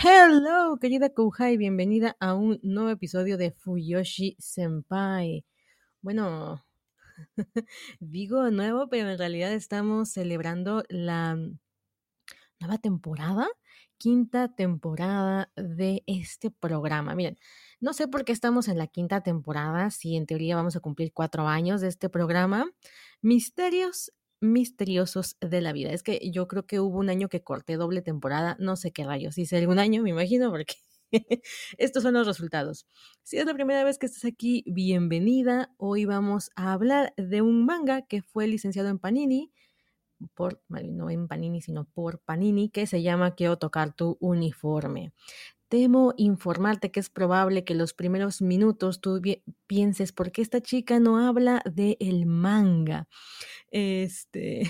Hello, 0.00 0.78
querida 0.78 1.10
Kouhai, 1.12 1.56
bienvenida 1.56 2.16
a 2.20 2.34
un 2.34 2.60
nuevo 2.62 2.88
episodio 2.90 3.36
de 3.36 3.50
Fuyoshi 3.50 4.36
Senpai. 4.38 5.44
Bueno, 6.02 6.64
digo 7.98 8.48
nuevo, 8.52 8.88
pero 8.88 9.10
en 9.10 9.18
realidad 9.18 9.52
estamos 9.52 10.10
celebrando 10.10 10.84
la 10.88 11.36
nueva 12.60 12.78
temporada, 12.78 13.48
quinta 13.96 14.54
temporada 14.54 15.50
de 15.56 16.04
este 16.06 16.52
programa. 16.52 17.16
Miren, 17.16 17.36
no 17.80 17.92
sé 17.92 18.06
por 18.06 18.24
qué 18.24 18.30
estamos 18.30 18.68
en 18.68 18.78
la 18.78 18.86
quinta 18.86 19.22
temporada, 19.22 19.90
si 19.90 20.14
en 20.14 20.26
teoría 20.26 20.54
vamos 20.54 20.76
a 20.76 20.80
cumplir 20.80 21.12
cuatro 21.12 21.48
años 21.48 21.80
de 21.80 21.88
este 21.88 22.08
programa. 22.08 22.70
Misterios 23.20 24.12
misteriosos 24.40 25.36
de 25.40 25.60
la 25.60 25.72
vida. 25.72 25.92
Es 25.92 26.02
que 26.02 26.30
yo 26.30 26.48
creo 26.48 26.66
que 26.66 26.80
hubo 26.80 26.98
un 26.98 27.10
año 27.10 27.28
que 27.28 27.42
corté 27.42 27.76
doble 27.76 28.02
temporada, 28.02 28.56
no 28.58 28.76
sé 28.76 28.92
qué 28.92 29.04
rayos, 29.04 29.38
hice 29.38 29.56
algún 29.56 29.78
año, 29.78 30.02
me 30.02 30.10
imagino, 30.10 30.50
porque 30.50 30.74
estos 31.78 32.02
son 32.02 32.14
los 32.14 32.26
resultados. 32.26 32.86
Si 33.22 33.38
es 33.38 33.46
la 33.46 33.54
primera 33.54 33.84
vez 33.84 33.98
que 33.98 34.06
estás 34.06 34.24
aquí, 34.24 34.64
bienvenida. 34.66 35.74
Hoy 35.76 36.04
vamos 36.04 36.50
a 36.56 36.72
hablar 36.72 37.14
de 37.16 37.42
un 37.42 37.64
manga 37.64 38.02
que 38.02 38.22
fue 38.22 38.46
licenciado 38.46 38.88
en 38.88 38.98
Panini, 38.98 39.52
por, 40.34 40.62
no 40.68 41.10
en 41.10 41.28
Panini, 41.28 41.60
sino 41.60 41.84
por 41.84 42.20
Panini, 42.20 42.70
que 42.70 42.86
se 42.86 43.02
llama 43.02 43.34
Quiero 43.34 43.58
tocar 43.58 43.94
tu 43.94 44.16
uniforme. 44.20 45.12
Temo 45.68 46.14
informarte 46.16 46.90
que 46.90 47.00
es 47.00 47.10
probable 47.10 47.64
que 47.64 47.74
los 47.74 47.92
primeros 47.92 48.40
minutos 48.40 49.00
tú 49.00 49.20
pienses, 49.66 50.12
¿por 50.12 50.32
qué 50.32 50.40
esta 50.40 50.62
chica 50.62 50.98
no 50.98 51.18
habla 51.18 51.62
de 51.66 51.98
el 52.00 52.24
manga? 52.24 53.06
Este, 53.70 54.62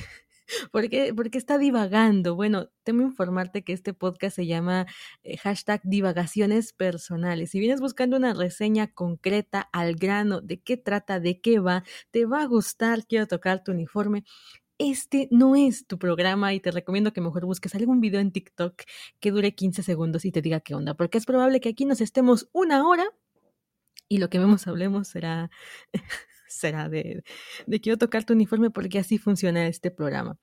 ¿por 0.73 0.89
qué, 0.89 1.13
está 1.35 1.59
divagando? 1.59 2.35
Bueno, 2.35 2.71
temo 2.83 3.03
informarte 3.03 3.63
que 3.63 3.73
este 3.73 3.95
podcast 3.95 4.37
se 4.37 4.47
llama 4.47 4.87
eh, 5.23 5.37
hashtag 5.37 5.81
divagaciones 5.85 6.73
personales. 6.73 7.51
Si 7.51 7.61
vienes 7.61 7.81
buscando 7.81 8.17
una 8.17 8.35
reseña 8.35 8.89
concreta 8.89 9.69
al 9.73 9.95
grano 9.95 10.41
de 10.41 10.61
qué 10.61 10.77
trata, 10.77 11.21
de 11.21 11.41
qué 11.41 11.61
va, 11.61 11.85
te 12.11 12.27
va 12.27 12.43
a 12.43 12.47
gustar, 12.47 13.07
quiero 13.07 13.27
tocar 13.27 13.63
tu 13.63 13.73
uniforme 13.73 14.25
este 14.79 15.29
no 15.31 15.57
es 15.57 15.87
tu 15.87 15.99
programa 15.99 16.55
y 16.55 16.61
te 16.61 16.71
recomiendo 16.71 17.13
que 17.13 17.21
mejor 17.21 17.45
busques 17.45 17.75
algún 17.75 18.01
video 18.01 18.21
en 18.21 18.33
TikTok 18.33 18.83
que 19.21 19.31
dure 19.31 19.55
15 19.55 19.83
segundos 19.83 20.25
y 20.25 20.33
te 20.33 20.43
diga 20.43 20.61
qué 20.61 20.75
onda, 20.75 20.95
porque 20.95 21.19
es 21.19 21.27
probable 21.27 21.61
que 21.61 21.69
aquí 21.71 21.85
nos 21.85 22.01
estemos 22.01 22.49
una 22.53 22.87
hora 22.89 23.05
y 24.09 24.19
lo 24.19 24.31
que 24.31 24.39
vemos 24.39 24.67
hablemos 24.67 25.09
será 25.09 25.51
será 26.49 26.89
de, 26.89 27.23
quiero 27.83 27.99
tocar 27.99 28.25
tu 28.25 28.33
uniforme 28.33 28.71
porque 28.71 28.99
así 28.99 29.19
funciona 29.19 29.67
este 29.67 29.91
programa. 29.91 30.39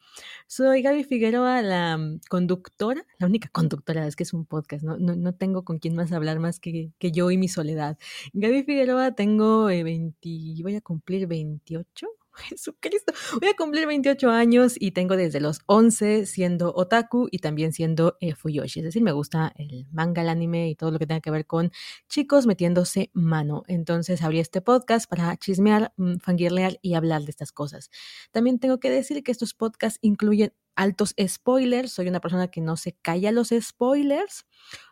Soy 0.47 0.81
Gaby 0.81 1.03
Figueroa, 1.03 1.61
la 1.61 1.97
mm, 1.97 2.21
conductora, 2.29 3.05
la 3.19 3.27
única 3.27 3.49
conductora, 3.49 4.07
es 4.07 4.15
que 4.15 4.23
es 4.23 4.33
un 4.33 4.45
podcast, 4.45 4.83
no, 4.83 4.97
no, 4.97 5.35
tengo 5.35 5.63
con 5.65 5.79
quién 5.79 5.95
más 5.95 6.11
hablar 6.11 6.39
más 6.39 6.59
que, 6.59 6.91
que, 6.99 7.11
yo 7.11 7.31
y 7.31 7.37
mi 7.37 7.47
soledad. 7.47 7.97
Gaby 8.33 8.63
Figueroa, 8.63 9.13
tengo 9.13 9.65
20, 9.65 10.29
eh, 10.29 10.59
voy 10.61 10.75
a 10.75 10.81
cumplir 10.81 11.27
28 11.27 12.07
Jesucristo. 12.35 13.13
Voy 13.39 13.49
a 13.49 13.55
cumplir 13.55 13.87
28 13.87 14.29
años 14.29 14.75
y 14.79 14.91
tengo 14.91 15.15
desde 15.15 15.39
los 15.39 15.59
11 15.65 16.25
siendo 16.25 16.73
otaku 16.75 17.27
y 17.31 17.39
también 17.39 17.73
siendo 17.73 18.17
eh, 18.19 18.35
fuyoshi. 18.35 18.79
Es 18.79 18.85
decir, 18.85 19.01
me 19.01 19.11
gusta 19.11 19.53
el 19.55 19.87
manga, 19.91 20.21
el 20.21 20.29
anime 20.29 20.69
y 20.69 20.75
todo 20.75 20.91
lo 20.91 20.99
que 20.99 21.07
tenga 21.07 21.21
que 21.21 21.31
ver 21.31 21.45
con 21.45 21.71
chicos 22.09 22.45
metiéndose 22.45 23.09
mano. 23.13 23.63
Entonces 23.67 24.21
abrí 24.21 24.39
este 24.39 24.61
podcast 24.61 25.09
para 25.09 25.35
chismear, 25.37 25.93
mm, 25.97 26.17
fangirlear 26.17 26.79
y 26.81 26.93
hablar 26.93 27.23
de 27.23 27.31
estas 27.31 27.51
cosas. 27.51 27.89
También 28.31 28.59
tengo 28.59 28.79
que 28.79 28.89
decir 28.89 29.23
que 29.23 29.31
estos 29.31 29.53
podcasts 29.53 29.99
incluyen 30.01 30.53
altos 30.75 31.15
spoilers. 31.27 31.91
Soy 31.91 32.07
una 32.07 32.19
persona 32.19 32.49
que 32.49 32.61
no 32.61 32.77
se 32.77 32.93
calla 32.93 33.31
los 33.31 33.49
spoilers, 33.59 34.45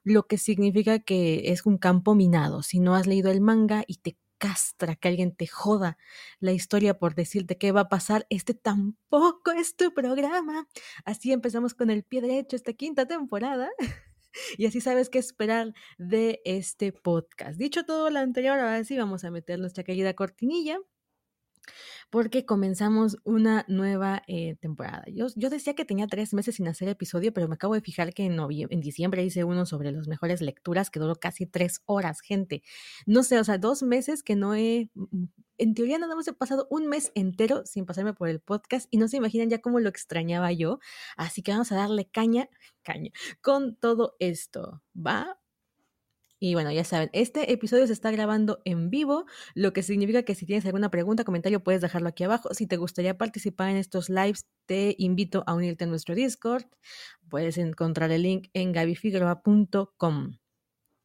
lo 0.03 0.27
que 0.27 0.37
significa 0.37 0.99
que 0.99 1.51
es 1.51 1.65
un 1.65 1.77
campo 1.77 2.15
minado. 2.15 2.63
Si 2.63 2.79
no 2.79 2.95
has 2.95 3.07
leído 3.07 3.31
el 3.31 3.41
manga 3.41 3.83
y 3.87 3.97
te 3.97 4.17
castra 4.43 4.97
que 4.97 5.07
alguien 5.07 5.33
te 5.33 5.47
joda 5.47 5.97
la 6.41 6.51
historia 6.51 6.99
por 6.99 7.15
decirte 7.15 7.57
qué 7.57 7.71
va 7.71 7.81
a 7.81 7.89
pasar. 7.89 8.27
Este 8.29 8.53
tampoco 8.53 9.51
es 9.51 9.77
tu 9.77 9.93
programa. 9.93 10.67
Así 11.05 11.31
empezamos 11.31 11.73
con 11.73 11.89
el 11.89 12.03
pie 12.03 12.21
derecho 12.21 12.57
esta 12.57 12.73
quinta 12.73 13.05
temporada. 13.05 13.69
y 14.57 14.65
así 14.65 14.81
sabes 14.81 15.09
qué 15.09 15.19
esperar 15.19 15.73
de 15.97 16.41
este 16.43 16.91
podcast. 16.91 17.57
Dicho 17.57 17.85
todo 17.85 18.09
lo 18.09 18.19
anterior, 18.19 18.59
ahora 18.59 18.83
sí 18.83 18.97
vamos 18.97 19.23
a 19.23 19.31
meter 19.31 19.59
nuestra 19.59 19.85
querida 19.85 20.13
cortinilla 20.13 20.77
porque 22.09 22.45
comenzamos 22.45 23.17
una 23.23 23.65
nueva 23.67 24.23
eh, 24.27 24.55
temporada. 24.61 25.03
Yo, 25.07 25.49
decía 25.49 25.73
que 25.73 25.85
tenía 25.85 26.07
tres 26.07 26.33
meses 26.33 26.55
sin 26.55 26.67
hacer 26.67 26.87
episodio, 26.89 27.33
pero 27.33 27.47
me 27.47 27.55
acabo 27.55 27.73
de 27.73 27.81
fijar 27.81 28.13
que 28.13 28.25
en, 28.25 28.37
en 28.39 28.81
diciembre 28.81 29.23
hice 29.23 29.43
uno 29.43 29.65
sobre 29.65 29.91
las 29.91 30.07
mejores 30.07 30.41
lecturas 30.41 30.89
que 30.89 30.99
duró 30.99 31.15
casi 31.15 31.45
tres 31.45 31.81
horas, 31.85 32.21
gente. 32.21 32.63
No 33.05 33.23
sé, 33.23 33.39
o 33.39 33.43
sea, 33.43 33.57
dos 33.57 33.83
meses 33.83 34.23
que 34.23 34.35
no 34.35 34.55
he... 34.55 34.89
Mm, 34.93 35.03
mm, 35.11 35.27
en 35.59 35.75
teoría 35.75 35.99
nada 35.99 36.15
más 36.15 36.27
he 36.27 36.33
pasado 36.33 36.67
un 36.71 36.87
mes 36.87 37.11
entero 37.15 37.63
sin 37.65 37.85
pasarme 37.85 38.13
por 38.13 38.27
el 38.27 38.41
podcast 38.41 38.87
y 38.89 38.97
no 38.97 39.07
se 39.07 39.17
imaginan 39.17 39.49
ya 39.49 39.61
cómo 39.61 39.79
lo 39.79 39.89
extrañaba 39.89 40.51
yo. 40.51 40.79
Así 41.15 41.43
que 41.43 41.51
vamos 41.51 41.71
a 41.71 41.75
darle 41.75 42.09
caña, 42.09 42.49
caña, 42.81 43.11
con 43.41 43.75
todo 43.75 44.15
esto. 44.19 44.81
¿Va? 44.95 45.39
Y 46.45 46.55
bueno, 46.55 46.73
ya 46.73 46.83
saben, 46.83 47.09
este 47.13 47.53
episodio 47.53 47.87
se 47.87 47.93
está 47.93 48.11
grabando 48.11 48.61
en 48.65 48.89
vivo, 48.89 49.25
lo 49.55 49.71
que 49.71 49.81
significa 49.81 50.23
que 50.23 50.35
si 50.35 50.45
tienes 50.45 50.65
alguna 50.65 50.91
pregunta, 50.91 51.23
comentario, 51.23 51.63
puedes 51.63 51.79
dejarlo 51.79 52.09
aquí 52.09 52.25
abajo. 52.25 52.53
Si 52.53 52.67
te 52.67 52.75
gustaría 52.75 53.17
participar 53.17 53.69
en 53.69 53.77
estos 53.77 54.09
lives, 54.09 54.45
te 54.65 54.93
invito 54.97 55.45
a 55.47 55.53
unirte 55.53 55.85
a 55.85 55.87
nuestro 55.87 56.15
Discord. 56.15 56.65
Puedes 57.29 57.57
encontrar 57.57 58.11
el 58.11 58.23
link 58.23 58.49
en 58.53 58.73
gabifigueroa.com. 58.73 60.37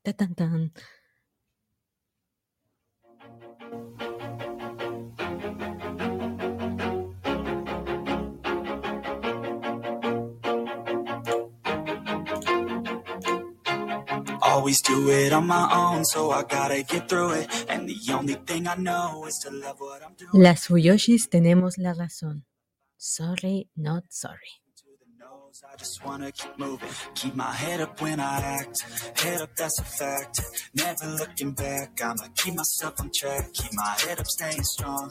Tan, 0.02 0.34
tan. 0.34 0.72
Always 14.58 14.82
do 14.82 15.08
it 15.08 15.32
on 15.32 15.46
my 15.46 15.68
own, 15.72 16.04
so 16.04 16.32
I 16.32 16.42
gotta 16.42 16.82
get 16.82 17.08
through 17.08 17.30
it. 17.34 17.46
And 17.68 17.88
the 17.88 18.12
only 18.12 18.34
thing 18.34 18.66
I 18.66 18.74
know 18.74 19.24
is 19.26 19.38
to 19.44 19.50
love 19.52 19.78
what 19.78 20.02
I'm 20.02 20.14
doing. 20.16 20.30
Las 20.32 20.66
Fuyoshis 20.66 21.28
tenemos 21.30 21.78
la 21.78 21.94
razón. 21.94 22.42
Sorry, 22.96 23.68
not 23.76 24.06
sorry. 24.10 24.50
I 25.48 25.76
just 25.76 26.04
wanna 26.04 26.30
keep 26.30 26.58
moving, 26.58 26.88
keep 27.14 27.34
my 27.34 27.50
head 27.50 27.80
up 27.80 28.02
when 28.02 28.20
I 28.20 28.38
act. 28.38 28.84
Head 29.18 29.40
up, 29.40 29.56
that's 29.56 29.78
a 29.78 29.82
fact. 29.82 30.42
Never 30.74 31.06
looking 31.06 31.52
back, 31.52 31.98
I'ma 32.04 32.28
keep 32.36 32.54
myself 32.54 33.00
on 33.00 33.10
track. 33.14 33.54
Keep 33.54 33.72
my 33.72 33.96
head 34.04 34.20
up, 34.20 34.26
staying 34.26 34.62
strong. 34.62 35.10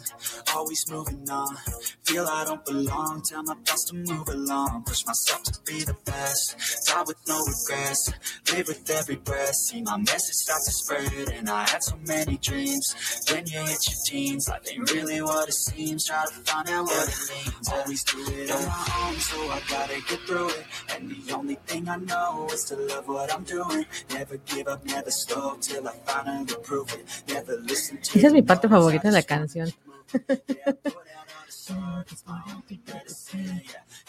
Always 0.55 0.85
moving 0.91 1.27
on. 1.27 1.55
Feel 2.03 2.27
I 2.27 2.45
don't 2.45 2.63
belong, 2.65 3.23
tell 3.27 3.41
my 3.43 3.55
thoughts 3.65 3.85
to 3.85 3.95
move 3.95 4.27
along. 4.27 4.83
Push 4.85 5.07
myself 5.07 5.41
to 5.43 5.59
be 5.65 5.83
the 5.83 5.95
best. 6.05 6.85
Die 6.87 7.03
with 7.07 7.17
no 7.27 7.39
regrets. 7.39 8.13
Live 8.53 8.67
with 8.67 8.89
every 8.91 9.15
breath. 9.15 9.55
See 9.55 9.81
my 9.81 9.97
message 9.97 10.35
start 10.35 10.61
to 10.65 10.71
spread, 10.71 11.29
and 11.29 11.49
I 11.49 11.67
had 11.67 11.81
so 11.81 11.95
many 12.07 12.37
dreams. 12.37 13.25
Then 13.27 13.47
you 13.47 13.59
hit 13.61 13.89
your 13.89 13.97
teens, 14.05 14.47
life 14.47 14.61
ain't 14.71 14.91
really 14.91 15.19
what 15.19 15.49
it 15.49 15.55
seems. 15.55 16.05
Try 16.05 16.23
to 16.25 16.33
find 16.45 16.69
out 16.69 16.85
what 16.85 17.07
it 17.09 17.17
means. 17.31 17.69
Always 17.69 18.03
do 18.03 18.19
it 18.19 18.51
on 18.51 18.65
my 18.67 18.85
own, 19.01 19.15
so 19.15 19.37
I 19.49 19.61
gotta 19.67 19.99
get 20.07 20.26
through 20.27 20.37
through 20.37 20.49
it. 20.49 20.65
And 20.95 21.09
the 21.09 21.33
only 21.33 21.55
thing 21.65 21.87
I 21.89 21.97
know 21.97 22.47
is 22.53 22.65
to 22.65 22.75
love 22.75 23.07
what 23.07 23.33
I'm 23.33 23.43
doing. 23.43 23.85
Never 24.13 24.37
give 24.45 24.67
up, 24.67 24.85
never 24.85 25.11
stop 25.11 25.61
till 25.61 25.87
I 25.87 25.93
finally 26.05 26.55
prove 26.63 26.93
it. 26.93 27.05
Never 27.27 27.57
listen 27.61 27.97
to 28.01 28.19
Esa 28.19 28.27
es 28.27 28.33
mi 28.33 28.41
parte 28.41 28.67
favorita 28.67 29.07
de 29.07 29.13
la 29.13 29.23
canción. 29.23 29.73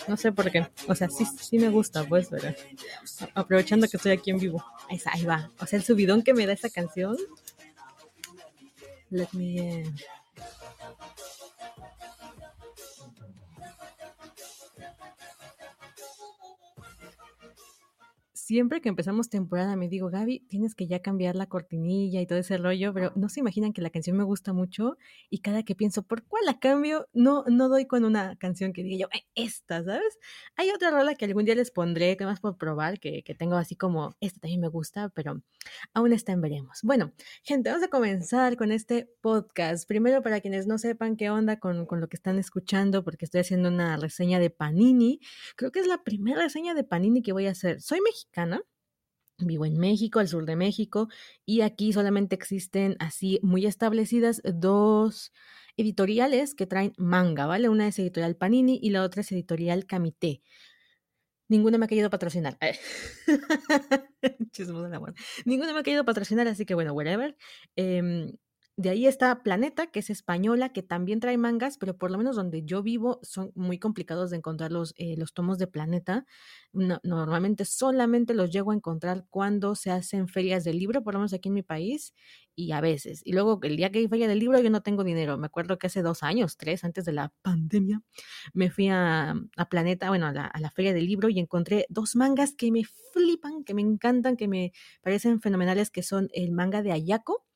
No 0.07 0.17
sé 0.17 0.33
por 0.33 0.51
qué. 0.51 0.69
O 0.89 0.95
sea, 0.95 1.09
sí, 1.09 1.25
sí 1.25 1.59
me 1.59 1.69
gusta, 1.71 2.05
pues, 2.05 2.29
pero 2.31 2.55
aprovechando 3.35 3.89
que 3.89 3.97
estoy 3.97 4.13
aquí 4.13 4.31
en 4.31 4.39
vivo. 4.39 4.65
Ahí, 4.89 5.01
ahí 5.07 5.25
va. 5.25 5.51
O 5.61 5.67
sea, 5.67 5.79
el 5.79 5.85
subidón 5.85 6.23
que 6.23 6.35
me 6.35 6.47
da 6.47 6.53
esa 6.53 6.71
canción. 6.71 7.17
Let 9.11 9.29
me. 9.33 9.85
Uh... 9.85 10.18
siempre 18.49 18.81
que 18.81 18.89
empezamos 18.89 19.29
temporada 19.29 19.77
me 19.77 19.91
digo, 19.91 20.09
Gaby, 20.09 20.41
tienes 20.49 20.75
que 20.75 20.87
ya 20.87 21.01
cambiar 21.03 21.37
la 21.37 21.49
cortinilla 21.49 22.23
y 22.23 22.27
todo 22.27 22.39
ese 22.39 22.57
rollo, 22.57 22.95
pero 22.95 23.13
no 23.15 23.29
se 23.29 23.41
imaginan 23.41 23.75
que 23.75 23.83
la 23.83 23.91
canción 23.91 24.17
me 24.17 24.25
gusta 24.25 24.55
mucho 24.55 24.97
y 25.29 25.41
cada 25.41 25.65
que 25.65 25.75
pienso, 25.75 26.03
¿por 26.03 26.25
cuál 26.25 26.47
la 26.47 26.59
cambio? 26.59 27.07
No, 27.13 27.45
no 27.47 27.69
doy 27.69 27.85
con 27.87 28.07
una 28.07 28.37
canción 28.37 28.73
que 28.73 28.83
diga 28.83 29.07
yo, 29.07 29.21
esta, 29.35 29.85
¿sabes? 29.85 30.19
Hay 30.57 30.71
otra 30.71 30.91
rola 30.91 31.15
que 31.15 31.27
algún 31.27 31.45
día 31.45 31.55
les 31.55 31.71
pondré, 31.71 32.17
que 32.17 32.25
más 32.25 32.41
por 32.41 32.57
probar, 32.57 32.99
que, 33.01 33.23
que 33.23 33.35
tengo 33.35 33.57
así 33.57 33.77
como, 33.77 34.17
esta 34.21 34.41
también 34.41 34.63
me 34.63 34.69
gusta, 34.69 35.11
pero 35.11 35.43
aún 35.93 36.15
está 36.15 36.33
en 36.33 36.41
veremos. 36.41 36.81
Bueno, 36.83 37.13
gente, 37.43 37.69
vamos 37.69 37.85
a 37.85 37.89
comenzar 37.89 38.57
con 38.57 38.73
este 38.73 39.11
podcast. 39.21 39.87
Primero, 39.87 40.23
para 40.23 40.41
quienes 40.41 40.67
no 40.67 40.79
sepan 40.79 41.17
qué 41.17 41.29
onda 41.29 41.59
con, 41.59 41.85
con 41.85 42.01
lo 42.01 42.09
que 42.09 42.17
están 42.17 42.39
escuchando, 42.39 43.05
porque 43.05 43.27
estoy 43.27 43.43
haciendo 43.43 43.69
una 43.69 43.99
reseña 43.99 44.39
de 44.39 44.49
Panini. 44.49 45.21
Creo 45.55 45.71
que 45.71 45.81
es 45.81 45.87
la 45.87 46.03
primera 46.03 46.45
reseña 46.45 46.73
de 46.73 46.83
Panini 46.83 47.21
que 47.21 47.35
voy 47.35 47.47
a 47.47 47.51
hacer. 47.51 47.83
Soy 47.83 48.01
mexicana. 48.01 48.38
Vivo 49.41 49.67
en 49.67 49.79
México, 49.79 50.19
al 50.19 50.29
sur 50.29 50.47
de 50.47 50.57
México, 50.57 51.09
y 51.47 51.61
aquí 51.61 51.93
solamente 51.93 52.35
existen 52.35 52.97
así 52.99 53.39
muy 53.43 53.67
establecidas 53.67 54.43
dos 54.45 55.33
editoriales 55.77 56.55
que 56.55 56.67
traen 56.67 56.93
manga, 56.97 57.47
¿vale? 57.47 57.69
Una 57.69 57.87
es 57.87 57.99
editorial 58.01 58.37
Panini 58.37 58.81
y 58.83 58.91
la 58.91 59.05
otra 59.05 59.21
es 59.21 59.31
editorial 59.31 59.87
Camité. 59.87 60.43
Ninguna 61.49 61.79
me 61.79 61.85
ha 61.87 61.89
querido 61.89 62.11
patrocinar. 62.11 62.59
Ninguna 65.45 65.73
me 65.73 65.81
ha 65.81 65.83
querido 65.83 66.05
patrocinar, 66.05 66.49
así 66.49 66.67
que 66.67 66.75
bueno, 66.75 66.93
whatever. 66.93 67.37
Eh, 67.77 68.33
de 68.79 68.91
ahí 68.91 69.09
está 69.09 69.43
Planeta, 69.43 69.89
que 69.89 69.99
es 69.99 70.09
española, 70.09 70.69
que 70.69 70.85
también 70.85 71.19
trae 71.19 71.37
mangas, 71.37 71.79
pero 71.79 71.99
por 71.99 72.13
lo 72.13 72.19
menos 72.19 72.37
donde 72.37 72.63
yo 72.63 72.81
vivo 72.81 73.19
son 73.25 73.51
muy 73.57 73.81
complicados 73.81 74.31
de 74.31 74.37
encontrar 74.37 74.71
los, 74.71 74.95
eh, 74.99 75.17
los 75.19 75.35
tomos 75.35 75.59
de 75.59 75.67
Planeta. 75.67 76.27
normalmente 76.73 77.65
solamente 77.65 78.35
los 78.35 78.51
llego 78.51 78.71
a 78.71 78.75
encontrar 78.77 79.27
cuando 79.31 79.75
se 79.75 79.91
hacen 79.91 80.29
ferias 80.29 80.63
del 80.63 80.79
libro, 80.79 81.03
por 81.03 81.15
lo 81.15 81.21
menos 81.21 81.33
aquí 81.33 81.49
en 81.49 81.55
mi 81.55 81.65
país, 81.65 82.15
y 82.55 82.71
a 82.71 82.81
veces. 82.81 83.21
Y 83.25 83.33
luego 83.33 83.59
el 83.65 83.77
día 83.77 83.91
que 83.91 83.99
hay 83.99 84.07
feria 84.07 84.29
del 84.29 84.39
libro 84.39 84.61
yo 84.61 84.71
no 84.71 84.81
tengo 84.83 85.03
dinero. 85.03 85.37
Me 85.39 85.47
acuerdo 85.47 85.77
que 85.77 85.89
hace 85.89 86.03
dos 86.03 86.23
años, 86.23 86.57
tres, 86.57 86.85
antes 86.85 87.05
de 87.05 87.13
la 87.13 87.33
pandemia, 87.43 88.01
me 88.53 88.71
fui 88.71 88.89
a, 88.91 89.35
Planeta, 89.71 90.09
bueno, 90.11 90.27
a 90.29 90.33
la, 90.33 90.47
a 90.47 90.61
la 90.61 90.71
feria 90.71 90.93
del 90.93 91.07
libro 91.07 91.29
y 91.29 91.41
encontré 91.41 91.87
dos 91.89 92.15
mangas 92.15 92.55
que 92.55 92.71
me 92.71 92.85
flipan, 93.13 93.65
que 93.65 93.75
me 93.75 93.83
encantan, 93.83 94.37
que 94.37 94.47
me 94.47 94.73
parecen 95.03 95.41
fenomenales, 95.41 95.91
que 95.91 96.05
son 96.05 96.29
el 96.33 96.53
manga 96.53 96.83
de 96.83 96.93
Ayako 96.93 97.48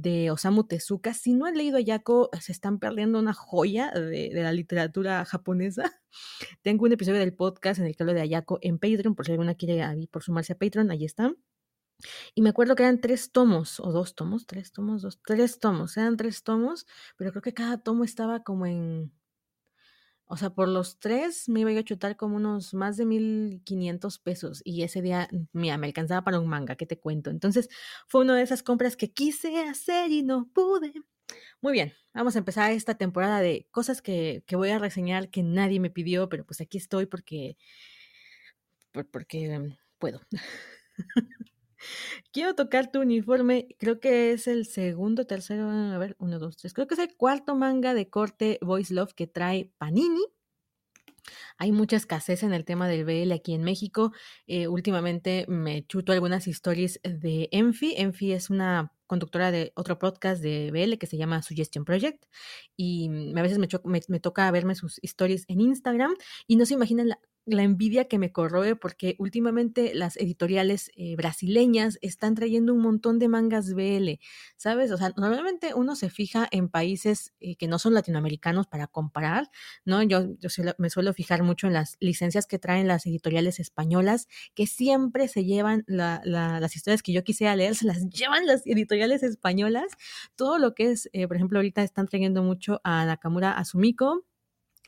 de 0.00 0.30
Osamu 0.30 0.64
Tezuka. 0.64 1.14
Si 1.14 1.34
no 1.34 1.46
han 1.46 1.56
leído 1.56 1.76
Ayako, 1.76 2.30
se 2.40 2.52
están 2.52 2.78
perdiendo 2.78 3.18
una 3.18 3.32
joya 3.32 3.90
de, 3.92 4.30
la 4.34 4.52
literatura 4.52 5.24
japonesa. 5.24 5.92
Tengo 6.62 6.84
un 6.84 6.92
episodio 6.92 7.20
del 7.20 7.34
podcast 7.34 7.80
en 7.80 7.86
el 7.86 7.96
que 7.96 8.02
hablo 8.02 8.14
de 8.14 8.20
Ayako 8.20 8.58
en 8.62 8.78
Patreon, 8.78 9.14
por 9.14 9.26
si 9.26 9.32
alguna 9.32 9.54
quiere 9.54 9.84
por 10.10 10.22
sumarse 10.22 10.54
a 10.54 10.58
Patreon, 10.58 10.90
ahí 10.90 11.04
están. 11.04 11.36
Y 12.34 12.42
me 12.42 12.50
acuerdo 12.50 12.74
que 12.74 12.82
eran 12.82 13.00
tres 13.00 13.30
tomos, 13.30 13.78
o 13.80 13.92
dos 13.92 14.14
tomos, 14.14 14.46
tres 14.46 14.72
tomos, 14.72 15.02
dos, 15.02 15.20
tres 15.24 15.58
tomos, 15.60 15.96
eran 15.96 16.16
tres 16.16 16.42
tomos, 16.42 16.86
pero 17.16 17.30
creo 17.30 17.42
que 17.42 17.54
cada 17.54 17.78
tomo 17.78 18.04
estaba 18.04 18.42
como 18.42 18.66
en 18.66 19.12
o 20.26 20.36
sea, 20.36 20.50
por 20.50 20.68
los 20.68 20.98
tres 20.98 21.48
me 21.48 21.60
iba 21.60 21.70
a 21.78 21.84
chutar 21.84 22.16
como 22.16 22.36
unos 22.36 22.74
más 22.74 22.96
de 22.96 23.04
1500 23.04 24.18
pesos 24.18 24.62
y 24.64 24.82
ese 24.82 25.02
día, 25.02 25.28
mira, 25.52 25.76
me 25.78 25.86
alcanzaba 25.86 26.24
para 26.24 26.40
un 26.40 26.48
manga, 26.48 26.76
¿qué 26.76 26.86
te 26.86 26.98
cuento? 26.98 27.30
Entonces 27.30 27.68
fue 28.08 28.22
una 28.22 28.36
de 28.36 28.42
esas 28.42 28.62
compras 28.62 28.96
que 28.96 29.12
quise 29.12 29.62
hacer 29.62 30.10
y 30.10 30.22
no 30.22 30.48
pude. 30.52 30.92
Muy 31.60 31.72
bien, 31.72 31.92
vamos 32.12 32.36
a 32.36 32.38
empezar 32.38 32.72
esta 32.72 32.94
temporada 32.96 33.40
de 33.40 33.66
cosas 33.70 34.02
que, 34.02 34.44
que 34.46 34.56
voy 34.56 34.70
a 34.70 34.78
reseñar 34.78 35.30
que 35.30 35.42
nadie 35.42 35.80
me 35.80 35.90
pidió, 35.90 36.28
pero 36.28 36.44
pues 36.44 36.60
aquí 36.60 36.78
estoy 36.78 37.06
porque, 37.06 37.56
porque 39.10 39.76
puedo. 39.98 40.20
Quiero 42.32 42.54
tocar 42.54 42.90
tu 42.90 43.00
uniforme, 43.00 43.68
creo 43.78 44.00
que 44.00 44.32
es 44.32 44.46
el 44.46 44.66
segundo, 44.66 45.26
tercero, 45.26 45.70
a 45.70 45.98
ver, 45.98 46.16
uno, 46.18 46.38
dos, 46.38 46.56
tres, 46.56 46.74
creo 46.74 46.86
que 46.86 46.94
es 46.94 47.00
el 47.00 47.14
cuarto 47.16 47.54
manga 47.54 47.94
de 47.94 48.08
corte 48.08 48.58
Voice 48.60 48.92
Love 48.92 49.14
que 49.14 49.26
trae 49.26 49.70
Panini. 49.78 50.24
Hay 51.56 51.72
mucha 51.72 51.96
escasez 51.96 52.42
en 52.42 52.52
el 52.52 52.64
tema 52.64 52.88
del 52.88 53.04
BL 53.04 53.32
aquí 53.32 53.54
en 53.54 53.62
México. 53.62 54.12
Eh, 54.46 54.68
últimamente 54.68 55.46
me 55.48 55.86
chuto 55.86 56.12
algunas 56.12 56.46
historias 56.46 57.00
de 57.02 57.48
Enfi. 57.52 57.94
Enfi 57.96 58.32
es 58.32 58.50
una 58.50 58.92
conductora 59.06 59.50
de 59.50 59.72
otro 59.76 59.98
podcast 59.98 60.42
de 60.42 60.70
BL 60.70 60.98
que 60.98 61.06
se 61.06 61.16
llama 61.16 61.42
Suggestion 61.42 61.84
Project 61.84 62.24
y 62.76 63.08
a 63.36 63.42
veces 63.42 63.58
me, 63.58 63.68
me, 63.84 64.00
me 64.08 64.20
toca 64.20 64.50
verme 64.50 64.74
sus 64.74 64.98
stories 65.02 65.44
en 65.48 65.60
Instagram 65.60 66.14
y 66.46 66.56
no 66.56 66.66
se 66.66 66.74
imaginan 66.74 67.08
la 67.08 67.20
la 67.46 67.62
envidia 67.62 68.06
que 68.06 68.18
me 68.18 68.32
corroe 68.32 68.76
porque 68.76 69.16
últimamente 69.18 69.94
las 69.94 70.16
editoriales 70.16 70.90
eh, 70.96 71.16
brasileñas 71.16 71.98
están 72.00 72.34
trayendo 72.34 72.72
un 72.72 72.80
montón 72.80 73.18
de 73.18 73.28
mangas 73.28 73.74
BL, 73.74 74.18
¿sabes? 74.56 74.90
O 74.90 74.96
sea, 74.96 75.12
normalmente 75.16 75.74
uno 75.74 75.96
se 75.96 76.10
fija 76.10 76.48
en 76.50 76.68
países 76.68 77.34
eh, 77.40 77.56
que 77.56 77.68
no 77.68 77.78
son 77.78 77.94
latinoamericanos 77.94 78.66
para 78.66 78.86
comparar, 78.86 79.50
¿no? 79.84 80.02
Yo, 80.02 80.34
yo 80.38 80.48
me 80.78 80.90
suelo 80.90 81.12
fijar 81.12 81.42
mucho 81.42 81.66
en 81.66 81.74
las 81.74 81.96
licencias 82.00 82.46
que 82.46 82.58
traen 82.58 82.88
las 82.88 83.06
editoriales 83.06 83.60
españolas, 83.60 84.28
que 84.54 84.66
siempre 84.66 85.28
se 85.28 85.44
llevan 85.44 85.84
las 85.86 86.76
historias 86.76 87.02
que 87.02 87.12
yo 87.12 87.24
quisiera 87.24 87.56
leer, 87.56 87.74
se 87.74 87.86
las 87.86 88.08
llevan 88.08 88.46
las 88.46 88.66
editoriales 88.66 89.22
españolas. 89.22 89.92
Todo 90.36 90.58
lo 90.58 90.74
que 90.74 90.90
es, 90.90 91.10
eh, 91.12 91.26
por 91.26 91.36
ejemplo, 91.36 91.58
ahorita 91.58 91.82
están 91.82 92.06
trayendo 92.06 92.42
mucho 92.42 92.80
a 92.84 93.04
Nakamura 93.04 93.52
Asumiko, 93.52 94.24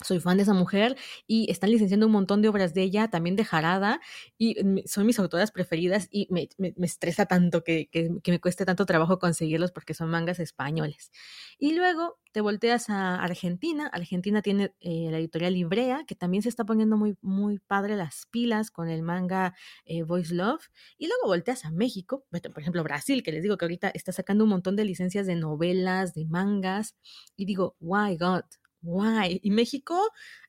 soy 0.04 0.20
fan 0.20 0.36
de 0.36 0.42
esa 0.42 0.52
mujer 0.52 0.96
y 1.26 1.50
están 1.50 1.70
licenciando 1.70 2.06
un 2.06 2.12
montón 2.12 2.42
de 2.42 2.48
obras 2.48 2.74
de 2.74 2.82
ella, 2.82 3.08
también 3.08 3.34
de 3.34 3.44
Jarada, 3.44 4.00
y 4.36 4.56
son 4.86 5.06
mis 5.06 5.18
autoras 5.18 5.50
preferidas 5.50 6.08
y 6.10 6.28
me, 6.30 6.48
estresa 6.84 7.26
tanto 7.26 7.64
que, 7.64 7.88
me 8.26 8.40
cueste 8.40 8.66
tanto 8.66 8.84
trabajo 8.84 9.18
conseguirlos 9.18 9.72
porque 9.72 9.94
son 9.94 10.10
mangas 10.10 10.38
españoles. 10.38 11.10
Y 11.58 11.74
luego 11.74 12.18
te 12.32 12.42
volteas 12.42 12.90
a 12.90 13.14
Argentina, 13.14 13.86
Argentina 13.86 14.42
tiene 14.42 14.74
eh, 14.80 15.08
la 15.10 15.18
editorial 15.18 15.54
Librea, 15.54 16.04
que 16.06 16.14
también 16.14 16.42
se 16.42 16.50
está 16.50 16.64
poniendo 16.64 16.98
muy, 16.98 17.16
muy 17.22 17.58
padre 17.58 17.96
las 17.96 18.26
pilas 18.30 18.70
con 18.70 18.90
el 18.90 19.02
manga 19.02 19.54
eh, 19.86 20.02
Voice 20.02 20.34
Love, 20.34 20.68
y 20.98 21.06
luego 21.06 21.28
volteas 21.28 21.64
a 21.64 21.70
México, 21.70 22.26
por 22.30 22.60
ejemplo 22.60 22.82
Brasil, 22.82 23.22
que 23.22 23.32
les 23.32 23.42
digo 23.42 23.56
que 23.56 23.64
ahorita 23.64 23.88
está 23.94 24.12
sacando 24.12 24.44
un 24.44 24.50
montón 24.50 24.76
de 24.76 24.84
licencias 24.84 25.26
de 25.26 25.36
novelas, 25.36 26.12
de 26.12 26.26
mangas, 26.26 26.94
y 27.34 27.46
digo, 27.46 27.76
why 27.80 28.18
God, 28.18 28.44
guay. 28.86 29.40
Y 29.42 29.50
México 29.50 30.00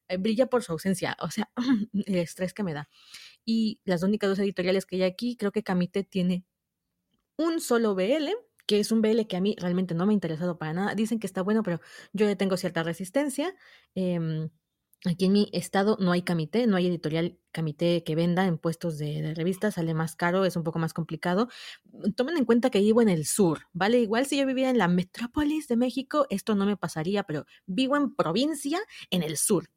eh, 0.07 0.17
brilla 0.17 0.47
por 0.47 0.63
su 0.63 0.71
ausencia, 0.71 1.17
o 1.19 1.29
sea, 1.31 1.51
el 1.93 2.15
estrés 2.15 2.53
que 2.53 2.63
me 2.63 2.73
da. 2.73 2.89
Y 3.45 3.81
las 3.85 4.03
únicas 4.03 4.29
dos 4.29 4.39
editoriales 4.39 4.85
que 4.85 4.97
hay 4.97 5.03
aquí, 5.03 5.37
creo 5.37 5.51
que 5.51 5.63
Camite 5.63 6.03
tiene 6.03 6.45
un 7.37 7.61
solo 7.61 7.95
BL, 7.95 8.29
que 8.65 8.79
es 8.79 8.91
un 8.91 9.01
BL 9.01 9.27
que 9.27 9.37
a 9.37 9.41
mí 9.41 9.55
realmente 9.59 9.95
no 9.95 10.05
me 10.05 10.13
ha 10.13 10.15
interesado 10.15 10.57
para 10.57 10.73
nada. 10.73 10.95
Dicen 10.95 11.19
que 11.19 11.27
está 11.27 11.41
bueno, 11.41 11.63
pero 11.63 11.79
yo 12.13 12.25
ya 12.27 12.35
tengo 12.35 12.57
cierta 12.57 12.83
resistencia. 12.83 13.55
Eh, 13.95 14.49
Aquí 15.05 15.25
en 15.25 15.33
mi 15.33 15.49
estado 15.53 15.97
no 15.99 16.11
hay 16.11 16.23
camité, 16.23 16.65
no 16.65 16.75
hay 16.75 16.87
editorial 16.87 17.37
camité 17.51 18.03
que 18.03 18.15
venda 18.15 18.45
en 18.47 18.57
puestos 18.57 18.97
de, 18.97 19.33
revistas, 19.35 19.75
sale 19.75 19.93
más 19.93 20.15
caro, 20.15 20.43
es 20.43 20.55
un 20.55 20.63
poco 20.63 20.79
más 20.79 20.93
complicado. 20.93 21.49
Tomen 22.15 22.37
en 22.37 22.45
cuenta 22.45 22.71
que 22.71 22.79
vivo 22.79 23.01
en 23.01 23.09
el 23.09 23.25
sur, 23.25 23.61
¿vale? 23.73 23.99
Igual 23.99 24.25
si 24.25 24.37
yo 24.37 24.45
viviera 24.47 24.71
en 24.71 24.77
la 24.79 24.87
metrópolis 24.87 25.67
de 25.67 25.77
México, 25.77 26.25
esto 26.29 26.55
no 26.55 26.65
me 26.65 26.77
pasaría, 26.77 27.23
pero 27.23 27.45
vivo 27.67 27.95
en 27.95 28.15
provincia, 28.15 28.79
en 29.11 29.21
el 29.21 29.37
sur. 29.37 29.69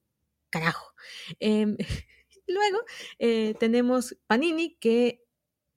Carajo. 0.50 0.95
Em, 1.39 1.77
luego 2.47 2.79
eh, 3.19 3.55
tenemos 3.59 4.17
Panini, 4.27 4.77
que 4.81 5.23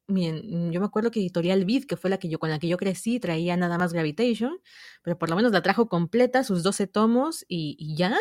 Bien, 0.08 0.72
yo 0.72 0.82
me 0.82 0.86
acuerdo 0.86 1.12
que 1.12 1.22
Editorial 1.22 1.64
Vid, 1.64 1.86
que 1.86 1.96
fue 1.96 2.10
la 2.10 2.18
que 2.18 2.28
yo 2.28 2.38
con 2.38 2.50
la 2.50 2.60
que 2.60 2.68
yo 2.68 2.76
crecí, 2.78 3.22
traía 3.22 3.56
nada 3.56 3.78
más 3.78 3.94
Gravitation, 3.94 4.60
pero 5.02 5.18
por 5.18 5.30
lo 5.30 5.38
menos 5.38 5.54
la 5.54 5.62
trajo 5.62 5.88
completa, 5.88 6.44
sus 6.44 6.62
12 6.62 6.88
tomos 6.88 7.46
y, 7.48 7.78
y 7.80 7.96
ya. 7.96 8.18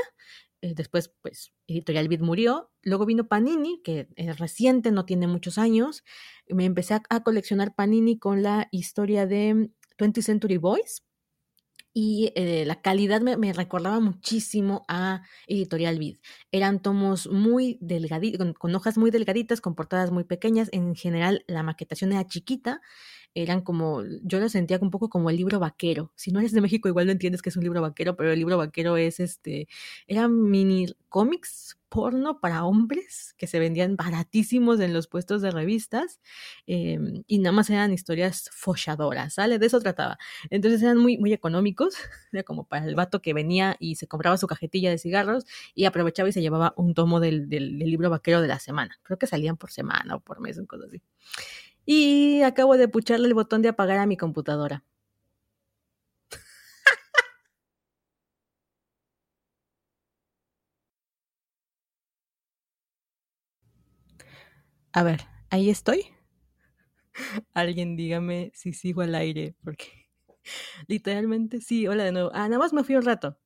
Eh, 0.62 0.75
después, 0.75 1.12
pues, 1.21 1.52
Editorial 1.66 2.09
Vid 2.09 2.21
murió. 2.21 2.71
Luego 2.83 3.04
vino 3.04 3.28
Panini, 3.28 3.83
que 3.83 4.09
es 4.16 4.38
reciente, 4.38 4.92
no 4.92 5.04
tiene 5.04 5.26
muchos 5.26 5.59
años. 5.59 6.04
Me 6.49 6.64
empecé 6.64 6.95
a, 6.95 7.23
coleccionar 7.23 7.75
Panini 7.75 8.19
con 8.19 8.42
la 8.42 8.69
historia 8.71 9.26
de 9.26 9.71
20th 9.99 10.23
Century 10.23 10.57
Boys. 10.57 11.04
Y 11.95 12.33
eh, 12.37 12.64
la 12.64 12.81
calidad 12.81 13.21
me, 13.21 13.52
recordaba 13.52 14.00
muchísimo 14.00 14.85
a 14.88 15.23
Editorial 15.47 15.99
Vid. 15.99 16.19
Eran 16.50 16.81
tomos 16.81 17.28
muy 17.28 17.76
delgaditos, 17.83 18.54
con, 18.54 18.75
hojas 18.75 18.97
muy 18.97 19.11
delgaditas, 19.11 19.61
con 19.61 19.75
portadas 19.75 20.11
muy 20.11 20.25
pequeñas. 20.25 20.71
En 20.73 20.95
general, 20.95 21.45
la 21.49 21.62
maquetación 21.62 22.12
era 22.12 22.26
chiquita. 22.26 22.81
Eran 23.35 23.62
como, 23.62 24.03
yo 24.23 24.41
lo 24.41 24.49
sentía 24.49 24.79
un 24.81 24.91
poco 24.91 25.09
como 25.09 25.31
el 25.31 25.37
libro 25.37 25.59
vaquero. 25.59 26.12
Si 26.17 26.33
no 26.33 26.41
eres 26.41 26.53
de 26.53 26.61
México, 26.61 26.89
igual 26.89 27.07
no 27.07 27.12
entiendes 27.12 27.43
que 27.43 27.49
es 27.51 27.57
un 27.57 27.65
libro 27.65 27.81
vaquero, 27.81 28.17
pero 28.17 28.33
el 28.33 28.39
libro 28.39 28.59
vaquero 28.59 28.97
es 28.97 29.21
este, 29.21 29.69
eran 30.07 30.51
mini 30.51 30.87
cómics 31.09 31.79
porno 31.93 32.41
para 32.41 32.65
hombres 32.65 33.35
que 33.37 33.47
se 33.47 33.59
vendían 33.59 33.97
baratísimos 33.97 34.81
en 34.81 34.95
los 34.95 35.09
puestos 35.09 35.43
de 35.43 35.51
revistas 35.51 36.23
em, 36.67 37.23
y 37.27 37.39
nada 37.39 37.53
más 37.53 37.69
eran 37.69 37.93
historias 37.93 38.49
folladoras, 38.51 39.35
¿sale? 39.35 39.59
De 39.59 39.67
eso 39.67 39.79
trataba. 39.79 40.19
Entonces 40.49 40.83
eran 40.83 40.97
muy, 40.97 41.19
muy 41.19 41.35
económicos, 41.35 41.95
era 42.33 42.43
como 42.45 42.65
para 42.65 42.87
el 42.87 42.95
vato 42.95 43.21
que 43.21 43.35
venía 43.35 43.77
y 43.79 43.97
se 43.97 44.07
compraba 44.09 44.39
su 44.39 44.47
cajetilla 44.47 44.91
de 44.91 44.97
cigarros 44.97 45.45
y 45.75 45.85
aprovechaba 45.85 46.31
y 46.31 46.33
se 46.33 46.41
llevaba 46.41 46.73
un 46.77 46.95
tomo 46.95 47.21
del, 47.21 47.49
del, 47.51 47.79
libro 47.79 48.09
vaquero 48.09 48.41
de 48.41 48.49
la 48.49 48.59
semana. 48.59 48.99
Creo 49.03 49.19
que 49.19 49.27
salían 49.27 49.59
por 49.59 49.71
semana 49.71 50.17
o 50.17 50.21
por 50.21 50.41
mes, 50.41 50.59
o 50.59 50.67
cosas 50.67 50.87
así. 50.89 51.03
Y 51.87 52.43
acabo 52.43 52.77
de 52.77 52.89
pucharle 52.89 53.29
el 53.29 53.35
botón 53.35 53.62
de 53.62 53.69
apagar 53.69 53.99
a 53.99 54.07
mi 54.07 54.17
computadora. 54.17 54.83
A 64.95 65.03
ver, 65.03 65.21
ahí 65.51 65.69
estoy. 65.71 66.07
Alguien 67.55 67.97
dígame 67.97 68.51
si 68.55 68.73
sigo 68.73 69.03
al 69.03 69.15
aire, 69.15 69.55
porque 69.65 69.87
literalmente 70.89 71.61
sí, 71.61 71.87
hola 71.87 72.05
de 72.05 72.12
nuevo. 72.12 72.31
Ah, 72.35 72.49
nada 72.49 72.59
más 72.59 72.73
me 72.73 72.85
fui 72.85 72.97
un 72.97 73.03
rato. 73.05 73.39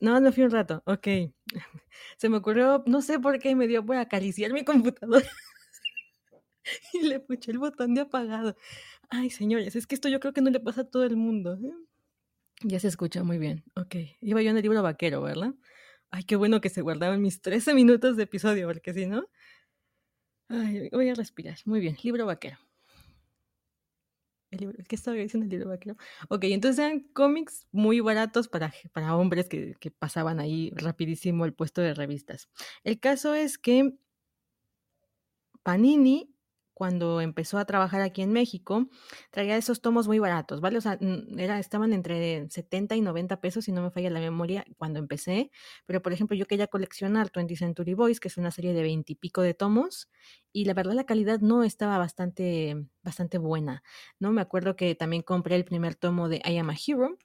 Nada 0.00 0.16
más 0.16 0.22
me 0.22 0.32
fui 0.32 0.44
un 0.44 0.50
rato, 0.50 0.82
ok. 0.86 1.08
Se 2.18 2.28
me 2.28 2.38
ocurrió, 2.38 2.82
no 2.86 3.02
sé 3.02 3.18
por 3.20 3.38
qué 3.40 3.56
me 3.56 3.66
dio 3.68 3.84
por 3.84 3.96
acariciar 3.96 4.52
mi 4.52 4.64
computadora. 4.64 5.26
y 6.92 7.02
le 7.02 7.20
puché 7.20 7.50
el 7.52 7.58
botón 7.58 7.94
de 7.94 8.02
apagado. 8.02 8.56
Ay, 9.08 9.30
señores, 9.30 9.76
es 9.76 9.86
que 9.86 9.94
esto 9.94 10.08
yo 10.08 10.20
creo 10.20 10.32
que 10.32 10.40
no 10.40 10.50
le 10.50 10.60
pasa 10.60 10.82
a 10.82 10.90
todo 10.90 11.04
el 11.04 11.16
mundo. 11.16 11.54
¿eh? 11.54 11.72
Ya 12.62 12.80
se 12.80 12.88
escucha 12.88 13.22
muy 13.24 13.38
bien. 13.38 13.64
Ok, 13.76 13.96
iba 14.20 14.42
yo 14.42 14.50
en 14.50 14.56
el 14.56 14.62
libro 14.62 14.82
vaquero, 14.82 15.22
¿verdad? 15.22 15.54
Ay, 16.10 16.24
qué 16.24 16.36
bueno 16.36 16.60
que 16.60 16.68
se 16.68 16.82
guardaban 16.82 17.22
mis 17.22 17.40
13 17.42 17.74
minutos 17.74 18.16
de 18.16 18.24
episodio, 18.24 18.66
porque 18.68 18.94
si 18.94 19.06
no, 19.06 19.24
Ay, 20.48 20.90
voy 20.92 21.08
a 21.08 21.14
respirar. 21.14 21.56
Muy 21.64 21.80
bien, 21.80 21.96
libro 22.02 22.26
vaquero. 22.26 22.58
El 24.50 24.60
libro, 24.60 24.78
¿Qué 24.86 24.96
estaba 24.96 25.16
diciendo 25.16 25.44
el 25.46 25.50
libro 25.50 25.70
vaquero? 25.70 25.96
Ok, 26.28 26.44
entonces 26.44 26.78
eran 26.78 27.00
cómics 27.14 27.66
muy 27.72 28.00
baratos 28.00 28.48
para, 28.48 28.74
para 28.92 29.16
hombres 29.16 29.48
que, 29.48 29.74
que 29.80 29.90
pasaban 29.90 30.40
ahí 30.40 30.70
rapidísimo 30.74 31.46
el 31.46 31.54
puesto 31.54 31.80
de 31.80 31.94
revistas. 31.94 32.50
El 32.84 33.00
caso 33.00 33.34
es 33.34 33.56
que 33.56 33.94
Panini 35.62 36.31
cuando 36.82 37.20
empezó 37.20 37.58
a 37.58 37.64
trabajar 37.64 38.00
aquí 38.00 38.22
en 38.22 38.32
México, 38.32 38.88
traía 39.30 39.56
esos 39.56 39.80
tomos 39.80 40.08
muy 40.08 40.18
baratos, 40.18 40.60
¿vale? 40.60 40.78
O 40.78 40.80
sea, 40.80 40.98
estaban 41.60 41.92
entre 41.92 42.50
70 42.50 42.96
y 42.96 43.00
90 43.00 43.40
pesos, 43.40 43.66
si 43.66 43.70
no 43.70 43.82
me 43.82 43.92
falla 43.92 44.10
la 44.10 44.18
memoria, 44.18 44.64
cuando 44.78 44.98
empecé. 44.98 45.52
Pero, 45.86 46.02
por 46.02 46.12
ejemplo, 46.12 46.36
yo 46.36 46.44
quería 46.46 46.66
coleccionar 46.66 47.30
20 47.32 47.54
Century 47.54 47.94
Boys, 47.94 48.18
que 48.18 48.26
es 48.26 48.36
una 48.36 48.50
serie 48.50 48.72
de 48.74 48.82
20 48.82 49.12
y 49.12 49.14
pico 49.14 49.42
de 49.42 49.54
tomos, 49.54 50.10
y 50.52 50.64
la 50.64 50.74
verdad 50.74 50.94
la 50.94 51.06
calidad 51.06 51.38
no 51.38 51.62
estaba 51.62 51.98
bastante, 51.98 52.74
bastante 53.04 53.38
buena, 53.38 53.84
¿no? 54.18 54.32
Me 54.32 54.40
acuerdo 54.40 54.74
que 54.74 54.96
también 54.96 55.22
compré 55.22 55.54
el 55.54 55.64
primer 55.64 55.94
tomo 55.94 56.28
de 56.28 56.42
I 56.44 56.58
Am 56.58 56.70
a 56.70 56.74
Hero, 56.74 57.16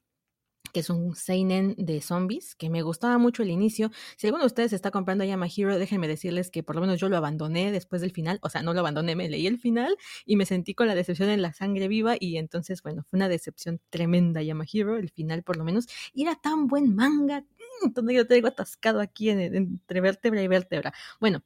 que 0.74 0.82
es 0.82 0.90
un 0.90 1.16
seinen 1.16 1.76
de 1.78 2.02
zombies, 2.02 2.56
que 2.56 2.70
me 2.70 2.82
gustaba 2.82 3.18
mucho 3.18 3.44
el 3.44 3.50
inicio. 3.50 3.92
Si 4.16 4.28
alguno 4.28 4.44
de 4.44 4.48
ustedes 4.48 4.74
está 4.74 4.92
comprando 4.92 5.24
Yama 5.24 5.48
Hero, 5.48 5.78
déjenme 5.78 6.08
decirles 6.08 6.52
que 6.52 6.64
por 6.64 6.76
lo 6.76 6.82
menos 6.82 7.00
yo 7.00 7.10
lo 7.10 7.18
abandoné 7.18 7.72
después 7.72 8.02
del 8.02 8.12
final, 8.12 8.40
o 8.42 8.50
sea, 8.50 8.62
no 8.62 8.74
lo 8.74 8.80
abandoné, 8.80 9.16
me 9.16 9.30
leí 9.30 9.48
el 9.48 9.60
final 9.60 9.98
y 10.26 10.36
me 10.36 10.46
sentí 10.46 10.74
con 10.74 10.88
la 10.88 10.96
decepción 10.96 11.30
en 11.30 11.42
la 11.42 11.54
sangre 11.54 11.88
viva 11.88 12.16
y 12.20 12.38
entonces, 12.38 12.82
bueno, 12.82 13.04
fue 13.04 13.18
una 13.18 13.30
decepción 13.30 13.80
tremenda 13.90 14.42
Yama 14.42 14.66
Hero, 14.72 14.98
el 14.98 15.10
final 15.10 15.44
por 15.44 15.58
lo 15.58 15.64
menos, 15.64 15.88
y 16.14 16.24
era 16.24 16.36
tan 16.36 16.68
buen 16.68 16.96
manga, 16.96 17.46
donde 17.94 18.14
yo 18.14 18.28
tengo 18.28 18.48
atascado 18.48 19.02
aquí 19.02 19.30
entre 19.30 20.02
vértebra 20.02 20.42
y 20.42 20.48
vértebra. 20.48 20.94
Bueno, 21.20 21.44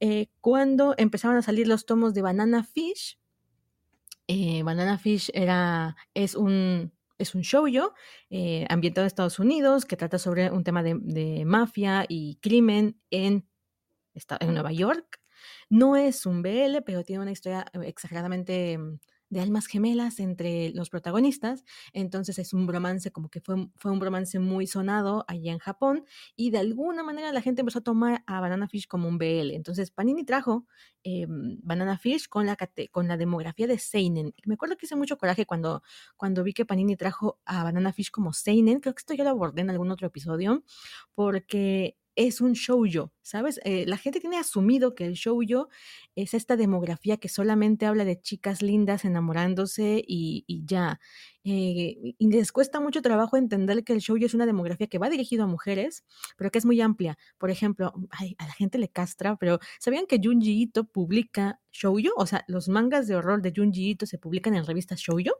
eh, 0.00 0.28
cuando 0.40 0.94
empezaron 0.96 1.36
a 1.36 1.42
salir 1.42 1.66
los 1.66 1.86
tomos 1.86 2.14
de 2.14 2.22
Banana 2.22 2.64
Fish, 2.64 3.18
eh, 4.28 4.62
Banana 4.62 4.98
Fish 4.98 5.30
era, 5.34 5.96
es 6.14 6.34
un 6.34 6.92
es 7.22 7.34
un 7.34 7.42
shoujo 7.42 7.94
eh, 8.30 8.66
ambientado 8.68 9.04
en 9.04 9.06
Estados 9.06 9.38
Unidos 9.38 9.84
que 9.84 9.96
trata 9.96 10.18
sobre 10.18 10.50
un 10.50 10.64
tema 10.64 10.82
de, 10.82 11.44
mafia 11.46 12.04
y 12.08 12.36
crimen 12.36 13.00
en, 13.10 13.48
en 14.40 14.54
Nueva 14.54 14.72
York. 14.72 15.20
No 15.68 15.96
es 15.96 16.26
un 16.26 16.42
BL, 16.42 16.82
pero 16.84 17.02
tiene 17.04 17.22
una 17.22 17.32
historia 17.32 17.64
eh, 17.72 17.80
exageradamente 17.86 18.78
mm, 18.78 18.98
de 19.32 19.40
almas 19.40 19.66
gemelas 19.66 20.20
entre 20.20 20.72
los 20.74 20.90
protagonistas. 20.90 21.64
Entonces 21.94 22.38
es 22.38 22.52
un 22.52 22.66
bromance, 22.66 23.10
como 23.10 23.30
que 23.30 23.40
fue, 23.40 23.66
fue 23.76 23.90
un 23.90 23.98
bromance 23.98 24.38
muy 24.38 24.66
sonado 24.66 25.24
allá 25.26 25.52
en 25.52 25.58
Japón. 25.58 26.04
Y 26.36 26.50
de 26.50 26.58
alguna 26.58 27.02
manera 27.02 27.32
la 27.32 27.40
gente 27.40 27.62
empezó 27.62 27.78
a 27.78 27.82
tomar 27.82 28.22
a 28.26 28.40
Banana 28.40 28.68
Fish 28.68 28.86
como 28.86 29.08
un 29.08 29.16
BL. 29.16 29.52
Entonces 29.52 29.90
Panini 29.90 30.24
trajo 30.24 30.66
eh, 31.02 31.24
Banana 31.28 31.96
Fish 31.96 32.28
con 32.28 32.44
la, 32.44 32.58
con 32.90 33.08
la 33.08 33.16
demografía 33.16 33.66
de 33.66 33.78
Seinen. 33.78 34.34
Me 34.44 34.54
acuerdo 34.54 34.76
que 34.76 34.84
hice 34.84 34.96
mucho 34.96 35.16
coraje 35.16 35.46
cuando, 35.46 35.82
cuando 36.18 36.44
vi 36.44 36.52
que 36.52 36.66
Panini 36.66 36.96
trajo 36.96 37.40
a 37.46 37.64
Banana 37.64 37.94
Fish 37.94 38.10
como 38.10 38.34
Seinen. 38.34 38.80
Creo 38.80 38.94
que 38.94 39.00
esto 39.00 39.14
ya 39.14 39.24
lo 39.24 39.30
abordé 39.30 39.62
en 39.62 39.70
algún 39.70 39.90
otro 39.90 40.08
episodio. 40.08 40.62
Porque 41.14 41.96
es 42.16 42.40
un 42.40 42.52
shoujo, 42.52 43.12
¿sabes? 43.22 43.60
Eh, 43.64 43.84
la 43.86 43.96
gente 43.96 44.20
tiene 44.20 44.38
asumido 44.38 44.94
que 44.94 45.06
el 45.06 45.14
shoujo 45.14 45.68
es 46.14 46.34
esta 46.34 46.56
demografía 46.56 47.16
que 47.16 47.28
solamente 47.28 47.86
habla 47.86 48.04
de 48.04 48.20
chicas 48.20 48.62
lindas 48.62 49.04
enamorándose 49.04 50.02
y, 50.06 50.44
ya. 50.66 51.00
Eh, 51.44 52.14
y 52.18 52.30
les 52.30 52.52
cuesta 52.52 52.80
mucho 52.80 53.02
trabajo 53.02 53.36
entender 53.36 53.84
que 53.84 53.92
el 53.92 54.00
shoujo 54.00 54.26
es 54.26 54.34
una 54.34 54.46
demografía 54.46 54.86
que 54.86 54.98
va 54.98 55.10
dirigido 55.10 55.44
a 55.44 55.46
mujeres, 55.46 56.04
pero 56.36 56.50
que 56.50 56.58
es 56.58 56.66
muy 56.66 56.80
amplia. 56.80 57.18
Por 57.38 57.50
ejemplo, 57.50 57.92
a 58.38 58.46
la 58.46 58.52
gente 58.52 58.78
le 58.78 58.88
castra, 58.88 59.36
pero 59.36 59.58
¿sabían 59.80 60.06
que 60.06 60.20
Junji 60.22 60.62
Ito 60.62 60.84
publica 60.84 61.60
shoujo? 61.72 62.12
O 62.16 62.26
sea, 62.26 62.44
los 62.48 62.68
mangas 62.68 63.06
de 63.08 63.16
horror 63.16 63.42
de 63.42 63.52
Junji 63.56 63.90
Ito 63.90 64.06
se 64.06 64.18
publican 64.18 64.54
en 64.54 64.66
revistas 64.66 65.00
shoujo. 65.00 65.32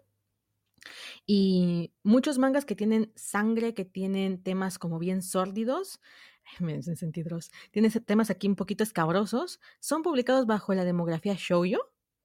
Y 1.26 1.92
muchos 2.02 2.38
mangas 2.38 2.64
que 2.64 2.74
tienen 2.74 3.12
sangre, 3.16 3.74
que 3.74 3.84
tienen 3.84 4.42
temas 4.42 4.78
como 4.78 4.98
bien 4.98 5.22
sórdidos, 5.22 6.00
me 6.60 6.74
hacen 6.74 6.96
sentidos. 6.96 7.50
Tiene 7.70 7.90
temas 7.90 8.30
aquí 8.30 8.48
un 8.48 8.56
poquito 8.56 8.82
escabrosos. 8.82 9.60
Son 9.80 10.02
publicados 10.02 10.46
bajo 10.46 10.74
la 10.74 10.84
demografía 10.84 11.34
shoujo 11.36 11.80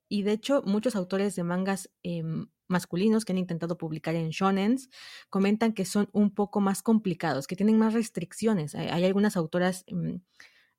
y 0.10 0.24
de 0.24 0.34
hecho 0.34 0.62
muchos 0.66 0.96
autores 0.96 1.36
de 1.36 1.44
mangas 1.44 1.90
em, 2.04 2.48
masculinos 2.68 3.26
que 3.26 3.34
han 3.34 3.38
intentado 3.38 3.78
publicar 3.78 4.16
en 4.16 4.30
shonens 4.30 4.90
comentan 5.30 5.74
que 5.74 5.86
son 5.86 6.10
un 6.14 6.34
poco 6.34 6.62
más 6.62 6.82
complicados, 6.82 7.48
que 7.48 7.56
tienen 7.56 7.78
más 7.78 7.94
restricciones. 7.94 8.76
Hay, 8.76 9.04
algunas 9.04 9.38
autoras 9.38 9.84
em, 9.88 10.22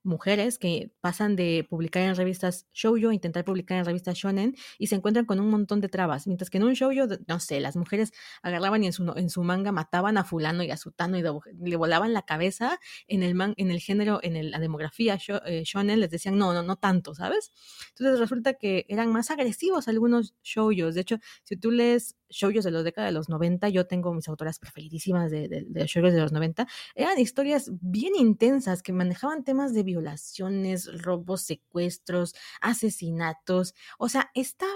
mujeres 0.03 0.59
que 0.59 0.93
pasan 1.01 1.37
de 1.37 1.67
publicar 1.69 2.03
en 2.03 2.15
revistas 2.15 2.67
shoujo 2.73 3.13
intentar 3.13 3.45
publicar 3.45 3.79
en 3.79 3.85
revistas 3.85 4.17
shonen 4.17 4.55
y 4.79 4.89
se 4.89 4.97
encuentran 4.97 5.25
con 5.27 5.41
un 5.41 5.51
montón 5.51 5.81
de 5.81 5.89
trabas, 5.89 6.27
mientras 6.27 6.51
que 6.51 6.59
en 6.59 6.65
un 6.65 6.75
shoujo, 6.75 7.07
no 7.27 7.41
sé, 7.41 7.61
las 7.61 7.77
mujeres 7.77 8.13
agarraban 8.43 8.83
y 8.85 8.87
en 8.87 8.93
su, 8.93 9.13
en 9.17 9.31
su 9.31 9.43
manga 9.43 9.73
mataban 9.73 10.19
a 10.19 10.25
fulano 10.25 10.63
y 10.63 10.71
a 10.71 10.77
sutano 10.77 11.19
y 11.19 11.23
le 11.23 11.77
volaban 11.77 12.13
la 12.13 12.23
cabeza, 12.23 12.79
en 13.07 13.23
el, 13.23 13.35
man, 13.35 13.55
en 13.57 13.71
el 13.71 13.81
género, 13.81 14.21
en 14.23 14.51
la 14.51 14.59
demografía 14.59 15.19
eh, 15.47 15.63
shonen 15.65 16.01
les 16.01 16.11
decían, 16.11 16.39
no, 16.39 16.53
no, 16.53 16.63
no 16.63 16.77
tanto, 16.77 17.15
¿sabes? 17.15 17.53
Entonces 17.91 18.19
resulta 18.19 18.55
que 18.55 18.87
eran 18.89 19.13
más 19.13 19.31
agresivos 19.31 19.89
algunos 19.89 20.35
shoujos, 20.43 20.95
de 20.95 21.01
hecho, 21.01 21.17
si 21.45 21.57
tú 21.57 21.71
lees 21.71 22.18
shoujos 22.31 22.65
de 22.65 22.71
la 22.71 22.83
década 22.83 23.07
de 23.09 23.13
los 23.13 23.29
90, 23.29 23.69
yo 23.69 23.87
tengo 23.87 24.13
mis 24.15 24.29
autoras 24.29 24.59
preferidísimas 24.59 25.31
de, 25.31 25.49
de, 25.49 25.65
de 25.69 25.87
de 25.87 26.21
los 26.21 26.33
90, 26.33 26.67
eran 26.95 27.19
historias 27.19 27.71
bien 27.81 28.15
intensas 28.17 28.83
que 28.83 28.93
manejaban 28.93 29.45
temas 29.45 29.75
de 29.75 29.83
violaciones, 29.83 30.91
robos, 31.03 31.43
secuestros, 31.43 32.35
asesinatos, 32.61 33.75
o 33.99 34.09
sea, 34.09 34.31
estaban, 34.35 34.75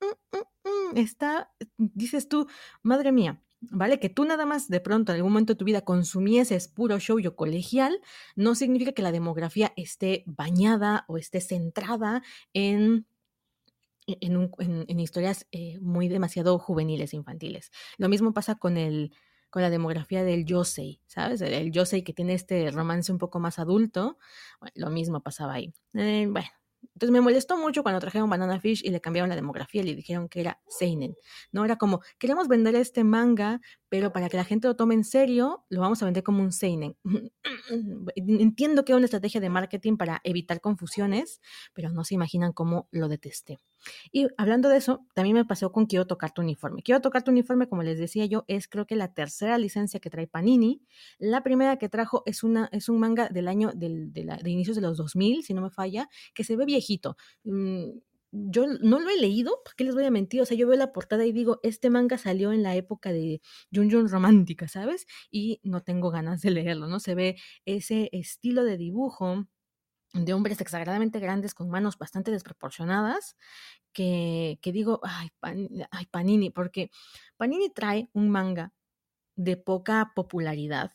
mm, 0.00 0.36
mm, 0.36 0.92
mm, 0.94 0.98
está, 0.98 1.50
dices 1.78 2.28
tú, 2.28 2.46
madre 2.82 3.12
mía, 3.12 3.42
¿vale? 3.60 4.00
Que 4.00 4.08
tú 4.08 4.24
nada 4.24 4.46
más 4.46 4.68
de 4.68 4.80
pronto 4.80 5.12
en 5.12 5.16
algún 5.16 5.32
momento 5.32 5.52
de 5.54 5.58
tu 5.58 5.64
vida 5.64 5.82
consumieses 5.82 6.68
puro 6.68 6.98
shoujo 6.98 7.36
colegial, 7.36 8.00
no 8.36 8.54
significa 8.54 8.92
que 8.92 9.02
la 9.02 9.12
demografía 9.12 9.72
esté 9.76 10.24
bañada 10.26 11.04
o 11.08 11.18
esté 11.18 11.40
centrada 11.40 12.22
en 12.54 13.06
e-, 14.20 14.26
en, 14.88 15.00
historias 15.00 15.46
eh, 15.52 15.78
muy 15.80 16.08
demasiado 16.08 16.58
juveniles, 16.58 17.14
infantiles. 17.14 17.70
Lo 17.98 18.08
mismo 18.08 18.32
pasa 18.32 18.56
con 18.56 18.76
el 18.76 19.12
con 19.50 19.62
la 19.62 19.70
demografía 19.70 20.22
del 20.22 20.44
Yosei, 20.44 21.02
¿sabes? 21.08 21.40
El, 21.40 21.72
Yosei 21.72 22.04
que 22.04 22.12
tiene 22.12 22.34
este 22.34 22.70
romance 22.70 23.10
un 23.10 23.18
poco 23.18 23.40
más 23.40 23.58
adulto, 23.58 24.16
lo 24.74 24.90
mismo 24.90 25.22
pasaba 25.22 25.54
ahí. 25.54 25.74
Eh, 25.94 26.28
bueno, 26.30 26.48
entonces 26.94 27.12
me 27.12 27.20
molestó 27.20 27.56
mucho 27.58 27.82
cuando 27.82 28.00
trajeron 28.00 28.30
Banana 28.30 28.60
Fish 28.60 28.82
y 28.84 28.90
le 28.90 29.00
cambiaron 29.00 29.28
la 29.28 29.36
demografía 29.36 29.82
y 29.82 29.84
le 29.84 29.94
dijeron 29.94 30.28
que 30.28 30.40
era 30.40 30.60
Seinen. 30.66 31.16
No 31.52 31.64
era 31.64 31.76
como, 31.76 32.00
queremos 32.18 32.48
vender 32.48 32.74
este 32.74 33.04
manga, 33.04 33.60
pero 33.88 34.12
para 34.12 34.28
que 34.28 34.36
la 34.36 34.44
gente 34.44 34.68
lo 34.68 34.76
tome 34.76 34.94
en 34.94 35.04
serio, 35.04 35.64
lo 35.68 35.80
vamos 35.80 36.02
a 36.02 36.06
vender 36.06 36.22
como 36.22 36.42
un 36.42 36.52
Seinen. 36.52 36.96
Entiendo 38.16 38.84
que 38.84 38.92
es 38.92 38.96
una 38.96 39.04
estrategia 39.04 39.40
de 39.40 39.50
marketing 39.50 39.96
para 39.96 40.20
evitar 40.24 40.60
confusiones, 40.60 41.40
pero 41.74 41.90
no 41.90 42.04
se 42.04 42.14
imaginan 42.14 42.52
cómo 42.52 42.88
lo 42.90 43.08
detesté. 43.08 43.58
Y 44.12 44.28
hablando 44.36 44.68
de 44.68 44.76
eso, 44.76 45.06
también 45.14 45.36
me 45.36 45.44
pasó 45.44 45.72
con 45.72 45.86
Quiero 45.86 46.06
tocar 46.06 46.32
tu 46.32 46.42
uniforme. 46.42 46.82
Quiero 46.82 47.00
tocar 47.00 47.22
tu 47.22 47.30
uniforme, 47.30 47.68
como 47.68 47.82
les 47.82 47.98
decía 47.98 48.26
yo, 48.26 48.44
es 48.48 48.68
creo 48.68 48.86
que 48.86 48.96
la 48.96 49.12
tercera 49.12 49.58
licencia 49.58 50.00
que 50.00 50.10
trae 50.10 50.26
Panini. 50.26 50.82
La 51.18 51.42
primera 51.42 51.76
que 51.78 51.88
trajo 51.88 52.22
es, 52.26 52.42
una, 52.42 52.68
es 52.72 52.88
un 52.88 52.98
manga 52.98 53.28
del 53.28 53.48
año 53.48 53.72
del, 53.74 54.12
de, 54.12 54.50
inicios 54.50 54.76
de 54.76 54.82
los 54.82 54.96
2000, 54.96 55.44
si 55.44 55.54
no 55.54 55.62
me 55.62 55.70
falla, 55.70 56.08
que 56.34 56.44
se 56.44 56.56
ve 56.56 56.64
viejito. 56.64 57.16
Mm, 57.44 57.90
yo 58.32 58.66
no 58.66 59.00
lo 59.00 59.10
he 59.10 59.18
leído, 59.18 59.60
¿por 59.64 59.74
qué 59.74 59.84
les 59.84 59.94
voy 59.94 60.04
a 60.04 60.10
mentir? 60.10 60.40
O 60.40 60.46
sea, 60.46 60.56
yo 60.56 60.68
veo 60.68 60.78
la 60.78 60.92
portada 60.92 61.26
y 61.26 61.32
digo, 61.32 61.58
este 61.62 61.90
manga 61.90 62.16
salió 62.18 62.52
en 62.52 62.62
la 62.62 62.76
época 62.76 63.12
de 63.12 63.40
Jun 63.74 63.90
Jun 63.90 64.08
romántica, 64.08 64.68
¿sabes? 64.68 65.06
Y 65.30 65.60
no 65.64 65.82
tengo 65.82 66.10
ganas 66.10 66.40
de 66.40 66.50
leerlo, 66.50 66.86
¿no? 66.86 67.00
Se 67.00 67.14
ve 67.14 67.36
ese 67.64 68.08
estilo 68.12 68.64
de 68.64 68.76
dibujo 68.76 69.46
de 70.12 70.32
hombres 70.34 70.60
exageradamente 70.60 71.20
grandes 71.20 71.54
con 71.54 71.70
manos 71.70 71.98
bastante 71.98 72.30
desproporcionadas, 72.30 73.36
que, 73.92 74.58
que 74.62 74.72
digo, 74.72 75.00
ay, 75.02 75.30
ay, 75.90 76.06
Panini, 76.10 76.50
porque 76.50 76.90
Panini 77.36 77.70
trae 77.70 78.08
un 78.12 78.30
manga 78.30 78.72
de 79.36 79.56
poca 79.56 80.12
popularidad, 80.14 80.92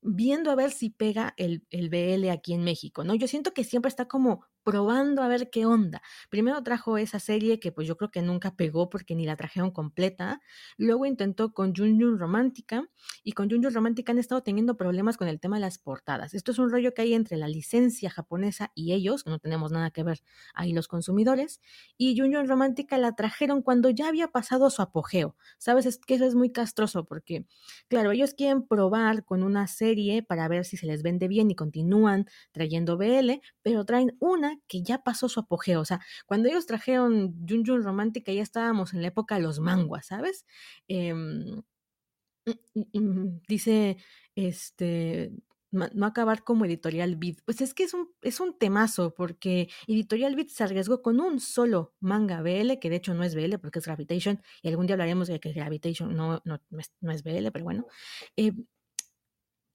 viendo 0.00 0.50
a 0.50 0.56
ver 0.56 0.70
si 0.70 0.90
pega 0.90 1.34
el, 1.36 1.66
el 1.70 1.90
BL 1.90 2.30
aquí 2.30 2.54
en 2.54 2.64
México, 2.64 3.04
¿no? 3.04 3.14
Yo 3.14 3.28
siento 3.28 3.52
que 3.52 3.64
siempre 3.64 3.88
está 3.88 4.06
como 4.06 4.44
probando 4.68 5.22
a 5.22 5.28
ver 5.28 5.48
qué 5.48 5.64
onda. 5.64 6.02
Primero 6.28 6.62
trajo 6.62 6.98
esa 6.98 7.18
serie 7.20 7.58
que 7.58 7.72
pues 7.72 7.88
yo 7.88 7.96
creo 7.96 8.10
que 8.10 8.20
nunca 8.20 8.54
pegó 8.54 8.90
porque 8.90 9.14
ni 9.14 9.24
la 9.24 9.34
trajeron 9.34 9.70
completa. 9.70 10.42
Luego 10.76 11.06
intentó 11.06 11.54
con 11.54 11.74
Jun 11.74 12.18
Romántica 12.18 12.86
y 13.24 13.32
con 13.32 13.48
Jun 13.48 13.62
Romántica 13.72 14.12
han 14.12 14.18
estado 14.18 14.42
teniendo 14.42 14.76
problemas 14.76 15.16
con 15.16 15.26
el 15.26 15.40
tema 15.40 15.56
de 15.56 15.62
las 15.62 15.78
portadas. 15.78 16.34
Esto 16.34 16.52
es 16.52 16.58
un 16.58 16.70
rollo 16.70 16.92
que 16.92 17.00
hay 17.00 17.14
entre 17.14 17.38
la 17.38 17.48
licencia 17.48 18.10
japonesa 18.10 18.70
y 18.74 18.92
ellos, 18.92 19.24
que 19.24 19.30
no 19.30 19.38
tenemos 19.38 19.72
nada 19.72 19.90
que 19.90 20.02
ver 20.02 20.20
ahí 20.52 20.74
los 20.74 20.86
consumidores. 20.86 21.62
Y 21.96 22.18
Jun 22.18 22.34
Jun 22.34 22.46
Romántica 22.46 22.98
la 22.98 23.14
trajeron 23.14 23.62
cuando 23.62 23.88
ya 23.88 24.08
había 24.08 24.28
pasado 24.28 24.68
su 24.68 24.82
apogeo. 24.82 25.34
Sabes 25.56 25.86
es 25.86 25.96
que 25.96 26.16
eso 26.16 26.26
es 26.26 26.34
muy 26.34 26.52
castroso 26.52 27.06
porque, 27.06 27.46
claro, 27.88 28.12
ellos 28.12 28.34
quieren 28.34 28.66
probar 28.66 29.24
con 29.24 29.42
una 29.44 29.66
serie 29.66 30.22
para 30.22 30.46
ver 30.46 30.66
si 30.66 30.76
se 30.76 30.84
les 30.84 31.02
vende 31.02 31.26
bien 31.26 31.50
y 31.50 31.54
continúan 31.54 32.26
trayendo 32.52 32.98
BL, 32.98 33.40
pero 33.62 33.86
traen 33.86 34.14
una 34.20 34.57
que 34.66 34.82
ya 34.82 35.02
pasó 35.02 35.28
su 35.28 35.40
apogeo. 35.40 35.80
O 35.80 35.84
sea, 35.84 36.00
cuando 36.26 36.48
ellos 36.48 36.66
trajeron 36.66 37.34
Jun 37.48 37.64
Jun 37.64 37.82
Romántica, 37.82 38.32
ya 38.32 38.42
estábamos 38.42 38.94
en 38.94 39.02
la 39.02 39.08
época 39.08 39.36
de 39.36 39.42
los 39.42 39.60
manguas, 39.60 40.06
¿sabes? 40.06 40.46
Em, 40.88 41.62
mm, 42.92 43.40
dice, 43.46 43.96
este, 44.34 45.32
no 45.70 46.06
acabar 46.06 46.44
como 46.44 46.64
Editorial 46.64 47.16
Beat. 47.16 47.38
Pues 47.44 47.60
es 47.60 47.74
que 47.74 47.84
es 47.84 47.94
un, 47.94 48.10
es 48.22 48.40
un 48.40 48.56
temazo, 48.58 49.14
porque 49.14 49.68
Editorial 49.86 50.34
Beat 50.34 50.48
se 50.48 50.64
arriesgó 50.64 51.02
con 51.02 51.20
un 51.20 51.40
solo 51.40 51.94
manga 52.00 52.40
BL, 52.42 52.78
que 52.80 52.90
de 52.90 52.96
hecho 52.96 53.14
no 53.14 53.22
es 53.24 53.34
BL 53.34 53.58
porque 53.58 53.78
es 53.80 53.86
Gravitation, 53.86 54.40
y 54.62 54.68
algún 54.68 54.86
día 54.86 54.94
hablaremos 54.94 55.28
de 55.28 55.40
que 55.40 55.52
Gravitation 55.52 56.14
no, 56.16 56.40
no, 56.44 56.60
no 56.70 57.12
es, 57.12 57.22
BL, 57.22 57.50
pero 57.52 57.64
bueno. 57.64 57.86
Eh, 58.36 58.52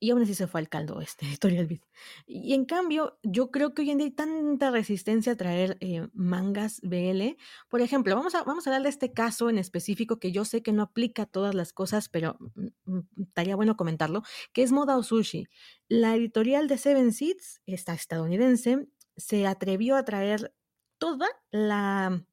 y 0.04 0.12
aún 0.12 0.22
así 0.22 0.36
se 0.36 0.48
fue 0.48 0.60
al 0.60 0.68
caldo 0.68 1.00
este 1.00 1.26
Editorial 1.28 1.66
Beat. 1.66 1.82
Y 2.28 2.54
en 2.54 2.66
cambio, 2.66 3.18
yo 3.24 3.52
creo 3.52 3.74
que 3.74 3.84
hoy 3.84 3.92
en 3.92 4.00
día 4.00 4.08
hay 4.08 4.12
tanta 4.12 4.70
resistencia 4.70 5.32
a 5.32 5.36
traer 5.38 5.78
eh, 5.80 6.10
mangas 6.14 6.82
BL. 6.82 7.38
Por 7.70 7.80
ejemplo, 7.80 8.14
vamos 8.14 8.36
a, 8.36 8.44
vamos 8.44 8.68
a 8.68 8.70
hablar 8.70 8.84
de 8.84 8.90
este 8.90 9.14
caso 9.14 9.50
en 9.50 9.58
específico 9.58 10.20
que 10.20 10.34
yo 10.34 10.44
sé 10.44 10.62
que 10.62 10.74
no 10.74 10.84
aplica 10.84 11.24
a 11.24 11.26
todas 11.26 11.56
las 11.56 11.72
cosas, 11.72 12.10
pero 12.10 12.38
mm, 12.56 12.68
mm, 12.84 13.02
estaría 13.22 13.56
bueno 13.56 13.78
comentarlo, 13.78 14.24
que 14.52 14.64
es 14.64 14.74
Moda 14.74 14.98
o 14.98 15.04
Sushi. 15.04 15.48
La 15.88 16.14
editorial 16.16 16.68
de 16.68 16.78
Seven 16.78 17.14
Seeds, 17.14 17.62
esta 17.66 17.94
estadounidense, 17.94 18.90
se 19.16 19.48
atrevió 19.48 19.96
a 19.96 20.04
traer 20.04 20.54
toda 20.98 21.30
la 21.50 22.26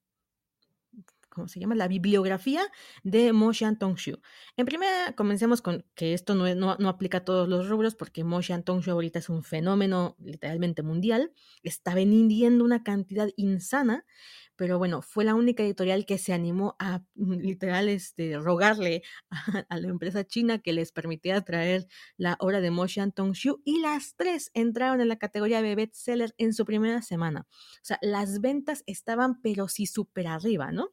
¿cómo 1.40 1.49
se 1.49 1.59
llama? 1.59 1.75
La 1.75 1.88
bibliografía 1.88 2.61
de 3.02 3.32
Mo 3.32 3.52
Tongshu. 3.78 4.20
En 4.59 4.66
primera, 4.66 5.14
comencemos 5.16 5.62
con 5.62 5.87
que 5.94 6.12
esto 6.12 6.35
no, 6.35 6.54
no, 6.54 6.76
no, 6.78 6.88
aplica 6.90 7.18
a 7.18 7.25
todos 7.25 7.49
los 7.49 7.66
rubros 7.66 7.94
porque 7.94 8.25
Mo 8.25 8.40
Tongshu 8.42 8.90
ahorita 8.90 9.20
es 9.20 9.30
un 9.30 9.42
fenómeno 9.42 10.16
literalmente 10.18 10.82
mundial. 10.82 11.32
Está 11.62 11.94
vendiendo 11.94 12.62
una 12.62 12.82
cantidad 12.82 13.30
insana, 13.37 14.04
pero 14.61 14.76
bueno, 14.76 15.00
fue 15.00 15.25
la 15.25 15.35
única 15.35 15.62
editorial 15.62 16.04
que 16.04 16.18
se 16.18 16.35
animó 16.35 16.76
a 16.78 16.99
mm, 17.14 17.38
literal 17.38 17.88
este, 17.88 18.38
rogarle 18.38 19.02
a, 19.70 19.78
la 19.78 19.88
empresa 19.88 20.26
china 20.26 20.59
que 20.59 20.75
les 20.75 20.92
permitiera 20.92 21.40
traer 21.40 21.87
la 22.18 22.37
obra 22.38 22.61
de 22.61 22.70
Mo 22.70 22.85
Tongshu 23.14 23.62
y 23.64 23.80
las 23.80 24.14
tres 24.16 24.50
entraron 24.52 25.00
en 25.00 25.09
la 25.09 25.16
categoría 25.16 25.62
de 25.62 25.75
bestseller 25.75 26.35
en 26.37 26.52
su 26.52 26.66
primera 26.66 27.00
semana. 27.00 27.47
O 27.49 27.80
sea, 27.80 27.99
las 28.02 28.42
ventas 28.42 28.85
estaban 28.85 29.40
pero 29.40 29.66
sí 29.68 29.87
súper 29.87 30.26
arriba, 30.26 30.72
¿no? 30.72 30.90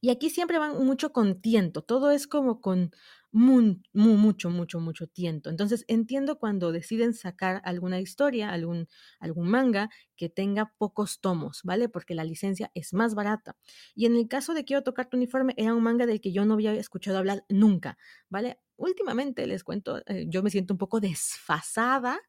Y 0.00 0.10
aquí 0.10 0.30
siempre 0.30 0.58
van 0.58 0.84
mucho 0.84 1.12
con 1.12 1.40
tiento, 1.40 1.82
todo 1.82 2.10
es 2.10 2.26
como 2.26 2.60
con 2.60 2.92
mucho, 3.32 4.50
mucho, 4.50 4.80
mucho 4.80 5.06
tiento. 5.06 5.50
Entonces 5.50 5.84
entiendo 5.88 6.38
cuando 6.38 6.70
deciden 6.70 7.14
sacar 7.14 7.62
alguna 7.64 8.00
historia, 8.00 8.50
algún, 8.52 8.88
manga 9.36 9.88
que 10.16 10.28
tenga 10.28 10.74
pocos 10.78 11.20
tomos, 11.20 11.62
¿vale? 11.64 11.88
Porque 11.88 12.14
la 12.14 12.24
licencia 12.24 12.70
es 12.74 12.92
más 12.92 13.14
barata. 13.14 13.56
Y 13.94 14.06
en 14.06 14.16
el 14.16 14.28
caso 14.28 14.54
de 14.54 14.64
Quiero 14.64 14.82
tocar 14.82 15.08
tu 15.08 15.16
uniforme, 15.16 15.54
era 15.56 15.74
un 15.74 15.82
manga 15.82 16.06
del 16.06 16.20
que 16.20 16.32
yo 16.32 16.44
no 16.44 16.54
había 16.54 16.72
escuchado 16.74 17.18
hablar 17.18 17.44
nunca, 17.48 17.98
¿vale? 18.28 18.58
Últimamente 18.76 19.46
les 19.46 19.64
cuento, 19.64 20.02
eh, 20.06 20.26
yo 20.28 20.42
me 20.42 20.50
siento 20.50 20.74
un 20.74 20.78
poco 20.78 21.00
desfasada. 21.00 22.20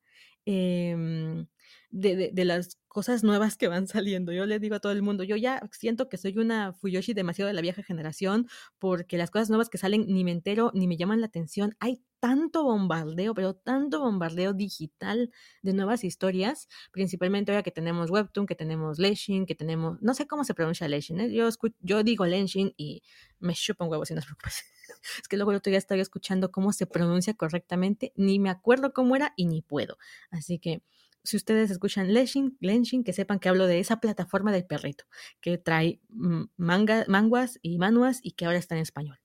Eh, 0.46 1.46
de, 1.94 2.32
las 2.44 2.80
cosas 2.88 3.24
nuevas 3.24 3.56
que 3.56 3.68
van 3.68 3.88
saliendo. 3.88 4.32
Yo 4.34 4.46
le 4.46 4.60
digo 4.60 4.76
a 4.76 4.80
todo 4.80 4.92
el 4.92 5.04
mundo, 5.04 5.24
yo 5.24 5.36
ya 5.36 5.62
siento 5.72 6.10
que 6.10 6.18
soy 6.18 6.38
una 6.38 6.74
Fuyoshi 6.74 7.14
demasiado 7.14 7.48
de 7.48 7.54
la 7.54 7.62
vieja 7.62 7.84
generación 7.84 8.48
porque 8.80 9.18
las 9.18 9.30
cosas 9.30 9.50
nuevas 9.50 9.70
que 9.70 9.78
salen 9.78 10.06
ni 10.08 10.24
me 10.24 10.32
entero 10.32 10.72
ni 10.74 10.88
me 10.88 10.98
llaman 10.98 11.22
la 11.22 11.28
atención. 11.28 11.76
Hay 11.80 12.02
tanto 12.20 12.64
bombardeo, 12.64 13.36
pero 13.36 13.54
tanto 13.54 14.00
bombardeo 14.00 14.54
digital 14.54 15.30
de 15.62 15.74
nuevas 15.74 16.04
historias, 16.04 16.68
principalmente 16.92 17.52
ahora 17.52 17.64
que 17.64 17.72
tenemos 17.72 18.10
Webtoon, 18.10 18.48
que 18.48 18.56
tenemos 18.56 18.98
Lenshin, 18.98 19.46
que 19.46 19.56
tenemos, 19.56 20.02
no 20.02 20.14
sé 20.14 20.26
cómo 20.26 20.44
se 20.44 20.54
pronuncia 20.54 20.88
Lenshin, 20.88 21.20
¿eh? 21.20 21.32
yo, 21.32 21.50
yo 21.82 22.04
digo 22.04 22.26
Lenshin 22.26 22.74
y 22.76 23.04
me 23.40 23.54
chupa 23.54 23.86
un 23.86 23.92
huevo 23.92 24.06
si 24.06 24.16
no 24.16 24.22
preocupes. 24.22 24.64
es 25.22 25.28
que 25.28 25.38
luego 25.38 25.52
el 25.52 25.58
otro 25.58 25.70
día 25.70 25.78
estaba 25.78 26.02
escuchando 26.02 26.52
cómo 26.52 26.74
se 26.74 26.88
pronuncia 26.88 27.34
correctamente, 27.34 28.14
ni 28.16 28.40
me 28.40 28.50
acuerdo 28.50 28.94
cómo 28.94 29.16
era 29.16 29.34
y 29.36 29.46
ni 29.46 29.62
puedo. 29.62 29.98
Así 30.32 30.60
que 30.60 30.82
si 31.24 31.38
ustedes 31.38 31.72
escuchan 31.72 32.14
Lenshin, 32.14 32.58
Lenshin, 32.60 33.04
que 33.04 33.14
sepan 33.14 33.40
que 33.40 33.50
hablo 33.50 33.68
de 33.68 33.80
esa 33.80 34.00
plataforma 34.00 34.52
del 34.52 34.66
perrito, 34.66 35.06
que 35.42 35.58
trae 35.58 36.02
mm, 36.10 36.44
manga, 36.58 37.06
manguas 37.08 37.60
y 37.62 37.78
manuas 37.78 38.20
y 38.22 38.32
que 38.32 38.46
ahora 38.46 38.58
está 38.58 38.76
en 38.76 38.82
español. 38.82 39.20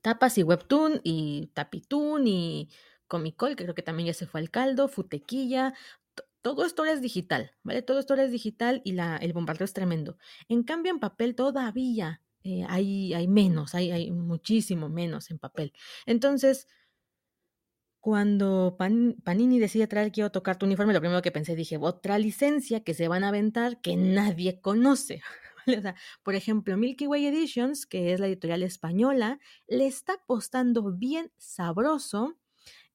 Tapas 0.00 0.38
y 0.38 0.42
Webtoon 0.42 1.00
y 1.02 1.50
Tapitoon 1.54 2.26
y 2.26 2.70
Comicol, 3.08 3.56
que 3.56 3.64
creo 3.64 3.74
que 3.74 3.82
también 3.82 4.08
ya 4.08 4.14
se 4.14 4.26
fue 4.26 4.40
al 4.40 4.50
caldo, 4.50 4.88
Futequilla, 4.88 5.74
todo 6.42 6.64
esto 6.64 6.84
es 6.84 7.02
digital, 7.02 7.52
¿vale? 7.64 7.82
Todo 7.82 7.98
esto 7.98 8.14
es 8.14 8.30
digital 8.30 8.80
y 8.84 8.96
el 8.96 9.32
bombardeo 9.32 9.64
es 9.64 9.72
tremendo. 9.72 10.16
En 10.48 10.62
cambio, 10.62 10.92
en 10.92 11.00
papel 11.00 11.34
todavía 11.34 12.22
eh, 12.44 12.64
hay, 12.68 13.26
menos, 13.26 13.74
hay 13.74 14.12
muchísimo 14.12 14.88
menos 14.88 15.32
en 15.32 15.40
papel. 15.40 15.72
Entonces, 16.06 16.68
cuando 18.06 18.76
Panini 18.78 19.58
decide 19.58 19.88
traer 19.88 20.12
Quiero 20.12 20.30
tocar 20.30 20.56
tu 20.56 20.64
uniforme, 20.64 20.92
lo 20.92 21.00
primero 21.00 21.22
que 21.22 21.32
pensé, 21.32 21.56
dije, 21.56 21.76
otra 21.76 22.20
licencia 22.20 22.84
que 22.84 22.94
se 22.94 23.08
van 23.08 23.24
a 23.24 23.30
aventar 23.30 23.80
que 23.80 23.96
nadie 23.96 24.60
conoce. 24.60 25.22
por 26.22 26.36
ejemplo, 26.36 26.76
Milky 26.76 27.08
Way 27.08 27.26
Editions, 27.26 27.84
que 27.84 28.12
es 28.12 28.20
la 28.20 28.28
editorial 28.28 28.62
española, 28.62 29.40
le 29.66 29.88
está 29.88 30.12
apostando 30.12 30.92
bien 30.92 31.32
sabroso 31.36 32.38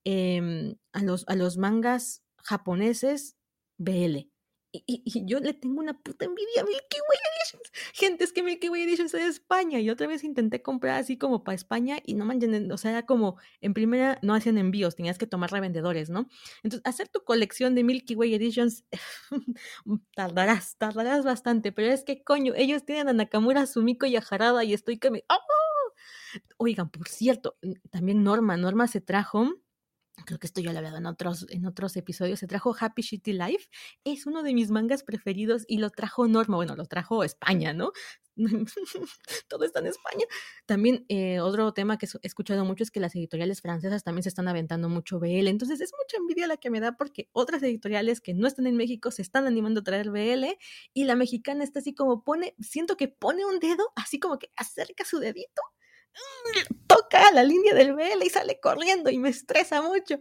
em, 0.06 0.76
a, 0.93 1.04
los, 1.04 1.26
a 1.28 1.36
los 1.36 1.58
mangas 1.58 2.24
japoneses 2.38 3.36
BL. 3.78 4.30
Y, 4.73 5.25
yo 5.25 5.39
le 5.39 5.53
tengo 5.53 5.81
una 5.81 5.93
puta 5.93 6.25
envidia 6.25 6.62
a 6.62 6.63
Milky 6.63 6.97
Way 7.10 7.19
Editions. 7.31 7.71
Gente, 7.93 8.23
es 8.23 8.31
que 8.31 8.41
Milky 8.41 8.69
Way 8.69 8.84
Editions 8.84 9.13
es 9.13 9.21
de 9.21 9.27
España. 9.27 9.79
Y 9.79 9.89
otra 9.89 10.07
vez 10.07 10.23
intenté 10.23 10.62
comprar 10.62 10.99
así 10.99 11.17
como 11.17 11.43
para 11.43 11.55
España 11.55 11.99
y 12.05 12.13
no 12.13 12.25
manchen, 12.25 12.71
o 12.71 12.77
sea, 12.77 12.91
era 12.91 13.05
como 13.05 13.38
en 13.60 13.73
primera 13.73 14.17
no 14.21 14.34
hacían 14.34 14.57
envíos, 14.57 14.95
tenías 14.95 15.17
que 15.17 15.27
tomar 15.27 15.51
revendedores, 15.51 16.10
¿no? 16.10 16.29
Entonces, 16.63 16.81
hacer 16.86 17.10
tu 17.10 17.23
colección 17.23 17.75
de 17.75 17.84
Milky 17.84 18.15
Way 18.15 18.36
Editions 18.36 18.86
tardarás, 20.15 20.77
tardarás 20.77 21.25
bastante, 21.25 21.71
pero 21.71 21.91
es 21.91 22.03
que 22.03 22.23
coño, 22.23 22.53
ellos 22.55 22.86
tienen 22.86 23.10
a 23.10 23.13
Nakamura, 23.13 23.65
Sumiko 23.65 24.05
y 24.05 24.15
a 24.15 24.23
Harada 24.29 24.63
y 24.63 24.73
estoy 24.73 24.97
que 24.97 25.12
me. 25.12 25.25
¡Oh! 25.29 25.93
Oigan, 26.57 26.89
por 26.89 27.07
cierto, 27.07 27.57
también 27.89 28.23
Norma, 28.23 28.55
Norma 28.57 28.88
se 28.88 29.01
trajo 29.01 29.51
creo 30.26 30.39
que 30.39 30.47
esto 30.47 30.62
ya 30.62 30.71
lo 30.71 30.76
he 30.76 30.78
hablado 30.78 30.97
en 30.97 31.06
otros, 31.06 31.45
en 31.50 31.65
otros 31.65 31.95
episodios, 31.97 32.39
se 32.39 32.47
trajo 32.47 32.76
Happy 32.80 33.02
Shitty 33.02 33.34
Life, 33.34 33.69
es 34.04 34.26
uno 34.26 34.43
de 34.43 34.54
mis 34.54 34.71
mangas 34.71 35.04
preferidos 35.04 35.63
y 35.67 35.78
lo 35.78 35.89
trajo 35.89 36.28
Norma, 36.28 36.58
bueno, 36.58 36.76
lo 36.76 36.86
trajo 36.86 37.24
España, 37.24 37.74
¿no? 37.74 37.91
Todo 39.50 39.65
está 39.65 39.80
en 39.80 39.88
España. 39.88 40.26
También 40.65 41.06
eh, 41.10 41.39
otro 41.41 41.74
tema 41.74 41.97
que 41.97 42.06
he 42.06 42.28
escuchado 42.28 42.65
mucho 42.65 42.84
es 42.84 42.91
que 42.91 43.00
las 43.00 43.15
editoriales 43.15 43.62
francesas 43.62 44.04
también 44.04 44.24
se 44.24 44.30
están 44.30 44.47
aventando 44.47 44.89
mucho 44.89 45.19
BL, 45.19 45.47
entonces 45.47 45.82
es 45.82 45.91
mucha 45.97 46.17
envidia 46.17 46.47
la 46.47 46.58
que 46.58 46.69
me 46.69 46.80
da 46.80 46.97
porque 46.97 47.30
otras 47.34 47.63
editoriales 47.63 48.21
que 48.21 48.34
no 48.34 48.47
están 48.47 48.67
en 48.67 48.78
México 48.78 49.12
se 49.12 49.21
están 49.21 49.47
animando 49.47 49.82
a 49.82 49.84
traer 49.84 50.12
BL 50.12 50.45
y 50.93 51.06
la 51.06 51.15
mexicana 51.15 51.63
está 51.63 51.80
así 51.80 51.93
como 51.93 52.24
pone, 52.24 52.56
siento 52.60 52.97
que 52.97 53.08
pone 53.08 53.45
un 53.45 53.60
dedo, 53.60 53.91
así 53.95 54.19
como 54.19 54.39
que 54.39 54.52
acerca 54.56 55.06
su 55.06 55.19
dedito 55.19 55.62
toca 56.88 57.32
la 57.32 57.43
línea 57.43 57.74
del 57.74 57.93
BL 57.93 58.24
y 58.26 58.30
sale 58.30 58.60
corriendo 58.60 59.10
y 59.10 59.17
me 59.17 59.30
estresa 59.30 59.82
mucho. 59.82 60.19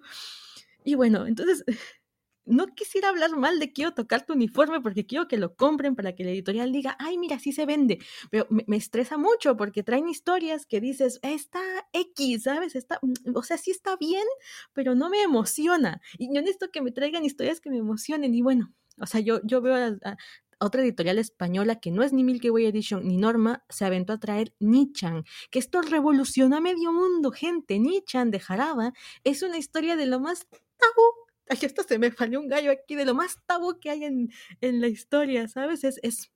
Y 0.85 0.94
bueno, 0.94 1.26
entonces 1.26 1.64
no 2.46 2.66
quisiera 2.74 3.09
hablar 3.09 3.37
mal 3.37 3.59
de 3.59 3.72
quiero 3.72 3.94
tocar 3.94 4.26
tu 4.26 4.33
uniforme 4.33 4.81
porque 4.81 5.07
quiero 5.07 5.29
que 5.29 5.37
lo 5.37 5.55
compren 5.55 5.94
para 5.94 6.14
que 6.14 6.24
la 6.24 6.31
editorial 6.31 6.72
diga, 6.72 6.96
ay, 6.98 7.18
mira, 7.18 7.38
sí 7.38 7.53
se 7.53 7.66
vende. 7.66 7.98
Pero 8.31 8.46
me, 8.50 8.76
estresa 8.76 9.18
mucho 9.18 9.57
porque 9.57 9.83
traen 9.83 10.09
historias 10.09 10.66
que 10.66 10.81
dices, 10.81 11.20
está 11.22 11.61
X, 11.92 12.44
¿sabes? 12.44 12.74
Está, 12.74 12.98
mm, 13.03 13.37
o 13.37 13.42
sea, 13.42 13.57
sí 13.57 13.70
está 13.70 13.96
bien, 13.96 14.24
pero 14.72 14.94
no 14.94 15.11
me 15.11 15.22
emociona. 15.22 16.00
Y 16.18 16.26
yo 16.35 16.40
necesito 16.40 16.70
que 16.70 16.83
me 16.83 16.92
traigan 16.92 17.24
historias 17.24 17.61
que 17.61 17.70
me 17.70 17.79
emocionen. 17.79 18.35
Y 18.35 18.42
bueno, 18.42 18.72
o 18.98 19.07
sea, 19.07 19.20
yo, 19.20 19.40
yo 19.44 19.61
veo 19.61 19.74
a, 19.74 20.16
otra 20.61 20.83
editorial 20.83 21.18
española 21.18 21.81
que 21.81 21.90
no 21.90 22.03
es 22.03 22.12
ni 22.12 22.23
Milky 22.23 22.51
Way 22.51 22.66
Edition 22.66 23.07
ni 23.07 23.16
Norma, 23.16 23.64
se 23.68 23.85
aventó 23.85 24.12
a 24.12 24.20
traer 24.20 24.55
Nichan, 24.61 25.25
que 25.51 25.59
esto 25.59 25.83
revolucionó 25.83 26.57
a 26.57 26.61
medio 26.61 26.92
mundo, 26.92 27.31
gente. 27.33 27.79
Nichan 27.79 28.31
de 28.31 28.40
Jaraba 28.40 28.92
es 29.25 29.42
una 29.42 29.59
historia 29.59 29.96
de 29.96 30.07
lo 30.07 30.20
más 30.20 30.46
tabú. 30.49 31.03
Ay, 31.49 31.59
esto 31.62 31.83
se 31.83 31.99
me 31.99 32.12
falló 32.12 32.40
un 32.40 32.49
gallo 32.49 32.70
aquí, 32.70 32.94
de 32.94 33.05
lo 33.05 33.14
más 33.14 33.38
tabú 33.46 33.81
que 33.81 33.90
hay 33.90 34.05
en, 34.05 34.31
la 34.61 34.87
historia, 34.87 35.49
¿sabes? 35.49 35.83
Es. 35.83 35.99
es 36.03 36.31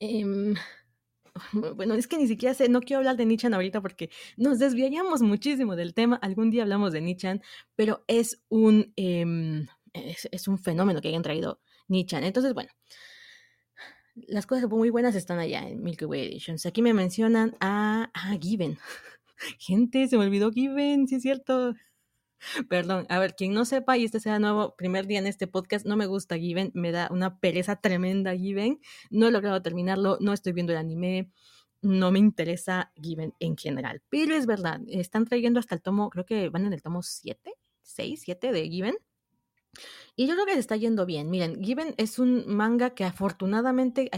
em, 0.00 0.54
bueno, 1.76 1.94
es 1.94 2.08
que 2.08 2.18
ni 2.18 2.26
siquiera 2.26 2.54
sé, 2.54 2.68
no 2.68 2.80
quiero 2.80 2.98
hablar 2.98 3.16
de 3.16 3.26
Nichan 3.26 3.54
ahorita 3.54 3.80
porque 3.80 4.10
nos 4.36 4.58
desviaríamos 4.58 5.22
muchísimo 5.22 5.76
del 5.76 5.94
tema. 5.94 6.16
Algún 6.16 6.50
día 6.50 6.62
hablamos 6.62 6.92
de 6.92 7.00
Nichan, 7.00 7.42
pero 7.76 8.04
es 8.08 8.42
un, 8.48 8.92
em, 8.96 9.66
es, 9.94 10.48
un 10.48 10.58
fenómeno 10.58 11.00
que 11.00 11.08
hayan 11.08 11.22
traído 11.22 11.60
Nichan. 11.92 12.24
Entonces, 12.24 12.54
bueno, 12.54 12.70
las 14.14 14.46
cosas 14.46 14.68
muy 14.68 14.90
buenas 14.90 15.14
están 15.14 15.38
allá 15.38 15.68
en 15.68 15.82
Milky 15.82 16.06
Way 16.06 16.26
Editions. 16.26 16.66
Aquí 16.66 16.82
me 16.82 16.94
mencionan 16.94 17.56
a, 17.60 18.10
a 18.14 18.36
Given. 18.38 18.78
Gente, 19.58 20.08
se 20.08 20.18
me 20.18 20.24
olvidó 20.24 20.50
Given, 20.50 21.06
sí 21.06 21.16
es 21.16 21.22
cierto. 21.22 21.74
Perdón, 22.68 23.06
a 23.08 23.20
ver, 23.20 23.36
quien 23.36 23.54
no 23.54 23.64
sepa 23.64 23.96
y 23.96 24.04
este 24.04 24.18
sea 24.18 24.40
nuevo 24.40 24.74
primer 24.74 25.06
día 25.06 25.20
en 25.20 25.28
este 25.28 25.46
podcast, 25.46 25.86
no 25.86 25.96
me 25.96 26.06
gusta 26.06 26.36
Given, 26.36 26.72
me 26.74 26.90
da 26.90 27.08
una 27.12 27.38
pereza 27.38 27.76
tremenda 27.76 28.34
Given, 28.34 28.80
no 29.10 29.28
he 29.28 29.30
logrado 29.30 29.62
terminarlo, 29.62 30.18
no 30.20 30.32
estoy 30.32 30.52
viendo 30.52 30.72
el 30.72 30.78
anime, 30.78 31.30
no 31.82 32.10
me 32.10 32.18
interesa 32.18 32.92
Given 33.00 33.32
en 33.38 33.56
general, 33.56 34.02
pero 34.08 34.34
es 34.34 34.46
verdad, 34.46 34.80
están 34.88 35.24
trayendo 35.24 35.60
hasta 35.60 35.76
el 35.76 35.82
tomo, 35.82 36.10
creo 36.10 36.26
que 36.26 36.48
van 36.48 36.66
en 36.66 36.72
el 36.72 36.82
tomo 36.82 37.04
7, 37.04 37.52
6, 37.82 38.20
7 38.24 38.50
de 38.50 38.68
Given, 38.68 38.96
y 40.16 40.26
yo 40.26 40.34
creo 40.34 40.46
que 40.46 40.54
se 40.54 40.60
está 40.60 40.76
yendo 40.76 41.06
bien. 41.06 41.30
Miren, 41.30 41.62
Given 41.62 41.94
es 41.96 42.18
un 42.18 42.44
manga 42.46 42.90
que 42.94 43.04
afortunadamente, 43.04 44.10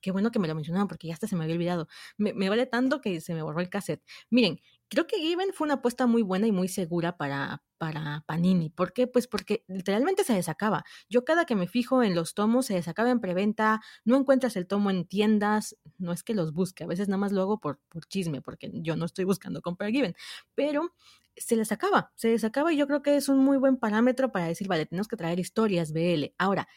qué 0.00 0.10
bueno 0.10 0.30
que 0.30 0.38
me 0.38 0.48
lo 0.48 0.54
mencionaban 0.54 0.88
porque 0.88 1.08
ya 1.08 1.14
hasta 1.14 1.28
se 1.28 1.36
me 1.36 1.44
había 1.44 1.54
olvidado. 1.56 1.88
Me, 2.18 2.32
vale 2.48 2.66
tanto 2.66 3.00
que 3.00 3.20
se 3.20 3.34
me 3.34 3.42
borró 3.42 3.60
el 3.60 3.68
cassette. 3.70 4.02
Miren, 4.30 4.60
creo 4.88 5.06
que 5.06 5.18
Given 5.18 5.52
fue 5.52 5.66
una 5.66 5.74
apuesta 5.74 6.06
muy 6.06 6.22
buena 6.22 6.46
y 6.46 6.52
muy 6.52 6.68
segura 6.68 7.16
para, 7.16 7.62
para 7.78 8.24
Panini. 8.26 8.70
¿Por 8.70 8.92
qué? 8.92 9.06
Pues 9.06 9.26
porque 9.26 9.64
literalmente 9.68 10.24
se 10.24 10.34
desacaba. 10.34 10.84
Yo 11.08 11.24
cada 11.24 11.44
que 11.44 11.54
me 11.54 11.66
fijo 11.68 12.02
en 12.02 12.14
los 12.14 12.34
tomos, 12.34 12.66
se 12.66 12.74
desacaba 12.74 13.10
en 13.10 13.20
preventa, 13.20 13.80
no 14.04 14.16
encuentras 14.16 14.56
el 14.56 14.66
tomo 14.66 14.90
en 14.90 15.06
tiendas, 15.06 15.76
no 15.98 16.12
es 16.12 16.22
que 16.22 16.34
los 16.34 16.52
busque, 16.52 16.84
a 16.84 16.86
veces 16.86 17.08
nada 17.08 17.18
más 17.18 17.32
lo 17.32 17.42
hago 17.42 17.60
por, 17.60 17.80
por 17.88 18.06
chisme, 18.06 18.42
porque 18.42 18.70
yo 18.74 18.96
no 18.96 19.04
estoy 19.04 19.24
buscando 19.24 19.62
comprar 19.62 19.90
Given, 19.90 20.14
pero 20.54 20.94
se 21.36 21.56
les 21.56 21.70
acaba, 21.72 22.12
se 22.16 22.28
les 22.28 22.44
acaba 22.44 22.72
y 22.72 22.76
yo 22.76 22.86
creo 22.86 23.02
que 23.02 23.16
es 23.16 23.28
un 23.28 23.38
muy 23.38 23.58
buen 23.58 23.76
parámetro 23.76 24.32
para 24.32 24.46
decir, 24.46 24.68
vale, 24.68 24.86
tenemos 24.86 25.08
que 25.08 25.16
traer 25.16 25.38
historias 25.38 25.92
BL. 25.92 26.34
Ahora, 26.38 26.68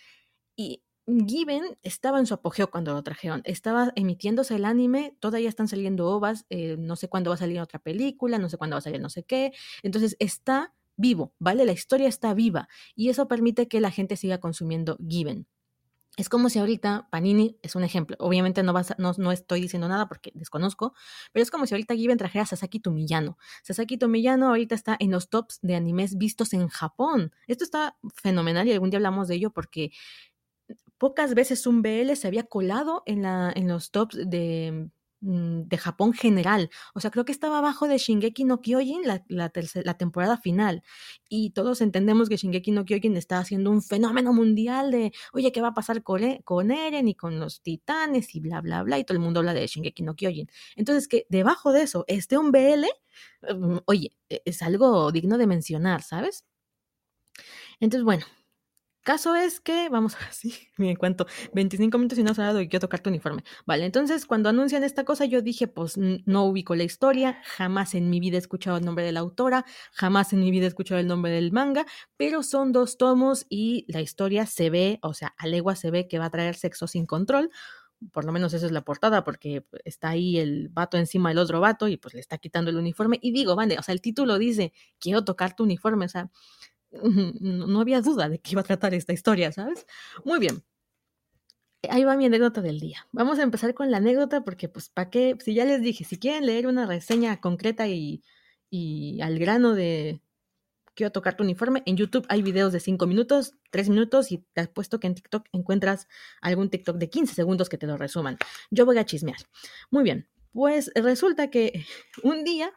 y 0.55 0.83
Given 1.27 1.77
estaba 1.81 2.19
en 2.19 2.25
su 2.25 2.33
apogeo 2.33 2.69
cuando 2.69 2.93
lo 2.93 3.03
trajeron. 3.03 3.41
Estaba 3.45 3.91
emitiéndose 3.95 4.55
el 4.55 4.65
anime, 4.65 5.15
todavía 5.19 5.49
están 5.49 5.67
saliendo 5.67 6.07
ovas, 6.07 6.45
eh, 6.49 6.77
no 6.77 6.95
sé 6.95 7.09
cuándo 7.09 7.29
va 7.29 7.35
a 7.35 7.37
salir 7.37 7.59
otra 7.59 7.79
película, 7.79 8.37
no 8.37 8.49
sé 8.49 8.57
cuándo 8.57 8.75
va 8.75 8.79
a 8.79 8.81
salir 8.81 9.01
no 9.01 9.09
sé 9.09 9.23
qué. 9.23 9.53
Entonces 9.83 10.15
está 10.19 10.73
vivo, 10.97 11.33
¿vale? 11.39 11.65
La 11.65 11.71
historia 11.71 12.07
está 12.07 12.33
viva 12.33 12.67
y 12.95 13.09
eso 13.09 13.27
permite 13.27 13.67
que 13.67 13.79
la 13.79 13.91
gente 13.91 14.17
siga 14.17 14.39
consumiendo 14.39 14.97
Given. 15.07 15.47
Es 16.17 16.27
como 16.27 16.49
si 16.49 16.59
ahorita 16.59 17.07
Panini 17.11 17.57
es 17.61 17.75
un 17.75 17.85
ejemplo. 17.85 18.17
Obviamente 18.19 18.61
no, 18.61 18.73
vas 18.73 18.93
no, 18.97 19.13
no, 19.17 19.31
estoy 19.31 19.61
diciendo 19.61 19.87
nada 19.87 20.09
porque 20.09 20.33
desconozco, 20.35 20.93
pero 21.31 21.43
es 21.43 21.49
como 21.49 21.65
si 21.65 21.73
ahorita 21.73 21.95
Given 21.95 22.17
trajera 22.17 22.43
a 22.43 22.45
Sasaki 22.45 22.81
Tomiyano. 22.81 23.37
Sasaki 23.63 23.97
Tomiyano 23.97 24.49
ahorita 24.49 24.75
está 24.75 24.97
en 24.99 25.11
los 25.11 25.29
tops 25.29 25.59
de 25.61 25.75
animes 25.75 26.17
vistos 26.17 26.51
en 26.51 26.67
Japón. 26.67 27.31
Esto 27.47 27.63
está 27.63 27.97
fenomenal 28.13 28.67
y 28.67 28.73
algún 28.73 28.89
día 28.89 28.97
hablamos 28.97 29.29
de 29.29 29.35
ello 29.35 29.51
porque 29.51 29.91
pocas 30.99 31.33
veces 31.33 31.65
un 31.65 31.81
BL 31.81 32.15
se 32.15 32.27
había 32.27 32.43
colado 32.43 33.03
en, 33.07 33.23
la, 33.23 33.51
en 33.55 33.67
los 33.67 33.91
tops 33.91 34.17
de 34.29 34.91
Mm, 35.21 35.63
de 35.67 35.77
Japón 35.77 36.13
general. 36.13 36.69
O 36.93 37.01
sea, 37.01 37.11
creo 37.11 37.25
que 37.25 37.33
estaba 37.33 37.57
abajo 37.57 37.87
de 37.89 37.97
Shingeki 37.97 38.45
no 38.45 38.61
Kyojin 38.61 39.01
la, 39.05 39.21
la, 39.27 39.97
temporada 39.97 40.37
final. 40.37 40.81
Y 41.27 41.49
todos 41.51 41.81
entendemos 41.81 42.29
que 42.29 42.37
Shingeki 42.37 42.71
no 42.71 42.85
Kyojin 42.85 43.17
está 43.17 43.39
haciendo 43.39 43.69
un 43.69 43.81
fenómeno 43.81 44.31
mundial 44.33 44.91
de, 44.91 45.11
oye, 45.33 45.51
¿qué 45.51 45.61
va 45.61 45.69
a 45.69 45.73
pasar 45.73 46.03
con, 46.03 46.23
e, 46.23 46.41
con 46.45 46.71
Eren 46.71 47.09
y 47.09 47.15
con 47.15 47.37
los 47.39 47.61
titanes 47.61 48.33
y 48.33 48.39
bla, 48.39 48.61
bla, 48.61 48.81
bla? 48.83 48.97
Y 48.97 49.03
todo 49.03 49.17
el 49.17 49.23
mundo 49.23 49.41
habla 49.41 49.53
de 49.53 49.67
Shingeki 49.67 50.03
no 50.03 50.15
Kyojin. 50.15 50.49
Entonces, 50.77 51.07
que 51.09 51.25
debajo 51.29 51.73
de 51.73 51.81
eso 51.83 52.05
esté 52.07 52.37
un 52.37 52.51
BL, 52.53 52.85
mm, 53.53 53.79
oye, 53.87 54.15
e, 54.29 54.41
es 54.45 54.61
algo 54.61 55.11
digno 55.11 55.37
de 55.37 55.47
mencionar, 55.47 56.01
¿sabes? 56.01 56.45
Entonces, 57.81 58.03
bueno, 58.05 58.25
Caso 59.03 59.33
es 59.35 59.59
que, 59.59 59.89
vamos 59.89 60.15
a 60.15 60.19
ver 60.19 60.33
si 60.33 60.53
me 60.77 60.95
cuento, 60.97 61.25
25 61.53 61.97
minutos 61.97 62.19
y 62.19 62.23
no 62.23 62.31
has 62.31 62.39
hablado 62.39 62.61
y 62.61 62.67
quiero 62.67 62.81
tocar 62.81 62.99
tu 62.99 63.09
uniforme. 63.09 63.43
Vale, 63.65 63.85
entonces 63.85 64.25
cuando 64.25 64.49
anuncian 64.49 64.83
esta 64.83 65.05
cosa 65.05 65.25
yo 65.25 65.41
dije, 65.41 65.67
pues 65.67 65.97
no 65.97 66.45
ubico 66.45 66.75
la 66.75 66.83
historia, 66.83 67.41
jamás 67.45 67.95
en 67.95 68.09
mi 68.09 68.19
vida 68.19 68.35
he 68.35 68.39
escuchado 68.39 68.77
el 68.77 68.85
nombre 68.85 69.05
de 69.05 69.11
la 69.13 69.21
autora, 69.21 69.65
jamás 69.93 70.33
en 70.33 70.41
mi 70.41 70.51
vida 70.51 70.65
he 70.65 70.67
escuchado 70.67 70.99
el 70.99 71.07
nombre 71.07 71.31
del 71.31 71.51
manga, 71.51 71.85
pero 72.17 72.43
son 72.43 72.71
dos 72.71 72.97
tomos 72.97 73.45
y 73.49 73.85
la 73.87 74.01
historia 74.01 74.45
se 74.45 74.69
ve, 74.69 74.99
o 75.01 75.13
sea, 75.13 75.33
a 75.37 75.47
legua 75.47 75.75
se 75.75 75.91
ve 75.91 76.07
que 76.07 76.19
va 76.19 76.25
a 76.25 76.29
traer 76.29 76.55
sexo 76.55 76.85
sin 76.85 77.05
control, 77.05 77.49
por 78.13 78.25
lo 78.25 78.31
menos 78.31 78.53
esa 78.53 78.65
es 78.65 78.71
la 78.71 78.81
portada, 78.83 79.23
porque 79.23 79.65
está 79.83 80.09
ahí 80.09 80.37
el 80.37 80.69
vato 80.69 80.97
encima 80.97 81.29
del 81.29 81.37
otro 81.39 81.59
vato 81.59 81.87
y 81.87 81.97
pues 81.97 82.13
le 82.13 82.19
está 82.21 82.37
quitando 82.37 82.71
el 82.71 82.77
uniforme. 82.77 83.19
Y 83.21 83.31
digo, 83.31 83.55
vale, 83.55 83.77
o 83.77 83.83
sea, 83.83 83.93
el 83.93 84.01
título 84.01 84.37
dice, 84.37 84.71
quiero 84.99 85.23
tocar 85.25 85.55
tu 85.55 85.63
uniforme, 85.63 86.05
o 86.05 86.09
sea, 86.09 86.29
no 86.91 87.81
había 87.81 88.01
duda 88.01 88.29
de 88.29 88.39
que 88.39 88.51
iba 88.51 88.61
a 88.61 88.65
tratar 88.65 88.93
esta 88.93 89.13
historia, 89.13 89.51
¿sabes? 89.51 89.85
Muy 90.25 90.39
bien. 90.39 90.63
Ahí 91.89 92.03
va 92.03 92.17
mi 92.17 92.25
anécdota 92.25 92.61
del 92.61 92.79
día. 92.79 93.07
Vamos 93.11 93.39
a 93.39 93.43
empezar 93.43 93.73
con 93.73 93.89
la 93.89 93.97
anécdota 93.97 94.43
porque, 94.43 94.67
pues, 94.67 94.89
¿para 94.89 95.09
qué? 95.09 95.37
Si 95.39 95.53
ya 95.53 95.63
les 95.65 95.81
dije, 95.81 96.03
si 96.03 96.17
quieren 96.17 96.45
leer 96.45 96.67
una 96.67 96.85
reseña 96.85 97.39
concreta 97.39 97.87
y, 97.87 98.21
y 98.69 99.21
al 99.21 99.39
grano 99.39 99.73
de 99.75 100.21
quiero 100.99 101.13
tocar 101.13 101.37
tu 101.37 101.43
uniforme, 101.43 101.81
en 101.85 101.95
YouTube 101.95 102.25
hay 102.27 102.41
videos 102.41 102.73
de 102.73 102.81
5 102.81 103.07
minutos, 103.07 103.53
3 103.71 103.87
minutos 103.87 104.33
y 104.33 104.45
te 104.51 104.67
puesto 104.67 104.99
que 104.99 105.07
en 105.07 105.15
TikTok 105.15 105.47
encuentras 105.53 106.09
algún 106.41 106.69
TikTok 106.69 106.97
de 106.97 107.09
15 107.09 107.33
segundos 107.33 107.69
que 107.69 107.77
te 107.77 107.87
lo 107.87 107.95
resuman. 107.95 108.37
Yo 108.69 108.85
voy 108.85 108.97
a 108.97 109.05
chismear. 109.05 109.39
Muy 109.91 110.03
bien, 110.03 110.27
pues 110.51 110.91
resulta 110.95 111.49
que 111.49 111.85
un 112.23 112.43
día 112.43 112.73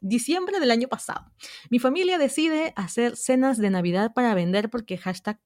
diciembre 0.00 0.60
del 0.60 0.70
año 0.70 0.88
pasado. 0.88 1.32
Mi 1.70 1.78
familia 1.78 2.18
decide 2.18 2.72
hacer 2.76 3.16
cenas 3.16 3.58
de 3.58 3.70
Navidad 3.70 4.12
para 4.14 4.34
vender 4.34 4.70
porque 4.70 4.96
hashtag 4.96 5.40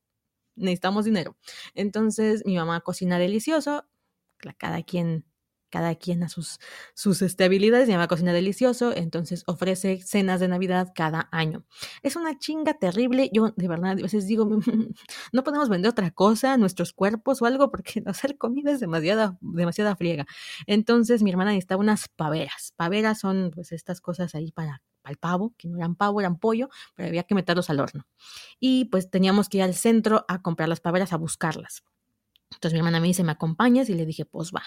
necesitamos 0.57 1.05
dinero. 1.05 1.37
Entonces 1.75 2.43
mi 2.45 2.57
mamá 2.57 2.81
cocina 2.81 3.19
delicioso, 3.19 3.89
cada 4.59 4.83
quien 4.83 5.25
cada 5.71 5.95
quien 5.95 6.23
a 6.23 6.29
sus, 6.29 6.59
sus 6.95 7.23
este, 7.23 7.45
habilidades, 7.45 7.89
mi 7.89 7.95
mamá 7.95 8.09
cocina 8.09 8.33
delicioso, 8.33 8.95
entonces 8.95 9.45
ofrece 9.47 10.01
cenas 10.03 10.41
de 10.41 10.49
Navidad 10.49 10.93
cada 10.95 11.29
año. 11.33 11.65
Es 12.03 12.17
una 12.17 12.39
chinga 12.39 12.75
terrible, 12.75 13.31
yo 13.33 13.53
de 13.57 13.69
verdad 13.69 13.93
a 13.93 13.95
veces 13.95 14.27
digo, 14.27 14.47
no 15.33 15.45
podemos 15.45 15.69
vender 15.69 15.91
otra 15.91 16.11
cosa, 16.11 16.57
nuestros 16.57 16.93
cuerpos 16.93 17.41
o 17.43 17.47
algo, 17.47 17.71
porque 17.71 18.03
hacer 18.07 18.37
comida 18.37 18.73
es 18.73 18.81
demasiada, 18.81 19.39
demasiada 19.41 19.97
friega. 19.97 20.27
Entonces 20.67 21.23
mi 21.23 21.31
hermana 21.31 21.53
necesitaba 21.53 21.81
unas 21.81 22.09
paveras. 22.09 22.75
Paveras 22.77 23.21
son 23.21 23.51
pues 23.55 23.73
estas 23.73 24.01
cosas 24.01 24.35
ahí 24.35 24.53
para, 24.53 24.83
el 25.09 25.17
pavo, 25.17 25.55
que 25.57 25.69
no 25.69 25.79
eran 25.79 25.97
pavo, 25.97 26.21
eran 26.21 26.39
pollo, 26.39 26.69
pero 26.95 27.09
había 27.09 27.25
que 27.25 27.35
meterlos 27.35 27.71
al 27.71 27.81
horno. 27.81 28.07
Y 28.59 28.87
pues 28.87 29.11
teníamos 29.11 29.49
que 29.49 29.59
ir 29.59 29.65
al 29.65 29.75
centro 29.75 30.25
a 30.29 30.43
comprar 30.43 30.69
las 30.69 30.81
paveras, 30.81 31.13
a 31.13 31.17
buscarlas. 31.17 31.83
Entonces 32.53 32.73
mi 32.73 32.81
hermana 32.81 33.01
me 33.01 33.07
dice, 33.07 33.23
¿me 33.23 33.33
acompañas? 33.33 33.89
Y 33.89 33.95
le 33.95 34.07
dije, 34.07 34.25
pues 34.25 34.53
va. 34.53 34.63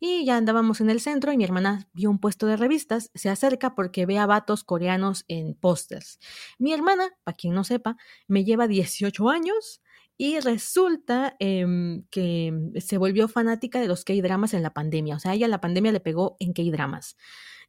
Y 0.00 0.24
ya 0.24 0.36
andábamos 0.36 0.80
en 0.80 0.90
el 0.90 1.00
centro 1.00 1.32
y 1.32 1.36
mi 1.36 1.44
hermana 1.44 1.88
vio 1.92 2.10
un 2.10 2.18
puesto 2.18 2.46
de 2.46 2.56
revistas, 2.56 3.10
se 3.14 3.28
acerca 3.28 3.74
porque 3.74 4.06
ve 4.06 4.18
a 4.18 4.26
vatos 4.26 4.64
coreanos 4.64 5.24
en 5.28 5.54
pósters. 5.54 6.18
Mi 6.58 6.72
hermana, 6.72 7.10
para 7.24 7.36
quien 7.36 7.54
no 7.54 7.64
sepa, 7.64 7.96
me 8.26 8.44
lleva 8.44 8.66
18 8.66 9.28
años 9.28 9.82
y 10.18 10.40
resulta 10.40 11.36
em, 11.38 12.04
que 12.10 12.52
se 12.80 12.98
volvió 12.98 13.28
fanática 13.28 13.80
de 13.80 13.88
los 13.88 14.04
K-dramas 14.04 14.54
en 14.54 14.62
la 14.62 14.72
pandemia. 14.72 15.16
O 15.16 15.18
sea, 15.18 15.34
ella 15.34 15.48
la 15.48 15.60
pandemia 15.60 15.92
le 15.92 16.00
pegó 16.00 16.36
en 16.40 16.52
K-dramas. 16.54 17.16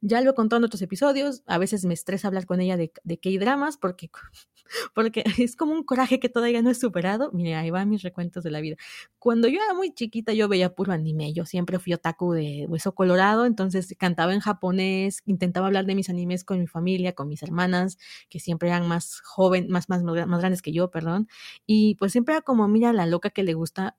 Ya 0.01 0.21
lo 0.21 0.31
he 0.31 0.33
contado 0.36 0.60
en 0.60 0.65
otros 0.65 0.81
episodios, 0.83 1.41
a 1.47 1.57
veces 1.57 1.83
me 1.86 1.93
estresa 1.93 2.27
hablar 2.27 2.45
con 2.45 2.62
ella 2.62 2.77
de, 2.77 2.91
de 3.03 3.17
K-dramas 3.19 3.77
porque, 3.77 4.10
porque 4.93 5.23
es 5.39 5.55
como 5.55 5.73
un 5.73 5.83
coraje 5.83 6.19
que 6.19 6.29
todavía 6.29 6.62
no 6.62 6.69
he 6.69 6.75
superado. 6.75 7.31
Mire, 7.33 7.55
ahí 7.55 7.71
van 7.71 7.89
mis 7.89 8.03
recuentos 8.03 8.43
de 8.43 8.51
la 8.51 8.62
vida. 8.62 8.75
Cuando 9.19 9.47
yo 9.47 9.60
era 9.63 9.73
muy 9.73 9.93
chiquita 9.93 10.33
yo 10.33 10.47
veía 10.47 10.75
puro 10.75 10.93
anime, 10.93 11.33
yo 11.33 11.45
siempre 11.45 11.79
fui 11.79 11.93
otaku 11.93 12.33
de 12.33 12.65
hueso 12.69 12.93
colorado, 12.93 13.45
entonces 13.45 13.95
cantaba 13.97 14.33
en 14.33 14.39
japonés, 14.39 15.21
intentaba 15.25 15.67
hablar 15.67 15.86
de 15.86 15.95
mis 15.95 16.10
animes 16.10 16.43
con 16.43 16.60
mi 16.60 16.67
familia, 16.67 17.13
con 17.13 17.27
mis 17.27 17.41
hermanas, 17.43 17.97
que 18.29 18.39
siempre 18.39 18.69
eran 18.69 18.88
más 18.88 19.21
jóvenes, 19.21 19.69
más, 19.69 19.89
más, 19.89 20.03
más 20.03 20.39
grandes 20.39 20.62
que 20.62 20.71
yo, 20.71 20.91
perdón, 20.91 21.27
y 21.65 21.95
pues 21.95 22.12
siempre 22.12 22.36
era 22.36 22.41
como, 22.41 22.67
mira, 22.67 22.93
la 22.93 23.05
loca 23.05 23.29
que 23.31 23.43
le 23.43 23.53
gusta 23.53 23.97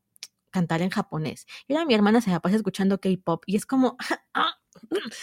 cantar 0.58 0.82
en 0.82 0.90
japonés. 0.90 1.46
Y 1.68 1.74
ahora 1.74 1.86
mi 1.86 1.94
hermana 1.94 2.20
se 2.20 2.30
la 2.30 2.40
pasa 2.40 2.56
escuchando 2.56 3.00
K-pop 3.00 3.44
y 3.46 3.56
es 3.56 3.64
como, 3.64 3.96
ah, 4.34 4.54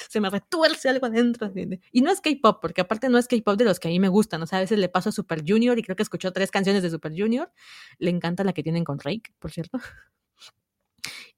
se 0.09 0.21
me 0.21 0.29
retuerce 0.29 0.89
algo 0.89 1.07
adentro. 1.07 1.51
Y 1.91 2.01
no 2.01 2.11
es 2.11 2.21
K-pop, 2.21 2.59
porque 2.61 2.81
aparte 2.81 3.09
no 3.09 3.17
es 3.17 3.27
K-pop 3.27 3.57
de 3.57 3.65
los 3.65 3.79
que 3.79 3.89
a 3.89 3.91
mí 3.91 3.99
me 3.99 4.07
gustan. 4.07 4.41
O 4.41 4.47
sea, 4.47 4.59
a 4.59 4.61
veces 4.61 4.79
le 4.79 4.87
paso 4.87 5.09
a 5.09 5.11
Super 5.11 5.43
Junior 5.45 5.77
y 5.77 5.83
creo 5.83 5.97
que 5.97 6.03
escuchó 6.03 6.31
tres 6.31 6.51
canciones 6.51 6.83
de 6.83 6.89
Super 6.89 7.11
Junior. 7.11 7.51
Le 7.97 8.11
encanta 8.11 8.43
la 8.43 8.53
que 8.53 8.63
tienen 8.63 8.85
con 8.85 8.99
Rake, 8.99 9.33
por 9.39 9.51
cierto. 9.51 9.79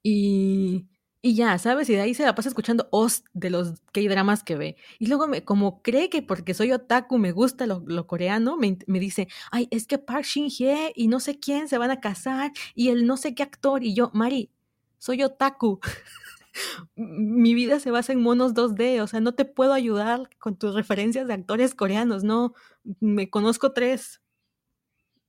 Y, 0.00 0.86
y 1.20 1.34
ya, 1.34 1.58
¿sabes? 1.58 1.90
Y 1.90 1.94
de 1.94 2.00
ahí 2.00 2.14
se 2.14 2.24
la 2.24 2.34
pasa 2.34 2.48
escuchando 2.48 2.88
os 2.92 3.24
de 3.32 3.50
los 3.50 3.80
K-dramas 3.92 4.44
que 4.44 4.56
ve. 4.56 4.76
Y 5.00 5.06
luego, 5.08 5.26
me, 5.26 5.44
como 5.44 5.82
cree 5.82 6.10
que 6.10 6.22
porque 6.22 6.54
soy 6.54 6.70
otaku 6.72 7.18
me 7.18 7.32
gusta 7.32 7.66
lo, 7.66 8.06
coreano, 8.06 8.56
me, 8.56 8.78
me, 8.86 9.00
dice, 9.00 9.28
ay, 9.50 9.66
es 9.72 9.86
que 9.88 9.98
Park 9.98 10.24
Shin-hye 10.24 10.92
y 10.94 11.08
no 11.08 11.18
sé 11.20 11.40
quién 11.40 11.68
se 11.68 11.78
van 11.78 11.90
a 11.90 12.00
casar 12.00 12.52
y 12.74 12.90
el 12.90 13.06
no 13.06 13.16
sé 13.16 13.34
qué 13.34 13.42
actor. 13.42 13.82
Y 13.82 13.94
yo, 13.94 14.10
Mari, 14.14 14.50
soy 14.98 15.22
otaku. 15.24 15.80
mi 16.96 17.54
vida 17.54 17.80
se 17.80 17.90
basa 17.90 18.12
en 18.12 18.22
monos 18.22 18.54
2D, 18.54 19.00
o 19.02 19.06
sea, 19.06 19.20
no 19.20 19.34
te 19.34 19.44
puedo 19.44 19.72
ayudar 19.72 20.30
con 20.38 20.56
tus 20.56 20.74
referencias 20.74 21.26
de 21.28 21.34
actores 21.34 21.74
coreanos, 21.74 22.24
no, 22.24 22.54
me 23.00 23.30
conozco 23.30 23.72
tres. 23.72 24.22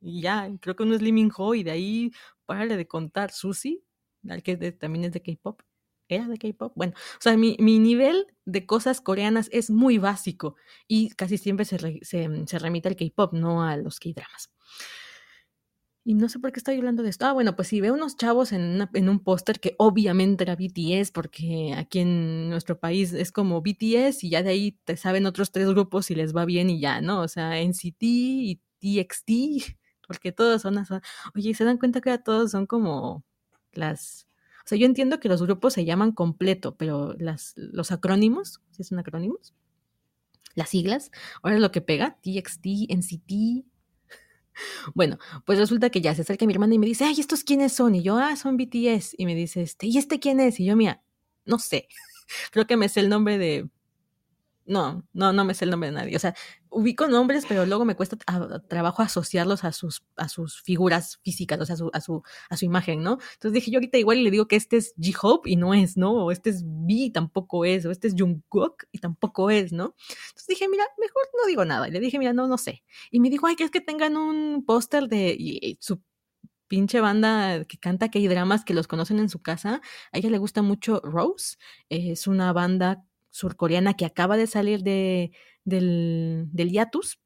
Y 0.01 0.21
ya, 0.21 0.49
creo 0.61 0.75
que 0.75 0.83
uno 0.83 0.95
es 0.95 1.01
Lee 1.01 1.11
Min 1.11 1.31
Ho 1.37 1.55
y 1.55 1.63
de 1.63 1.71
ahí, 1.71 2.11
párale 2.45 2.77
de 2.77 2.87
contar, 2.87 3.31
Susi, 3.31 3.83
al 4.29 4.43
que 4.43 4.55
también 4.71 5.05
es 5.05 5.13
de 5.13 5.21
K-pop. 5.21 5.61
¿Era 6.09 6.27
de 6.27 6.37
K-pop? 6.37 6.73
Bueno, 6.75 6.93
o 6.95 7.21
sea, 7.21 7.37
mi, 7.37 7.55
mi, 7.59 7.79
nivel 7.79 8.27
de 8.45 8.65
cosas 8.65 8.99
coreanas 8.99 9.47
es 9.51 9.69
muy 9.69 9.99
básico 9.99 10.55
y 10.87 11.11
casi 11.11 11.37
siempre 11.37 11.65
se, 11.65 11.77
se, 12.01 12.47
se 12.47 12.59
remite 12.59 12.89
al 12.89 12.95
K-pop, 12.95 13.33
no 13.33 13.63
a 13.63 13.77
los 13.77 13.99
K-dramas. 13.99 14.51
Y 16.09 16.15
no 16.15 16.27
sé 16.27 16.39
por 16.39 16.51
qué 16.51 16.59
estoy 16.59 16.77
hablando 16.77 17.03
de 17.03 17.09
esto. 17.09 17.27
Ah, 17.27 17.33
bueno, 17.33 17.55
pues 17.55 17.67
si 17.67 17.81
veo 17.81 17.93
unos 17.93 18.17
chavos 18.17 18.51
en, 18.51 18.89
en 18.93 19.09
un 19.09 19.19
póster 19.19 19.59
que 19.59 19.75
obviamente 19.77 20.43
era 20.43 20.55
BTS, 20.55 21.11
porque 21.11 21.75
aquí 21.77 21.99
en 21.99 22.49
nuestro 22.49 22.79
país 22.79 23.13
es 23.13 23.31
como 23.31 23.61
BTS 23.61 24.23
y 24.23 24.31
ya 24.31 24.41
de 24.41 24.49
ahí 24.49 24.79
te 24.85 24.97
saben 24.97 25.27
otros 25.27 25.51
tres 25.51 25.67
grupos 25.69 26.09
y 26.09 26.15
les 26.15 26.35
va 26.35 26.45
bien 26.45 26.69
y 26.71 26.79
ya, 26.79 27.01
¿no? 27.01 27.21
O 27.21 27.27
sea, 27.27 27.61
NCT 27.61 28.01
y 28.01 28.61
TXT, 28.79 29.29
porque 30.07 30.31
todos 30.31 30.63
son... 30.63 30.83
Oye, 31.35 31.53
¿se 31.53 31.63
dan 31.63 31.77
cuenta 31.77 32.01
que 32.01 32.09
ya 32.09 32.23
todos 32.23 32.51
son 32.51 32.65
como 32.65 33.23
las... 33.73 34.28
Sea, 34.69 34.77
yo 34.77 34.85
entiendo 34.85 35.19
que 35.19 35.29
los 35.29 35.41
grupos 35.41 35.73
se 35.73 35.83
llaman 35.83 36.11
completo, 36.11 36.75
pero 36.75 37.15
las, 37.17 37.53
los 37.55 37.91
acrónimos, 37.91 38.61
¿sí 38.69 38.83
son 38.83 38.99
acrónimos? 38.99 39.55
Las 40.53 40.69
siglas, 40.69 41.09
ahora 41.41 41.55
es 41.55 41.61
lo 41.63 41.71
que 41.71 41.81
pega, 41.81 42.19
TXT, 42.21 42.91
NCT, 42.91 43.65
bueno, 44.93 45.17
pues 45.43 45.57
resulta 45.57 45.89
que 45.89 46.01
ya 46.01 46.13
se 46.13 46.21
acerca 46.21 46.45
mi 46.45 46.53
hermana 46.53 46.75
y 46.75 46.77
me 46.77 46.85
dice, 46.85 47.05
ay, 47.05 47.19
¿estos 47.19 47.43
quiénes 47.43 47.73
son? 47.73 47.95
Y 47.95 48.03
yo, 48.03 48.19
ah, 48.19 48.35
son 48.35 48.57
BTS. 48.57 49.15
Y 49.17 49.25
me 49.25 49.33
dice, 49.33 49.63
este, 49.63 49.87
¿y 49.87 49.97
este 49.97 50.19
quién 50.19 50.39
es? 50.39 50.59
Y 50.59 50.65
yo, 50.65 50.75
mira, 50.75 51.01
no 51.45 51.57
sé. 51.57 51.87
Creo 52.51 52.67
que 52.67 52.77
me 52.77 52.89
sé 52.89 52.99
el 52.99 53.09
nombre 53.09 53.39
de 53.39 53.71
no, 54.67 55.03
no, 55.13 55.33
no 55.33 55.45
me 55.45 55.55
sé 55.55 55.65
el 55.65 55.71
nombre 55.71 55.89
de 55.89 55.95
nadie. 55.95 56.15
O 56.15 56.19
sea, 56.19 56.35
ubico 56.69 57.07
nombres, 57.07 57.45
pero 57.47 57.65
luego 57.65 57.85
me 57.85 57.95
cuesta 57.95 58.17
trabajo 58.67 59.01
asociarlos 59.01 59.63
a 59.63 59.71
sus, 59.71 60.03
a 60.15 60.29
sus 60.29 60.61
figuras 60.61 61.19
físicas, 61.23 61.59
o 61.59 61.65
sea, 61.65 61.73
a 61.73 61.77
su, 61.77 61.89
a 61.93 62.01
su, 62.01 62.23
a 62.49 62.57
su 62.57 62.65
imagen, 62.65 63.03
¿no? 63.03 63.17
Entonces 63.33 63.53
dije, 63.53 63.71
yo 63.71 63.77
ahorita 63.77 63.97
igual 63.97 64.23
le 64.23 64.31
digo 64.31 64.47
que 64.47 64.55
este 64.55 64.77
es 64.77 64.93
J-Hope 64.97 65.49
y 65.49 65.55
no 65.55 65.73
es, 65.73 65.97
¿no? 65.97 66.25
O 66.25 66.31
este 66.31 66.49
es 66.51 66.63
B 66.65 66.93
y 66.93 67.11
tampoco 67.11 67.65
es, 67.65 67.85
o 67.85 67.91
este 67.91 68.07
es 68.07 68.15
Jungkook 68.17 68.85
y 68.91 68.99
tampoco 68.99 69.49
es, 69.49 69.71
¿no? 69.71 69.95
Entonces 70.29 70.47
dije, 70.47 70.67
mira, 70.69 70.85
mejor 70.99 71.23
no 71.39 71.47
digo 71.47 71.65
nada. 71.65 71.87
Y 71.87 71.91
le 71.91 71.99
dije, 71.99 72.19
mira, 72.19 72.33
no, 72.33 72.47
no 72.47 72.57
sé. 72.57 72.83
Y 73.11 73.19
me 73.19 73.29
dijo, 73.29 73.47
ay, 73.47 73.55
que 73.55 73.63
es 73.63 73.71
que 73.71 73.81
tengan 73.81 74.17
un 74.17 74.63
póster 74.65 75.07
de 75.07 75.77
su 75.79 76.01
pinche 76.67 77.01
banda 77.01 77.65
que 77.65 77.77
canta 77.77 78.09
que 78.09 78.19
hay 78.19 78.27
dramas 78.27 78.63
que 78.63 78.73
los 78.73 78.87
conocen 78.87 79.19
en 79.19 79.29
su 79.29 79.41
casa. 79.41 79.81
A 80.11 80.17
ella 80.17 80.29
le 80.29 80.37
gusta 80.37 80.61
mucho 80.61 81.01
Rose. 81.03 81.57
es 81.89 82.27
una 82.27 82.53
banda 82.53 83.03
surcoreana 83.31 83.95
que 83.95 84.05
acaba 84.05 84.37
de 84.37 84.47
salir 84.47 84.83
de, 84.83 85.31
del, 85.69 86.47
del 86.51 86.71
hiatus, 86.71 87.19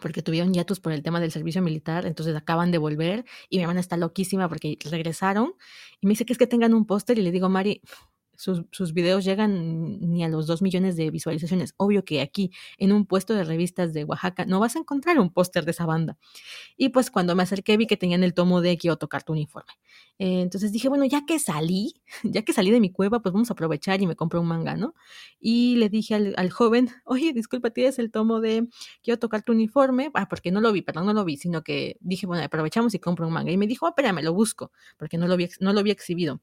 porque 0.00 0.22
tuvieron 0.22 0.54
hiatus 0.54 0.80
por 0.80 0.92
el 0.92 1.02
tema 1.02 1.20
del 1.20 1.32
servicio 1.32 1.60
militar, 1.62 2.06
entonces 2.06 2.34
acaban 2.36 2.70
de 2.70 2.78
volver 2.78 3.24
y 3.48 3.56
mi 3.58 3.62
hermana 3.62 3.80
está 3.80 3.96
loquísima 3.96 4.48
porque 4.48 4.78
regresaron 4.90 5.54
y 6.00 6.06
me 6.06 6.12
dice 6.12 6.24
que 6.24 6.32
es 6.32 6.38
que 6.38 6.46
tengan 6.46 6.74
un 6.74 6.86
póster 6.86 7.18
y 7.18 7.22
le 7.22 7.30
digo, 7.30 7.48
Mari, 7.48 7.82
sus, 8.36 8.62
sus, 8.70 8.92
videos 8.92 9.24
llegan 9.24 10.00
ni 10.00 10.24
a 10.24 10.28
los 10.28 10.46
dos 10.46 10.62
millones 10.62 10.96
de 10.96 11.10
visualizaciones. 11.10 11.74
Obvio 11.76 12.04
que 12.04 12.20
aquí, 12.20 12.50
en 12.78 12.92
un 12.92 13.06
puesto 13.06 13.34
de 13.34 13.44
revistas 13.44 13.92
de 13.92 14.04
Oaxaca, 14.04 14.44
no 14.46 14.60
vas 14.60 14.76
a 14.76 14.80
encontrar 14.80 15.18
un 15.18 15.30
póster 15.30 15.64
de 15.64 15.70
esa 15.72 15.86
banda. 15.86 16.16
Y 16.76 16.90
pues 16.90 17.10
cuando 17.10 17.34
me 17.34 17.42
acerqué 17.42 17.76
vi 17.76 17.86
que 17.86 17.96
tenían 17.96 18.24
el 18.24 18.34
tomo 18.34 18.60
de 18.60 18.76
Quiero 18.76 18.96
tocar 18.96 19.22
tu 19.22 19.32
uniforme. 19.32 19.72
Eh, 20.18 20.40
entonces 20.40 20.72
dije, 20.72 20.88
bueno, 20.88 21.04
ya 21.04 21.24
que 21.26 21.38
salí, 21.38 21.94
ya 22.24 22.42
que 22.42 22.52
salí 22.52 22.70
de 22.70 22.80
mi 22.80 22.90
cueva, 22.90 23.20
pues 23.20 23.32
vamos 23.32 23.50
a 23.50 23.54
aprovechar 23.54 24.00
y 24.02 24.06
me 24.06 24.16
compré 24.16 24.40
un 24.40 24.46
manga, 24.46 24.76
¿no? 24.76 24.94
Y 25.40 25.76
le 25.76 25.88
dije 25.88 26.14
al, 26.14 26.34
al 26.36 26.50
joven, 26.50 26.88
oye, 27.04 27.32
disculpa, 27.32 27.70
tienes 27.70 27.98
el 27.98 28.10
tomo 28.10 28.40
de 28.40 28.68
Quiero 29.02 29.18
tocar 29.18 29.42
tu 29.42 29.52
uniforme. 29.52 30.10
Ah, 30.14 30.28
porque 30.28 30.50
no 30.50 30.60
lo 30.60 30.72
vi, 30.72 30.82
perdón, 30.82 31.06
no 31.06 31.12
lo 31.12 31.24
vi, 31.24 31.36
sino 31.36 31.62
que 31.62 31.96
dije, 32.00 32.26
bueno, 32.26 32.44
aprovechamos 32.44 32.94
y 32.94 32.98
compro 32.98 33.26
un 33.26 33.32
manga. 33.32 33.50
Y 33.52 33.56
me 33.56 33.66
dijo, 33.66 33.86
ah, 33.86 33.90
espérame, 33.90 34.22
lo 34.22 34.32
busco, 34.32 34.72
porque 34.96 35.18
no 35.18 35.26
lo 35.26 35.36
vi, 35.36 35.48
no 35.60 35.72
lo 35.72 35.80
había 35.80 35.92
exhibido. 35.92 36.40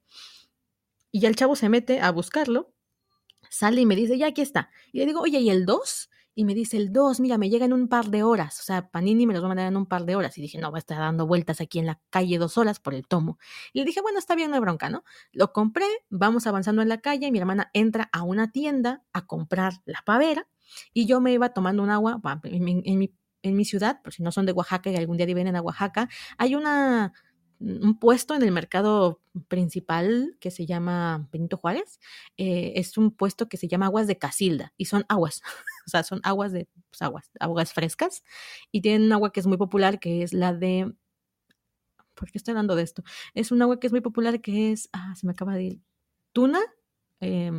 Y 1.11 1.21
ya 1.21 1.29
el 1.29 1.35
chavo 1.35 1.55
se 1.55 1.69
mete 1.69 2.01
a 2.01 2.11
buscarlo, 2.11 2.73
sale 3.49 3.81
y 3.81 3.85
me 3.85 3.95
dice, 3.95 4.17
ya 4.17 4.27
aquí 4.27 4.41
está. 4.41 4.69
Y 4.91 4.99
le 4.99 5.05
digo, 5.05 5.21
oye, 5.21 5.39
¿y 5.39 5.49
el 5.49 5.65
2? 5.65 6.09
Y 6.35 6.45
me 6.45 6.55
dice, 6.55 6.77
el 6.77 6.93
2, 6.93 7.19
mira, 7.19 7.37
me 7.37 7.49
llega 7.49 7.65
en 7.65 7.73
un 7.73 7.89
par 7.89 8.05
de 8.05 8.23
horas. 8.23 8.59
O 8.61 8.63
sea, 8.63 8.89
Panini 8.89 9.27
me 9.27 9.33
los 9.33 9.41
va 9.43 9.47
a 9.47 9.49
mandar 9.49 9.67
en 9.67 9.75
un 9.75 9.85
par 9.85 10.05
de 10.05 10.15
horas. 10.15 10.37
Y 10.37 10.41
dije, 10.41 10.57
no, 10.57 10.71
va 10.71 10.77
a 10.77 10.79
estar 10.79 10.97
dando 10.97 11.27
vueltas 11.27 11.59
aquí 11.59 11.79
en 11.79 11.85
la 11.85 11.99
calle 12.09 12.37
dos 12.37 12.57
horas 12.57 12.79
por 12.79 12.93
el 12.93 13.05
tomo. 13.07 13.37
Y 13.73 13.79
le 13.79 13.85
dije, 13.85 14.01
bueno, 14.01 14.19
está 14.19 14.35
bien, 14.35 14.49
no 14.49 14.55
hay 14.55 14.61
bronca, 14.61 14.89
¿no? 14.89 15.03
Lo 15.33 15.51
compré, 15.51 15.85
vamos 16.09 16.47
avanzando 16.47 16.81
en 16.81 16.87
la 16.87 16.99
calle. 16.99 17.27
Y 17.27 17.31
mi 17.31 17.39
hermana 17.39 17.69
entra 17.73 18.09
a 18.13 18.23
una 18.23 18.51
tienda 18.51 19.03
a 19.11 19.25
comprar 19.25 19.73
la 19.83 20.01
pavera. 20.05 20.47
Y 20.93 21.07
yo 21.07 21.19
me 21.19 21.33
iba 21.33 21.49
tomando 21.49 21.83
un 21.83 21.89
agua 21.89 22.21
en 22.43 22.63
mi, 22.63 22.83
en 23.41 23.55
mi, 23.55 23.65
ciudad, 23.65 24.01
por 24.01 24.13
si 24.13 24.23
no 24.23 24.31
son 24.31 24.45
de 24.45 24.51
Oaxaca 24.53 24.89
y 24.89 24.95
algún 24.95 25.17
día 25.17 25.25
vienen 25.25 25.55
a 25.55 25.61
Oaxaca. 25.61 26.07
Hay 26.37 26.55
una 26.55 27.11
un 27.59 27.99
puesto 27.99 28.35
en 28.35 28.43
el 28.43 28.51
mercado 28.51 29.21
principal 29.47 30.37
que 30.39 30.51
se 30.51 30.65
llama 30.65 31.27
Benito 31.31 31.57
Juárez. 31.57 31.99
Eh, 32.37 32.73
es 32.75 32.97
un 32.97 33.11
puesto 33.11 33.49
que 33.49 33.57
se 33.57 33.67
llama 33.67 33.87
Aguas 33.87 34.07
de 34.07 34.17
Casilda 34.17 34.73
y 34.77 34.85
son 34.85 35.05
aguas, 35.09 35.41
o 35.87 35.89
sea, 35.89 36.03
son 36.03 36.21
aguas 36.23 36.51
de 36.51 36.67
pues, 36.89 37.01
aguas, 37.01 37.29
aguas 37.39 37.73
frescas 37.73 38.23
y 38.71 38.81
tienen 38.81 39.03
un 39.03 39.13
agua 39.13 39.31
que 39.31 39.39
es 39.39 39.47
muy 39.47 39.57
popular 39.57 39.99
que 39.99 40.23
es 40.23 40.33
la 40.33 40.53
de 40.53 40.93
¿Por 42.15 42.31
qué 42.31 42.37
estoy 42.37 42.51
hablando 42.51 42.75
de 42.75 42.83
esto? 42.83 43.01
Es 43.33 43.51
un 43.51 43.61
agua 43.61 43.79
que 43.79 43.87
es 43.87 43.93
muy 43.93 44.01
popular 44.01 44.41
que 44.41 44.73
es, 44.73 44.89
ah, 44.91 45.15
se 45.15 45.25
me 45.25 45.31
acaba 45.31 45.55
de 45.55 45.63
ir, 45.63 45.81
tuna, 46.33 46.59
eh, 47.21 47.49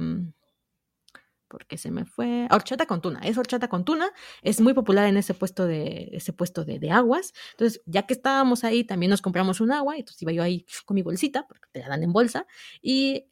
porque 1.51 1.77
se 1.77 1.91
me 1.91 2.07
fue. 2.07 2.47
Horchata 2.51 2.87
con 2.87 3.03
tuna, 3.03 3.21
es 3.21 3.37
horchata 3.37 3.69
con 3.69 3.85
tuna, 3.85 4.11
es 4.43 4.61
muy 4.61 4.73
popular 4.73 5.07
en 5.07 5.17
ese 5.17 5.35
puesto 5.35 5.67
de 5.67 6.09
ese 6.13 6.33
puesto 6.33 6.65
de, 6.65 6.79
de, 6.79 6.91
aguas. 6.91 7.35
Entonces, 7.51 7.83
ya 7.85 8.07
que 8.07 8.15
estábamos 8.15 8.65
ahí, 8.65 8.85
también 8.85 9.11
nos 9.11 9.21
compramos 9.21 9.61
un 9.61 9.73
agua, 9.73 9.97
entonces 9.97 10.23
iba 10.23 10.33
yo 10.33 10.43
ahí 10.43 10.65
con 10.87 10.95
mi 10.95 11.03
bolsita, 11.03 11.47
porque 11.49 11.69
te 11.73 11.81
la 11.81 11.89
dan 11.89 12.03
en 12.05 12.13
bolsa, 12.13 12.47
y 12.81 13.27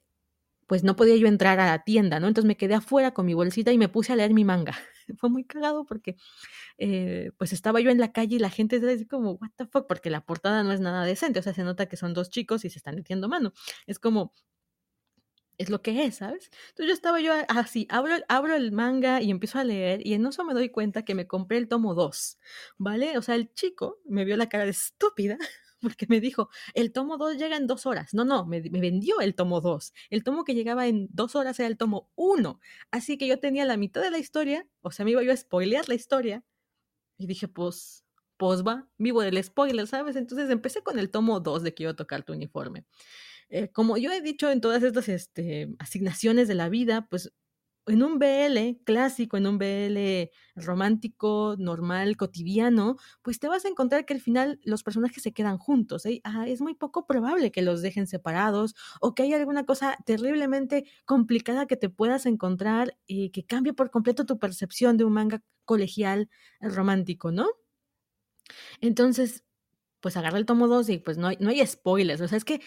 pues 0.68 0.84
no 0.84 0.96
podía 0.96 1.16
yo 1.16 1.28
entrar 1.28 1.58
a 1.60 1.66
la 1.66 1.82
tienda, 1.82 2.20
¿no? 2.20 2.28
Entonces 2.28 2.46
me 2.46 2.56
quedé 2.58 2.74
afuera 2.74 3.12
con 3.14 3.24
mi 3.24 3.32
bolsita 3.32 3.72
y 3.72 3.78
me 3.78 3.88
puse 3.88 4.12
a 4.12 4.16
leer 4.16 4.34
mi 4.34 4.44
manga. 4.44 4.76
Fue 5.18 5.30
muy 5.30 5.44
cagado 5.44 5.86
porque 5.86 6.16
eh, 6.76 7.32
pues 7.38 7.54
estaba 7.54 7.80
yo 7.80 7.90
en 7.90 7.98
la 7.98 8.12
calle 8.12 8.36
y 8.36 8.38
la 8.38 8.50
gente 8.50 8.78
se 8.78 8.84
decía 8.84 9.06
como, 9.08 9.32
what 9.32 9.50
the 9.56 9.66
fuck, 9.66 9.86
porque 9.86 10.10
la 10.10 10.20
portada 10.20 10.62
no 10.64 10.72
es 10.72 10.80
nada 10.80 11.04
decente, 11.04 11.40
o 11.40 11.42
sea, 11.42 11.54
se 11.54 11.64
nota 11.64 11.86
que 11.86 11.96
son 11.96 12.12
dos 12.12 12.28
chicos 12.28 12.66
y 12.66 12.70
se 12.70 12.78
están 12.78 12.96
metiendo 12.96 13.28
mano. 13.28 13.54
Es 13.86 13.98
como, 13.98 14.34
es 15.58 15.70
lo 15.70 15.82
que 15.82 16.04
es, 16.04 16.16
¿sabes? 16.16 16.50
Entonces 16.70 16.86
yo 16.86 16.92
estaba 16.94 17.20
yo 17.20 17.32
así, 17.48 17.86
abro, 17.90 18.14
abro 18.28 18.54
el 18.54 18.72
manga 18.72 19.20
y 19.20 19.30
empiezo 19.30 19.58
a 19.58 19.64
leer 19.64 20.06
y 20.06 20.14
en 20.14 20.26
eso 20.26 20.44
me 20.44 20.54
doy 20.54 20.70
cuenta 20.70 21.04
que 21.04 21.14
me 21.14 21.26
compré 21.26 21.58
el 21.58 21.68
tomo 21.68 21.94
2, 21.94 22.38
¿vale? 22.78 23.18
O 23.18 23.22
sea, 23.22 23.34
el 23.34 23.52
chico 23.52 23.98
me 24.04 24.24
vio 24.24 24.36
la 24.36 24.48
cara 24.48 24.64
de 24.64 24.70
estúpida 24.70 25.36
porque 25.80 26.06
me 26.08 26.20
dijo, 26.20 26.48
el 26.74 26.92
tomo 26.92 27.18
2 27.18 27.36
llega 27.36 27.56
en 27.56 27.66
dos 27.66 27.86
horas. 27.86 28.14
No, 28.14 28.24
no, 28.24 28.46
me, 28.46 28.60
me 28.62 28.80
vendió 28.80 29.20
el 29.20 29.34
tomo 29.34 29.60
2. 29.60 29.92
El 30.10 30.24
tomo 30.24 30.44
que 30.44 30.54
llegaba 30.54 30.86
en 30.86 31.08
dos 31.10 31.36
horas 31.36 31.58
era 31.60 31.68
el 31.68 31.76
tomo 31.76 32.10
1. 32.16 32.60
Así 32.90 33.18
que 33.18 33.26
yo 33.26 33.38
tenía 33.40 33.64
la 33.64 33.76
mitad 33.76 34.02
de 34.02 34.10
la 34.10 34.18
historia, 34.18 34.66
o 34.80 34.90
sea, 34.90 35.04
me 35.04 35.12
iba 35.12 35.22
yo 35.22 35.32
a 35.32 35.36
spoilear 35.36 35.88
la 35.88 35.94
historia. 35.94 36.44
Y 37.18 37.26
dije, 37.26 37.48
pues, 37.48 38.04
pues 38.36 38.62
va, 38.64 38.88
vivo 38.98 39.22
del 39.22 39.42
spoiler, 39.42 39.86
¿sabes? 39.86 40.16
Entonces 40.16 40.50
empecé 40.50 40.82
con 40.82 40.98
el 40.98 41.10
tomo 41.10 41.40
2 41.40 41.62
de 41.64 41.74
Quiero 41.74 41.96
tocar 41.96 42.22
tu 42.24 42.32
uniforme. 42.32 42.86
Eh, 43.50 43.70
como 43.72 43.96
yo 43.96 44.12
he 44.12 44.20
dicho 44.20 44.50
en 44.50 44.60
todas 44.60 44.82
estas 44.82 45.08
este, 45.08 45.68
asignaciones 45.78 46.48
de 46.48 46.54
la 46.54 46.68
vida, 46.68 47.06
pues 47.10 47.32
en 47.86 48.02
un 48.02 48.18
BL 48.18 48.82
clásico, 48.84 49.36
en 49.38 49.46
un 49.46 49.58
BL 49.58 50.30
romántico, 50.56 51.56
normal, 51.58 52.16
cotidiano, 52.18 52.96
pues 53.22 53.38
te 53.40 53.48
vas 53.48 53.64
a 53.64 53.68
encontrar 53.68 54.04
que 54.04 54.14
al 54.14 54.20
final 54.20 54.60
los 54.64 54.82
personajes 54.82 55.22
se 55.22 55.32
quedan 55.32 55.58
juntos. 55.58 56.04
¿eh? 56.06 56.20
Ah, 56.24 56.46
es 56.48 56.60
muy 56.60 56.74
poco 56.74 57.06
probable 57.06 57.50
que 57.50 57.62
los 57.62 57.80
dejen 57.82 58.06
separados 58.06 58.74
o 59.00 59.14
que 59.14 59.22
haya 59.22 59.36
alguna 59.38 59.64
cosa 59.64 59.96
terriblemente 60.04 60.84
complicada 61.06 61.66
que 61.66 61.76
te 61.76 61.88
puedas 61.88 62.26
encontrar 62.26 62.96
y 63.06 63.30
que 63.30 63.46
cambie 63.46 63.72
por 63.72 63.90
completo 63.90 64.26
tu 64.26 64.38
percepción 64.38 64.96
de 64.98 65.04
un 65.04 65.14
manga 65.14 65.42
colegial 65.64 66.28
romántico, 66.60 67.32
¿no? 67.32 67.46
Entonces, 68.80 69.44
pues 70.00 70.16
agarra 70.16 70.38
el 70.38 70.46
tomo 70.46 70.68
2 70.68 70.88
y 70.90 70.98
pues 70.98 71.18
no 71.18 71.30
no 71.40 71.50
hay 71.50 71.66
spoilers. 71.66 72.20
O 72.22 72.28
sea, 72.28 72.38
es 72.38 72.44
que 72.44 72.60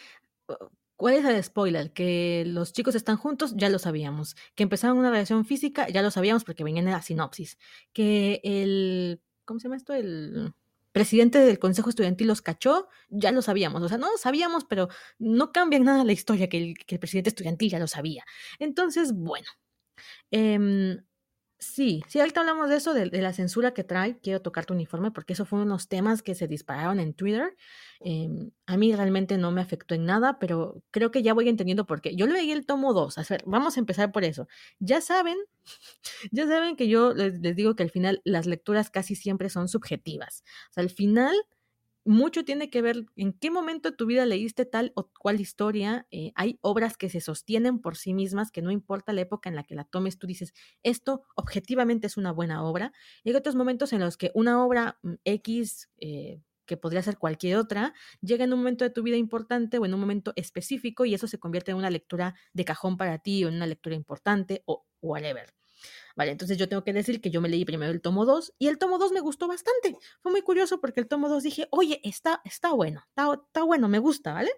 ¿Cuál 0.96 1.16
es 1.16 1.26
el 1.26 1.44
spoiler? 1.44 1.94
Que 1.94 2.44
los 2.46 2.74
chicos 2.74 2.94
están 2.96 3.18
juntos, 3.18 3.56
ya 3.56 3.70
lo 3.70 3.80
sabíamos. 3.80 4.36
Que 4.56 4.64
empezaron 4.64 4.98
una 5.00 5.10
relación 5.10 5.46
física, 5.46 5.90
ya 5.90 6.04
lo 6.04 6.12
sabíamos 6.12 6.44
porque 6.44 6.64
venía 6.64 6.84
en 6.84 6.92
la 6.92 7.02
sinopsis. 7.02 7.58
Que 7.94 8.40
el. 8.44 9.22
¿Cómo 9.46 9.60
se 9.60 9.64
llama 9.64 9.78
esto? 9.78 9.94
El 9.94 10.54
presidente 10.92 11.40
del 11.40 11.58
Consejo 11.58 11.90
Estudiantil 11.90 12.28
los 12.28 12.42
cachó, 12.42 12.88
ya 13.10 13.32
lo 13.32 13.42
sabíamos. 13.42 13.82
O 13.82 13.90
sea, 13.90 13.98
no 13.98 14.12
lo 14.12 14.18
sabíamos, 14.18 14.66
pero 14.66 14.90
no 15.18 15.52
cambia 15.52 15.80
nada 15.80 16.04
la 16.04 16.12
historia 16.12 16.50
que 16.50 16.76
el, 16.88 17.00
presidente 17.00 17.30
estudiantil 17.30 17.72
ya 17.72 17.80
lo 17.80 17.88
sabía. 17.88 18.24
Entonces, 18.60 19.14
bueno. 19.14 19.48
Eh, 20.30 21.02
Sí, 21.64 22.04
sí, 22.08 22.20
ahorita 22.20 22.40
hablamos 22.40 22.70
de 22.70 22.78
eso, 22.78 22.92
de, 22.96 23.06
la 23.22 23.34
censura 23.34 23.72
que 23.72 23.84
trae, 23.84 24.18
quiero 24.20 24.42
tocar 24.42 24.66
tu 24.66 24.74
uniforme, 24.74 25.12
porque 25.12 25.34
eso 25.34 25.46
fue 25.46 25.62
unos 25.62 25.88
temas 25.88 26.24
que 26.24 26.34
se 26.34 26.48
dispararon 26.48 27.00
en 27.00 27.14
Twitter. 27.14 27.56
Em, 28.00 28.50
a 28.66 28.78
mí 28.78 28.96
realmente 28.96 29.38
no 29.38 29.52
me 29.52 29.62
afectó 29.62 29.94
en 29.94 30.06
nada, 30.06 30.40
pero 30.40 30.82
creo 30.90 31.12
que 31.12 31.22
ya 31.22 31.36
voy 31.36 31.50
entendiendo 31.50 31.86
por 31.86 32.02
qué. 32.02 32.16
Yo 32.16 32.26
leí 32.26 32.52
el 32.52 32.66
tomo 32.66 32.94
2, 32.94 33.16
a 33.20 33.24
ver, 33.30 33.44
vamos 33.46 33.78
a 33.78 33.80
empezar 33.80 34.12
por 34.12 34.24
eso. 34.24 34.48
Ya 34.80 35.02
saben, 35.02 35.38
ya 36.32 36.48
saben 36.48 36.76
que 36.76 36.88
yo 36.88 37.14
les, 37.14 37.40
les 37.42 37.56
digo 37.56 37.76
que 37.76 37.84
al 37.84 37.92
final 37.92 38.22
las 38.26 38.48
lecturas 38.48 38.90
casi 38.90 39.16
siempre 39.16 39.50
son 39.50 39.68
subjetivas. 39.68 40.44
O 40.72 40.74
sea, 40.74 40.82
al 40.82 40.90
final 40.90 41.36
mucho 42.04 42.44
tiene 42.44 42.70
que 42.70 42.82
ver 42.82 43.06
en 43.16 43.34
qué 43.34 43.52
momento 43.52 43.92
de 43.92 43.96
tu 43.96 44.06
vida 44.06 44.26
leíste 44.26 44.66
tal 44.66 44.92
o 44.96 45.10
cual 45.20 45.40
historia. 45.40 46.08
Eh, 46.12 46.32
hay 46.36 46.58
obras 46.62 46.98
que 46.98 47.10
se 47.10 47.22
sostienen 47.22 47.80
por 47.80 47.96
sí 47.96 48.14
mismas, 48.14 48.52
que 48.52 48.62
no 48.62 48.72
importa 48.72 49.14
la 49.14 49.22
época 49.22 49.50
en 49.50 49.56
la 49.56 49.64
que 49.64 49.76
la 49.76 49.84
tomes, 49.84 50.18
tú 50.18 50.28
dices, 50.28 50.54
esto 50.84 51.24
objetivamente 51.36 52.08
es 52.08 52.18
una 52.18 52.32
buena 52.32 52.64
obra. 52.64 52.92
Y 53.24 53.30
hay 53.30 53.36
otros 53.36 53.56
momentos 53.56 53.94
en 53.94 54.00
los 54.02 54.18
que 54.18 54.32
una 54.34 54.64
obra 54.64 55.00
mm, 55.04 55.14
X, 55.26 55.90
eh, 55.98 56.42
que 56.66 56.78
podría 56.78 57.04
ser 57.04 57.18
cualquier 57.18 57.58
otra, 57.58 57.94
llega 58.22 58.46
en 58.46 58.54
un 58.54 58.60
momento 58.60 58.86
de 58.86 58.92
tu 58.92 59.04
vida 59.04 59.18
importante 59.18 59.78
o 59.78 59.86
en 59.86 59.94
un 59.94 60.00
momento 60.00 60.34
específico 60.36 61.06
y 61.06 61.14
eso 61.14 61.28
se 61.28 61.40
convierte 61.40 61.72
en 61.72 61.78
una 61.78 61.90
lectura 61.90 62.36
de 62.54 62.66
cajón 62.66 62.98
para 62.98 63.20
ti 63.20 63.44
o 63.44 63.50
en 63.50 63.56
una 63.56 63.68
lectura 63.68 63.96
importante 63.96 64.64
o 64.66 64.86
whatever. 65.02 65.61
Vale, 66.22 66.34
entonces 66.34 66.60
yo 66.60 66.70
tengo 66.70 66.84
que 66.84 66.94
decir 66.94 67.20
que 67.20 67.32
yo 67.32 67.42
me 67.42 67.50
leí 67.50 67.66
primero 67.66 67.92
el 67.92 68.00
tomo 68.00 68.28
2 68.28 68.54
y 68.60 68.68
el 68.68 68.78
tomo 68.78 69.00
2 69.00 69.12
me 69.12 69.22
gustó 69.22 69.48
bastante. 69.48 69.98
Fue 70.22 70.32
muy 70.32 70.44
curioso 70.44 70.80
porque 70.80 71.00
el 71.00 71.08
tomo 71.08 71.30
2 71.30 71.42
dije, 71.42 71.68
oye, 71.72 72.00
está, 72.04 72.44
está 72.46 72.74
bueno, 72.74 73.02
está, 73.08 73.34
está 73.34 73.64
bueno, 73.64 73.90
me 73.90 73.98
gusta, 73.98 74.32
¿vale? 74.32 74.52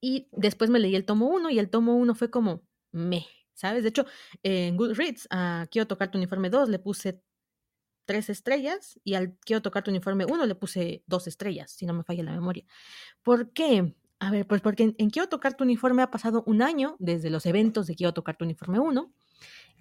Y 0.00 0.28
después 0.30 0.70
me 0.70 0.78
leí 0.78 0.94
el 0.94 1.04
tomo 1.04 1.26
1 1.26 1.50
y 1.50 1.58
el 1.58 1.68
tomo 1.68 1.96
1 1.96 2.14
fue 2.14 2.30
como, 2.30 2.62
me, 2.92 3.26
¿sabes? 3.54 3.82
De 3.82 3.88
hecho, 3.88 4.06
en 4.44 4.76
Goodreads, 4.76 5.26
a 5.30 5.66
Quiero 5.68 5.88
tocar 5.88 6.12
tu 6.12 6.18
uniforme 6.18 6.48
2 6.48 6.68
le 6.68 6.78
puse 6.78 7.20
tres 8.04 8.30
estrellas 8.30 9.00
y 9.02 9.14
al 9.14 9.36
Quiero 9.40 9.62
tocar 9.62 9.82
tu 9.82 9.90
uniforme 9.90 10.26
1 10.26 10.46
le 10.46 10.54
puse 10.54 11.02
dos 11.08 11.26
estrellas, 11.26 11.72
si 11.72 11.86
no 11.86 11.92
me 11.92 12.04
falla 12.04 12.22
la 12.22 12.30
memoria. 12.30 12.64
¿Por 13.24 13.52
qué? 13.52 13.96
A 14.20 14.30
ver, 14.30 14.46
pues 14.46 14.60
porque 14.60 14.84
en, 14.84 14.94
en 14.98 15.10
Quiero 15.10 15.28
tocar 15.28 15.56
tu 15.56 15.64
uniforme 15.64 16.02
ha 16.02 16.12
pasado 16.12 16.44
un 16.46 16.62
año 16.62 16.94
desde 17.00 17.30
los 17.30 17.46
eventos 17.46 17.88
de 17.88 17.96
Quiero 17.96 18.14
tocar 18.14 18.36
tu 18.36 18.44
uniforme 18.44 18.78
1 18.78 19.12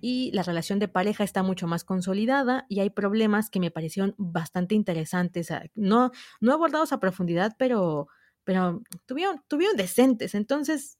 y 0.01 0.31
la 0.33 0.43
relación 0.43 0.79
de 0.79 0.89
pareja 0.89 1.23
está 1.23 1.43
mucho 1.43 1.65
más 1.65 1.85
consolidada 1.85 2.65
y 2.67 2.81
hay 2.81 2.89
problemas 2.89 3.49
que 3.49 3.61
me 3.61 3.71
parecieron 3.71 4.15
bastante 4.17 4.75
interesantes, 4.75 5.47
no, 5.75 6.11
no 6.41 6.53
abordados 6.53 6.91
a 6.91 6.99
profundidad, 6.99 7.55
pero, 7.57 8.09
pero 8.43 8.81
tuvieron, 9.05 9.41
tuvieron 9.47 9.77
decentes. 9.77 10.35
Entonces, 10.35 10.97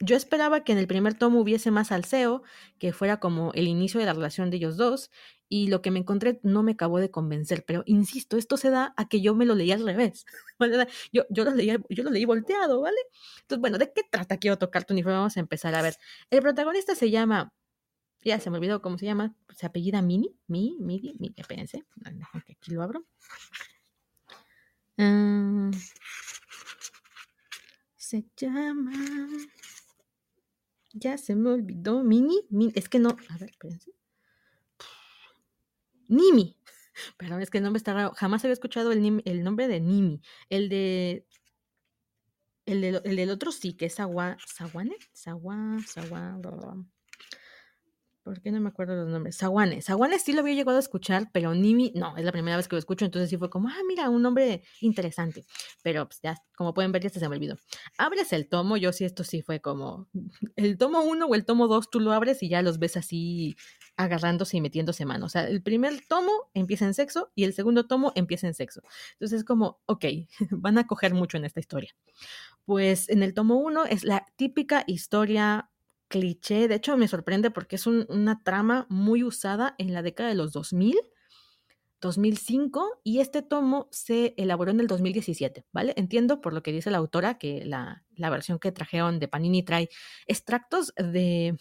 yo 0.00 0.16
esperaba 0.16 0.64
que 0.64 0.72
en 0.72 0.78
el 0.78 0.86
primer 0.86 1.14
tomo 1.14 1.40
hubiese 1.40 1.70
más 1.70 1.92
alceo, 1.92 2.42
que 2.78 2.92
fuera 2.92 3.20
como 3.20 3.52
el 3.54 3.68
inicio 3.68 4.00
de 4.00 4.06
la 4.06 4.14
relación 4.14 4.50
de 4.50 4.58
ellos 4.58 4.76
dos, 4.76 5.10
y 5.48 5.68
lo 5.68 5.82
que 5.82 5.90
me 5.90 5.98
encontré 5.98 6.40
no 6.42 6.62
me 6.62 6.72
acabó 6.72 6.98
de 7.00 7.10
convencer, 7.10 7.64
pero 7.66 7.82
insisto, 7.86 8.36
esto 8.36 8.56
se 8.56 8.70
da 8.70 8.94
a 8.96 9.08
que 9.08 9.20
yo 9.20 9.34
me 9.34 9.46
lo 9.46 9.54
leí 9.54 9.72
al 9.72 9.84
revés. 9.84 10.24
Yo, 11.12 11.24
yo, 11.30 11.44
lo, 11.44 11.52
leí, 11.52 11.74
yo 11.88 12.04
lo 12.04 12.10
leí 12.10 12.26
volteado, 12.26 12.82
¿vale? 12.82 12.98
Entonces, 13.40 13.60
bueno, 13.60 13.78
¿de 13.78 13.92
qué 13.92 14.02
trata 14.08 14.36
Quiero 14.36 14.58
tocar 14.58 14.84
tu 14.84 14.92
uniforme? 14.92 15.16
Vamos 15.16 15.38
a 15.38 15.40
empezar 15.40 15.74
a 15.74 15.80
ver. 15.82 15.96
El 16.30 16.42
protagonista 16.42 16.94
se 16.94 17.10
llama 17.10 17.52
ya 18.22 18.40
se 18.40 18.50
me 18.50 18.58
olvidó 18.58 18.82
cómo 18.82 18.98
se 18.98 19.06
llama. 19.06 19.34
Se 19.56 19.66
apellida 19.66 20.02
Mini. 20.02 20.34
Mi, 20.46 20.76
Mini, 20.80 21.14
Mini. 21.18 21.34
Espérense. 21.36 21.84
Aquí 22.34 22.72
lo 22.72 22.82
abro. 22.82 23.04
Ah, 24.98 25.70
se 27.96 28.26
llama. 28.36 28.92
Ya 30.92 31.16
se 31.16 31.34
me 31.34 31.50
olvidó. 31.50 32.02
Mini. 32.02 32.40
Es 32.74 32.88
que 32.88 32.98
no. 32.98 33.16
A 33.28 33.38
ver, 33.38 33.50
espérense. 33.50 33.92
Nimi. 36.08 36.56
Perdón, 37.16 37.40
es 37.40 37.50
que 37.50 37.58
el 37.58 37.64
nombre 37.64 37.78
está 37.78 37.94
raro. 37.94 38.12
Jamás 38.16 38.44
había 38.44 38.52
escuchado 38.52 38.92
el, 38.92 39.22
el 39.24 39.44
nombre 39.44 39.68
de 39.68 39.80
Nimi. 39.80 40.20
El 40.50 40.68
de. 40.68 41.26
El, 42.66 42.80
de, 42.82 43.00
el 43.04 43.16
del 43.16 43.30
otro 43.30 43.52
sí, 43.52 43.74
que 43.74 43.86
es 43.86 43.94
Sawa. 43.94 44.36
¿Sawane? 44.44 44.96
Sawa. 45.12 45.78
Sawa. 45.86 46.38
¿Por 48.22 48.42
qué 48.42 48.52
no 48.52 48.60
me 48.60 48.68
acuerdo 48.68 48.94
los 48.96 49.08
nombres? 49.08 49.36
Sawane. 49.36 49.80
Sawane 49.80 50.18
sí 50.18 50.34
lo 50.34 50.40
había 50.40 50.54
llegado 50.54 50.76
a 50.76 50.80
escuchar, 50.80 51.30
pero 51.32 51.54
Nimi 51.54 51.90
no, 51.94 52.16
es 52.18 52.24
la 52.24 52.32
primera 52.32 52.56
vez 52.58 52.68
que 52.68 52.76
lo 52.76 52.78
escucho, 52.78 53.06
entonces 53.06 53.30
sí 53.30 53.38
fue 53.38 53.48
como, 53.48 53.68
ah, 53.68 53.80
mira, 53.88 54.10
un 54.10 54.20
nombre 54.20 54.62
interesante. 54.80 55.46
Pero 55.82 56.06
pues 56.06 56.20
ya, 56.22 56.36
como 56.54 56.74
pueden 56.74 56.92
ver, 56.92 57.02
ya 57.02 57.08
se 57.08 57.28
me 57.28 57.36
olvidó. 57.36 57.56
Abres 57.96 58.34
el 58.34 58.46
tomo, 58.46 58.76
yo 58.76 58.92
sí, 58.92 59.04
esto 59.06 59.24
sí 59.24 59.40
fue 59.40 59.60
como, 59.60 60.08
el 60.56 60.76
tomo 60.76 61.00
uno 61.02 61.26
o 61.26 61.34
el 61.34 61.46
tomo 61.46 61.66
dos, 61.66 61.88
tú 61.90 61.98
lo 61.98 62.12
abres 62.12 62.42
y 62.42 62.50
ya 62.50 62.60
los 62.60 62.78
ves 62.78 62.98
así 62.98 63.56
agarrándose 63.96 64.58
y 64.58 64.60
metiéndose 64.60 65.06
mano. 65.06 65.26
O 65.26 65.28
sea, 65.30 65.48
el 65.48 65.62
primer 65.62 66.06
tomo 66.06 66.50
empieza 66.52 66.84
en 66.84 66.92
sexo 66.92 67.32
y 67.34 67.44
el 67.44 67.54
segundo 67.54 67.86
tomo 67.86 68.12
empieza 68.16 68.46
en 68.46 68.54
sexo. 68.54 68.82
Entonces 69.12 69.40
es 69.40 69.44
como, 69.44 69.80
ok, 69.86 70.04
van 70.50 70.76
a 70.76 70.86
coger 70.86 71.14
mucho 71.14 71.38
en 71.38 71.46
esta 71.46 71.60
historia. 71.60 71.94
Pues 72.66 73.08
en 73.08 73.22
el 73.22 73.32
tomo 73.32 73.56
uno 73.56 73.86
es 73.86 74.04
la 74.04 74.26
típica 74.36 74.84
historia 74.86 75.70
cliché, 76.10 76.68
de 76.68 76.74
hecho 76.74 76.96
me 76.96 77.08
sorprende 77.08 77.50
porque 77.50 77.76
es 77.76 77.86
una 77.86 78.42
trama 78.42 78.86
muy 78.90 79.22
usada 79.22 79.76
en 79.78 79.94
la 79.94 80.02
década 80.02 80.28
de 80.28 80.34
los 80.34 80.52
2000, 80.52 80.98
2005 82.00 83.00
y 83.04 83.20
este 83.20 83.42
tomo 83.42 83.88
se 83.92 84.34
elaboró 84.36 84.72
en 84.72 84.80
el 84.80 84.88
2017, 84.88 85.66
¿vale? 85.72 85.94
Entiendo 85.96 86.40
por 86.40 86.52
lo 86.52 86.62
que 86.62 86.72
dice 86.72 86.90
la 86.90 86.98
autora 86.98 87.38
que 87.38 87.64
la, 87.64 88.04
versión 88.16 88.58
que 88.58 88.72
trajeron 88.72 89.20
de 89.20 89.28
Panini 89.28 89.62
trae 89.62 89.88
extractos 90.26 90.92
de, 90.96 91.56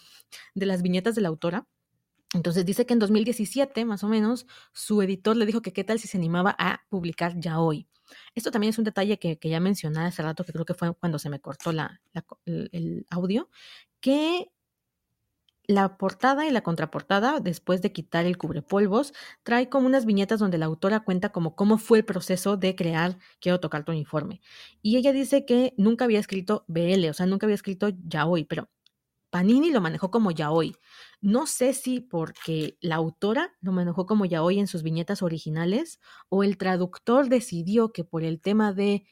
de 0.55 0.65
las 0.65 0.81
viñetas 0.81 1.15
de 1.15 1.21
la 1.21 1.27
autora. 1.29 1.67
Entonces 2.33 2.65
dice 2.65 2.85
que 2.85 2.93
en 2.93 2.99
2017, 2.99 3.85
más 3.85 4.03
o 4.03 4.07
menos, 4.07 4.47
su 4.73 5.01
editor 5.01 5.35
le 5.35 5.45
dijo 5.45 5.61
que 5.61 5.73
qué 5.73 5.83
tal 5.83 5.99
si 5.99 6.07
se 6.07 6.17
animaba 6.17 6.55
a 6.57 6.81
publicar 6.89 7.39
ya 7.39 7.59
hoy. 7.59 7.87
Esto 8.35 8.51
también 8.51 8.69
es 8.69 8.77
un 8.77 8.83
detalle 8.83 9.19
que, 9.19 9.37
ya 9.41 9.59
mencioné 9.59 10.01
hace 10.01 10.21
rato, 10.21 10.43
que 10.43 10.53
creo 10.53 10.65
que 10.65 10.73
fue 10.73 10.93
cuando 10.95 11.19
se 11.19 11.29
me 11.29 11.39
cortó 11.39 11.71
la, 11.71 12.01
el, 12.45 13.05
audio, 13.09 13.49
que 14.01 14.51
la 15.69 15.97
portada 15.97 16.47
y 16.47 16.51
la 16.51 16.61
contraportada, 16.61 17.39
después 17.39 17.83
de 17.83 17.91
quitar 17.91 18.25
el 18.25 18.39
cubrepolvos, 18.39 19.13
trae 19.43 19.69
como 19.69 19.85
unas 19.85 20.05
viñetas 20.07 20.39
donde 20.39 20.57
la 20.57 20.65
autora 20.65 21.01
cuenta 21.01 21.29
como 21.31 21.55
cómo 21.55 21.77
fue 21.77 21.99
el 21.99 22.05
proceso 22.05 22.57
de 22.57 22.75
crear 22.75 23.19
Quiero 23.39 23.59
tocar 23.59 23.85
tu 23.85 23.91
uniforme. 23.91 24.41
Y 24.81 24.97
ella 24.97 25.11
dice 25.13 25.45
que 25.45 25.75
nunca 25.77 26.05
había 26.05 26.19
escrito 26.19 26.65
BL, 26.67 27.07
o 27.09 27.13
sea, 27.13 27.27
nunca 27.27 27.45
había 27.45 27.53
escrito 27.53 27.89
yaoi, 27.89 28.45
pero 28.45 28.69
Panini 29.29 29.71
lo 29.71 29.81
manejó 29.81 30.09
como 30.09 30.31
yaoi. 30.31 30.75
No 31.21 31.45
sé 31.45 31.73
si 31.73 31.99
porque 31.99 32.77
la 32.81 32.95
autora 32.95 33.55
lo 33.61 33.71
manejó 33.71 34.07
como 34.07 34.25
yaoi 34.25 34.59
en 34.59 34.67
sus 34.67 34.81
viñetas 34.81 35.21
originales 35.21 35.99
o 36.29 36.43
el 36.43 36.57
traductor 36.57 37.29
decidió 37.29 37.91
que 37.93 38.03
por 38.03 38.23
el 38.23 38.41
tema 38.41 38.73
de 38.73 39.05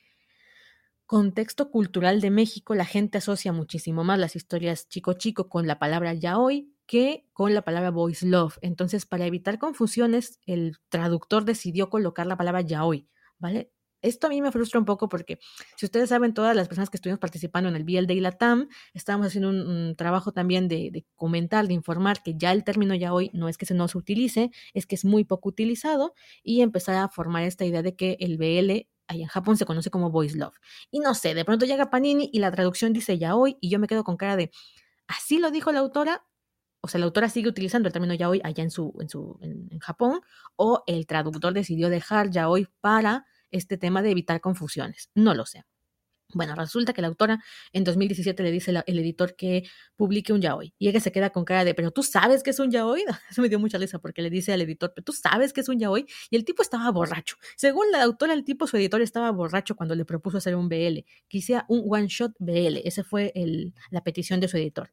contexto 1.07 1.71
cultural 1.71 2.21
de 2.21 2.29
México 2.29 2.75
la 2.75 2.85
gente 2.85 3.17
asocia 3.17 3.53
muchísimo 3.53 4.03
más 4.03 4.19
las 4.19 4.35
historias 4.35 4.87
chico 4.89 5.13
chico 5.13 5.49
con 5.49 5.65
la 5.65 5.79
palabra 5.79 6.13
yaoi 6.13 6.71
que 6.85 7.25
con 7.33 7.53
la 7.53 7.63
palabra 7.63 7.91
boys 7.91 8.23
love. 8.23 8.57
Entonces, 8.61 9.05
para 9.05 9.25
evitar 9.25 9.57
confusiones, 9.59 10.39
el 10.45 10.77
traductor 10.89 11.43
decidió 11.43 11.89
colocar 11.89 12.27
la 12.27 12.37
palabra 12.37 12.61
yaoi, 12.61 13.09
¿vale? 13.39 13.71
esto 14.01 14.27
a 14.27 14.29
mí 14.29 14.41
me 14.41 14.51
frustra 14.51 14.79
un 14.79 14.85
poco 14.85 15.09
porque, 15.09 15.39
si 15.75 15.85
ustedes 15.85 16.09
saben, 16.09 16.33
todas 16.33 16.55
las 16.55 16.67
personas 16.67 16.89
que 16.89 16.97
estuvimos 16.97 17.19
participando 17.19 17.69
en 17.69 17.75
el 17.75 17.83
BLD 17.83 18.11
y 18.11 18.19
la 18.19 18.31
TAM, 18.31 18.69
estábamos 18.93 19.27
haciendo 19.27 19.49
un, 19.49 19.95
trabajo 19.95 20.31
también 20.31 20.67
de, 20.67 21.05
comentar, 21.15 21.67
de 21.67 21.73
informar 21.73 22.21
que 22.23 22.35
ya 22.37 22.51
el 22.51 22.63
término 22.63 22.95
ya 22.95 23.13
hoy 23.13 23.31
no 23.33 23.49
es 23.49 23.57
que 23.57 23.65
se 23.65 23.73
no 23.73 23.87
se 23.87 23.97
utilice, 23.97 24.51
es 24.73 24.85
que 24.85 24.95
es 24.95 25.05
muy 25.05 25.23
poco 25.23 25.49
utilizado 25.49 26.13
y 26.43 26.61
empezar 26.61 26.95
a 26.95 27.09
formar 27.09 27.43
esta 27.43 27.65
idea 27.65 27.81
de 27.81 27.95
que 27.95 28.17
el 28.19 28.37
BL 28.37 28.87
ahí 29.07 29.21
en 29.21 29.27
Japón 29.27 29.57
se 29.57 29.65
conoce 29.65 29.89
como 29.89 30.11
voice 30.11 30.37
love. 30.37 30.55
Y 30.91 30.99
no 30.99 31.13
sé, 31.13 31.33
de 31.33 31.45
pronto 31.45 31.65
llega 31.65 31.89
Panini 31.89 32.29
y 32.31 32.39
la 32.39 32.51
traducción 32.51 32.93
dice 32.93 33.17
ya 33.17 33.35
hoy 33.35 33.57
y 33.61 33.69
yo 33.69 33.79
me 33.79 33.87
quedo 33.87 34.03
con 34.03 34.17
cara 34.17 34.35
de, 34.35 34.51
así 35.07 35.39
lo 35.39 35.51
dijo 35.51 35.71
la 35.71 35.79
autora, 35.79 36.25
o 36.81 36.87
sea, 36.87 36.99
la 36.99 37.05
autora 37.05 37.29
sigue 37.29 37.49
utilizando 37.49 37.87
el 37.87 37.93
término 37.93 38.13
ya 38.13 38.29
hoy 38.29 38.41
allá 38.43 38.63
en, 38.63 38.71
su, 38.71 38.93
en, 38.99 39.09
su, 39.09 39.37
en 39.41 39.79
Japón, 39.79 40.21
o 40.55 40.83
el 40.87 41.07
traductor 41.07 41.53
decidió 41.53 41.89
dejar 41.89 42.29
ya 42.29 42.49
hoy 42.49 42.67
para 42.81 43.25
este 43.51 43.77
tema 43.77 44.01
de 44.01 44.11
evitar 44.11 44.41
confusiones. 44.41 45.09
No 45.15 45.33
lo 45.33 45.45
sé. 45.45 45.65
Bueno, 46.33 46.55
resulta 46.55 46.91
que 46.91 47.01
la 47.01 47.07
autora 47.07 47.41
en 47.71 47.85
2017 47.85 48.43
le 48.43 48.51
dice 48.51 48.71
el 48.85 48.99
editor 48.99 49.35
que 49.35 49.63
publique 49.95 50.33
un 50.33 50.41
yaoi 50.41 50.73
y 50.77 50.89
ella 50.89 50.99
se 50.99 51.11
queda 51.13 51.29
con 51.29 51.45
cara 51.45 51.63
de, 51.63 51.73
pero 51.73 51.91
tú 51.91 52.03
sabes 52.03 52.43
que 52.43 52.49
es 52.49 52.59
un 52.59 52.69
yaoi. 52.69 53.05
Eso 53.31 53.41
me 53.41 53.49
dio 53.49 53.59
mucha 53.59 53.77
risa 53.77 53.99
porque 53.99 54.21
le 54.21 54.29
dice 54.29 54.51
al 54.51 54.61
editor, 54.61 54.91
pero 54.93 55.05
tú 55.05 55.13
sabes 55.13 55.53
que 55.53 55.61
es 55.61 55.69
un 55.69 55.79
yaoi 55.79 56.05
y 56.29 56.35
el 56.35 56.43
tipo 56.43 56.61
estaba 56.61 56.91
borracho. 56.91 57.37
Según 57.55 57.91
la 57.91 58.03
autora, 58.03 58.33
el 58.33 58.43
tipo, 58.43 58.67
su 58.67 58.75
editor 58.77 59.01
estaba 59.01 59.31
borracho 59.31 59.75
cuando 59.75 59.95
le 59.95 60.03
propuso 60.05 60.37
hacer 60.37 60.55
un 60.55 60.67
BL, 60.67 61.05
que 61.29 61.37
hiciera 61.37 61.65
un 61.69 61.83
one 61.87 62.07
shot 62.07 62.33
BL. 62.39 62.77
Esa 62.83 63.03
fue 63.03 63.33
la 63.89 64.03
petición 64.03 64.39
de 64.41 64.47
su 64.49 64.57
editor. 64.57 64.91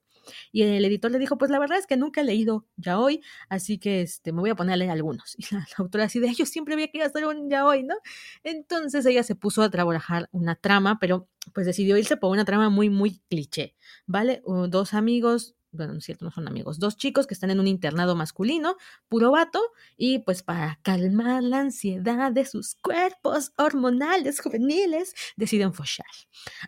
Y 0.52 0.62
el 0.62 0.84
editor 0.84 1.10
le 1.10 1.18
dijo, 1.18 1.38
pues 1.38 1.50
la 1.50 1.58
verdad 1.58 1.78
es 1.78 1.86
que 1.86 1.96
nunca 1.96 2.20
he 2.20 2.24
leído 2.24 2.66
yaoi, 2.76 3.20
así 3.48 3.78
que 3.78 4.02
este, 4.02 4.32
me 4.32 4.40
voy 4.40 4.50
a 4.50 4.54
poner 4.54 4.74
a 4.74 4.76
leer 4.76 4.90
algunos. 4.90 5.36
Y 5.44 5.54
la, 5.54 5.66
autora 5.76 6.04
así 6.04 6.20
de, 6.20 6.32
yo 6.34 6.46
siempre 6.46 6.74
había 6.74 6.88
querido 6.88 7.06
hacer 7.06 7.26
un 7.26 7.50
yaoi, 7.50 7.82
¿no? 7.82 7.94
Entonces 8.42 9.04
ella 9.06 9.22
se 9.22 9.34
puso 9.34 9.62
a 9.62 9.70
trabajar 9.70 10.28
una 10.32 10.56
trama, 10.56 10.98
pero 10.98 11.28
pues 11.52 11.66
decidió 11.66 11.96
irse 11.98 12.16
por 12.16 12.30
una 12.30 12.44
trama 12.44 12.70
muy, 12.70 12.88
muy 12.90 13.20
cliché, 13.28 13.74
¿vale? 14.06 14.42
dos 14.68 14.94
amigos 14.94 15.56
bueno, 15.74 15.92
no 15.92 15.98
es 15.98 16.04
cierto, 16.04 16.24
no 16.24 16.30
son 16.30 16.48
amigos, 16.48 16.78
dos 16.78 16.96
chicos 16.96 17.26
que 17.26 17.34
están 17.34 17.50
en 17.50 17.60
un 17.60 17.66
internado 17.66 18.14
masculino, 18.16 18.76
puro 19.08 19.30
vato, 19.30 19.60
y 19.96 20.20
pues 20.20 20.42
para 20.42 20.78
calmar 20.82 21.42
la 21.42 21.60
ansiedad 21.60 22.32
de 22.32 22.44
sus 22.44 22.74
cuerpos 22.76 23.52
hormonales 23.56 24.40
juveniles, 24.40 25.14
deciden 25.36 25.74
follar. 25.74 26.06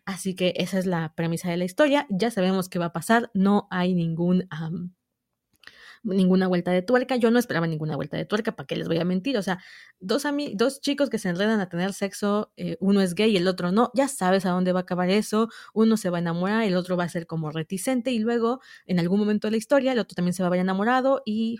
Así 0.04 0.34
que 0.34 0.54
esa 0.56 0.78
es 0.78 0.86
la 0.86 1.14
premisa 1.14 1.50
de 1.50 1.56
la 1.56 1.64
historia, 1.64 2.06
ya 2.10 2.30
sabemos 2.30 2.68
qué 2.68 2.78
va 2.78 2.86
a 2.86 2.92
pasar, 2.92 3.30
no 3.34 3.68
hay 3.70 3.94
ningún 3.94 4.48
ninguna 6.06 6.46
vuelta 6.48 6.70
de 6.70 6.82
tuerca. 6.82 7.16
Yo 7.16 7.30
no 7.30 7.38
esperaba 7.38 7.66
ninguna 7.66 7.96
vuelta 7.96 8.16
de 8.16 8.24
tuerca, 8.24 8.52
¿para 8.56 8.66
qué 8.66 8.76
les 8.76 8.88
voy 8.88 8.98
a 8.98 9.04
mentir? 9.04 9.36
O 9.38 9.42
sea, 9.42 9.58
dos, 10.00 10.24
dos 10.54 10.80
chicos 10.80 11.10
que 11.10 11.18
se 11.18 11.28
enredan 11.28 11.60
a 11.60 11.68
tener 11.68 11.92
sexo, 11.92 12.52
eh, 12.56 12.76
uno 12.80 13.00
es 13.02 13.14
gay 13.14 13.30
y 13.32 13.36
el 13.36 13.48
otro 13.48 13.72
no, 13.72 13.90
ya 13.94 14.08
sabes 14.08 14.46
a 14.46 14.50
dónde 14.50 14.72
va 14.72 14.80
a 14.80 14.82
acabar 14.82 15.10
eso, 15.10 15.48
uno 15.74 15.96
se 15.96 16.10
va 16.10 16.18
a 16.18 16.20
enamorar, 16.20 16.62
el 16.64 16.76
otro 16.76 16.96
va 16.96 17.04
a 17.04 17.08
ser 17.08 17.26
como 17.26 17.50
reticente 17.50 18.10
y 18.12 18.18
luego 18.18 18.60
en 18.86 18.98
algún 19.00 19.18
momento 19.18 19.46
de 19.48 19.52
la 19.52 19.56
historia 19.58 19.92
el 19.92 19.98
otro 19.98 20.14
también 20.14 20.34
se 20.34 20.42
va 20.42 20.48
a 20.48 20.50
ver 20.50 20.60
enamorado 20.60 21.22
y 21.24 21.58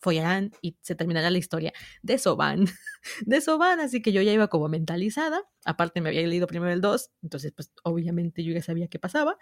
follarán 0.00 0.52
y 0.60 0.76
se 0.82 0.94
terminará 0.94 1.30
la 1.30 1.38
historia. 1.38 1.72
De 2.02 2.14
eso 2.14 2.36
van, 2.36 2.66
de 3.26 3.36
eso 3.38 3.58
van, 3.58 3.80
así 3.80 4.02
que 4.02 4.12
yo 4.12 4.22
ya 4.22 4.32
iba 4.32 4.48
como 4.48 4.68
mentalizada, 4.68 5.42
aparte 5.64 6.00
me 6.00 6.10
había 6.10 6.26
leído 6.26 6.46
primero 6.46 6.72
el 6.72 6.80
2, 6.82 7.10
entonces 7.22 7.52
pues 7.52 7.72
obviamente 7.82 8.44
yo 8.44 8.52
ya 8.52 8.62
sabía 8.62 8.88
qué 8.88 8.98
pasaba. 8.98 9.38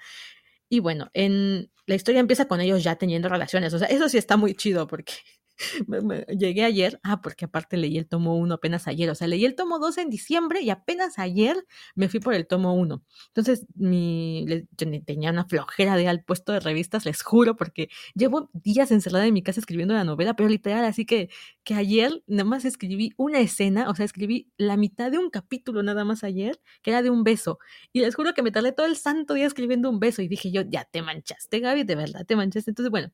Y 0.72 0.80
bueno, 0.80 1.10
en 1.12 1.70
la 1.84 1.94
historia 1.96 2.20
empieza 2.20 2.48
con 2.48 2.62
ellos 2.62 2.82
ya 2.82 2.96
teniendo 2.96 3.28
relaciones. 3.28 3.74
O 3.74 3.78
sea, 3.78 3.88
eso 3.88 4.08
sí 4.08 4.16
está 4.16 4.38
muy 4.38 4.54
chido 4.54 4.86
porque 4.86 5.12
llegué 6.38 6.64
ayer, 6.64 7.00
ah, 7.02 7.20
porque 7.22 7.44
aparte 7.46 7.76
leí 7.76 7.98
el 7.98 8.06
tomo 8.08 8.36
1 8.36 8.54
apenas 8.54 8.88
ayer, 8.88 9.10
o 9.10 9.14
sea, 9.14 9.26
leí 9.28 9.44
el 9.44 9.54
tomo 9.54 9.78
2 9.78 9.98
en 9.98 10.10
diciembre 10.10 10.60
y 10.62 10.70
apenas 10.70 11.18
ayer 11.18 11.64
me 11.94 12.08
fui 12.08 12.20
por 12.20 12.34
el 12.34 12.46
tomo 12.46 12.74
1. 12.74 13.02
Entonces, 13.28 13.66
mi, 13.74 14.46
tenía 14.76 15.30
una 15.30 15.44
flojera 15.44 15.96
de 15.96 16.08
al 16.08 16.24
puesto 16.24 16.52
de 16.52 16.60
revistas, 16.60 17.04
les 17.04 17.22
juro, 17.22 17.56
porque 17.56 17.88
llevo 18.14 18.50
días 18.52 18.90
encerrada 18.90 19.26
en 19.26 19.34
mi 19.34 19.42
casa 19.42 19.60
escribiendo 19.60 19.94
la 19.94 20.04
novela, 20.04 20.34
pero 20.34 20.48
literal, 20.48 20.84
así 20.84 21.04
que, 21.04 21.30
que 21.64 21.74
ayer 21.74 22.22
nada 22.26 22.44
más 22.44 22.64
escribí 22.64 23.12
una 23.16 23.40
escena, 23.40 23.88
o 23.90 23.94
sea, 23.94 24.04
escribí 24.04 24.50
la 24.56 24.76
mitad 24.76 25.10
de 25.10 25.18
un 25.18 25.30
capítulo 25.30 25.82
nada 25.82 26.04
más 26.04 26.24
ayer, 26.24 26.60
que 26.82 26.90
era 26.90 27.02
de 27.02 27.10
un 27.10 27.24
beso. 27.24 27.58
Y 27.92 28.00
les 28.00 28.14
juro 28.14 28.34
que 28.34 28.42
me 28.42 28.50
tardé 28.50 28.72
todo 28.72 28.86
el 28.86 28.96
santo 28.96 29.34
día 29.34 29.46
escribiendo 29.46 29.90
un 29.90 30.00
beso 30.00 30.22
y 30.22 30.28
dije 30.28 30.50
yo, 30.50 30.62
ya 30.62 30.84
te 30.84 31.02
manchaste, 31.02 31.60
Gaby, 31.60 31.84
de 31.84 31.94
verdad 31.96 32.26
te 32.26 32.36
manchaste. 32.36 32.70
Entonces, 32.70 32.90
bueno, 32.90 33.12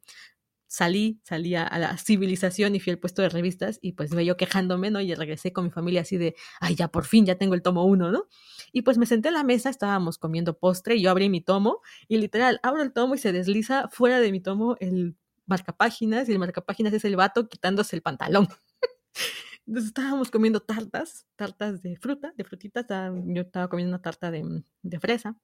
salí, 0.68 1.20
salí 1.24 1.54
a, 1.54 1.66
la 1.78 1.96
civilización 1.96 2.74
y 2.76 2.80
fui 2.80 2.92
al 2.92 2.98
puesto 2.98 3.22
de 3.22 3.30
revistas 3.30 3.78
y 3.82 3.92
pues 3.92 4.12
me 4.12 4.24
yo 4.24 4.36
quejándome, 4.36 4.90
¿no? 4.90 5.00
Y 5.00 5.12
regresé 5.14 5.52
con 5.52 5.64
mi 5.64 5.70
familia 5.70 6.02
así 6.02 6.16
de, 6.18 6.36
ay, 6.60 6.76
ya 6.76 6.88
por 6.88 7.06
fin, 7.06 7.26
ya 7.26 7.36
tengo 7.36 7.54
el 7.54 7.62
tomo 7.62 7.84
uno, 7.84 8.12
¿no? 8.12 8.28
Y 8.70 8.82
pues 8.82 8.98
me 8.98 9.06
senté 9.06 9.28
a 9.28 9.32
la 9.32 9.42
mesa, 9.42 9.70
estábamos 9.70 10.18
comiendo 10.18 10.58
postre 10.58 10.96
y 10.96 11.02
yo 11.02 11.10
abrí 11.10 11.28
mi 11.28 11.40
tomo 11.40 11.80
y 12.06 12.18
literal, 12.18 12.60
abro 12.62 12.82
el 12.82 12.92
tomo 12.92 13.14
y 13.14 13.18
se 13.18 13.32
desliza 13.32 13.88
fuera 13.88 14.20
de 14.20 14.30
mi 14.30 14.40
tomo 14.40 14.76
el 14.78 15.16
marcapáginas 15.46 16.28
y 16.28 16.32
el 16.32 16.38
marcapáginas 16.38 16.92
es 16.92 17.04
el 17.04 17.16
vato 17.16 17.48
quitándose 17.48 17.96
el 17.96 18.02
pantalón. 18.02 18.48
Entonces 19.66 19.88
estábamos 19.88 20.30
comiendo 20.30 20.60
tartas, 20.60 21.26
tartas 21.36 21.82
de 21.82 21.96
fruta, 21.96 22.32
de 22.36 22.44
frutitas, 22.44 22.86
yo 23.26 23.42
estaba 23.42 23.68
comiendo 23.68 23.90
una 23.90 24.02
tarta 24.02 24.30
de, 24.30 24.62
de 24.82 25.00
fresa 25.00 25.36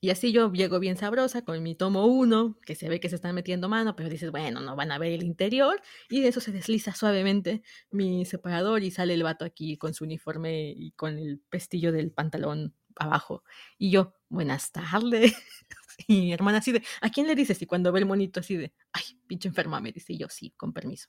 y 0.00 0.10
así 0.10 0.32
yo 0.32 0.52
llego 0.52 0.78
bien 0.78 0.96
sabrosa 0.96 1.42
con 1.42 1.62
mi 1.62 1.74
tomo 1.74 2.06
uno, 2.06 2.58
que 2.64 2.74
se 2.74 2.88
ve 2.88 3.00
que 3.00 3.08
se 3.08 3.16
están 3.16 3.34
metiendo 3.34 3.68
mano, 3.68 3.96
pero 3.96 4.08
dices, 4.08 4.30
bueno, 4.30 4.60
no 4.60 4.76
van 4.76 4.92
a 4.92 4.98
ver 4.98 5.12
el 5.12 5.22
interior. 5.22 5.80
Y 6.08 6.20
de 6.20 6.28
eso 6.28 6.40
se 6.40 6.52
desliza 6.52 6.94
suavemente 6.94 7.62
mi 7.90 8.24
separador 8.24 8.82
y 8.82 8.90
sale 8.90 9.14
el 9.14 9.22
vato 9.22 9.44
aquí 9.44 9.76
con 9.78 9.94
su 9.94 10.04
uniforme 10.04 10.70
y 10.70 10.92
con 10.92 11.18
el 11.18 11.40
pestillo 11.48 11.92
del 11.92 12.12
pantalón 12.12 12.74
abajo. 12.96 13.42
Y 13.78 13.90
yo, 13.90 14.14
buenas 14.28 14.72
tardes. 14.72 15.32
Y 16.08 16.20
mi 16.20 16.32
hermana 16.34 16.58
así 16.58 16.72
de, 16.72 16.82
¿a 17.00 17.08
quién 17.08 17.26
le 17.26 17.34
dices? 17.34 17.62
Y 17.62 17.66
cuando 17.66 17.90
ve 17.90 18.00
el 18.00 18.04
monito 18.04 18.40
así 18.40 18.54
de, 18.54 18.74
ay, 18.92 19.02
pinche 19.26 19.48
enferma, 19.48 19.80
me 19.80 19.92
dice 19.92 20.14
yo, 20.14 20.28
sí, 20.28 20.52
con 20.54 20.74
permiso. 20.74 21.08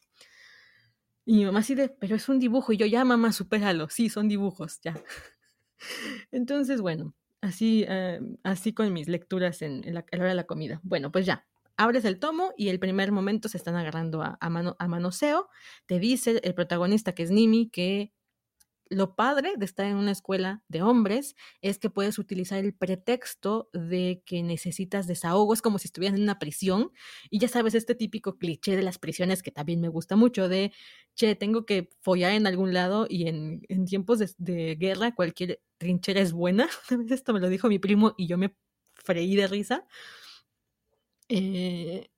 Y 1.26 1.34
mi 1.34 1.46
mamá 1.46 1.60
así 1.60 1.76
de, 1.76 1.90
pero 1.90 2.16
es 2.16 2.30
un 2.30 2.40
dibujo. 2.40 2.72
Y 2.72 2.78
yo, 2.78 2.86
ya, 2.86 3.04
mamá, 3.04 3.34
supéralo. 3.34 3.90
Sí, 3.90 4.10
son 4.10 4.30
dibujos, 4.30 4.80
ya. 4.82 4.94
Entonces, 6.32 6.82
bueno, 6.82 7.14
Así, 7.48 7.86
eh, 7.88 8.20
así 8.44 8.74
con 8.74 8.92
mis 8.92 9.08
lecturas 9.08 9.62
en, 9.62 9.82
la, 9.94 10.04
hora 10.12 10.28
de 10.28 10.36
la 10.36 10.44
comida. 10.44 10.82
Bueno, 10.84 11.14
pues 11.14 11.26
ya, 11.26 11.48
abres 11.78 12.04
el 12.04 12.20
tomo 12.20 12.52
y 12.58 12.68
el 12.68 12.78
primer 12.78 13.14
momento 13.14 13.48
se 13.48 13.56
están 13.56 13.78
agarrando 13.78 14.22
a, 14.22 14.50
mano, 14.50 14.76
a 14.80 14.88
manoseo. 14.90 15.48
Te 15.86 15.98
dice 15.98 16.42
el 16.44 16.54
protagonista, 16.54 17.14
que 17.14 17.24
es 17.24 17.32
Nimi, 17.32 17.70
que 17.70 18.12
lo 18.90 19.16
padre 19.16 19.54
de 19.58 19.66
estar 19.66 19.86
en 19.86 19.96
una 19.96 20.12
escuela 20.12 20.64
de 20.68 20.82
hombres 20.82 21.36
es 21.62 21.80
que 21.80 21.90
puedes 21.90 22.20
utilizar 22.20 22.60
el 22.60 22.74
pretexto 22.74 23.70
de 23.74 24.24
que 24.26 24.44
necesitas 24.44 25.08
desahogo, 25.08 25.54
es 25.54 25.62
como 25.62 25.80
si 25.80 25.88
estuvieras 25.88 26.18
en 26.18 26.24
una 26.24 26.40
prisión 26.40 26.92
y 27.30 27.40
ya 27.40 27.48
sabes 27.48 27.76
este 27.76 27.96
típico 27.96 28.38
cliché 28.38 28.76
de 28.76 28.84
las 28.84 29.00
prisiones 29.00 29.44
que 29.44 29.52
también 29.52 29.82
me 29.82 29.88
gusta 29.88 30.16
mucho 30.16 30.50
de, 30.50 30.72
che, 31.16 31.36
tengo 31.36 31.66
que 31.66 31.90
follar 32.02 32.34
en 32.34 32.48
algún 32.48 32.74
lado 32.74 33.08
y 33.10 33.28
en, 33.28 33.62
tiempos 33.86 34.20
de, 34.38 34.76
guerra 34.76 35.16
cualquier 35.16 35.62
trinchera 35.78 36.22
es 36.22 36.34
buena. 36.34 36.70
Esto 37.10 37.34
me 37.34 37.40
lo 37.40 37.50
dijo 37.50 37.68
mi 37.70 37.80
primo 37.80 38.14
y 38.18 38.28
yo 38.28 38.38
me 38.38 38.56
freí 38.96 39.36
de 39.36 39.48
risa. 39.48 39.86
Eh, 41.30 42.10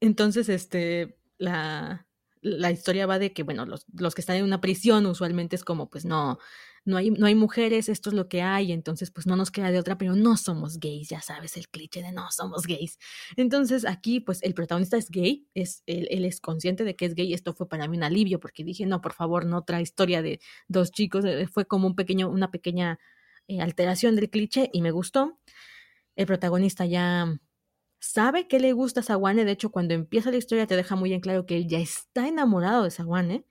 entonces, 0.00 0.48
este, 0.48 1.18
la, 1.38 2.06
la 2.44 2.70
historia 2.70 3.06
va 3.06 3.18
de 3.18 3.32
que, 3.32 3.42
bueno, 3.42 3.64
los, 3.64 3.86
los, 3.92 4.14
que 4.14 4.20
están 4.20 4.36
en 4.36 4.44
una 4.44 4.60
prisión 4.60 5.06
usualmente 5.06 5.56
es 5.56 5.64
como, 5.64 5.88
pues 5.88 6.04
no, 6.04 6.38
no 6.84 6.98
hay, 6.98 7.10
no 7.10 7.26
hay 7.26 7.34
mujeres, 7.34 7.88
esto 7.88 8.10
es 8.10 8.14
lo 8.14 8.28
que 8.28 8.42
hay, 8.42 8.70
entonces 8.70 9.10
pues 9.10 9.26
no 9.26 9.36
nos 9.36 9.50
queda 9.50 9.70
de 9.70 9.78
otra, 9.78 9.96
pero 9.96 10.14
no 10.14 10.36
somos 10.36 10.78
gays, 10.78 11.08
ya 11.08 11.22
sabes, 11.22 11.56
el 11.56 11.68
cliché 11.68 12.02
de 12.02 12.12
no 12.12 12.30
somos 12.30 12.66
gays. 12.66 12.98
Entonces 13.36 13.86
aquí 13.86 14.20
pues 14.20 14.42
el 14.42 14.52
protagonista 14.52 14.98
es 14.98 15.10
gay, 15.10 15.48
es, 15.54 15.82
él, 15.86 16.06
él 16.10 16.26
es 16.26 16.40
consciente 16.40 16.84
de 16.84 16.94
que 16.94 17.06
es 17.06 17.14
gay, 17.14 17.32
esto 17.32 17.54
fue 17.54 17.68
para 17.68 17.88
mí 17.88 17.96
un 17.96 18.04
alivio 18.04 18.38
porque 18.40 18.62
dije, 18.62 18.84
no, 18.84 19.00
por 19.00 19.14
favor, 19.14 19.46
no 19.46 19.58
otra 19.58 19.80
historia 19.80 20.20
de 20.20 20.40
dos 20.68 20.90
chicos, 20.90 21.24
eh, 21.24 21.46
fue 21.46 21.66
como 21.66 21.86
un 21.86 21.96
pequeño, 21.96 22.28
una 22.28 22.50
pequeña 22.50 22.98
eh, 23.48 23.60
alteración 23.62 24.16
del 24.16 24.30
cliché 24.30 24.68
y 24.72 24.82
me 24.82 24.90
gustó. 24.90 25.38
El 26.16 26.26
protagonista 26.26 26.86
ya 26.86 27.40
sabe 28.04 28.48
que 28.48 28.60
le 28.60 28.72
gusta 28.72 29.00
a 29.00 29.02
Sawane, 29.02 29.44
de 29.44 29.52
hecho 29.52 29.70
cuando 29.70 29.94
empieza 29.94 30.30
la 30.30 30.36
historia 30.36 30.66
te 30.66 30.76
deja 30.76 30.94
muy 30.94 31.12
en 31.12 31.20
claro 31.20 31.46
que 31.46 31.56
él 31.56 31.68
ya 31.68 31.78
está 31.78 32.28
enamorado 32.28 32.84
de 32.84 32.90
Sawane 32.90 33.46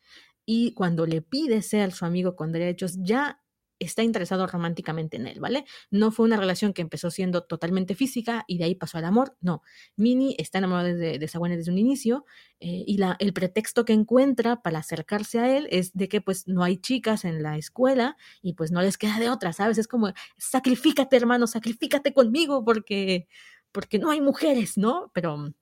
y 0.45 0.73
cuando 0.73 1.05
le 1.07 1.21
pide 1.21 1.61
ser 1.61 1.91
su 1.91 2.05
amigo 2.05 2.35
con 2.35 2.51
derechos 2.51 2.97
ya 2.99 3.39
está 3.79 4.03
interesado 4.03 4.47
románticamente 4.47 5.17
en 5.17 5.27
él, 5.27 5.39
¿vale? 5.39 5.65
No 5.91 6.11
fue 6.11 6.25
una 6.25 6.37
relación 6.37 6.73
que 6.73 6.81
empezó 6.81 7.11
siendo 7.11 7.43
totalmente 7.43 7.95
física 7.95 8.45
y 8.47 8.57
de 8.57 8.65
ahí 8.65 8.75
pasó 8.75 8.97
al 8.97 9.05
amor, 9.05 9.35
no. 9.41 9.61
Mini 9.97 10.35
está 10.37 10.59
enamorado 10.59 10.87
de, 10.87 11.17
de 11.17 11.17
desde 11.19 11.71
un 11.71 11.77
inicio 11.77 12.23
eh, 12.59 12.83
y 12.85 12.97
la, 12.97 13.17
el 13.19 13.33
pretexto 13.33 13.83
que 13.83 13.93
encuentra 13.93 14.61
para 14.61 14.79
acercarse 14.79 15.39
a 15.39 15.57
él 15.57 15.67
es 15.71 15.93
de 15.93 16.07
que 16.07 16.21
pues 16.21 16.47
no 16.47 16.63
hay 16.63 16.77
chicas 16.77 17.25
en 17.25 17.43
la 17.43 17.57
escuela 17.57 18.15
y 18.41 18.53
pues 18.53 18.71
no 18.71 18.81
les 18.81 18.97
queda 18.97 19.19
de 19.19 19.29
otra, 19.29 19.51
¿sabes? 19.51 19.77
Es 19.77 19.87
como, 19.87 20.13
sacrifícate 20.37 21.17
hermano, 21.17 21.47
sacrifícate 21.47 22.13
conmigo 22.13 22.63
porque 22.63 23.27
porque 23.73 23.99
no 23.99 24.11
hay 24.11 24.21
mujeres, 24.21 24.77
¿no? 24.77 25.11
Pero, 25.13 25.53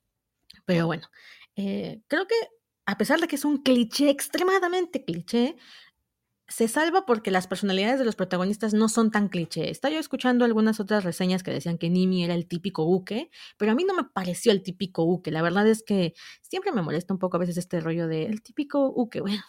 pero 0.66 0.86
bueno, 0.86 1.08
eh, 1.56 2.02
creo 2.08 2.28
que 2.28 2.36
a 2.86 2.98
pesar 2.98 3.20
de 3.20 3.28
que 3.28 3.36
es 3.38 3.46
un 3.46 3.58
cliché, 3.64 4.10
extremadamente 4.10 5.04
cliché, 5.04 5.56
se 6.52 6.68
salva 6.68 7.06
porque 7.06 7.32
las 7.32 7.48
personalidades 7.48 7.98
de 8.00 8.06
los 8.06 8.16
protagonistas 8.16 8.74
no 8.74 8.90
son 8.90 9.10
tan 9.10 9.30
cliché. 9.30 9.70
Estaba 9.72 9.94
yo 9.94 10.00
escuchando 10.00 10.44
algunas 10.44 10.80
otras 10.80 11.04
reseñas 11.04 11.44
que 11.44 11.52
decían 11.52 11.78
que 11.78 11.90
Nimi 11.90 12.26
era 12.26 12.34
el 12.36 12.48
típico 12.48 12.86
Uke, 12.86 13.32
pero 13.58 13.72
a 13.72 13.76
mí 13.76 13.86
no 13.86 13.94
me 13.94 14.04
pareció 14.04 14.52
el 14.52 14.62
típico 14.62 15.04
Uke. 15.06 15.32
La 15.32 15.42
verdad 15.42 15.68
es 15.68 15.84
que 15.84 16.14
siempre 16.42 16.74
me 16.74 16.82
molesta 16.82 17.14
un 17.14 17.20
poco 17.20 17.38
a 17.38 17.40
veces 17.40 17.58
este 17.58 17.80
rollo 17.80 18.08
de 18.08 18.26
el 18.26 18.42
típico 18.42 18.92
Uke. 18.94 19.22
Bueno, 19.32 19.44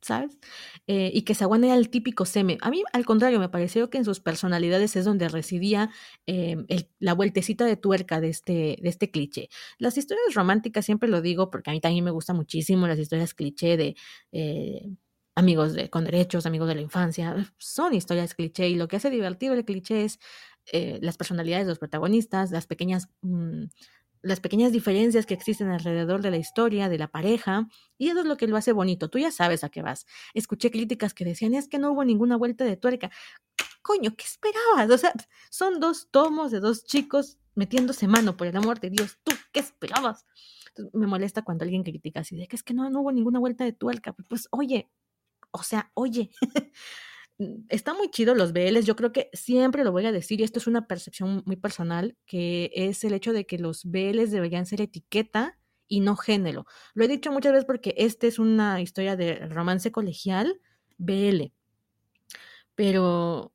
¿sabes? 0.00 0.38
Eh, 0.86 1.10
y 1.12 1.22
que 1.22 1.34
Sawan 1.34 1.64
era 1.64 1.74
el 1.74 1.90
típico 1.90 2.24
seme. 2.24 2.58
A 2.60 2.70
mí, 2.70 2.82
al 2.92 3.04
contrario, 3.04 3.38
me 3.40 3.48
pareció 3.48 3.90
que 3.90 3.98
en 3.98 4.04
sus 4.04 4.20
personalidades 4.20 4.96
es 4.96 5.04
donde 5.04 5.28
residía 5.28 5.90
em, 6.26 6.66
la 6.98 7.14
vueltecita 7.14 7.64
de 7.64 7.76
tuerca 7.76 8.20
de 8.20 8.28
este, 8.28 8.78
de 8.80 8.88
este 8.88 9.10
cliché. 9.10 9.48
Las 9.78 9.98
historias 9.98 10.34
románticas, 10.34 10.84
siempre 10.84 11.08
lo 11.08 11.20
digo, 11.20 11.50
porque 11.50 11.70
a 11.70 11.72
mí 11.72 11.80
también 11.80 12.04
me 12.04 12.10
gustan 12.10 12.36
muchísimo 12.36 12.86
las 12.86 12.98
historias 12.98 13.34
cliché 13.34 13.76
de... 13.76 13.96
Eh, 14.32 14.88
amigos 15.34 15.72
de, 15.74 15.88
con 15.88 16.04
derechos, 16.04 16.46
amigos 16.46 16.66
de 16.66 16.74
la 16.74 16.80
infancia, 16.80 17.36
son 17.58 17.94
historias 17.94 18.34
cliché 18.34 18.68
y 18.68 18.74
lo 18.74 18.88
que 18.88 18.96
hace 18.96 19.08
divertido 19.08 19.54
el 19.54 19.64
cliché 19.64 20.04
es 20.04 20.18
eh, 20.72 20.98
las 21.00 21.16
personalidades 21.16 21.64
de 21.66 21.70
los 21.70 21.78
protagonistas, 21.78 22.50
las 22.50 22.66
pequeñas 22.66 23.08
mm, 23.22 23.66
las 24.22 24.40
pequeñas 24.40 24.72
diferencias 24.72 25.26
que 25.26 25.34
existen 25.34 25.68
alrededor 25.68 26.22
de 26.22 26.30
la 26.30 26.36
historia, 26.36 26.88
de 26.88 26.98
la 26.98 27.08
pareja, 27.08 27.68
y 27.96 28.08
eso 28.08 28.20
es 28.20 28.26
lo 28.26 28.36
que 28.36 28.46
lo 28.46 28.56
hace 28.56 28.72
bonito. 28.72 29.08
Tú 29.08 29.18
ya 29.18 29.30
sabes 29.30 29.64
a 29.64 29.68
qué 29.68 29.82
vas. 29.82 30.06
Escuché 30.34 30.70
críticas 30.70 31.14
que 31.14 31.24
decían, 31.24 31.54
es 31.54 31.68
que 31.68 31.78
no 31.78 31.92
hubo 31.92 32.04
ninguna 32.04 32.36
vuelta 32.36 32.64
de 32.64 32.76
tuerca. 32.76 33.10
Coño, 33.82 34.14
¿qué 34.16 34.24
esperabas? 34.24 34.90
O 34.90 34.98
sea, 34.98 35.12
son 35.50 35.80
dos 35.80 36.08
tomos 36.10 36.50
de 36.50 36.60
dos 36.60 36.84
chicos 36.84 37.38
metiéndose 37.54 38.06
mano, 38.06 38.36
por 38.36 38.46
el 38.46 38.56
amor 38.56 38.80
de 38.80 38.90
Dios. 38.90 39.18
¿Tú 39.24 39.32
qué 39.52 39.60
esperabas? 39.60 40.26
me 40.92 41.06
molesta 41.06 41.42
cuando 41.42 41.64
alguien 41.64 41.82
critica 41.82 42.20
así 42.20 42.36
de 42.36 42.46
que 42.46 42.56
es 42.56 42.62
que 42.62 42.74
no, 42.74 42.88
no 42.90 43.00
hubo 43.00 43.12
ninguna 43.12 43.38
vuelta 43.38 43.64
de 43.64 43.72
tuerca. 43.72 44.12
Pues, 44.28 44.48
oye, 44.50 44.90
o 45.50 45.62
sea, 45.62 45.90
oye. 45.94 46.30
Mm, 47.38 47.66
está 47.68 47.94
muy 47.94 48.10
chido 48.10 48.34
los 48.34 48.52
BLs, 48.52 48.84
yo 48.84 48.96
creo 48.96 49.12
que 49.12 49.30
siempre 49.32 49.84
lo 49.84 49.92
voy 49.92 50.06
a 50.06 50.12
decir, 50.12 50.40
y 50.40 50.44
esto 50.44 50.58
es 50.58 50.66
una 50.66 50.86
percepción 50.86 51.42
muy 51.46 51.56
personal, 51.56 52.16
que 52.26 52.70
es 52.74 53.04
el 53.04 53.14
hecho 53.14 53.32
de 53.32 53.46
que 53.46 53.58
los 53.58 53.84
BLs 53.84 54.30
deberían 54.30 54.66
ser 54.66 54.80
etiqueta 54.80 55.58
y 55.86 56.00
no 56.00 56.16
género. 56.16 56.66
Lo 56.94 57.04
he 57.04 57.08
dicho 57.08 57.32
muchas 57.32 57.52
veces 57.52 57.64
porque 57.64 57.94
esta 57.96 58.26
es 58.26 58.38
una 58.38 58.80
historia 58.80 59.16
de 59.16 59.46
romance 59.48 59.92
colegial 59.92 60.60
BL, 60.98 61.52
pero 62.74 63.52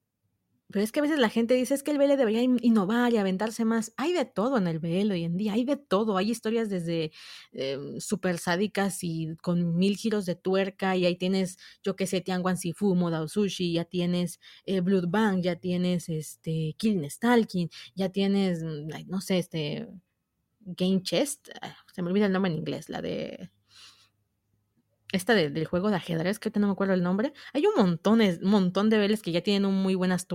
pero 0.74 0.84
es 0.84 0.92
que 0.92 1.02
a 1.02 1.04
veces 1.04 1.20
la 1.20 1.30
gente 1.30 1.54
dice 1.54 1.76
es 1.76 1.84
que 1.84 1.92
el 1.92 2.00
BL 2.00 2.18
debería 2.18 2.42
innovar 2.42 3.14
y 3.14 3.18
aventarse 3.18 3.64
más. 3.64 3.94
Hay 3.96 4.12
de 4.12 4.26
todo 4.26 4.58
en 4.58 4.66
el 4.66 4.80
BL 4.80 5.12
hoy 5.12 5.24
en 5.24 5.38
día, 5.38 5.54
hay 5.54 5.66
de 5.66 5.78
todo. 5.78 6.18
Hay 6.18 6.32
historias 6.32 6.68
desde 6.68 7.12
eh, 7.52 7.78
super 8.00 8.40
sádicas 8.40 9.04
y 9.04 9.36
con 9.44 9.76
mil 9.78 9.96
giros 9.98 10.26
de 10.26 10.34
tuerca, 10.34 10.98
y 10.98 11.06
ahí 11.06 11.16
tienes, 11.16 11.60
yo 11.84 11.96
qué 11.96 12.08
sé, 12.08 12.22
Tianguan 12.22 12.58
Sifu, 12.58 12.96
Modao 12.96 13.28
Sushi, 13.28 13.74
ya 13.74 13.86
tienes 13.86 14.40
eh, 14.66 14.80
Blood 14.80 15.10
Bank, 15.10 15.44
ya 15.44 15.58
tienes 15.58 16.10
este 16.10 16.74
Killing 16.80 17.08
Stalking, 17.08 17.70
ya 17.94 18.10
tienes, 18.10 18.64
mm, 18.64 18.88
no 19.10 19.22
sé, 19.22 19.38
este 19.38 19.88
Game 20.62 21.04
Chest, 21.04 21.50
ah, 21.62 21.78
se 21.94 22.02
me 22.02 22.10
olvida 22.10 22.26
el 22.26 22.32
nombre 22.32 22.52
en 22.52 22.58
inglés, 22.58 22.90
la 22.90 23.04
de 23.04 23.52
esta 25.14 25.36
del 25.36 25.66
juego 25.66 25.90
de 25.90 25.96
ajedrez, 25.96 26.40
que 26.40 26.52
no 26.60 26.68
me 26.68 26.74
acuerdo 26.74 26.96
el 26.96 27.04
nombre, 27.04 27.34
hay 27.54 27.66
un 27.68 27.74
montón, 27.78 28.20
montón 28.42 28.90
de 28.90 28.98
veles 28.98 29.22
que 29.22 29.32
ya 29.32 29.42
tienen 29.42 29.66
un 29.66 29.76
muy 29.76 29.94
buenas 29.94 30.28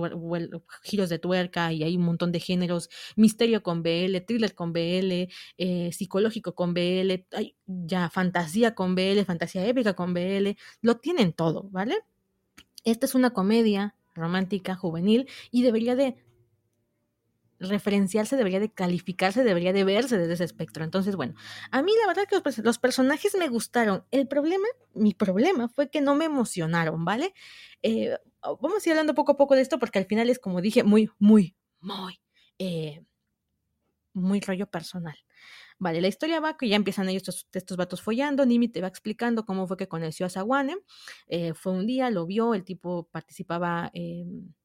giros 0.83 1.09
de 1.09 1.19
tuerca 1.19 1.71
y 1.73 1.83
hay 1.83 1.97
un 1.97 2.03
montón 2.03 2.31
de 2.31 2.39
géneros, 2.39 2.89
misterio 3.17 3.61
con 3.61 3.83
BL, 3.83 4.15
thriller 4.25 4.55
con 4.55 4.71
BL, 4.71 5.27
eh, 5.57 5.91
psicológico 5.91 6.55
con 6.55 6.73
BL, 6.73 7.25
hay 7.33 7.55
ya 7.67 8.09
fantasía 8.09 8.73
con 8.73 8.95
BL, 8.95 9.23
fantasía 9.25 9.67
épica 9.67 9.93
con 9.93 10.13
BL, 10.13 10.55
lo 10.81 10.95
tienen 10.97 11.33
todo, 11.33 11.69
¿vale? 11.71 11.97
Esta 12.85 13.05
es 13.05 13.15
una 13.15 13.31
comedia 13.31 13.95
romántica, 14.15 14.75
juvenil, 14.75 15.27
y 15.51 15.63
debería 15.63 15.97
de 15.97 16.15
referenciarse, 17.59 18.37
debería 18.37 18.59
de 18.59 18.71
calificarse, 18.71 19.43
debería 19.43 19.73
de 19.73 19.83
verse 19.83 20.17
desde 20.17 20.33
ese 20.33 20.43
espectro. 20.45 20.83
Entonces, 20.83 21.15
bueno, 21.15 21.35
a 21.71 21.81
mí 21.81 21.91
la 22.01 22.07
verdad 22.07 22.23
que 22.27 22.61
los, 22.63 22.79
personajes 22.79 23.35
me 23.37 23.47
gustaron. 23.49 24.05
El 24.11 24.27
problema, 24.27 24.67
mi 24.93 25.13
problema 25.13 25.67
fue 25.67 25.89
que 25.89 26.01
no 26.01 26.15
me 26.15 26.25
emocionaron, 26.25 27.03
¿vale? 27.05 27.33
Eh, 27.81 28.17
vamos 28.41 28.85
a 28.85 28.89
ir 28.89 28.93
hablando 28.93 29.13
poco 29.13 29.33
a 29.33 29.37
poco 29.37 29.55
de 29.55 29.61
esto 29.61 29.79
porque 29.79 29.99
al 29.99 30.05
final 30.05 30.29
es, 30.29 30.39
como 30.39 30.61
dije, 30.61 30.83
muy, 30.83 31.09
muy, 31.19 31.55
muy, 31.79 32.21
eh, 32.57 33.03
muy 34.13 34.39
rollo 34.39 34.67
personal. 34.67 35.17
Vale, 35.77 36.01
la 36.01 36.09
historia 36.09 36.41
va 36.41 36.57
que 36.57 36.67
ya 36.67 36.75
empiezan 36.75 37.07
ellos 37.07 37.21
estos, 37.21 37.47
estos 37.53 37.77
vatos 37.77 38.01
follando, 38.01 38.45
Nimi 38.45 38.67
te 38.67 38.81
va 38.81 38.87
explicando 38.87 39.45
cómo 39.45 39.65
fue 39.65 39.77
que 39.77 39.87
conoció 39.87 40.25
a 40.25 40.29
Sawane, 40.29 40.75
eh, 41.27 41.53
fue 41.53 41.71
un 41.71 41.87
día, 41.87 42.09
lo 42.09 42.25
vio, 42.25 42.53
el 42.53 42.63
tipo 42.63 43.09
participaba... 43.11 43.91
Mm, 43.93 44.58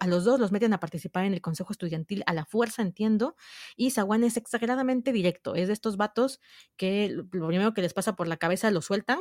a 0.00 0.06
los 0.06 0.24
dos 0.24 0.40
los 0.40 0.52
meten 0.52 0.72
a 0.72 0.80
participar 0.80 1.24
en 1.24 1.34
el 1.34 1.40
consejo 1.40 1.72
estudiantil 1.72 2.22
a 2.26 2.34
la 2.34 2.44
fuerza, 2.44 2.82
entiendo, 2.82 3.36
y 3.76 3.90
Sawan 3.90 4.24
es 4.24 4.36
exageradamente 4.36 5.12
directo, 5.12 5.54
es 5.54 5.68
de 5.68 5.74
estos 5.74 5.96
vatos 5.96 6.40
que 6.76 7.08
lo 7.10 7.28
primero 7.28 7.74
que 7.74 7.82
les 7.82 7.94
pasa 7.94 8.16
por 8.16 8.28
la 8.28 8.36
cabeza 8.36 8.70
lo 8.70 8.82
sueltan, 8.82 9.18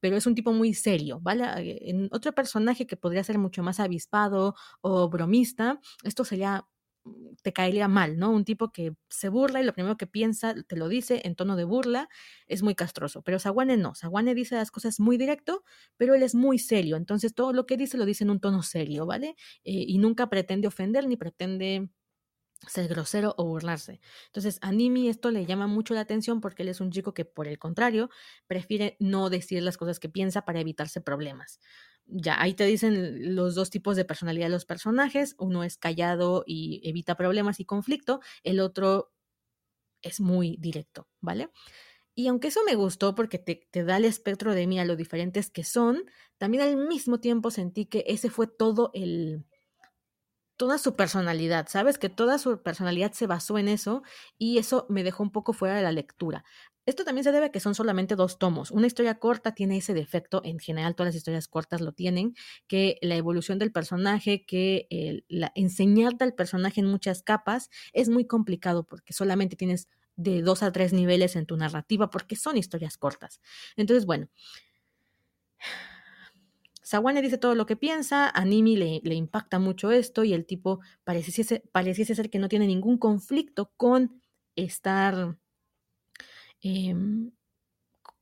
pero 0.00 0.16
es 0.16 0.26
un 0.26 0.34
tipo 0.34 0.52
muy 0.52 0.74
serio, 0.74 1.20
¿vale? 1.20 1.44
Eh, 1.58 1.90
en 1.90 2.08
otro 2.12 2.32
personaje 2.32 2.86
que 2.86 2.96
podría 2.96 3.24
ser 3.24 3.38
mucho 3.38 3.62
más 3.62 3.80
avispado 3.80 4.54
o 4.80 5.08
bromista, 5.08 5.80
esto 6.04 6.24
sería 6.24 6.66
te 7.42 7.52
caería 7.52 7.88
mal, 7.88 8.18
¿no? 8.18 8.30
Un 8.30 8.44
tipo 8.44 8.70
que 8.72 8.94
se 9.08 9.28
burla 9.28 9.60
y 9.60 9.64
lo 9.64 9.72
primero 9.74 9.96
que 9.96 10.06
piensa 10.06 10.54
te 10.66 10.76
lo 10.76 10.88
dice 10.88 11.22
en 11.24 11.34
tono 11.34 11.56
de 11.56 11.64
burla, 11.64 12.08
es 12.46 12.62
muy 12.62 12.74
castroso. 12.74 13.22
Pero 13.22 13.38
Sawane 13.38 13.76
no, 13.76 13.94
Sawane 13.94 14.34
dice 14.34 14.54
las 14.56 14.70
cosas 14.70 15.00
muy 15.00 15.16
directo, 15.18 15.64
pero 15.96 16.14
él 16.14 16.22
es 16.22 16.34
muy 16.34 16.58
serio, 16.58 16.96
entonces 16.96 17.34
todo 17.34 17.52
lo 17.52 17.66
que 17.66 17.76
dice 17.76 17.98
lo 17.98 18.04
dice 18.06 18.24
en 18.24 18.30
un 18.30 18.40
tono 18.40 18.62
serio, 18.62 19.06
¿vale? 19.06 19.36
Eh, 19.64 19.84
y 19.88 19.98
nunca 19.98 20.28
pretende 20.30 20.68
ofender 20.68 21.06
ni 21.08 21.16
pretende 21.16 21.90
ser 22.68 22.86
grosero 22.88 23.34
o 23.38 23.44
burlarse. 23.44 24.00
Entonces, 24.26 24.58
a 24.62 24.70
Nimi 24.72 25.08
esto 25.08 25.30
le 25.32 25.46
llama 25.46 25.66
mucho 25.66 25.94
la 25.94 26.00
atención 26.00 26.40
porque 26.40 26.62
él 26.62 26.68
es 26.68 26.80
un 26.80 26.92
chico 26.92 27.12
que, 27.14 27.24
por 27.24 27.48
el 27.48 27.58
contrario, 27.58 28.08
prefiere 28.46 28.96
no 29.00 29.30
decir 29.30 29.62
las 29.62 29.76
cosas 29.76 29.98
que 29.98 30.08
piensa 30.08 30.42
para 30.44 30.60
evitarse 30.60 31.00
problemas 31.00 31.58
ya 32.06 32.40
ahí 32.40 32.54
te 32.54 32.64
dicen 32.64 33.34
los 33.34 33.54
dos 33.54 33.70
tipos 33.70 33.96
de 33.96 34.04
personalidad 34.04 34.46
de 34.46 34.52
los 34.52 34.64
personajes. 34.64 35.34
Uno 35.38 35.64
es 35.64 35.76
callado 35.76 36.44
y 36.46 36.80
evita 36.88 37.16
problemas 37.16 37.60
y 37.60 37.64
conflicto, 37.64 38.20
el 38.42 38.60
otro 38.60 39.12
es 40.02 40.20
muy 40.20 40.56
directo, 40.58 41.08
¿vale? 41.20 41.50
Y 42.14 42.28
aunque 42.28 42.48
eso 42.48 42.60
me 42.64 42.74
gustó 42.74 43.14
porque 43.14 43.38
te, 43.38 43.84
da 43.84 43.96
el 43.96 44.04
espectro 44.04 44.54
de 44.54 44.66
mí 44.66 44.78
a 44.78 44.84
lo 44.84 44.96
diferentes 44.96 45.50
que 45.50 45.64
son, 45.64 46.04
también 46.36 46.62
al 46.62 46.76
mismo 46.76 47.20
tiempo 47.20 47.50
sentí 47.50 47.86
que 47.86 48.04
ese 48.06 48.28
fue 48.28 48.46
todo 48.46 48.90
el, 48.92 49.46
toda 50.56 50.76
su 50.76 50.94
personalidad, 50.94 51.68
¿sabes? 51.68 51.98
Que 51.98 52.10
toda 52.10 52.38
su 52.38 52.62
personalidad 52.62 53.12
se 53.12 53.26
basó 53.26 53.58
en 53.58 53.68
eso 53.68 54.02
y 54.36 54.58
eso 54.58 54.86
me 54.90 55.04
dejó 55.04 55.22
un 55.22 55.32
poco 55.32 55.54
fuera 55.54 55.74
de 55.74 55.82
la 55.82 55.92
lectura. 55.92 56.44
Esto 56.84 57.04
también 57.04 57.22
se 57.22 57.30
debe 57.30 57.46
a 57.46 57.50
que 57.50 57.60
son 57.60 57.74
solamente 57.74 58.16
dos 58.16 58.38
tomos. 58.38 58.72
Una 58.72 58.88
historia 58.88 59.18
corta 59.18 59.54
tiene 59.54 59.76
ese 59.76 59.94
defecto, 59.94 60.42
en 60.44 60.58
general 60.58 60.96
todas 60.96 61.08
las 61.08 61.16
historias 61.16 61.46
cortas 61.46 61.80
lo 61.80 61.92
tienen, 61.92 62.34
que 62.66 62.98
la 63.02 63.14
evolución 63.16 63.58
del 63.58 63.70
personaje, 63.70 64.44
que 64.44 65.24
la, 65.28 65.52
enseñarte 65.54 66.24
al 66.24 66.34
personaje 66.34 66.80
en 66.80 66.86
muchas 66.86 67.22
capas 67.22 67.70
es 67.92 68.08
muy 68.08 68.26
complicado 68.26 68.84
porque 68.84 69.12
solamente 69.12 69.54
tienes 69.54 69.88
de 70.16 70.42
dos 70.42 70.62
a 70.62 70.72
tres 70.72 70.92
niveles 70.92 71.36
en 71.36 71.46
tu 71.46 71.56
narrativa 71.56 72.10
porque 72.10 72.36
son 72.36 72.56
historias 72.56 72.98
cortas. 72.98 73.40
Entonces, 73.76 74.04
bueno. 74.04 74.28
Sawane 76.82 77.22
dice 77.22 77.38
todo 77.38 77.54
lo 77.54 77.64
que 77.64 77.76
piensa, 77.76 78.28
a 78.28 78.44
Nimi 78.44 78.76
le, 78.76 79.00
le 79.04 79.14
impacta 79.14 79.58
mucho 79.60 79.92
esto 79.92 80.24
y 80.24 80.34
el 80.34 80.44
tipo 80.44 80.80
pareciese, 81.04 81.62
pareciese 81.72 82.16
ser 82.16 82.28
que 82.28 82.40
no 82.40 82.48
tiene 82.48 82.66
ningún 82.66 82.98
conflicto 82.98 83.72
con 83.76 84.20
estar 84.56 85.38
Em, 86.62 87.32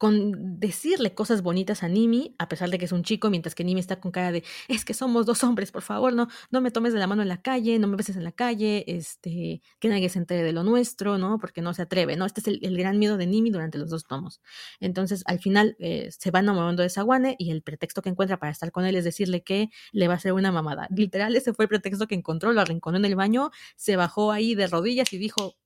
con 0.01 0.59
decirle 0.59 1.13
cosas 1.15 1.43
bonitas 1.43 1.83
a 1.83 1.89
Nimi, 1.89 2.35
a 2.39 2.49
pesar 2.49 2.71
de 2.71 2.79
que 2.79 2.87
es 2.87 2.93
un 2.93 3.03
chico, 3.03 3.29
mientras 3.29 3.55
que 3.55 3.65
Nimi 3.65 3.81
está 3.81 4.01
con 4.01 4.11
cara 4.13 4.33
de, 4.33 4.43
es 4.69 4.87
que 4.87 4.95
somos 4.95 5.27
dos 5.27 5.45
hombres, 5.45 5.73
por 5.73 5.83
favor, 5.83 6.15
no, 6.15 6.29
no 6.51 6.63
me 6.63 6.71
tomes 6.71 6.95
de 6.95 6.99
la 6.99 7.07
mano 7.07 7.21
en 7.21 7.29
la 7.29 7.43
calle, 7.43 7.79
no 7.79 7.87
me 7.87 7.97
beses 7.97 8.17
en 8.17 8.25
la 8.25 8.33
calle, 8.33 8.85
este, 8.87 9.61
que 9.79 9.89
nadie 9.91 10.09
se 10.09 10.19
entere 10.19 10.43
de 10.43 10.53
lo 10.53 10.65
nuestro, 10.65 11.19
¿no? 11.19 11.39
Porque 11.39 11.61
no 11.61 11.75
se 11.75 11.83
atreve, 11.83 12.17
¿no? 12.17 12.25
Este 12.25 12.41
es 12.41 12.47
el, 12.49 12.79
gran 12.79 12.99
miedo 12.99 13.19
de 13.19 13.27
Nimi 13.27 13.51
durante 13.51 13.77
los 13.77 13.91
dos 13.91 14.05
tomos. 14.05 14.41
Entonces, 14.81 15.23
al 15.27 15.39
final, 15.39 15.77
eh, 15.79 16.09
se 16.11 16.31
va 16.31 16.39
enamorando 16.39 16.83
de 16.83 16.89
Sawane 16.89 17.37
y 17.39 17.51
el 17.51 17.63
pretexto 17.63 18.01
que 18.01 18.09
encuentra 18.09 18.39
para 18.39 18.53
estar 18.53 18.73
con 18.73 18.87
él 18.87 18.97
es 18.97 19.05
decirle 19.05 19.43
que 19.43 19.69
le 19.93 20.09
va 20.09 20.15
a 20.15 20.17
hacer 20.17 20.33
una 20.33 20.51
mamada. 20.51 20.89
Literal, 20.97 21.37
ese 21.37 21.53
fue 21.53 21.67
el 21.67 21.69
pretexto 21.69 22.07
que 22.07 22.15
encontró, 22.15 22.55
lo 22.55 22.63
arrinconó 22.63 22.97
en 22.97 23.05
el 23.05 23.17
baño, 23.17 23.51
se 23.77 23.97
bajó 23.97 24.33
ahí 24.33 24.55
de 24.55 24.67
rodillas 24.67 25.13
y 25.13 25.19
dijo, 25.19 25.57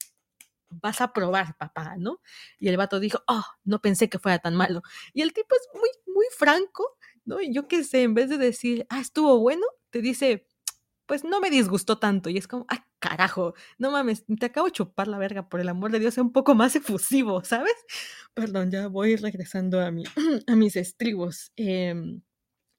vas 0.80 1.00
a 1.00 1.12
probar, 1.12 1.56
papá, 1.56 1.96
¿no? 1.98 2.20
Y 2.58 2.68
el 2.68 2.76
vato 2.76 3.00
dijo, 3.00 3.22
oh, 3.26 3.44
no 3.64 3.80
pensé 3.80 4.08
que 4.08 4.18
fuera 4.18 4.38
tan 4.38 4.54
malo. 4.54 4.82
Y 5.12 5.22
el 5.22 5.32
tipo 5.32 5.54
es 5.54 5.68
muy, 5.74 5.88
muy 6.14 6.26
franco, 6.36 6.96
¿no? 7.24 7.40
Y 7.40 7.52
yo 7.52 7.68
qué 7.68 7.84
sé, 7.84 8.02
en 8.02 8.14
vez 8.14 8.28
de 8.28 8.38
decir, 8.38 8.86
ah, 8.90 9.00
estuvo 9.00 9.38
bueno, 9.38 9.66
te 9.90 10.00
dice, 10.00 10.46
pues 11.06 11.24
no 11.24 11.40
me 11.40 11.50
disgustó 11.50 11.98
tanto. 11.98 12.30
Y 12.30 12.38
es 12.38 12.48
como, 12.48 12.66
ah, 12.68 12.86
carajo, 12.98 13.54
no 13.78 13.90
mames, 13.90 14.24
te 14.38 14.46
acabo 14.46 14.66
de 14.66 14.72
chupar 14.72 15.08
la 15.08 15.18
verga, 15.18 15.48
por 15.48 15.60
el 15.60 15.68
amor 15.68 15.90
de 15.90 16.00
Dios, 16.00 16.14
sea 16.14 16.22
un 16.24 16.32
poco 16.32 16.54
más 16.54 16.76
efusivo, 16.76 17.44
¿sabes? 17.44 17.74
Perdón, 18.34 18.70
ya 18.70 18.88
voy 18.88 19.16
regresando 19.16 19.80
a, 19.80 19.90
mi, 19.90 20.04
a 20.46 20.56
mis 20.56 20.76
estribos. 20.76 21.52
Eh, 21.56 21.94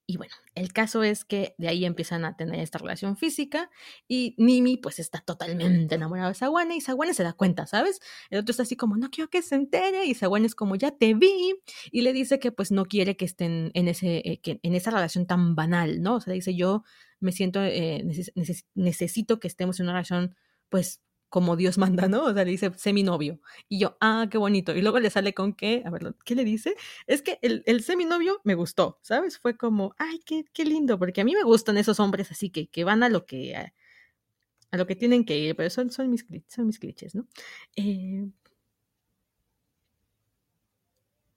Y 0.08 0.18
bueno, 0.18 0.34
el 0.54 0.72
caso 0.72 1.02
es 1.02 1.24
que 1.24 1.56
de 1.58 1.66
ahí 1.66 1.84
empiezan 1.84 2.24
a 2.24 2.36
tener 2.36 2.60
esta 2.60 2.78
relación 2.78 3.16
física 3.16 3.70
y 4.06 4.36
Nimi 4.38 4.76
pues 4.76 5.00
está 5.00 5.20
totalmente 5.20 5.96
enamorado 5.96 6.28
de 6.28 6.34
Sawane 6.34 6.76
y 6.76 6.80
Sawane 6.80 7.12
se 7.12 7.24
da 7.24 7.32
cuenta, 7.32 7.66
¿sabes? 7.66 7.98
El 8.30 8.38
otro 8.38 8.52
está 8.52 8.62
así 8.62 8.76
como, 8.76 8.96
no 8.96 9.10
quiero 9.10 9.28
que 9.30 9.42
se 9.42 9.56
entere 9.56 10.06
y 10.06 10.14
Sawane 10.14 10.46
es 10.46 10.54
como, 10.54 10.76
ya 10.76 10.92
te 10.92 11.14
vi 11.14 11.56
y 11.90 12.02
le 12.02 12.12
dice 12.12 12.38
que 12.38 12.52
pues 12.52 12.70
no 12.70 12.84
quiere 12.84 13.16
que 13.16 13.24
estén 13.24 13.72
en, 13.74 13.88
ese, 13.88 14.18
eh, 14.18 14.40
que, 14.40 14.60
en 14.62 14.76
esa 14.76 14.92
relación 14.92 15.26
tan 15.26 15.56
banal, 15.56 16.00
¿no? 16.00 16.16
O 16.16 16.20
sea, 16.20 16.32
dice, 16.32 16.54
yo 16.54 16.84
me 17.18 17.32
siento, 17.32 17.60
eh, 17.64 18.04
necesito 18.74 19.40
que 19.40 19.48
estemos 19.48 19.80
en 19.80 19.86
una 19.86 19.94
relación 19.94 20.36
pues 20.68 21.00
como 21.36 21.54
Dios 21.54 21.76
manda, 22.00 22.08
¿no? 22.08 22.24
O 22.24 22.32
sea, 22.32 22.46
le 22.46 22.50
dice, 22.50 22.72
sé 22.76 22.94
mi 22.94 23.02
novio. 23.02 23.40
Y 23.68 23.78
yo, 23.78 23.98
ah, 24.00 24.26
qué 24.30 24.38
bonito. 24.38 24.74
Y 24.74 24.80
luego 24.80 25.00
le 25.00 25.10
sale 25.10 25.34
con 25.34 25.52
qué, 25.52 25.82
a 25.84 25.90
ver, 25.90 26.14
¿qué 26.24 26.34
le 26.34 26.44
dice? 26.44 26.74
Es 27.06 27.20
que 27.20 27.38
el, 27.42 27.62
el 27.66 27.82
sé 27.82 27.94
mi 27.94 28.06
novio 28.06 28.40
me 28.42 28.54
gustó, 28.54 28.98
¿sabes? 29.02 29.38
Fue 29.38 29.54
como, 29.54 29.94
ay, 29.98 30.18
qué, 30.24 30.46
qué 30.54 30.64
lindo, 30.64 30.98
porque 30.98 31.20
a 31.20 31.24
mí 31.24 31.34
me 31.34 31.42
gustan 31.42 31.76
esos 31.76 32.00
hombres 32.00 32.30
así 32.30 32.48
que, 32.48 32.68
que 32.68 32.84
van 32.84 33.02
a 33.02 33.10
lo 33.10 33.26
que, 33.26 33.54
a, 33.54 33.74
lo 34.72 34.86
que 34.86 34.96
tienen 34.96 35.26
que 35.26 35.36
ir, 35.38 35.54
pero 35.56 35.68
son, 35.68 35.90
son, 35.90 36.08
mis, 36.08 36.24
son 36.48 36.66
mis 36.68 36.78
clichés, 36.78 37.14
¿no? 37.14 37.26
Eh, 37.76 38.30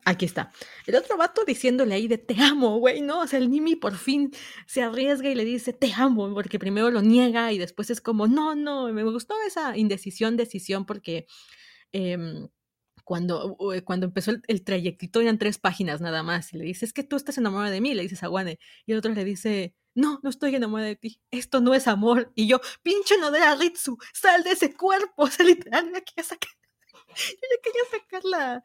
Aquí 0.10 0.26
está. 0.26 0.52
El 0.88 0.96
otro 0.96 1.18
vato 1.18 1.46
diciéndole 1.46 1.94
ahí 1.94 2.08
de 2.08 2.18
te 2.18 2.34
amo, 2.42 2.80
güey, 2.80 3.02
¿no? 3.02 3.22
O 3.22 3.28
sea, 3.28 3.38
el 3.38 3.52
Nimi 3.52 3.76
por 3.76 3.96
fin 3.96 4.32
se 4.66 4.82
arriesga 4.82 5.30
y 5.30 5.36
le 5.36 5.46
dice 5.46 5.72
te 5.72 5.94
amo, 5.94 6.34
porque 6.34 6.58
primero 6.58 6.90
lo 6.90 7.04
niega 7.04 7.52
y 7.54 7.60
después 7.60 7.92
es 7.92 8.02
como, 8.02 8.28
no, 8.28 8.56
no, 8.56 8.92
me 8.92 9.04
gustó 9.04 9.36
esa 9.46 9.78
indecisión, 9.78 10.36
decisión, 10.36 10.88
porque 10.88 11.28
em, 11.92 12.48
cuando, 13.04 13.56
cuando 13.86 14.08
empezó 14.08 14.32
el, 14.48 14.64
trayectito 14.64 15.22
eran 15.22 15.38
tres 15.38 15.60
páginas 15.60 16.02
nada 16.02 16.24
más 16.24 16.54
y 16.54 16.58
le 16.58 16.66
dice, 16.66 16.86
es 16.86 16.94
que 16.94 17.04
tú 17.04 17.16
estás 17.16 17.38
enamorada 17.38 17.70
de 17.70 17.82
mí, 17.82 17.94
le 17.94 18.02
dices 18.02 18.24
a 18.24 18.30
y 18.88 18.92
el 18.92 18.98
otro 18.98 19.14
le 19.14 19.24
dice, 19.24 19.76
no, 19.94 20.20
no 20.24 20.32
estoy 20.32 20.56
enamorada 20.56 20.90
de 20.90 20.96
ti, 20.96 21.22
esto 21.30 21.62
no 21.62 21.76
es 21.76 21.88
amor. 21.88 22.32
Y 22.34 22.48
yo, 22.48 22.62
pinche 22.82 23.16
Nodera 23.20 23.56
Ritsu, 23.56 23.98
sal 24.14 24.44
de 24.44 24.54
ese 24.54 24.74
cuerpo, 24.76 25.14
o 25.24 25.28
sea, 25.28 25.46
literal, 25.46 25.94
aquí 25.96 26.14
ya 26.18 26.24
saqué 26.24 26.48
yo 27.16 27.48
ya 27.50 27.62
quería 27.64 27.82
sacar 27.92 28.24
la, 28.26 28.64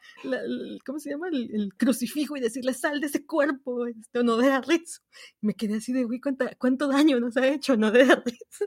¿cómo 0.84 0.99
se 0.99 1.11
llama? 1.11 1.28
El, 1.28 1.72
crucifijo 1.76 2.36
y 2.36 2.40
decirle, 2.40 2.74
sal 2.74 3.01
de 3.01 3.07
ese 3.07 3.24
cuerpo, 3.24 3.86
este, 3.86 4.18
Onodera 4.18 4.61
Ritsu. 4.61 5.01
me 5.40 5.55
quedé 5.55 5.76
así 5.76 5.92
de, 5.92 6.05
güey, 6.05 6.20
¿cuánto 6.20 6.88
daño 6.88 7.20
nos 7.20 7.36
ha 7.36 7.47
hecho 7.47 7.74
Onodera 7.74 8.22
Ritsu? 8.24 8.66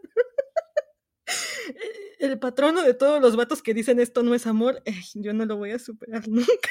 el 2.19 2.39
patrono 2.39 2.81
de 2.81 2.93
todos 2.93 3.21
los 3.21 3.35
vatos 3.35 3.61
que 3.61 3.73
dicen 3.73 3.99
esto 3.99 4.23
no 4.23 4.33
es 4.33 4.47
amor, 4.47 4.81
yo 5.13 5.33
no 5.33 5.45
lo 5.45 5.57
voy 5.57 5.71
a 5.71 5.79
superar 5.79 6.27
nunca. 6.27 6.69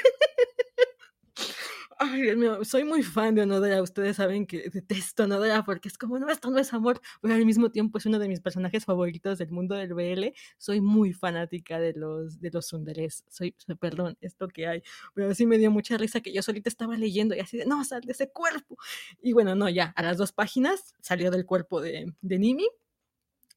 Ay, 1.99 2.23
Dios 2.23 2.37
mío, 2.37 2.63
soy 2.63 2.85
muy 2.85 3.03
fan 3.03 3.35
de 3.35 3.43
Onodera. 3.43 3.81
Ustedes 3.83 4.17
saben 4.17 4.47
que 4.47 4.69
detesto 4.69 5.25
Onodera 5.25 5.65
porque 5.65 5.89
es 5.89 5.97
como, 5.97 6.19
no, 6.19 6.29
esto 6.29 6.51
no 6.51 6.59
es 6.59 6.75
amor, 6.75 7.01
pero 7.23 7.35
al 7.35 7.47
mismo 7.47 7.71
tiempo 7.71 7.97
es 7.97 8.05
uno 8.05 8.19
de 8.19 8.29
mis 8.29 8.41
personajes 8.41 8.85
favoritos 8.85 9.39
del 9.39 9.51
mundo 9.51 9.75
del 9.75 9.95
BL. 9.95 10.35
Soy 10.59 10.83
muy 10.83 11.15
fanática 11.15 11.79
de 11.81 11.95
los, 11.95 12.39
de 12.39 12.51
los 12.51 12.67
sunderes. 12.67 13.25
Soy, 13.31 13.55
perdón, 13.81 14.19
esto 14.21 14.49
que 14.49 14.67
hay. 14.67 14.83
Pero 15.15 15.35
sí 15.35 15.47
me 15.47 15.57
dio 15.57 15.71
mucha 15.71 15.97
risa 15.97 16.21
que 16.21 16.35
yo 16.35 16.43
solita 16.43 16.69
estaba 16.69 16.97
leyendo 16.99 17.35
y 17.35 17.41
así 17.41 17.57
de, 17.57 17.65
no, 17.65 17.83
sal 17.83 18.03
de 18.03 18.13
ese 18.13 18.31
cuerpo. 18.31 18.77
Y 19.23 19.33
bueno, 19.33 19.55
no, 19.55 19.71
ya, 19.71 19.95
a 19.97 20.03
las 20.03 20.19
dos 20.19 20.33
páginas 20.33 20.95
salió 21.01 21.31
del 21.31 21.47
cuerpo 21.47 21.81
de, 21.81 22.13
de 22.21 22.39
Nimi 22.39 22.69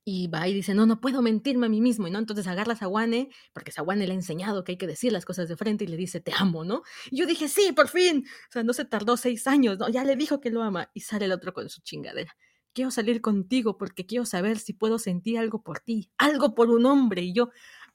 y 0.06 0.28
va 0.28 0.48
y 0.48 0.54
dice, 0.54 0.74
no, 0.74 0.86
no 0.86 1.02
puedo 1.02 1.22
mentirme 1.22 1.68
a 1.68 1.70
mí 1.70 1.82
mismo, 1.82 2.08
y 2.08 2.12
no, 2.12 2.20
entonces 2.20 2.48
agarra 2.48 2.74
a 2.74 2.76
Sawane, 2.76 3.30
porque 3.54 3.72
Sawane 3.72 4.08
le 4.08 4.14
ha 4.14 4.16
enseñado 4.16 4.64
que 4.64 4.74
hay 4.74 4.78
que 4.78 4.88
decir 4.88 5.12
las 5.12 5.26
cosas 5.26 5.48
de 5.48 5.56
frente 5.56 5.84
y 5.84 5.88
le 5.88 5.98
dice, 5.98 6.20
te 6.20 6.32
amo, 6.36 6.64
¿no? 6.64 6.84
Y 7.12 7.18
yo 7.18 7.26
dije, 7.26 7.48
sí, 7.48 7.72
por 7.74 7.90
fin, 7.90 8.26
o 8.50 8.52
sea, 8.52 8.64
no 8.64 8.74
se 8.74 8.86
tardó 8.86 9.18
seis 9.18 9.46
años, 9.48 9.78
¿no? 9.78 9.90
Ya 9.90 10.04
le 10.04 10.16
dijo 10.16 10.42
que 10.42 10.50
lo 10.50 10.64
ama, 10.64 10.90
y 10.94 11.02
sale 11.02 11.26
el 11.26 11.32
otro 11.32 11.54
con 11.54 11.70
su 11.70 11.82
chingadera. 11.82 12.36
Quiero 12.74 12.92
salir 12.92 13.22
contigo 13.22 13.78
porque 13.78 14.06
quiero 14.06 14.26
saber 14.26 14.60
si 14.60 14.74
puedo 14.74 15.00
sentir 15.00 15.38
algo 15.40 15.64
por 15.64 15.80
ti, 15.80 16.12
algo 16.18 16.56
por 16.56 16.70
un 16.70 16.86
hombre, 16.86 17.24
y 17.24 17.34
yo, 17.34 17.50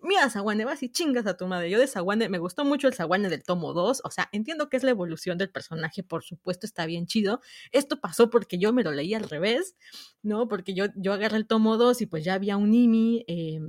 mira, 0.05 0.31
Zaguane, 0.31 0.65
vas 0.65 0.83
y 0.83 0.91
chingas 0.91 1.27
a 1.27 1.37
tu 1.37 1.47
madre. 1.47 1.71
Yo 1.71 1.79
de 1.79 1.87
Zaguane, 1.87 2.29
me 2.29 2.39
gustó 2.39 2.65
mucho 2.65 2.89
el 2.89 2.95
Zaguane 2.95 3.29
del 3.29 3.43
tomo 3.45 3.73
2, 3.73 4.03
o 4.05 4.11
sea, 4.11 4.29
entiendo 4.33 4.69
que 4.69 4.77
es 4.77 4.83
la 4.83 4.91
evolución 4.91 5.39
del 5.39 5.51
personaje, 5.51 6.03
por 6.03 6.23
supuesto, 6.25 6.67
está 6.67 6.87
bien 6.87 7.07
chido. 7.07 7.41
Esto 7.73 8.01
pasó 8.01 8.31
porque 8.31 8.59
yo 8.59 8.73
me 8.73 8.85
lo 8.85 8.93
leí 8.93 9.15
al 9.15 9.29
revés, 9.29 9.77
¿no? 10.23 10.49
Porque 10.49 10.75
yo, 10.75 10.87
yo 10.97 11.13
agarré 11.13 11.37
el 11.39 11.47
tomo 11.47 11.77
2 11.77 12.01
y 12.03 12.07
pues 12.07 12.25
ya 12.25 12.35
había 12.35 12.57
un 12.57 12.75
Imi, 12.75 13.25
eh, 13.29 13.61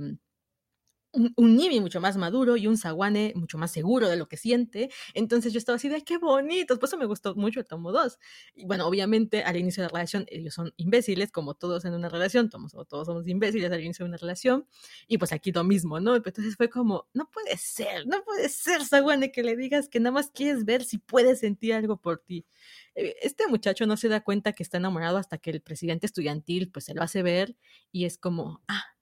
un, 1.16 1.32
un 1.36 1.56
mucho 1.80 2.00
más 2.00 2.16
maduro 2.16 2.56
y 2.56 2.66
un 2.66 2.76
Zaguane 2.76 3.32
mucho 3.34 3.58
más 3.58 3.72
seguro 3.72 4.08
de 4.08 4.16
lo 4.16 4.28
que 4.28 4.36
siente. 4.36 4.90
Entonces 5.14 5.52
yo 5.52 5.58
estaba 5.58 5.76
así 5.76 5.88
de, 5.88 6.02
qué 6.02 6.18
bonito. 6.18 6.78
Por 6.78 6.88
eso 6.88 6.98
me 6.98 7.06
gustó 7.06 7.34
mucho 7.34 7.60
el 7.60 7.66
tomo 7.66 7.90
2. 7.90 8.18
Y 8.54 8.66
bueno, 8.66 8.86
obviamente 8.86 9.42
al 9.42 9.56
inicio 9.56 9.82
de 9.82 9.86
la 9.86 9.92
relación 9.92 10.26
ellos 10.28 10.54
son 10.54 10.72
imbéciles, 10.76 11.32
como 11.32 11.54
todos 11.54 11.84
en 11.84 11.94
una 11.94 12.08
relación, 12.08 12.50
todos, 12.50 12.72
todos 12.88 13.06
somos 13.06 13.26
imbéciles 13.26 13.72
al 13.72 13.80
inicio 13.82 14.04
de 14.04 14.10
una 14.10 14.18
relación. 14.18 14.66
Y 15.08 15.18
pues 15.18 15.32
aquí 15.32 15.52
lo 15.52 15.64
mismo, 15.64 15.98
¿no? 16.00 16.16
Entonces 16.16 16.56
fue 16.56 16.68
como, 16.68 17.08
no 17.14 17.30
puede 17.30 17.56
ser, 17.56 18.06
no 18.06 18.22
puede 18.22 18.48
ser, 18.48 18.84
Zaguane, 18.84 19.32
que 19.32 19.42
le 19.42 19.56
digas 19.56 19.88
que 19.88 20.00
nada 20.00 20.12
más 20.12 20.30
quieres 20.30 20.64
ver 20.64 20.84
si 20.84 20.98
puedes 20.98 21.40
sentir 21.40 21.72
algo 21.72 21.96
por 21.96 22.18
ti. 22.18 22.46
Eh, 22.94 23.16
este 23.22 23.46
muchacho 23.46 23.86
no 23.86 23.96
se 23.96 24.08
da 24.08 24.22
cuenta 24.22 24.52
que 24.52 24.62
está 24.62 24.76
enamorado 24.76 25.16
hasta 25.16 25.38
que 25.38 25.50
el 25.50 25.62
presidente 25.62 26.06
estudiantil 26.06 26.70
pues 26.70 26.84
se 26.84 26.94
lo 26.94 27.02
hace 27.02 27.22
ver 27.22 27.56
y 27.90 28.04
es 28.04 28.18
como, 28.18 28.62
ah, 28.68 28.95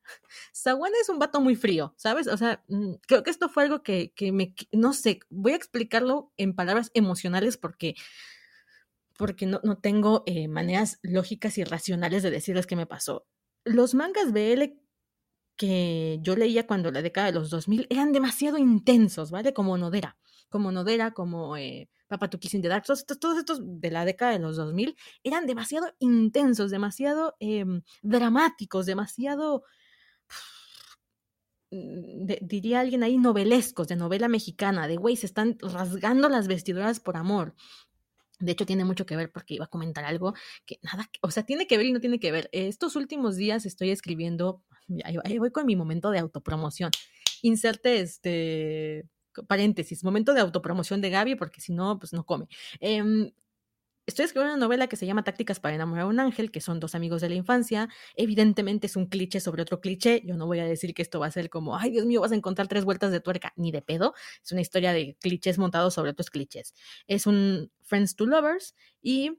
Sawan 0.52 0.92
es 1.00 1.08
un 1.08 1.18
vato 1.18 1.40
muy 1.40 1.56
frío, 1.56 1.94
¿sabes? 1.96 2.26
O 2.26 2.36
sea, 2.36 2.64
mm, 2.68 2.94
creo 3.06 3.22
que 3.22 3.30
esto 3.30 3.48
fue 3.48 3.64
algo 3.64 3.82
que, 3.82 4.12
me, 4.32 4.54
no 4.72 4.92
sé, 4.92 5.20
voy 5.30 5.52
a 5.52 5.56
explicarlo 5.56 6.32
en 6.36 6.54
palabras 6.54 6.90
emocionales 6.94 7.56
porque, 7.56 7.94
porque 9.16 9.46
no, 9.46 9.60
no 9.64 9.78
tengo 9.78 10.22
eh, 10.26 10.48
maneras 10.48 10.98
lógicas 11.02 11.58
y 11.58 11.64
racionales 11.64 12.22
de 12.22 12.30
decirles 12.30 12.66
qué 12.66 12.76
me 12.76 12.86
pasó. 12.86 13.26
Los 13.64 13.94
mangas 13.94 14.32
BL 14.32 14.84
que 15.56 16.18
yo 16.22 16.36
leía 16.36 16.66
cuando 16.66 16.90
la 16.90 17.02
década 17.02 17.28
de 17.28 17.34
los 17.34 17.50
2000 17.50 17.86
eran 17.90 18.12
demasiado 18.12 18.58
intensos, 18.58 19.30
¿vale? 19.30 19.54
Como 19.54 19.78
Nodera, 19.78 20.16
como 20.48 20.72
Nodera, 20.72 21.12
como 21.12 21.56
eh, 21.56 21.88
Papa 22.08 22.28
to 22.28 22.38
Kissing 22.38 22.62
the 22.62 22.68
Dark, 22.68 22.84
todos 22.84 23.00
estos, 23.00 23.18
todos 23.18 23.38
estos 23.38 23.60
de 23.62 23.90
la 23.90 24.04
década 24.04 24.32
de 24.32 24.38
los 24.38 24.56
2000 24.56 24.96
eran 25.22 25.46
demasiado 25.46 25.94
intensos, 25.98 26.70
demasiado 26.70 27.36
em, 27.40 27.82
dramáticos, 28.02 28.86
demasiado 28.86 29.64
Mm, 31.70 32.26
diría 32.42 32.80
alguien 32.80 33.02
ahí, 33.02 33.18
novelescos, 33.18 33.88
de 33.88 33.96
novela 33.96 34.28
mexicana, 34.28 34.86
de 34.86 34.96
güey, 34.96 35.16
se 35.16 35.26
están 35.26 35.58
rasgando 35.60 36.28
las 36.28 36.46
vestiduras 36.46 37.00
por 37.00 37.16
amor. 37.16 37.54
De 38.38 38.52
hecho, 38.52 38.66
tiene 38.66 38.84
mucho 38.84 39.06
que 39.06 39.16
ver 39.16 39.32
porque 39.32 39.54
iba 39.54 39.64
a 39.64 39.68
comentar 39.68 40.04
algo 40.04 40.34
que 40.66 40.78
nada, 40.82 41.08
o 41.22 41.30
sea, 41.30 41.44
tiene 41.44 41.66
que 41.66 41.76
ver 41.76 41.86
y 41.86 41.92
no 41.92 42.00
tiene 42.00 42.20
que 42.20 42.32
ver. 42.32 42.48
Estos 42.52 42.96
últimos 42.96 43.36
días 43.36 43.66
estoy 43.66 43.90
escribiendo, 43.90 44.62
ahí 45.04 45.38
voy 45.38 45.50
con 45.50 45.66
mi 45.66 45.76
momento 45.76 46.10
de 46.10 46.18
autopromoción. 46.18 46.90
Inserte 47.42 48.00
este 48.00 49.08
paréntesis, 49.48 50.04
momento 50.04 50.32
de 50.34 50.40
autopromoción 50.40 51.00
de 51.00 51.10
Gaby, 51.10 51.34
porque 51.36 51.60
si 51.60 51.72
no, 51.72 51.98
pues 51.98 52.12
no 52.12 52.24
come. 52.24 52.46
Eh, 52.80 53.32
Estoy 54.06 54.26
escribiendo 54.26 54.54
una 54.54 54.64
novela 54.66 54.86
que 54.86 54.96
se 54.96 55.06
llama 55.06 55.24
Tácticas 55.24 55.60
para 55.60 55.74
enamorar 55.74 56.04
a 56.04 56.08
un 56.08 56.20
ángel, 56.20 56.50
que 56.50 56.60
son 56.60 56.78
dos 56.78 56.94
amigos 56.94 57.22
de 57.22 57.30
la 57.30 57.36
infancia. 57.36 57.88
Evidentemente 58.16 58.86
es 58.86 58.96
un 58.96 59.06
cliché 59.06 59.40
sobre 59.40 59.62
otro 59.62 59.80
cliché. 59.80 60.20
Yo 60.26 60.36
no 60.36 60.46
voy 60.46 60.58
a 60.58 60.66
decir 60.66 60.92
que 60.92 61.00
esto 61.00 61.20
va 61.20 61.26
a 61.26 61.30
ser 61.30 61.48
como, 61.48 61.76
ay 61.78 61.90
Dios 61.90 62.04
mío, 62.04 62.20
vas 62.20 62.32
a 62.32 62.34
encontrar 62.34 62.68
tres 62.68 62.84
vueltas 62.84 63.12
de 63.12 63.20
tuerca, 63.20 63.54
ni 63.56 63.72
de 63.72 63.80
pedo. 63.80 64.12
Es 64.42 64.52
una 64.52 64.60
historia 64.60 64.92
de 64.92 65.16
clichés 65.20 65.58
montados 65.58 65.94
sobre 65.94 66.10
otros 66.10 66.28
clichés. 66.28 66.74
Es 67.06 67.26
un 67.26 67.72
Friends 67.82 68.14
to 68.16 68.26
Lovers 68.26 68.74
y 69.00 69.38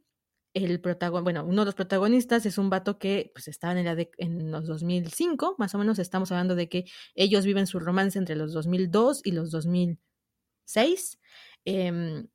el 0.56 0.82
protagonista, 0.82 1.24
bueno, 1.24 1.46
uno 1.46 1.62
de 1.62 1.66
los 1.66 1.76
protagonistas 1.76 2.46
es 2.46 2.58
un 2.58 2.70
vato 2.70 2.98
que 2.98 3.30
pues 3.34 3.48
estaba 3.48 3.78
en, 3.80 3.86
la 3.86 3.96
en 4.18 4.52
los 4.52 4.66
2005, 4.66 5.56
más 5.60 5.76
o 5.76 5.78
menos 5.78 6.00
estamos 6.00 6.32
hablando 6.32 6.56
de 6.56 6.70
que 6.70 6.86
ellos 7.14 7.46
viven 7.46 7.68
su 7.68 7.80
romance 7.80 8.18
entre 8.18 8.36
los 8.36 8.54
2002 8.54 9.22
y 9.26 9.32
los 9.32 9.52
2006. 9.52 11.20
Eh, 11.66 11.88
em, 11.88 12.28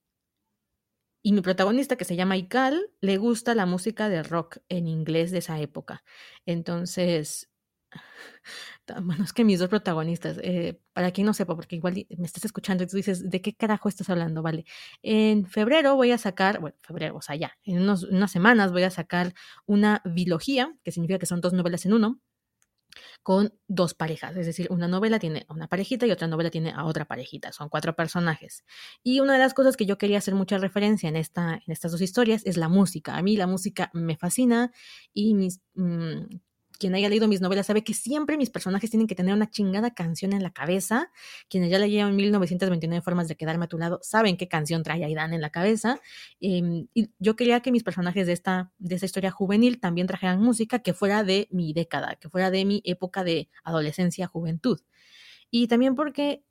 y 1.23 1.33
mi 1.33 1.41
protagonista, 1.43 1.97
que 1.97 2.05
se 2.05 2.17
llama 2.17 2.37
Ikal, 2.37 2.91
le 3.01 3.17
gusta 3.19 3.55
la 3.55 3.67
música 3.67 4.09
de 4.09 4.23
rock 4.23 4.59
en 4.69 4.89
inglés 4.89 5.31
de 5.31 5.39
esa 5.39 5.61
época. 5.61 6.03
Entonces, 6.47 7.51
bueno, 9.03 9.25
es 9.25 9.33
que 9.33 9.45
mis 9.45 9.59
dos 9.59 9.69
protagonistas, 9.69 10.39
eh, 10.43 10.81
para 10.93 11.11
quien 11.13 11.27
no 11.27 11.35
sepa, 11.35 11.55
porque 11.57 11.77
igual 11.77 12.07
me 12.17 12.27
estás 12.27 12.45
escuchando 12.45 12.85
y 12.85 12.87
tú 12.87 12.97
dices, 12.97 13.29
¿de 13.29 13.41
qué 13.41 13.55
carajo 13.55 13.89
estás 13.89 14.11
hablando? 14.11 14.43
Vale. 14.43 14.65
En 15.03 15.47
febrero 15.47 15.97
voy 15.97 16.13
a 16.13 16.19
sacar, 16.19 16.61
bueno, 16.61 16.77
febrero, 16.83 17.17
o 17.17 17.23
sea, 17.23 17.37
ya, 17.37 17.53
en 17.65 17.81
unas 17.83 18.31
semanas 18.31 18.73
voy 18.73 18.83
a 18.85 18.91
sacar 18.91 19.35
una 19.67 20.03
bilogía, 20.05 20.75
que 20.85 20.93
significa 20.93 21.19
que 21.19 21.27
son 21.27 21.41
dos 21.41 21.53
novelas 21.53 21.85
en 21.87 21.95
uno, 21.95 22.21
con 23.23 23.55
dos 23.69 23.95
parejas, 23.95 24.37
es 24.37 24.47
decir, 24.47 24.67
una 24.71 24.89
novela 24.89 25.19
tiene 25.19 25.47
a 25.49 25.53
una 25.53 25.69
parejita 25.69 26.07
y 26.07 26.11
otra 26.11 26.29
novela 26.29 26.51
tiene 26.51 26.73
a 26.73 26.85
otra 26.85 27.05
parejita, 27.05 27.53
son 27.53 27.69
cuatro 27.69 27.95
personajes. 27.95 28.65
Y 29.03 29.21
una 29.21 29.35
de 29.35 29.39
las 29.39 29.55
cosas 29.55 29.77
que 29.77 29.87
yo 29.87 29.99
quería 29.99 30.19
hacer 30.19 30.35
mucha 30.35 30.59
referencia 30.59 31.09
en, 31.09 31.17
esta, 31.17 31.55
en 31.55 31.73
estas 31.73 31.93
dos 31.93 32.01
historias 32.01 32.43
es 32.45 32.57
la 32.57 32.69
música. 32.69 33.17
A 33.17 33.23
mí 33.23 33.37
la 33.37 33.47
música 33.47 33.91
me 33.93 34.17
fascina 34.17 34.73
y 35.13 35.35
mis... 35.35 35.61
Mm, 35.75 36.41
quien 36.81 36.95
haya 36.95 37.09
leído 37.09 37.29
mis 37.29 37.43
novelas 37.43 37.67
sabe 37.67 37.85
que 37.85 37.95
siempre 37.95 38.39
mis 38.39 38.51
personajes 38.51 38.91
tienen 38.91 39.07
que 39.07 39.15
tener 39.15 39.35
una 39.35 39.51
chingada 39.51 39.93
canción 39.93 40.33
en 40.33 40.43
la 40.43 40.51
cabeza. 40.51 41.13
Quienes 41.49 41.71
ya 41.71 41.79
leyeron 41.79 42.17
1929 42.17 43.03
formas 43.03 43.29
de 43.29 43.37
quedarme 43.37 43.67
a 43.67 43.69
tu 43.69 43.79
lado 43.79 44.01
saben 44.03 44.39
qué 44.39 44.49
canción 44.49 44.83
trae 44.83 45.05
Aidan 45.05 45.35
en 45.35 45.43
la 45.43 45.51
cabeza. 45.51 46.01
Em, 46.41 46.89
y 46.95 47.11
yo 47.19 47.37
quería 47.37 47.61
que 47.61 47.71
mis 47.71 47.85
personajes 47.85 48.27
de 48.27 48.33
esta, 48.33 48.73
de 48.79 48.95
esta 48.95 49.07
historia 49.07 49.31
juvenil 49.31 49.79
también 49.79 50.07
trajeran 50.07 50.41
música 50.41 50.81
que 50.81 50.95
fuera 50.95 51.23
de 51.23 51.49
mi 51.51 51.75
década, 51.75 52.17
que 52.17 52.31
fuera 52.31 52.51
de 52.51 52.65
mi 52.65 52.83
época 52.85 53.23
de 53.25 53.51
adolescencia, 53.63 54.27
juventud. 54.27 54.81
Y 55.51 55.69
también 55.69 55.95
porque 55.95 56.45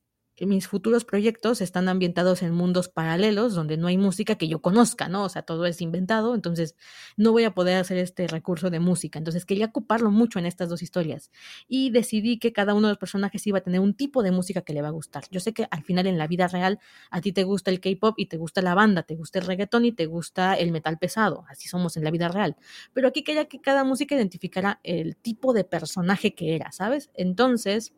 mis 0.46 0.68
futuros 0.68 1.06
proyectos 1.06 1.62
están 1.62 1.90
ambientados 1.90 2.42
en 2.42 2.54
mundos 2.54 2.90
paralelos 2.90 3.56
donde 3.56 3.78
no 3.78 3.88
hay 3.88 3.98
música 3.98 4.36
que 4.36 4.48
yo 4.48 4.62
conozca, 4.62 5.10
¿no? 5.10 5.24
O 5.24 5.30
sea, 5.30 5.42
todo 5.42 5.66
es 5.66 5.82
inventado, 5.82 6.36
entonces 6.36 6.76
no 7.18 7.32
voy 7.32 7.44
a 7.44 7.54
poder 7.54 7.78
hacer 7.78 7.98
este 7.98 8.28
recurso 8.28 8.70
de 8.70 8.80
música. 8.80 9.20
Entonces 9.20 9.46
quería 9.46 9.68
ocuparlo 9.68 10.12
mucho 10.12 10.40
en 10.40 10.46
estas 10.46 10.70
dos 10.70 10.82
historias 10.82 11.32
y 11.68 11.92
decidí 11.92 12.40
que 12.40 12.54
cada 12.54 12.74
uno 12.74 12.88
de 12.88 12.92
los 12.94 12.98
personajes 12.98 13.46
iba 13.48 13.60
a 13.60 13.62
tener 13.62 13.80
un 13.80 13.94
tipo 13.94 14.24
de 14.24 14.32
música 14.32 14.62
que 14.62 14.74
le 14.74 14.82
va 14.82 14.90
a 14.90 14.92
gustar. 14.92 15.24
Yo 15.32 15.40
sé 15.40 15.54
que 15.54 15.68
al 15.70 15.84
final 15.84 16.08
en 16.08 16.18
la 16.18 16.28
vida 16.28 16.48
real 16.48 16.80
a 17.12 17.22
ti 17.22 17.32
te 17.32 17.44
gusta 17.44 17.72
el 17.72 17.80
K-pop 17.80 18.16
y 18.18 18.28
te 18.28 18.38
gusta 18.38 18.62
la 18.62 18.76
banda, 18.76 19.04
te 19.04 19.16
gusta 19.16 19.40
el 19.40 19.46
reggaetón 19.46 19.86
y 19.86 19.92
te 19.92 20.06
gusta 20.06 20.54
el 20.54 20.72
metal 20.72 20.98
pesado, 20.98 21.46
así 21.50 21.68
somos 21.68 21.98
en 21.98 22.04
la 22.04 22.12
vida 22.12 22.30
real. 22.30 22.56
Pero 22.94 23.08
aquí 23.08 23.24
quería 23.24 23.46
que 23.46 23.62
cada 23.62 23.84
música 23.84 24.16
identificara 24.16 24.80
el 24.84 25.16
tipo 25.16 25.54
de 25.54 25.64
personaje 25.64 26.34
que 26.34 26.56
era, 26.56 26.72
¿sabes? 26.72 27.10
Entonces 27.14 27.94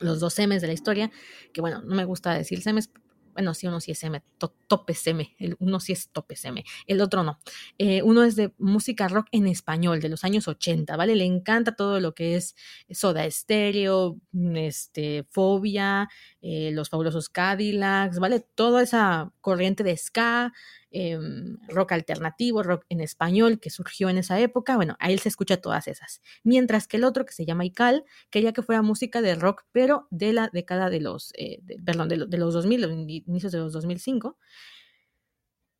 los 0.00 0.20
dos 0.20 0.38
M's 0.38 0.60
de 0.60 0.66
la 0.66 0.72
historia, 0.72 1.10
que 1.52 1.60
bueno, 1.60 1.82
no 1.82 1.94
me 1.94 2.04
gusta 2.04 2.34
decir 2.34 2.60
M's, 2.66 2.90
bueno, 3.34 3.52
sí, 3.54 3.66
uno 3.66 3.80
sí 3.80 3.90
es 3.90 4.02
M, 4.02 4.22
tope 4.38 4.96
M, 5.06 5.34
el, 5.38 5.56
uno 5.58 5.80
sí 5.80 5.92
es 5.92 6.08
tope 6.08 6.36
M, 6.42 6.64
el 6.86 7.00
otro 7.00 7.22
no. 7.22 7.38
Eh, 7.78 8.02
uno 8.02 8.24
es 8.24 8.36
de 8.36 8.54
música 8.58 9.08
rock 9.08 9.26
en 9.32 9.46
español, 9.46 10.00
de 10.00 10.08
los 10.08 10.24
años 10.24 10.48
80, 10.48 10.96
¿vale? 10.96 11.14
Le 11.14 11.24
encanta 11.24 11.76
todo 11.76 12.00
lo 12.00 12.14
que 12.14 12.36
es 12.36 12.54
Soda 12.90 13.30
Stereo, 13.30 14.16
este, 14.54 15.26
Fobia, 15.30 16.08
eh, 16.40 16.70
los 16.72 16.88
fabulosos 16.88 17.28
Cadillacs, 17.28 18.18
¿vale? 18.18 18.40
Toda 18.40 18.82
esa 18.82 19.32
corriente 19.40 19.84
de 19.84 19.96
ska, 19.96 20.52
Em, 20.96 21.58
rock 21.66 21.90
alternativo, 21.90 22.62
rock 22.62 22.84
en 22.88 23.00
español 23.00 23.58
que 23.58 23.68
surgió 23.68 24.08
en 24.10 24.16
esa 24.16 24.38
época. 24.38 24.76
Bueno, 24.76 24.94
a 25.00 25.10
él 25.10 25.18
se 25.18 25.28
escucha 25.28 25.56
todas 25.56 25.88
esas. 25.88 26.22
Mientras 26.44 26.86
que 26.86 26.98
el 26.98 27.02
otro, 27.02 27.26
que 27.26 27.32
se 27.32 27.44
llama 27.44 27.64
Ical, 27.64 28.04
quería 28.30 28.52
que 28.52 28.62
fuera 28.62 28.80
música 28.80 29.20
de 29.20 29.34
rock, 29.34 29.64
pero 29.72 30.06
de 30.12 30.32
la 30.32 30.50
década 30.52 30.90
de 30.90 31.00
los, 31.00 31.32
eh, 31.36 31.60
perdón, 31.84 32.08
de, 32.08 32.26
de, 32.28 32.38
los 32.38 32.54
2000, 32.54 32.80
los 32.80 32.92
inicios 33.26 33.52
de 33.52 33.58
los 33.58 33.72
2005. 33.72 34.36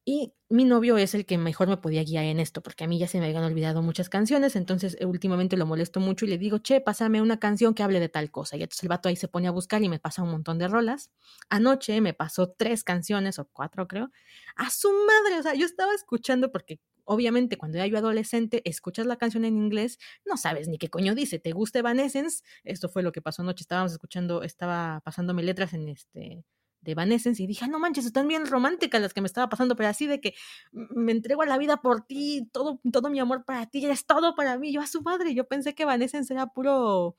Y 0.06 0.34
mi 0.50 0.64
novio 0.66 0.98
es 0.98 1.14
el 1.14 1.24
que 1.24 1.38
mejor 1.38 1.66
me 1.66 1.78
podía 1.78 2.04
guiar 2.04 2.24
en 2.24 2.38
esto, 2.38 2.62
porque 2.62 2.84
a 2.84 2.86
mí 2.86 2.98
ya 2.98 3.08
se 3.08 3.18
me 3.20 3.24
habían 3.24 3.42
olvidado 3.42 3.80
muchas 3.80 4.10
canciones, 4.10 4.54
entonces 4.54 4.98
eh, 5.00 5.06
últimamente 5.06 5.56
lo 5.56 5.64
molesto 5.64 5.98
mucho 5.98 6.26
y 6.26 6.28
le 6.28 6.36
digo, 6.36 6.58
che, 6.58 6.82
pásame 6.82 7.22
una 7.22 7.40
canción 7.40 7.72
que 7.72 7.82
hable 7.82 8.00
de 8.00 8.10
tal 8.10 8.30
cosa. 8.30 8.56
Y 8.56 8.62
entonces 8.62 8.82
el 8.82 8.90
vato 8.90 9.08
ahí 9.08 9.16
se 9.16 9.28
pone 9.28 9.48
a 9.48 9.50
buscar 9.50 9.82
y 9.82 9.88
me 9.88 9.98
pasa 9.98 10.22
un 10.22 10.30
montón 10.30 10.58
de 10.58 10.68
rolas. 10.68 11.10
Anoche 11.48 11.98
me 12.02 12.12
pasó 12.12 12.50
tres 12.50 12.84
canciones, 12.84 13.38
o 13.38 13.48
cuatro 13.50 13.88
creo, 13.88 14.10
a 14.56 14.68
su 14.70 14.90
madre, 14.90 15.38
o 15.38 15.42
sea, 15.42 15.54
yo 15.54 15.64
estaba 15.64 15.94
escuchando 15.94 16.52
porque 16.52 16.80
obviamente 17.04 17.56
cuando 17.56 17.78
era 17.78 17.86
yo 17.86 17.96
adolescente, 17.96 18.62
escuchas 18.68 19.06
la 19.06 19.16
canción 19.16 19.46
en 19.46 19.56
inglés, 19.56 19.98
no 20.26 20.36
sabes 20.36 20.68
ni 20.68 20.76
qué 20.76 20.90
coño 20.90 21.14
dice, 21.14 21.38
¿te 21.38 21.52
gusta 21.52 21.78
Evanescence? 21.78 22.44
Esto 22.64 22.90
fue 22.90 23.02
lo 23.02 23.12
que 23.12 23.22
pasó 23.22 23.40
anoche, 23.40 23.62
estábamos 23.62 23.92
escuchando, 23.92 24.42
estaba 24.42 25.00
pasándome 25.02 25.42
letras 25.42 25.72
en 25.72 25.88
este 25.88 26.44
de 26.84 26.92
Evanescence 26.92 27.42
y 27.42 27.46
dije, 27.46 27.64
ah, 27.64 27.68
no 27.68 27.78
manches, 27.78 28.06
están 28.06 28.28
bien 28.28 28.46
románticas 28.46 29.00
las 29.00 29.14
que 29.14 29.20
me 29.20 29.26
estaba 29.26 29.48
pasando, 29.48 29.76
pero 29.76 29.88
así 29.88 30.06
de 30.06 30.20
que 30.20 30.34
me 30.72 31.12
entrego 31.12 31.42
a 31.42 31.46
la 31.46 31.58
vida 31.58 31.78
por 31.78 32.06
ti, 32.06 32.48
todo, 32.52 32.80
todo 32.92 33.10
mi 33.10 33.18
amor 33.18 33.44
para 33.44 33.66
ti, 33.66 33.84
eres 33.84 34.06
todo 34.06 34.34
para 34.34 34.58
mí. 34.58 34.72
Yo 34.72 34.80
a 34.80 34.86
su 34.86 35.02
madre, 35.02 35.34
yo 35.34 35.46
pensé 35.48 35.74
que 35.74 35.84
Evanescence 35.84 36.32
era 36.32 36.46
puro, 36.48 37.16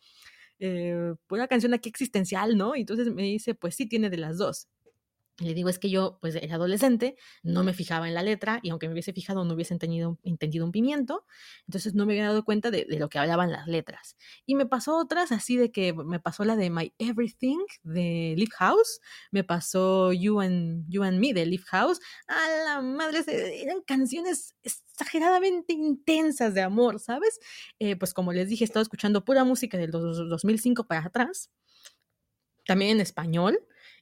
eh, 0.60 1.16
pura 1.28 1.48
canción 1.48 1.74
aquí 1.74 1.90
existencial, 1.90 2.58
¿no? 2.58 2.76
Y 2.76 2.82
entonces 2.82 3.14
me 3.14 3.24
dice, 3.24 3.56
pues 3.56 3.76
sí, 3.76 3.88
tiene 3.88 4.10
de 4.10 4.18
las 4.18 4.38
dos 4.38 4.70
le 5.40 5.54
digo, 5.54 5.68
es 5.68 5.80
que 5.80 5.90
yo, 5.90 6.18
pues 6.22 6.36
era 6.36 6.56
adolescente, 6.56 7.18
no 7.44 7.64
me 7.64 7.74
fijaba 7.74 8.08
en 8.08 8.14
la 8.14 8.24
letra 8.24 8.60
y 8.64 8.70
aunque 8.70 8.88
me 8.88 8.94
hubiese 8.94 9.12
fijado 9.12 9.44
no 9.44 9.54
hubiese 9.54 9.74
entendido, 9.74 10.18
entendido 10.24 10.66
un 10.66 10.72
pimiento, 10.72 11.26
entonces 11.68 11.94
no 11.94 12.06
me 12.06 12.14
había 12.14 12.28
dado 12.28 12.46
cuenta 12.46 12.72
de, 12.72 12.86
lo 12.98 13.10
que 13.10 13.20
hablaban 13.20 13.52
las 13.52 13.68
letras. 13.68 14.16
Y 14.46 14.56
me 14.56 14.66
pasó 14.66 14.98
otras 14.98 15.34
así 15.34 15.58
de 15.58 15.72
que 15.72 15.94
me 15.94 16.22
pasó 16.22 16.46
la 16.46 16.56
de 16.56 16.70
My 16.70 16.94
Everything 17.00 17.60
de 17.84 18.36
Live 18.38 18.54
House, 18.58 19.02
me 19.32 19.44
pasó 19.44 20.14
You 20.14 20.40
and, 20.40 20.86
you 20.88 21.04
and 21.04 21.20
Me 21.20 21.34
de 21.34 21.46
Live 21.46 21.66
House, 21.68 22.00
a 22.28 22.64
la 22.66 22.82
madre, 22.82 23.24
eran 23.62 23.82
canciones 23.82 24.56
exageradamente 24.64 25.74
intensas 25.74 26.54
de 26.54 26.62
amor, 26.62 27.02
¿sabes? 27.02 27.40
Eh, 27.80 27.98
pues 27.98 28.14
como 28.14 28.32
les 28.32 28.48
dije, 28.48 28.64
he 28.64 28.68
estado 28.68 28.84
escuchando 28.84 29.26
pura 29.26 29.44
música 29.44 29.78
del 29.78 29.92
2005 29.92 30.88
para 30.88 31.08
atrás, 31.08 31.52
también 32.66 32.92
en 32.92 33.02
español 33.02 33.60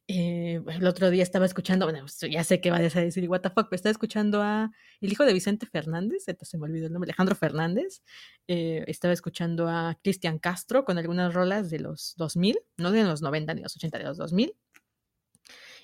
eh, 0.07 0.61
el 0.67 0.85
otro 0.85 1.09
día 1.09 1.23
estaba 1.23 1.45
escuchando, 1.45 1.85
bueno, 1.85 2.01
pues, 2.01 2.19
ya 2.29 2.43
sé 2.43 2.59
que 2.59 2.71
va 2.71 2.77
a 2.77 2.81
decir, 2.81 3.29
what 3.29 3.41
the 3.41 3.49
fuck, 3.49 3.69
pero 3.69 3.75
estaba 3.75 3.91
escuchando 3.91 4.41
a 4.41 4.71
el 4.99 5.11
hijo 5.11 5.25
de 5.25 5.33
Vicente 5.33 5.65
Fernández, 5.65 6.25
se 6.25 6.57
me 6.57 6.65
olvidó 6.65 6.87
el 6.87 6.93
nombre, 6.93 7.09
Alejandro 7.09 7.35
Fernández, 7.35 8.03
eh, 8.47 8.83
estaba 8.87 9.13
escuchando 9.13 9.69
a 9.69 9.97
Cristian 10.03 10.39
Castro 10.39 10.83
con 10.83 10.97
algunas 10.97 11.33
rolas 11.33 11.69
de 11.69 11.79
los 11.79 12.15
2000, 12.17 12.59
no 12.77 12.91
de 12.91 13.03
los 13.03 13.21
90 13.21 13.53
ni 13.53 13.61
los 13.61 13.75
80, 13.75 13.97
de 13.97 14.03
los 14.03 14.17
2000. 14.17 14.55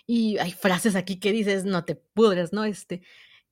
Y 0.05 0.38
hay 0.39 0.51
frases 0.51 0.95
aquí 0.95 1.20
que 1.20 1.32
dices, 1.32 1.65
no 1.65 1.86
te 1.86 1.95
pudres, 1.95 2.51
¿no? 2.51 2.65
Este, 2.65 3.01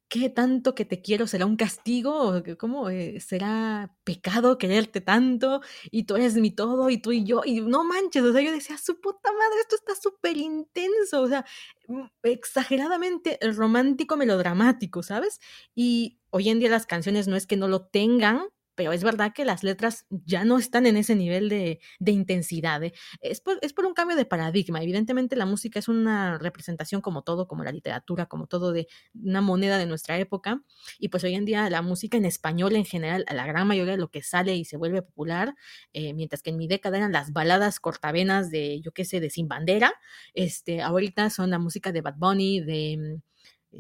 ¿qué 0.10 0.30
tanto 0.30 0.76
que 0.76 0.86
te 0.86 1.02
quiero 1.02 1.28
será 1.28 1.46
un 1.46 1.58
castigo? 1.58 2.42
¿Cómo 2.60 2.90
eh, 2.90 3.20
será 3.20 3.94
pecado 4.04 4.58
quererte 4.58 5.02
tanto? 5.02 5.62
Y 5.92 6.04
tú 6.04 6.16
eres 6.16 6.36
mi 6.36 6.52
todo 6.52 6.90
y 6.90 6.98
tú 7.00 7.12
y 7.12 7.24
yo. 7.24 7.42
Y 7.46 7.62
no 7.62 7.84
manches, 7.84 8.24
o 8.24 8.32
sea, 8.34 8.42
yo 8.42 8.52
decía, 8.52 8.78
su 8.78 9.00
puta 9.02 9.32
madre, 9.32 9.60
esto 9.62 9.76
está 9.76 9.96
súper 9.96 10.38
intenso, 10.38 11.22
o 11.22 11.28
sea, 11.28 11.46
mm, 11.88 12.04
exageradamente 12.24 13.40
romántico, 13.56 14.18
melodramático, 14.18 15.04
¿sabes? 15.04 15.40
Y 15.76 16.20
hoy 16.30 16.50
en 16.50 16.60
día 16.60 16.70
las 16.70 16.86
canciones 16.86 17.28
no 17.28 17.36
es 17.36 17.48
que 17.48 17.58
no 17.58 17.68
lo 17.68 17.86
tengan, 17.86 18.42
pero 18.78 18.94
es 18.94 19.04
verdad 19.04 19.34
que 19.34 19.44
las 19.44 19.64
letras 19.64 20.06
ya 20.12 20.46
no 20.46 20.60
están 20.60 20.86
en 20.86 20.98
ese 20.98 21.16
nivel 21.16 21.50
de, 21.50 21.80
intensidad. 22.06 22.84
¿eh? 22.84 22.94
Es, 23.22 23.42
por, 23.42 23.58
es, 23.64 23.74
por, 23.74 23.88
un 23.88 23.96
cambio 23.96 24.16
de 24.16 24.24
paradigma. 24.24 24.84
Evidentemente 24.84 25.36
la 25.36 25.48
música 25.48 25.80
es 25.80 25.88
una 25.88 26.38
representación 26.38 27.02
como 27.02 27.24
todo, 27.24 27.48
como 27.48 27.64
la 27.64 27.72
literatura, 27.72 28.28
como 28.28 28.46
todo 28.46 28.72
de 28.74 28.88
una 29.16 29.42
moneda 29.42 29.80
de 29.80 29.88
nuestra 29.88 30.20
época. 30.20 30.62
Y 31.00 31.10
pues 31.10 31.24
hoy 31.24 31.34
en 31.34 31.46
día 31.46 31.68
la 31.72 31.82
música 31.82 32.18
en 32.18 32.26
español 32.26 32.76
en 32.76 32.86
general, 32.86 33.26
la 33.34 33.48
gran 33.48 33.68
mayoría 33.68 33.94
de 33.94 33.98
lo 33.98 34.12
que 34.12 34.22
sale 34.22 34.56
y 34.56 34.64
se 34.64 34.78
vuelve 34.78 35.02
popular, 35.02 35.56
eh, 35.94 36.14
mientras 36.14 36.44
que 36.44 36.52
en 36.52 36.58
mi 36.58 36.68
década 36.68 36.98
eran 36.98 37.12
las 37.12 37.34
baladas 37.34 37.80
cortavenas 37.80 38.52
de, 38.52 38.80
yo 38.82 38.92
qué 38.92 39.06
sé, 39.06 39.20
de 39.20 39.32
Sin 39.32 39.48
Bandera, 39.48 39.92
este, 40.36 40.84
ahorita 40.84 41.32
son 41.32 41.50
la 41.50 41.58
música 41.58 41.92
de 41.92 42.02
Bad 42.02 42.16
Bunny, 42.18 42.62
de... 42.62 43.22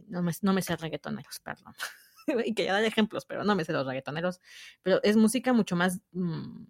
No 0.07 0.23
me, 0.23 0.31
no 0.41 0.53
me 0.53 0.61
sé 0.63 0.75
reggaetoneros, 0.75 1.39
perdón. 1.39 1.73
y 2.45 2.53
que 2.53 2.65
ya 2.65 2.73
dar 2.73 2.83
ejemplos, 2.83 3.25
pero 3.25 3.43
no 3.43 3.55
me 3.55 3.65
sé 3.65 3.73
los 3.73 3.85
reggaetoneros, 3.87 4.39
pero 4.83 4.99
es 5.03 5.17
música 5.17 5.53
mucho 5.53 5.75
más, 5.75 6.01
mm, 6.11 6.65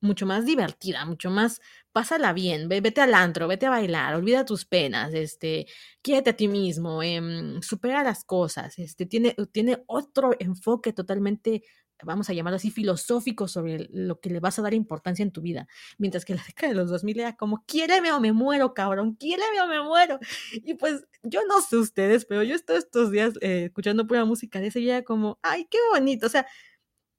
mucho 0.00 0.26
más 0.26 0.46
divertida, 0.46 1.04
mucho 1.06 1.30
más, 1.30 1.60
pásala 1.92 2.32
bien, 2.32 2.68
vete 2.68 3.00
al 3.00 3.14
antro, 3.14 3.48
vete 3.48 3.66
a 3.66 3.70
bailar, 3.70 4.14
olvida 4.14 4.44
tus 4.44 4.64
penas, 4.64 5.12
este, 5.14 5.66
quiérete 6.02 6.30
a 6.30 6.36
ti 6.36 6.46
mismo, 6.48 7.02
em, 7.02 7.60
supera 7.62 8.04
las 8.04 8.24
cosas, 8.24 8.78
este, 8.78 9.06
tiene, 9.06 9.34
tiene 9.52 9.82
otro 9.86 10.30
enfoque 10.38 10.92
totalmente 10.92 11.62
vamos 12.04 12.30
a 12.30 12.32
llamarlo 12.32 12.56
así, 12.56 12.70
filosófico 12.70 13.48
sobre 13.48 13.88
lo 13.90 14.20
que 14.20 14.30
le 14.30 14.40
vas 14.40 14.58
a 14.58 14.62
dar 14.62 14.74
importancia 14.74 15.22
en 15.22 15.32
tu 15.32 15.40
vida. 15.40 15.66
Mientras 15.98 16.24
que 16.24 16.34
la 16.34 16.44
década 16.46 16.72
de 16.72 16.78
los 16.78 16.90
2000 16.90 17.20
era 17.20 17.36
como, 17.36 17.64
quiéreme 17.66 18.12
o 18.12 18.20
me 18.20 18.32
muero, 18.32 18.74
cabrón, 18.74 19.14
quiéreme 19.14 19.60
o 19.60 19.66
me 19.66 19.82
muero. 19.82 20.18
Y 20.52 20.74
pues 20.74 21.04
yo 21.22 21.40
no 21.46 21.60
sé 21.60 21.76
ustedes, 21.76 22.24
pero 22.24 22.42
yo 22.42 22.54
estoy 22.54 22.78
estos 22.78 23.10
días 23.10 23.34
eh, 23.40 23.64
escuchando 23.66 24.06
pura 24.06 24.24
música 24.24 24.60
de 24.60 24.68
ese 24.68 24.80
y 24.80 24.90
era 24.90 25.02
como, 25.02 25.38
ay, 25.42 25.66
qué 25.70 25.78
bonito, 25.92 26.26
o 26.26 26.30
sea, 26.30 26.46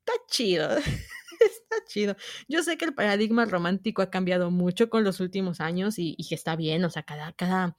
está 0.06 0.14
chido. 0.30 0.70
está 1.40 1.76
chido. 1.88 2.16
Yo 2.48 2.64
sé 2.64 2.78
que 2.78 2.86
el 2.86 2.94
paradigma 2.94 3.46
romántico 3.46 4.02
ha 4.02 4.10
cambiado 4.10 4.52
mucho 4.52 4.90
con 4.90 5.04
los 5.04 5.20
últimos 5.20 5.62
años 5.62 5.96
y, 5.98 6.16
que 6.28 6.36
está 6.36 6.56
bien, 6.56 6.84
o 6.86 6.90
sea, 6.90 7.04
cada, 7.04 7.34
cada 7.34 7.78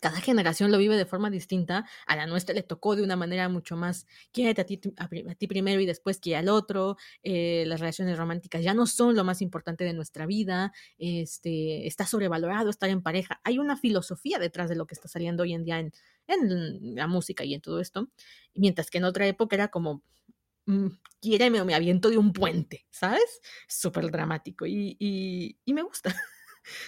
cada 0.00 0.20
generación 0.20 0.70
lo 0.72 0.78
vive 0.78 0.96
de 0.96 1.06
forma 1.06 1.30
distinta. 1.30 1.86
A 2.06 2.16
la 2.16 2.26
nuestra 2.26 2.54
le 2.54 2.62
tocó 2.62 2.96
de 2.96 3.02
una 3.02 3.16
manera 3.16 3.48
mucho 3.48 3.76
más, 3.76 4.06
quiérete 4.32 4.60
a 4.62 4.66
ti, 4.66 4.80
a, 4.96 5.34
ti 5.34 5.46
primero 5.46 5.80
y 5.80 5.86
después 5.86 6.18
que 6.20 6.36
al 6.36 6.48
otro. 6.48 6.96
Eh, 7.22 7.64
las 7.66 7.80
relaciones 7.80 8.16
románticas 8.18 8.62
ya 8.62 8.74
no 8.74 8.86
son 8.86 9.16
lo 9.16 9.24
más 9.24 9.42
importante 9.42 9.84
de 9.84 9.92
nuestra 9.92 10.26
vida. 10.26 10.72
Este, 10.98 11.86
está 11.86 12.06
sobrevalorado 12.06 12.70
estar 12.70 12.90
en 12.90 13.02
pareja. 13.02 13.40
Hay 13.44 13.58
una 13.58 13.76
filosofía 13.76 14.38
detrás 14.38 14.68
de 14.68 14.76
lo 14.76 14.86
que 14.86 14.94
está 14.94 15.08
saliendo 15.08 15.42
hoy 15.42 15.54
en 15.54 15.64
día 15.64 15.78
en, 15.78 15.92
en 16.26 16.94
la 16.94 17.06
música 17.06 17.44
y 17.44 17.54
en 17.54 17.60
todo 17.60 17.80
esto. 17.80 18.08
Mientras 18.54 18.90
que 18.90 18.98
en 18.98 19.04
otra 19.04 19.26
época 19.26 19.56
era 19.56 19.68
como, 19.68 20.02
mm, 20.66 20.88
quiéreme 21.20 21.60
o 21.60 21.64
me 21.64 21.74
aviento 21.74 22.10
de 22.10 22.18
un 22.18 22.32
puente, 22.32 22.86
¿sabes? 22.90 23.40
Súper 23.68 24.10
dramático 24.10 24.66
y, 24.66 24.96
y 24.98 25.72
me 25.72 25.82
gusta. 25.82 26.14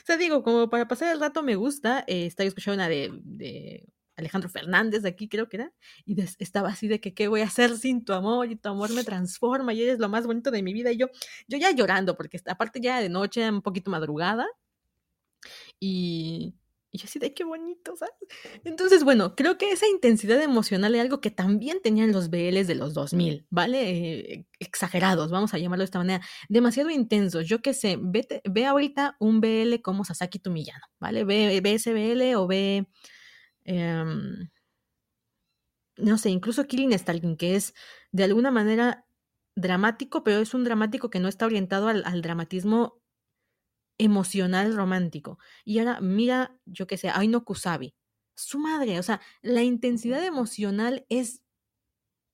O 0.03 0.07
sea, 0.07 0.16
digo, 0.16 0.43
como 0.43 0.70
para 0.70 0.89
pasar 0.89 1.12
el 1.12 1.20
rato 1.20 1.43
me 1.43 1.57
gusta, 1.57 2.05
eh, 2.07 2.26
estar 2.26 2.47
escuchando 2.47 2.76
una 2.76 2.89
de, 2.89 3.11
de 3.22 3.89
Alejandro 4.16 4.51
Fernández 4.51 5.03
de 5.03 5.11
aquí 5.11 5.29
creo 5.29 5.49
que 5.49 5.59
era, 5.59 5.72
y 6.05 6.20
estaba 6.39 6.70
así 6.70 6.89
de 6.89 7.01
que 7.01 7.14
qué 7.14 7.29
voy 7.29 7.41
a 7.41 7.45
hacer 7.45 7.76
sin 7.76 8.05
tu 8.05 8.12
amor 8.12 8.51
y 8.51 8.57
tu 8.57 8.68
amor 8.68 8.93
me 8.93 9.05
transforma 9.05 9.72
y 9.72 9.83
eres 9.83 9.99
lo 9.99 10.09
más 10.09 10.26
bonito 10.26 10.51
de 10.51 10.62
mi 10.62 10.72
vida 10.72 10.91
y 10.93 10.97
yo, 10.97 11.07
yo 11.47 11.59
ya 11.59 11.70
llorando 11.70 12.16
porque 12.16 12.41
aparte 12.47 12.81
ya 12.81 13.01
de 13.01 13.09
noche, 13.09 13.49
un 13.49 13.62
poquito 13.62 13.91
madrugada 13.91 14.47
y, 15.81 16.55
y 16.91 16.99
yo 16.99 17.05
así 17.05 17.18
de 17.18 17.34
qué 17.34 17.45
bonito, 17.45 17.97
¿sabes? 17.97 18.14
Entonces, 18.64 19.05
bueno, 19.05 19.34
creo 19.34 19.59
que 19.59 19.70
esa 19.70 19.86
intensidad 19.86 20.41
emocional 20.41 20.95
es 20.95 21.03
algo 21.03 21.20
que 21.20 21.30
también 21.30 21.80
tenían 21.82 22.12
los 22.12 22.30
BLs 22.30 22.66
de 22.66 22.74
los 22.74 22.95
2000, 22.95 23.47
¿vale? 23.51 23.91
Eh, 23.91 24.47
exagerados, 24.59 25.30
vamos 25.30 25.53
a 25.53 25.59
llamarlo 25.59 25.82
de 25.82 25.86
esta 25.86 25.99
manera, 25.99 26.24
demasiado 26.49 26.91
intensos. 26.91 27.47
Yo 27.47 27.61
qué 27.61 27.74
sé, 27.74 27.99
ve, 28.01 28.26
ve 28.45 28.66
ahorita 28.66 29.16
un 29.20 29.41
BL 29.41 29.82
como 29.82 30.05
Sasaki 30.05 30.39
Tumillano, 30.39 30.84
¿vale? 30.99 31.24
Ve, 31.24 31.61
ve 31.61 31.74
ese 31.74 31.93
BL 31.93 32.36
o 32.36 32.47
ve... 32.47 32.89
Em, 33.64 34.49
no 35.97 36.16
sé, 36.16 36.30
incluso 36.30 36.66
Killing 36.66 36.97
Stalking, 36.97 37.36
que 37.36 37.57
es 37.57 37.74
de 38.12 38.24
alguna 38.24 38.51
manera 38.51 39.05
dramático, 39.57 40.22
pero 40.22 40.39
es 40.39 40.55
un 40.55 40.64
dramático 40.64 41.11
que 41.11 41.18
no 41.18 41.28
está 41.28 41.45
orientado 41.47 41.89
al 41.89 42.22
dramatismo 42.22 42.97
emocional 43.99 44.74
romántico. 44.74 45.38
Y 45.64 45.78
ahora 45.80 46.01
mira, 46.01 46.59
yo 46.66 46.86
qué 46.86 46.96
sé, 46.96 47.11
Aino 47.11 47.44
Kusabi. 47.44 47.94
Su 48.34 48.59
madre, 48.61 48.99
o 48.99 49.03
sea, 49.03 49.20
la 49.42 49.62
intensidad 49.62 50.24
emocional 50.24 51.05
es 51.09 51.42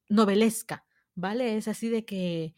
novelesca, 0.09 0.85
¿vale? 1.15 1.57
Es 1.57 1.69
así 1.69 1.89
de 1.89 2.05
que 2.05 2.55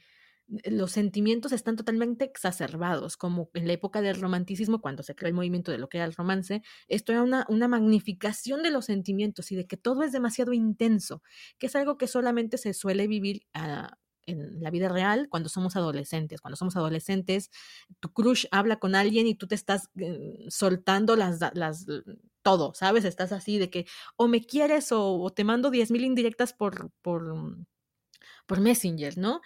los 0.65 0.93
sentimientos 0.93 1.53
están 1.53 1.77
totalmente 1.77 2.25
exacerbados, 2.25 3.17
como 3.17 3.51
en 3.55 3.67
la 3.67 3.73
época 3.73 4.01
del 4.01 4.21
romanticismo, 4.21 4.81
cuando 4.81 5.03
se 5.03 5.17
creó 5.17 5.29
el 5.29 5.35
movimiento 5.35 5.73
de 5.73 5.79
lo 5.79 5.89
que 5.89 5.99
era 5.99 6.07
el 6.07 6.15
romance, 6.15 6.63
esto 6.89 7.13
era 7.13 7.23
una, 7.23 7.47
una 7.49 7.67
magnificación 7.69 8.63
de 8.63 8.71
los 8.71 8.87
sentimientos 8.87 9.51
y 9.51 9.57
de 9.57 9.67
que 9.67 9.77
todo 9.77 10.05
es 10.05 10.13
demasiado 10.13 10.53
intenso, 10.53 11.23
que 11.59 11.67
es 11.67 11.77
algo 11.77 11.99
que 11.99 12.07
solamente 12.07 12.59
se 12.59 12.75
suele 12.75 13.09
vivir 13.09 13.43
a, 13.55 13.99
en 14.27 14.63
la 14.63 14.71
vida 14.71 14.89
real 14.89 15.29
cuando 15.31 15.49
somos 15.49 15.77
adolescentes. 15.77 16.41
Cuando 16.41 16.57
somos 16.57 16.77
adolescentes, 16.77 17.51
tu 18.01 18.13
crush 18.13 18.47
habla 18.51 18.79
con 18.79 18.95
alguien 18.95 19.27
y 19.27 19.35
tú 19.35 19.47
te 19.47 19.55
estás 19.55 19.91
eh, 19.97 20.47
soltando 20.49 21.17
las, 21.17 21.41
las, 21.55 21.87
todo, 22.43 22.75
¿sabes? 22.75 23.05
Estás 23.05 23.33
así 23.33 23.59
de 23.59 23.71
que 23.71 23.87
o 24.17 24.29
me 24.29 24.45
quieres 24.45 24.89
o, 24.93 25.31
te 25.35 25.45
mando 25.45 25.71
10.000 25.71 26.05
indirectas 26.05 26.53
por, 26.53 26.91
por, 27.03 27.57
por 28.47 28.61
Messenger, 28.61 29.19
¿no? 29.19 29.41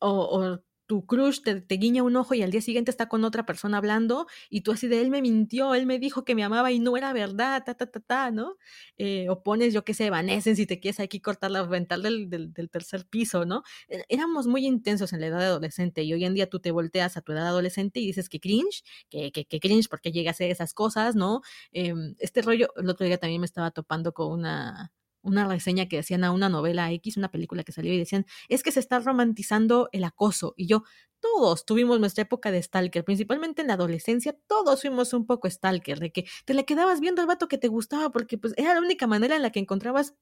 o, 0.00 0.10
o 0.10 0.60
tu 0.86 1.06
crush 1.06 1.40
te, 1.42 1.76
guiña 1.76 2.02
un 2.02 2.16
ojo 2.16 2.34
y 2.34 2.42
al 2.42 2.50
día 2.50 2.60
siguiente 2.60 2.90
está 2.90 3.08
con 3.08 3.24
otra 3.24 3.46
persona 3.46 3.78
hablando 3.78 4.26
y 4.50 4.62
tú 4.62 4.72
así 4.72 4.88
de 4.88 5.00
él 5.00 5.10
me 5.10 5.22
mintió, 5.22 5.74
él 5.74 5.86
me 5.86 5.98
dijo 5.98 6.24
que 6.24 6.34
me 6.34 6.44
amaba 6.44 6.72
y 6.72 6.78
no 6.78 6.96
era 6.96 7.12
verdad, 7.12 7.62
ta, 7.64 7.74
ta, 7.74 7.86
ta, 7.86 8.00
ta, 8.00 8.30
¿no? 8.30 8.56
Eh, 8.98 9.28
o 9.28 9.42
pones, 9.42 9.72
yo 9.72 9.84
qué 9.84 9.94
sé, 9.94 10.10
Vanessa 10.10 10.54
si 10.54 10.66
te 10.66 10.80
quieres 10.80 11.00
aquí 11.00 11.20
cortar 11.20 11.50
la 11.50 11.62
ventana 11.62 12.02
del, 12.04 12.28
del, 12.28 12.70
tercer 12.70 13.06
piso, 13.06 13.44
¿no? 13.44 13.62
E, 13.88 14.04
éramos 14.08 14.46
muy 14.46 14.66
intensos 14.66 15.12
en 15.12 15.20
la 15.20 15.26
edad 15.28 15.42
adolescente 15.42 16.02
y 16.02 16.12
hoy 16.12 16.24
en 16.24 16.34
día 16.34 16.48
tú 16.48 16.60
te 16.60 16.70
volteas 16.70 17.16
a 17.16 17.22
tu 17.22 17.32
edad 17.32 17.46
adolescente 17.46 18.00
y 18.00 18.06
dices 18.06 18.28
que 18.28 18.40
cringe, 18.40 18.84
que, 19.10 19.32
que, 19.32 19.44
que 19.46 19.60
cringe 19.60 19.88
porque 19.88 20.12
llega 20.12 20.30
a 20.30 20.32
hacer 20.32 20.50
esas 20.50 20.74
cosas, 20.74 21.16
¿no? 21.16 21.42
Em, 21.72 22.14
este 22.18 22.42
rollo, 22.42 22.68
el 22.76 22.88
otro 22.88 23.06
día 23.06 23.18
también 23.18 23.40
me 23.40 23.46
estaba 23.46 23.70
topando 23.70 24.12
con 24.12 24.32
una 24.32 24.92
una 25.24 25.48
reseña 25.48 25.88
que 25.88 25.96
decían 25.96 26.24
a 26.24 26.30
una 26.30 26.48
novela 26.48 26.92
X, 26.92 27.16
una 27.16 27.30
película 27.30 27.64
que 27.64 27.72
salió 27.72 27.92
y 27.92 27.98
decían, 27.98 28.26
es 28.48 28.62
que 28.62 28.72
se 28.72 28.80
está 28.80 29.00
romantizando 29.00 29.88
el 29.92 30.04
acoso. 30.04 30.54
Y 30.56 30.66
yo, 30.66 30.84
todos 31.20 31.64
tuvimos 31.64 31.98
nuestra 32.00 32.22
época 32.22 32.50
de 32.50 32.62
stalker, 32.62 33.04
principalmente 33.04 33.62
en 33.62 33.68
la 33.68 33.74
adolescencia, 33.74 34.36
todos 34.46 34.82
fuimos 34.82 35.12
un 35.14 35.26
poco 35.26 35.48
stalker, 35.50 35.98
de 35.98 36.12
que 36.12 36.26
te 36.44 36.54
le 36.54 36.64
quedabas 36.64 37.00
viendo 37.00 37.22
al 37.22 37.28
vato 37.28 37.48
que 37.48 37.58
te 37.58 37.68
gustaba 37.68 38.10
porque 38.10 38.38
pues 38.38 38.54
era 38.56 38.74
la 38.74 38.80
única 38.80 39.06
manera 39.06 39.34
en 39.36 39.42
la 39.42 39.50
que 39.50 39.60
encontrabas 39.60 40.14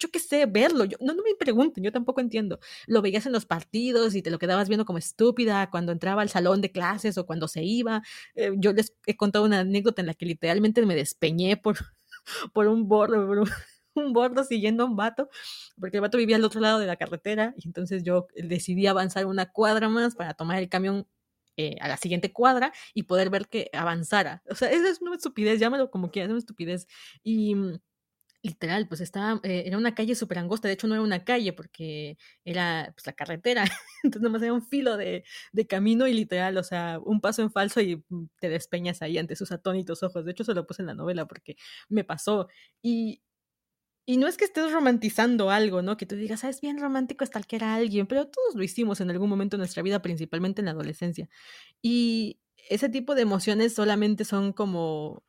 yo 0.00 0.10
qué 0.10 0.18
sé, 0.18 0.46
verlo. 0.46 0.84
Yo, 0.86 0.96
no, 1.00 1.14
no 1.14 1.22
me 1.22 1.34
pregunten, 1.38 1.84
yo 1.84 1.92
tampoco 1.92 2.20
entiendo. 2.20 2.58
Lo 2.86 3.02
veías 3.02 3.26
en 3.26 3.32
los 3.32 3.46
partidos 3.46 4.14
y 4.14 4.22
te 4.22 4.30
lo 4.30 4.38
quedabas 4.38 4.68
viendo 4.68 4.84
como 4.86 4.98
estúpida 4.98 5.68
cuando 5.70 5.92
entraba 5.92 6.22
al 6.22 6.30
salón 6.30 6.62
de 6.62 6.72
clases 6.72 7.18
o 7.18 7.26
cuando 7.26 7.48
se 7.48 7.62
iba. 7.62 8.02
Eh, 8.34 8.52
yo 8.56 8.72
les 8.72 8.94
he 9.06 9.16
contado 9.16 9.44
una 9.44 9.60
anécdota 9.60 10.00
en 10.00 10.06
la 10.06 10.14
que 10.14 10.26
literalmente 10.26 10.84
me 10.86 10.96
despeñé 10.96 11.56
por, 11.58 11.76
por 12.54 12.66
un 12.66 12.88
borde, 12.88 13.18
un 13.18 13.28
bordo 13.94 14.44
siguiendo 14.44 14.84
a 14.84 14.86
un 14.86 14.96
vato, 14.96 15.28
porque 15.78 15.98
el 15.98 16.00
vato 16.02 16.18
vivía 16.18 16.36
al 16.36 16.44
otro 16.44 16.60
lado 16.60 16.78
de 16.78 16.86
la 16.86 16.96
carretera 16.96 17.54
y 17.56 17.66
entonces 17.68 18.02
yo 18.02 18.26
decidí 18.34 18.86
avanzar 18.86 19.26
una 19.26 19.46
cuadra 19.52 19.88
más 19.88 20.14
para 20.14 20.34
tomar 20.34 20.58
el 20.58 20.68
camión 20.68 21.06
eh, 21.56 21.76
a 21.80 21.88
la 21.88 21.96
siguiente 21.96 22.32
cuadra 22.32 22.72
y 22.94 23.02
poder 23.04 23.30
ver 23.30 23.48
que 23.48 23.70
avanzara. 23.72 24.42
O 24.48 24.54
sea, 24.54 24.70
eso 24.70 24.86
es 24.86 25.00
una 25.02 25.14
estupidez, 25.16 25.60
llámalo 25.60 25.90
como 25.90 26.10
quieras, 26.10 26.28
es 26.28 26.32
una 26.32 26.38
estupidez. 26.38 26.86
Y 27.22 27.54
mm, 27.54 27.78
literal, 28.42 28.88
pues 28.88 29.00
estaba, 29.00 29.40
eh, 29.44 29.64
era 29.66 29.76
una 29.76 29.94
calle 29.94 30.14
súper 30.14 30.38
angosta, 30.38 30.68
de 30.68 30.74
hecho 30.74 30.86
no 30.86 30.94
era 30.94 31.02
una 31.02 31.24
calle 31.24 31.52
porque 31.52 32.16
era 32.44 32.90
pues 32.94 33.06
la 33.06 33.12
carretera, 33.12 33.64
entonces 34.02 34.22
nomás 34.22 34.42
era 34.42 34.52
un 34.54 34.62
filo 34.62 34.96
de, 34.96 35.24
de, 35.52 35.66
camino 35.66 36.06
y 36.08 36.14
literal, 36.14 36.56
o 36.56 36.62
sea, 36.62 36.98
un 37.04 37.20
paso 37.20 37.42
en 37.42 37.50
falso 37.52 37.80
y 37.80 38.02
mm, 38.08 38.28
te 38.40 38.48
despeñas 38.48 39.02
ahí 39.02 39.18
ante 39.18 39.36
sus 39.36 39.52
atónitos 39.52 40.02
ojos, 40.02 40.24
de 40.24 40.32
hecho 40.32 40.44
se 40.44 40.54
lo 40.54 40.66
puse 40.66 40.82
en 40.82 40.86
la 40.86 40.94
novela 40.94 41.26
porque 41.26 41.56
me 41.88 42.04
pasó 42.04 42.48
y, 42.82 43.22
y 44.06 44.16
no 44.16 44.26
es 44.26 44.36
que 44.36 44.44
estés 44.44 44.72
romantizando 44.72 45.50
algo, 45.50 45.82
¿no? 45.82 45.96
Que 45.96 46.06
tú 46.06 46.16
digas, 46.16 46.44
ah, 46.44 46.48
es 46.48 46.60
bien 46.60 46.78
romántico 46.80 47.24
stalkear 47.24 47.64
a 47.64 47.74
alguien, 47.76 48.06
pero 48.06 48.26
todos 48.26 48.54
lo 48.54 48.62
hicimos 48.62 49.00
en 49.00 49.10
algún 49.10 49.28
momento 49.30 49.56
de 49.56 49.60
nuestra 49.60 49.82
vida, 49.82 50.02
principalmente 50.02 50.60
en 50.62 50.66
la 50.66 50.72
adolescencia. 50.72 51.28
Y 51.82 52.40
ese 52.68 52.88
tipo 52.88 53.14
de 53.14 53.22
emociones 53.22 53.74
solamente 53.74 54.24
son 54.24 54.52
como 54.52 55.24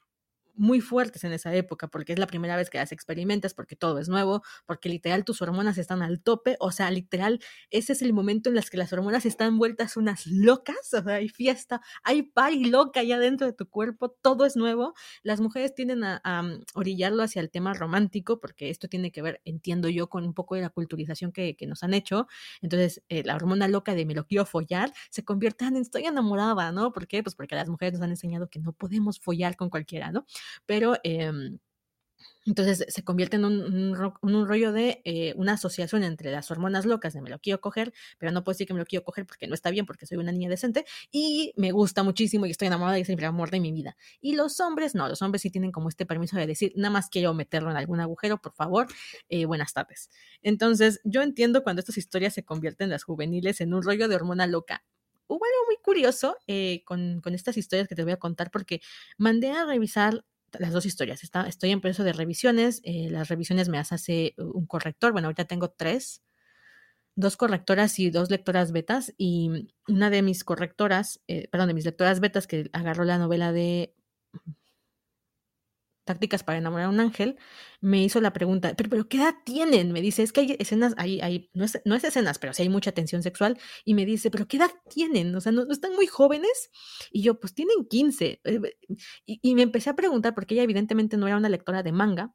muy 0.62 0.82
fuertes 0.82 1.24
en 1.24 1.34
esa 1.34 1.54
época, 1.56 1.88
porque 1.88 2.14
es 2.14 2.20
la 2.20 2.28
primera 2.28 2.56
vez 2.56 2.70
que 2.70 2.78
las 2.78 2.92
experimentas, 2.92 3.54
porque 3.54 3.76
todo 3.76 4.00
es 4.00 4.10
nuevo, 4.10 4.44
porque 4.66 4.90
literal 4.90 5.26
tus 5.26 5.42
hormonas 5.42 5.78
están 5.78 6.02
al 6.02 6.22
tope, 6.22 6.56
o 6.60 6.72
sea, 6.72 6.92
literal, 6.92 7.40
ese 7.70 7.94
es 7.94 8.02
el 8.02 8.14
momento 8.14 8.50
en 8.50 8.58
el 8.58 8.70
que 8.70 8.78
las 8.78 8.94
hormonas 8.94 9.26
están 9.26 9.58
vueltas 9.58 9.98
unas 9.98 10.28
locas, 10.28 10.94
o 10.94 11.04
sea, 11.04 11.16
hay 11.16 11.30
fiesta, 11.30 11.82
hay 12.04 12.24
party 12.24 12.66
loca 12.66 13.00
allá 13.00 13.18
dentro 13.18 13.48
de 13.48 13.54
tu 13.54 13.68
cuerpo, 13.68 14.10
todo 14.22 14.46
es 14.46 14.56
nuevo. 14.56 14.94
Las 15.24 15.42
mujeres 15.42 15.74
tienden 15.74 16.04
a, 16.04 16.22
mm, 16.44 16.64
orillarlo 16.76 17.24
hacia 17.24 17.42
el 17.42 17.50
tema 17.50 17.74
romántico, 17.74 18.40
porque 18.40 18.70
esto 18.70 18.88
tiene 18.88 19.12
que 19.12 19.22
ver, 19.22 19.42
entiendo 19.46 19.90
yo, 19.90 20.10
con 20.10 20.24
un 20.26 20.34
poco 20.34 20.56
de 20.56 20.62
la 20.62 20.70
culturización 20.70 21.32
que, 21.32 21.56
que 21.56 21.68
nos 21.68 21.84
han 21.84 21.94
hecho. 21.94 22.28
Entonces, 22.62 23.04
eh, 23.10 23.24
la 23.24 23.36
hormona 23.36 23.68
loca 23.68 23.96
de 23.96 24.06
me 24.06 24.14
lo 24.16 24.26
quiero 24.26 24.46
follar 24.46 24.94
se 25.10 25.24
convierte 25.24 25.66
en 25.66 25.78
estoy 25.78 26.06
enamorada, 26.06 26.72
¿no? 26.72 26.92
¿Por 26.92 27.08
qué? 27.08 27.24
Pues 27.24 27.36
porque 27.36 27.56
las 27.56 27.70
mujeres 27.70 27.94
nos 27.94 28.02
han 28.04 28.12
enseñado 28.12 28.50
que 28.50 28.60
no 28.60 28.74
podemos 28.74 29.20
follar 29.20 29.56
con 29.56 29.70
cualquiera, 29.70 30.12
¿no? 30.12 30.26
Pero 30.66 30.96
em, 31.04 31.60
entonces 32.46 32.86
se 32.88 33.04
convierte 33.04 33.36
en 33.36 33.46
un, 33.46 33.96
rollo 34.48 34.72
de 34.72 35.02
eh, 35.06 35.34
una 35.36 35.54
asociación 35.54 36.04
entre 36.04 36.32
las 36.32 36.50
hormonas 36.50 36.86
locas 36.86 37.14
de 37.14 37.22
me 37.22 37.30
lo 37.30 37.40
quiero 37.40 37.62
coger, 37.62 37.94
pero 38.18 38.32
no 38.32 38.44
puedo 38.44 38.54
decir 38.56 38.68
que 38.68 38.74
me 38.74 38.80
lo 38.80 38.86
quiero 38.86 39.06
coger 39.06 39.26
porque 39.28 39.48
no 39.48 39.54
está 39.54 39.70
bien, 39.70 39.86
porque 39.86 40.06
soy 40.08 40.18
una 40.18 40.32
niña 40.32 40.50
decente, 40.50 40.86
y 41.12 41.54
me 41.56 41.72
gusta 41.72 42.04
muchísimo 42.04 42.46
y 42.46 42.52
estoy 42.52 42.68
enamorada 42.68 42.98
y 42.98 43.02
es 43.02 43.10
el 43.10 43.24
amor 43.24 43.52
de 43.52 43.60
mi 43.60 43.72
vida. 43.72 43.96
Y 44.22 44.36
los 44.36 44.60
hombres, 44.60 44.96
no, 44.96 45.08
los 45.08 45.22
hombres 45.22 45.44
sí 45.44 45.52
tienen 45.52 45.72
como 45.72 45.90
este 45.90 46.06
permiso 46.06 46.36
de 46.38 46.48
decir, 46.48 46.74
nada 46.76 46.92
más 46.92 47.10
quiero 47.10 47.34
meterlo 47.34 47.70
en 47.70 47.78
algún 47.78 48.00
agujero, 48.00 48.42
por 48.42 48.54
favor, 48.54 48.88
eh, 49.30 49.46
buenas 49.46 49.74
tardes. 49.74 50.10
Entonces, 50.42 51.00
yo 51.04 51.22
entiendo 51.22 51.64
cuando 51.64 51.80
estas 51.82 51.98
historias 51.98 52.34
se 52.34 52.44
convierten 52.44 52.90
las 52.90 53.04
juveniles 53.04 53.62
en 53.62 53.74
un 53.74 53.84
rollo 53.84 54.08
de 54.08 54.16
hormona 54.16 54.48
loca 54.48 54.84
hubo 55.28 55.46
algo 55.46 55.66
muy 55.66 55.78
curioso 55.82 56.36
eh, 56.46 56.84
con, 56.84 57.22
con, 57.22 57.34
estas 57.34 57.56
historias 57.56 57.88
que 57.88 57.96
te 57.96 58.04
voy 58.04 58.12
a 58.12 58.18
contar 58.18 58.52
porque 58.52 58.82
mandé 59.18 59.52
a 59.52 59.64
revisar 59.64 60.26
las 60.60 60.74
dos 60.74 60.86
historias. 60.86 61.24
Está, 61.24 61.48
estoy 61.48 61.72
en 61.72 61.82
proceso 61.82 62.04
de 62.04 62.14
revisiones. 62.14 62.82
Eh, 62.84 63.10
las 63.10 63.30
revisiones 63.30 63.70
me 63.70 63.78
hace 63.78 64.34
un 64.38 64.66
corrector. 64.66 65.12
Bueno, 65.12 65.28
ahorita 65.28 65.46
tengo 65.46 65.70
tres, 65.70 66.24
dos 67.16 67.38
correctoras 67.38 68.00
y 68.00 68.10
dos 68.10 68.30
lectoras 68.30 68.72
betas. 68.72 69.14
Y 69.18 69.70
una 69.88 70.10
de 70.10 70.22
mis 70.22 70.44
correctoras, 70.44 71.22
eh, 71.28 71.48
perdón, 71.52 71.70
de 71.70 71.74
mis 71.74 71.86
lectoras 71.86 72.20
betas 72.20 72.48
que 72.48 72.70
agarró 72.74 73.04
la 73.04 73.18
novela 73.18 73.52
de 73.52 73.96
tácticas 76.04 76.44
para 76.44 76.58
enamorar 76.58 76.88
a 76.88 76.90
un 76.90 77.00
ángel, 77.00 77.38
me 77.80 78.04
hizo 78.04 78.22
la 78.22 78.34
pregunta, 78.34 78.74
pero, 78.76 78.90
pero 78.90 79.08
¿qué 79.08 79.18
edad 79.18 79.36
tienen? 79.46 79.92
Me 79.92 80.02
dice, 80.02 80.24
es 80.24 80.34
que 80.34 80.42
hay 80.42 80.56
escenas, 80.60 80.94
hay, 80.98 81.22
hay, 81.22 81.50
no, 81.54 81.66
es, 81.66 81.82
no 81.86 81.96
es 81.96 82.04
escenas, 82.04 82.40
pero 82.40 82.54
sí 82.54 82.64
hay 82.64 82.70
mucha 82.70 82.92
tensión 82.92 83.24
sexual, 83.24 83.58
y 83.86 83.94
me 83.94 84.06
dice, 84.06 84.32
pero 84.32 84.48
¿qué 84.48 84.58
edad 84.58 84.72
tienen? 84.90 85.34
O 85.36 85.42
sea, 85.42 85.52
¿no, 85.52 85.64
están 85.72 85.94
muy 85.96 86.08
jóvenes? 86.08 86.72
Y 87.12 87.22
yo, 87.24 87.40
pues 87.40 87.54
tienen 87.54 87.86
15. 87.90 88.42
Eh, 88.44 88.60
y, 89.26 89.40
y, 89.42 89.56
me 89.56 89.64
empecé 89.64 89.90
a 89.90 89.96
preguntar, 89.96 90.34
porque 90.36 90.56
ella 90.56 90.64
evidentemente 90.64 91.18
no 91.18 91.28
era 91.28 91.38
una 91.38 91.50
lectora 91.50 91.84
de 91.84 91.92
manga, 91.92 92.34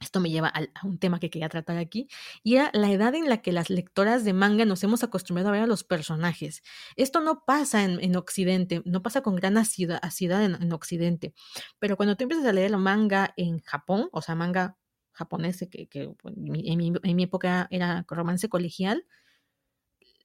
esto 0.00 0.18
me 0.20 0.30
lleva 0.30 0.48
a, 0.48 0.86
un 0.86 0.98
tema 0.98 1.20
que 1.20 1.30
quería 1.30 1.48
tratar 1.48 1.76
aquí, 1.76 2.08
y 2.42 2.56
era 2.56 2.70
la 2.72 2.90
edad 2.90 3.14
en 3.14 3.28
la 3.28 3.42
que 3.42 3.52
las 3.52 3.70
lectoras 3.70 4.24
de 4.24 4.32
manga 4.32 4.64
nos 4.64 4.82
hemos 4.82 5.04
acostumbrado 5.04 5.50
a 5.50 5.52
ver 5.52 5.62
a 5.62 5.66
los 5.66 5.84
personajes. 5.84 6.62
Esto 6.96 7.20
no 7.20 7.44
pasa 7.44 7.84
en, 7.84 8.16
Occidente, 8.16 8.82
no 8.84 9.02
pasa 9.02 9.22
con 9.22 9.36
gran 9.36 9.56
acidad, 9.58 10.00
en, 10.44 10.72
Occidente, 10.72 11.34
pero 11.78 11.96
cuando 11.96 12.16
tú 12.16 12.24
empiezas 12.24 12.46
a 12.46 12.52
leer 12.52 12.76
manga 12.76 13.34
en 13.36 13.60
Japón, 13.60 14.08
o 14.12 14.22
sea, 14.22 14.34
manga 14.34 14.76
japonés, 15.12 15.66
que, 15.70 15.88
en, 15.92 17.16
mi, 17.16 17.22
época 17.22 17.68
era 17.70 18.04
romance 18.08 18.48
colegial, 18.48 19.04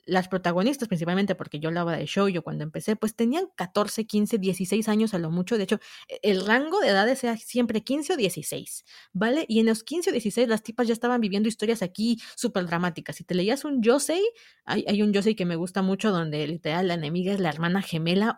las 0.05 0.27
protagonistas, 0.27 0.87
principalmente 0.87 1.35
porque 1.35 1.59
yo 1.59 1.69
hablaba 1.69 1.97
de 1.97 2.05
show, 2.05 2.27
yo 2.27 2.43
cuando 2.43 2.63
empecé, 2.63 2.95
pues 2.95 3.15
tenían 3.15 3.47
14, 3.55 4.05
15, 4.05 4.37
16 4.37 4.87
años 4.87 5.13
a 5.13 5.19
lo 5.19 5.31
mucho. 5.31 5.57
De 5.57 5.63
hecho, 5.63 5.79
e, 6.07 6.19
el 6.23 6.45
rango 6.45 6.79
de 6.79 6.89
edades 6.89 7.23
era 7.23 7.37
siempre 7.37 7.83
15 7.83 8.13
o 8.13 8.17
16, 8.17 8.85
¿vale? 9.13 9.45
Y 9.47 9.59
en 9.59 9.65
los 9.65 9.83
15 9.83 10.11
o 10.11 10.13
16 10.13 10.47
las 10.47 10.63
tipas 10.63 10.87
ya 10.87 10.93
estaban 10.93 11.21
viviendo 11.21 11.49
historias 11.49 11.81
aquí 11.81 12.21
súper 12.35 12.65
dramáticas. 12.67 13.15
Si 13.15 13.23
te 13.23 13.35
leías 13.35 13.65
un 13.65 13.81
Yosei, 13.81 14.23
hay, 14.65 14.85
hay 14.87 15.01
un 15.01 15.11
Yosei 15.13 15.35
que 15.35 15.45
me 15.45 15.55
gusta 15.55 15.81
mucho 15.81 16.11
donde 16.11 16.45
literal 16.47 16.87
la 16.87 16.93
enemiga 16.93 17.33
es 17.33 17.39
la 17.39 17.49
hermana 17.49 17.81
gemela, 17.81 18.37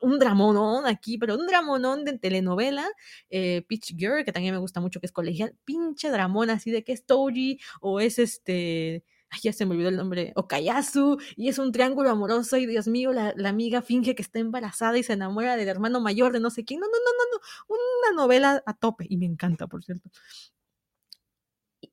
un 0.00 0.18
dramonón 0.18 0.86
aquí, 0.86 1.18
pero 1.18 1.34
un 1.36 1.46
dramonón 1.46 2.04
de 2.04 2.18
telenovela, 2.18 2.86
eh, 3.30 3.64
Pitch 3.66 3.94
Girl, 3.96 4.24
que 4.24 4.32
también 4.32 4.54
me 4.54 4.60
gusta 4.60 4.80
mucho, 4.80 5.00
que 5.00 5.06
es 5.06 5.12
colegial, 5.12 5.54
pinche 5.64 6.10
dramón 6.10 6.50
así 6.50 6.70
de 6.70 6.84
que 6.84 6.92
es 6.92 7.06
Toji 7.06 7.58
o 7.80 8.00
es 8.00 8.18
este 8.18 9.04
ay, 9.30 9.40
ya 9.42 9.52
se 9.52 9.66
me 9.66 9.72
olvidó 9.72 9.88
el 9.88 9.96
nombre, 9.96 10.32
Okayasu, 10.36 11.18
y 11.36 11.48
es 11.48 11.58
un 11.58 11.72
triángulo 11.72 12.10
amoroso, 12.10 12.56
y 12.56 12.66
Dios 12.66 12.88
mío, 12.88 13.12
la, 13.12 13.32
amiga 13.48 13.82
finge 13.82 14.14
que 14.14 14.22
está 14.22 14.38
embarazada 14.38 14.98
y 14.98 15.02
se 15.02 15.14
enamora 15.14 15.56
del 15.56 15.68
hermano 15.68 16.00
mayor 16.00 16.32
de 16.32 16.40
no 16.40 16.50
sé 16.50 16.64
quién. 16.64 16.80
No, 16.80 16.86
no, 16.86 16.92
no, 16.92 17.10
no, 17.12 17.76
no, 17.76 17.76
una 18.12 18.22
novela 18.22 18.62
a 18.66 18.74
tope, 18.74 19.06
y 19.08 19.16
me 19.16 19.26
encanta, 19.26 19.66
por 19.66 19.82
cierto. 19.84 20.10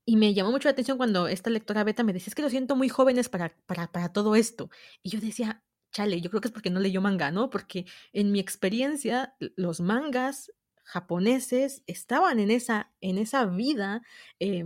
Y 0.05 0.17
me 0.17 0.33
llamó 0.33 0.51
mucho 0.51 0.67
la 0.67 0.71
atención 0.73 0.97
cuando 0.97 1.27
esta 1.27 1.49
lectora 1.49 1.83
beta 1.83 2.03
me 2.03 2.13
decía, 2.13 2.27
es 2.29 2.35
que 2.35 2.41
lo 2.41 2.49
siento 2.49 2.75
muy 2.75 2.89
jóvenes 2.89 3.29
para, 3.29 3.55
para, 3.65 3.91
para 3.91 4.09
todo 4.13 4.35
esto. 4.35 4.69
Y 5.03 5.09
yo 5.09 5.19
decía, 5.19 5.63
chale, 5.91 6.21
yo 6.21 6.29
creo 6.29 6.41
que 6.41 6.47
es 6.49 6.51
porque 6.51 6.69
no 6.69 6.79
leyó 6.79 7.01
manga, 7.01 7.31
¿no? 7.31 7.49
Porque 7.49 7.85
en 8.13 8.31
mi 8.31 8.39
experiencia, 8.39 9.35
los 9.55 9.81
mangas 9.81 10.51
japoneses 10.83 11.83
estaban 11.87 12.39
en 12.39 12.51
esa, 12.51 12.91
en 13.01 13.17
esa 13.17 13.45
vida 13.45 14.01
eh, 14.39 14.63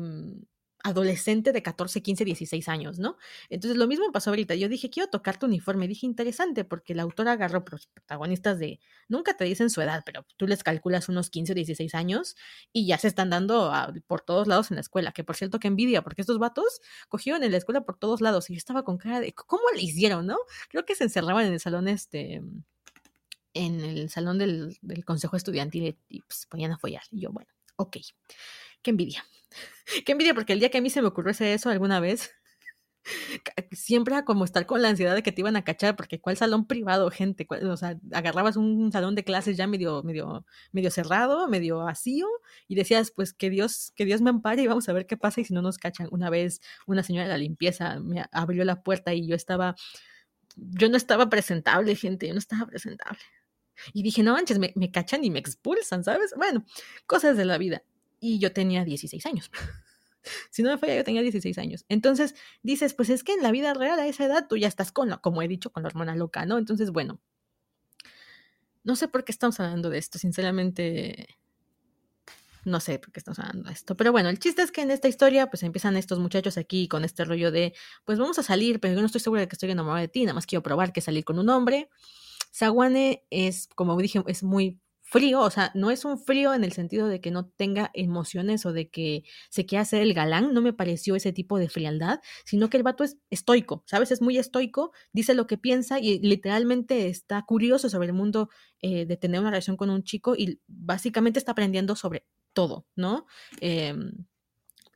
adolescente 0.84 1.51
de 1.51 1.61
14, 1.61 2.01
15, 2.01 2.25
16 2.25 2.69
años, 2.69 2.99
¿no? 2.99 3.17
Entonces 3.49 3.77
lo 3.77 3.88
mismo 3.88 4.11
pasó 4.11 4.30
ahorita. 4.30 4.55
Yo 4.55 4.69
dije, 4.69 4.89
quiero 4.89 5.09
tocar 5.09 5.38
tu 5.38 5.45
uniforme. 5.45 5.88
Dije, 5.88 6.05
interesante, 6.05 6.63
porque 6.63 6.95
la 6.95 7.03
autora 7.03 7.34
agarró 7.34 7.65
protagonistas 7.65 8.59
de, 8.59 8.80
nunca 9.07 9.36
te 9.36 9.43
dicen 9.43 9.69
su 9.69 9.82
edad, 9.82 10.03
pero 10.05 10.25
tú 10.38 10.47
les 10.47 10.63
calculas 10.63 11.09
unos 11.09 11.30
15 11.30 11.51
o 11.51 11.55
16 11.55 11.95
años 11.95 12.36
y 12.71 12.88
ya 12.88 12.97
se 12.97 13.07
están 13.07 13.30
dando 13.30 13.71
por 14.07 14.21
todos 14.21 14.47
lados 14.47 14.71
en 14.71 14.75
la 14.75 14.82
escuela. 14.82 15.11
Que 15.11 15.23
por 15.23 15.36
cierto, 15.36 15.59
que 15.59 15.67
envidia, 15.67 16.01
porque 16.01 16.21
estos 16.21 16.39
vatos 16.39 16.82
cogieron 17.09 17.43
en 17.43 17.51
la 17.51 17.57
escuela 17.57 17.82
por 17.82 17.97
todos 17.97 18.21
lados 18.21 18.49
y 18.49 18.53
yo 18.53 18.57
estaba 18.57 18.84
con 18.84 18.97
cara 18.97 19.19
de, 19.19 19.34
¿cómo 19.34 19.63
le 19.75 19.82
hicieron, 19.82 20.27
no? 20.27 20.38
Creo 20.69 20.86
que 20.86 20.95
se 20.95 21.03
encerraban 21.03 21.45
en 21.45 21.53
el 21.53 21.59
salón 21.59 21.88
este 21.88 22.41
en 23.53 23.82
el 23.82 24.09
salón 24.09 24.38
del, 24.38 24.77
consejo 25.05 25.36
estudiantil 25.36 25.97
y 26.07 26.21
pues 26.21 26.45
ponían 26.45 26.71
a 26.71 26.77
follar. 26.77 27.03
Y 27.11 27.21
yo, 27.21 27.32
bueno, 27.32 27.49
ok, 27.75 27.97
qué 28.82 28.91
envidia. 28.91 29.25
Qué 30.05 30.11
envidia, 30.11 30.36
porque 30.36 30.53
el 30.53 30.59
día 30.59 30.69
que 30.69 30.77
a 30.77 30.82
mí 30.82 30.89
se 30.91 31.01
me 31.01 31.07
ocurrió 31.07 31.32
eso 31.32 31.69
alguna 31.69 31.99
vez, 31.99 32.32
siempre 33.71 34.13
era 34.13 34.25
como 34.25 34.45
estar 34.45 34.65
con 34.65 34.82
la 34.82 34.89
ansiedad 34.89 35.15
de 35.15 35.23
que 35.23 35.32
te 35.32 35.41
iban 35.41 35.55
a 35.55 35.63
cachar, 35.63 35.95
porque 35.95 36.19
cuál 36.19 36.38
salón 36.38 36.65
privado, 36.67 37.09
gente, 37.11 37.47
o 37.49 37.77
sea, 37.77 37.97
agarrabas 38.13 38.57
un 38.57 38.91
salón 38.91 39.15
de 39.15 39.23
clases 39.23 39.57
ya 39.57 39.67
medio, 39.67 40.03
medio, 40.03 40.45
medio 40.71 40.91
cerrado, 40.91 41.47
medio 41.47 41.80
vacío, 41.80 42.27
y 42.67 42.75
decías, 42.75 43.11
pues 43.11 43.34
que 43.34 43.49
Dios, 43.49 43.93
que 43.95 44.05
Dios 44.05 44.21
me 44.21 44.30
ampare 44.30 44.61
y 44.61 44.67
vamos 44.67 44.88
a 44.89 44.93
ver 44.93 45.05
qué 45.05 45.17
pasa 45.17 45.41
y 45.41 45.45
si 45.45 45.53
no 45.53 45.61
nos 45.61 45.77
cachan. 45.77 46.07
Una 46.11 46.30
vez 46.30 46.61
una 46.88 47.03
señora 47.03 47.25
de 47.25 47.34
la 47.34 47.38
limpieza 47.38 47.99
me 47.99 48.25
abrió 48.32 48.63
la 48.65 48.84
puerta 48.84 49.13
y 49.13 49.27
yo 49.27 49.36
estaba, 49.36 49.75
yo 50.55 50.89
no 50.89 50.97
estaba 50.97 51.30
presentable, 51.30 51.95
gente, 51.95 52.27
yo 52.27 52.34
no 52.34 52.39
estaba 52.39 52.65
presentable. 52.67 53.19
Y 53.93 54.03
dije, 54.03 54.23
no 54.23 54.34
manches, 54.34 54.59
me, 54.59 54.73
me 54.75 54.91
cachan 54.91 55.23
y 55.23 55.30
me 55.30 55.39
expulsan, 55.39 56.03
¿sabes? 56.03 56.34
Bueno, 56.36 56.65
cosas 57.05 57.38
de 57.38 57.45
la 57.45 57.57
vida 57.57 57.84
y 58.20 58.39
yo 58.39 58.51
tenía 58.51 58.84
16 58.84 59.26
años. 59.26 59.51
si 60.51 60.63
no 60.63 60.72
me 60.72 60.78
falla, 60.78 60.95
yo 60.95 61.03
tenía 61.03 61.22
16 61.22 61.57
años. 61.57 61.86
Entonces 61.89 62.36
dices, 62.63 62.93
pues 62.93 63.09
es 63.09 63.24
que 63.24 63.34
en 63.34 63.43
la 63.43 63.51
vida 63.51 63.74
real 63.74 63.99
a 63.99 64.07
esa 64.07 64.26
edad 64.26 64.47
tú 64.47 64.57
ya 64.57 64.67
estás 64.67 64.91
con, 64.91 65.09
como 65.22 65.41
he 65.41 65.47
dicho, 65.47 65.72
con 65.72 65.84
la 65.84 65.88
hormona 65.88 66.15
loca, 66.15 66.45
¿no? 66.45 66.57
Entonces, 66.57 66.91
bueno, 66.91 67.20
no 68.84 68.95
sé 68.95 69.07
por 69.07 69.24
qué 69.24 69.32
estamos 69.32 69.59
hablando 69.59 69.89
de 69.89 69.97
esto, 69.97 70.17
sinceramente, 70.17 71.38
no 72.65 72.80
sé 72.80 72.99
por 72.99 73.11
qué 73.11 73.20
estamos 73.20 73.39
hablando 73.39 73.67
de 73.67 73.74
esto. 73.74 73.95
Pero 73.95 74.11
bueno, 74.11 74.30
el 74.30 74.39
chiste 74.39 74.61
es 74.61 74.72
que 74.72 74.82
en 74.82 74.91
esta 74.91 75.07
historia, 75.07 75.49
pues 75.49 75.63
empiezan 75.63 75.97
estos 75.97 76.20
muchachos 76.20 76.57
aquí 76.57 76.88
con 76.88 77.03
este 77.03 77.26
rollo 77.26 77.51
de, 77.51 77.74
pues 78.05 78.20
vamos 78.20 78.39
a 78.39 78.43
salir, 78.43 78.80
pero 78.80 78.93
yo 78.93 78.99
no 78.99 79.05
estoy 79.05 79.22
segura 79.22 79.41
de 79.41 79.47
que 79.47 79.55
estoy 79.55 79.72
enamorada 79.72 80.01
de 80.01 80.07
ti, 80.07 80.24
nada 80.24 80.34
más 80.34 80.45
quiero 80.45 80.63
probar 80.63 80.93
que 80.93 81.01
salir 81.01 81.24
con 81.26 81.39
un 81.39 81.49
hombre. 81.49 81.89
Sawane 82.51 83.26
es, 83.30 83.67
como 83.76 83.95
dije, 83.97 84.24
es 84.28 84.43
muy 84.43 84.80
frío, 85.10 85.41
o 85.41 85.49
sea, 85.49 85.72
no 85.74 85.89
es 85.89 86.05
un 86.05 86.20
frío 86.20 86.53
en 86.53 86.64
el 86.64 86.72
sentido 86.72 87.07
de 87.07 87.20
que 87.20 87.32
no 87.32 87.47
tenga 87.47 87.89
emociones 87.93 88.66
o 88.66 88.74
de 88.74 88.89
que 88.89 89.24
se 89.49 89.66
quiera 89.66 89.82
hacer 89.82 90.01
el 90.01 90.14
galán, 90.14 90.53
no 90.53 90.62
me 90.62 90.74
pareció 90.74 91.16
ese 91.16 91.34
tipo 91.34 91.57
de 91.57 91.68
frialdad, 91.68 92.20
sino 92.45 92.70
que 92.70 92.78
el 92.78 92.84
vato 92.84 93.03
es 93.03 93.18
estoico, 93.30 93.84
¿sabes? 93.88 94.12
Es 94.12 94.22
muy 94.22 94.38
estoico, 94.38 94.91
dice 95.12 95.34
lo 95.34 95.47
que 95.47 95.57
piensa 95.57 95.99
y 95.99 96.20
literalmente 96.20 97.07
está 97.07 97.43
curioso 97.43 97.89
sobre 97.89 98.07
el 98.07 98.14
mundo 98.14 98.49
eh, 98.82 99.05
de 99.05 99.18
tener 99.18 99.41
una 99.41 99.49
relación 99.49 99.78
con 99.78 99.89
un 99.89 100.03
chico 100.03 100.36
y 100.36 100.62
básicamente 100.68 101.39
está 101.39 101.53
aprendiendo 101.53 101.95
sobre 101.95 102.26
todo, 102.53 102.86
¿no? 102.95 103.26
Eh, 103.62 103.95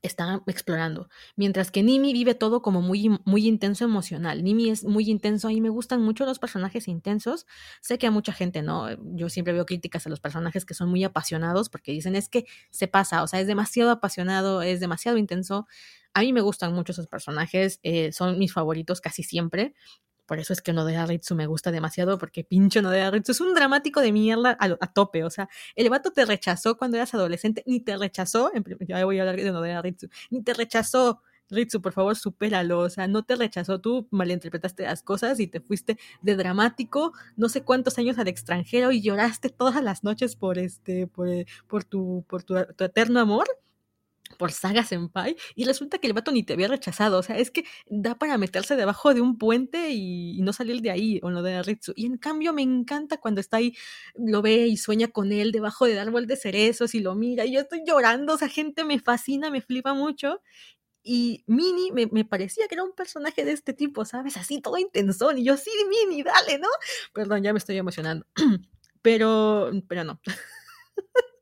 está 0.04 0.43
explorando. 0.47 1.10
Mientras 1.36 1.72
que 1.72 1.82
Nimi 1.82 2.14
vive 2.14 2.36
todo 2.36 2.62
como 2.62 2.82
muy, 2.82 3.10
muy 3.26 3.47
intenso 3.47 3.86
emocional. 3.86 4.43
Nimi 4.43 4.70
es 4.70 4.84
muy 4.84 5.10
intenso 5.10 5.49
y 5.49 5.62
me 5.62 5.70
gustan 5.70 6.01
mucho 6.01 6.26
los 6.26 6.39
personajes 6.39 6.88
intensos. 6.88 7.47
Sé 7.82 7.97
que 7.97 8.06
a 8.06 8.12
mucha 8.12 8.34
gente 8.34 8.62
no. 8.62 8.89
Yo 9.16 9.30
siempre 9.30 9.54
veo 9.54 9.66
críticas 9.66 10.06
a 10.06 10.10
los 10.10 10.20
personajes 10.20 10.66
que 10.66 10.74
son 10.76 10.89
muy 10.89 11.04
apasionados 11.04 11.70
porque 11.70 11.91
dicen 11.93 12.16
es 12.16 12.30
que 12.30 12.45
se 12.70 12.88
pasa, 12.88 13.24
o 13.24 13.28
sea, 13.28 13.39
es 13.39 13.47
demasiado 13.47 13.91
apasionado, 13.91 14.62
es 14.62 14.80
demasiado 14.80 15.18
intenso. 15.18 15.68
A 16.14 16.22
mí 16.22 16.34
me 16.34 16.41
gustan 16.41 16.74
mucho 16.74 16.91
esos 16.91 17.08
personajes, 17.08 17.80
eh, 17.82 18.12
son 18.12 18.38
mis 18.38 18.54
favoritos 18.54 19.01
casi 19.01 19.24
siempre. 19.24 19.74
Por 20.26 20.39
eso 20.39 20.53
es 20.53 20.61
que 20.61 20.74
Nodea 20.74 21.05
Ritsu 21.05 21.36
me 21.36 21.47
gusta 21.47 21.71
demasiado, 21.71 22.17
porque 22.17 22.43
pinche 22.43 22.82
Nodea 22.82 23.11
Ritsu 23.11 23.34
es 23.34 23.41
un 23.41 23.53
dramático 23.53 24.01
de 24.01 24.11
mierda 24.11 24.57
a, 24.59 24.93
tope. 24.93 25.24
O 25.24 25.30
sea, 25.30 25.49
el 25.76 25.89
vato 25.89 26.11
te 26.11 26.26
rechazó 26.26 26.78
cuando 26.78 26.97
eras 26.97 27.13
adolescente, 27.13 27.63
ni 27.65 27.80
te 27.80 27.97
rechazó, 27.97 28.51
ya 28.88 29.03
voy 29.05 29.19
a 29.19 29.21
hablar 29.21 29.36
de 29.36 29.51
Nodea 29.51 29.82
Ritsu, 29.82 30.07
ni 30.30 30.41
te 30.43 30.53
rechazó. 30.53 31.21
Ritsu, 31.49 31.82
por 31.82 31.93
favor, 31.93 32.15
supéralo. 32.15 32.80
O 32.80 32.89
sea, 32.89 33.07
no 33.07 33.24
te 33.24 33.36
rechazó, 33.36 33.80
tú 33.80 34.07
malinterpretaste 34.11 34.84
las 34.84 35.03
cosas 35.03 35.39
y 35.39 35.47
te 35.47 35.59
fuiste 35.59 35.99
de 36.21 36.36
dramático 36.36 37.13
no 37.36 37.49
sé 37.49 37.63
cuántos 37.63 37.97
años 37.97 38.17
al 38.17 38.28
extranjero 38.28 38.91
y 38.91 39.01
lloraste 39.01 39.49
todas 39.49 39.84
las 39.84 40.03
noches 40.03 40.36
por 40.36 40.57
este, 40.57 41.07
por, 41.07 41.28
por 41.67 41.84
tu, 41.84 42.26
por 42.28 42.43
tu 42.43 42.55
eterno 42.57 43.19
amor 43.19 43.47
por 44.44 44.52
Saga 44.52 44.84
Senpai 44.84 45.38
y 45.56 45.64
resulta 45.64 46.00
que 46.00 46.08
el 46.08 46.12
vato 46.12 46.30
ni 46.34 46.44
te 46.44 46.52
había 46.52 46.68
rechazado. 46.68 47.18
O 47.18 47.24
sea, 47.24 47.38
es 47.38 47.50
que 47.50 47.64
da 47.88 48.16
para 48.16 48.38
meterse 48.38 48.76
debajo 48.76 49.14
de 49.14 49.22
un 49.22 49.38
puente 49.38 49.91
y, 49.91 50.41
no 50.41 50.52
salir 50.52 50.82
de 50.82 50.91
ahí, 50.91 51.22
o 51.24 51.30
lo 51.30 51.41
de 51.41 51.64
Ritsu. 51.64 51.94
Y 51.96 52.06
en 52.08 52.18
cambio 52.18 52.52
me 52.52 52.62
encanta 52.62 53.22
cuando 53.22 53.39
está 53.39 53.56
ahí, 53.56 53.74
lo 54.16 54.41
ve 54.41 54.68
y 54.68 54.76
sueña 54.76 55.08
con 55.08 55.32
él 55.32 55.54
debajo 55.54 55.86
del 55.86 55.98
árbol 55.98 56.28
de 56.28 56.36
cerezos 56.36 56.94
y 56.94 57.00
lo 57.00 57.16
mira 57.16 57.46
y 57.46 57.54
yo 57.54 57.62
estoy 57.62 57.84
llorando. 57.88 58.34
O 58.34 58.38
sea, 58.38 58.50
gente 58.50 58.84
me 58.84 59.00
fascina, 59.00 59.50
me 59.50 59.62
flipa 59.62 59.94
mucho. 59.94 60.41
Y 61.02 61.46
Mini 61.48 61.94
me, 61.94 62.08
me, 62.08 62.26
parecía 62.26 62.68
que 62.68 62.76
era 62.76 62.84
un 62.84 62.91
personaje 62.91 63.46
de 63.46 63.54
este 63.54 63.72
tipo, 63.72 64.04
¿sabes? 64.04 64.36
Así 64.36 64.60
todo 64.60 64.78
intensón. 64.78 65.38
Y 65.38 65.46
yo, 65.46 65.56
sí, 65.56 65.72
Mini, 65.89 66.22
dale, 66.22 66.60
¿no? 66.60 66.68
Perdón, 67.14 67.44
ya 67.44 67.54
me 67.54 67.60
estoy 67.60 67.78
emocionando. 67.78 68.26
pero, 69.02 69.72
pero 69.88 70.04
no. 70.04 70.20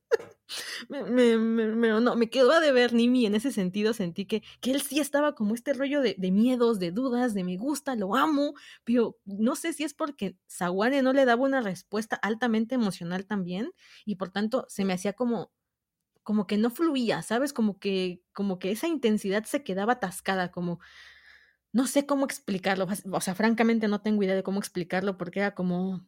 me, 0.90 1.04
me, 1.04 1.38
me, 1.38 1.88
no, 1.90 2.16
me 2.16 2.30
quedó 2.30 2.52
a 2.52 2.60
deber 2.60 2.94
Nimi 2.94 3.26
en 3.26 3.36
ese 3.36 3.52
sentido, 3.52 3.94
sentí 3.94 4.26
que, 4.26 4.44
que 4.62 4.72
él 4.72 4.82
sí 4.82 5.00
estaba 5.00 5.36
como 5.36 5.56
este 5.56 5.74
rollo 5.74 6.02
de, 6.02 6.16
miedos, 6.32 6.80
de 6.80 6.92
dudas, 6.92 7.34
de 7.34 7.44
me 7.44 7.58
gusta, 7.58 7.96
lo 7.96 8.16
amo, 8.16 8.54
pero 8.84 9.18
no 9.26 9.56
sé 9.56 9.74
si 9.74 9.84
es 9.84 9.94
porque 9.94 10.38
Sawane 10.48 11.02
no 11.02 11.14
le 11.14 11.26
daba 11.26 11.44
una 11.44 11.62
respuesta 11.62 12.16
altamente 12.16 12.76
emocional 12.76 13.26
también 13.26 13.72
y 14.06 14.16
por 14.16 14.30
tanto 14.30 14.66
se 14.70 14.86
me 14.86 14.94
hacía 14.94 15.14
como 15.14 15.52
como 16.24 16.46
que 16.46 16.58
no 16.58 16.70
fluía, 16.70 17.24
¿sabes? 17.24 17.52
Como 17.52 17.80
que 17.80 18.22
como 18.34 18.60
que 18.60 18.72
esa 18.72 18.88
intensidad 18.88 19.44
se 19.46 19.64
quedaba 19.64 19.94
atascada, 19.94 20.52
como 20.52 20.80
no 21.74 21.88
sé 21.88 22.06
cómo 22.06 22.26
explicarlo, 22.26 22.88
o 23.12 23.22
sea, 23.22 23.36
francamente 23.36 23.88
no 23.88 24.02
tengo 24.02 24.24
idea 24.24 24.36
de 24.36 24.44
cómo 24.44 24.60
explicarlo 24.60 25.18
porque 25.18 25.40
era 25.40 25.56
como 25.56 26.06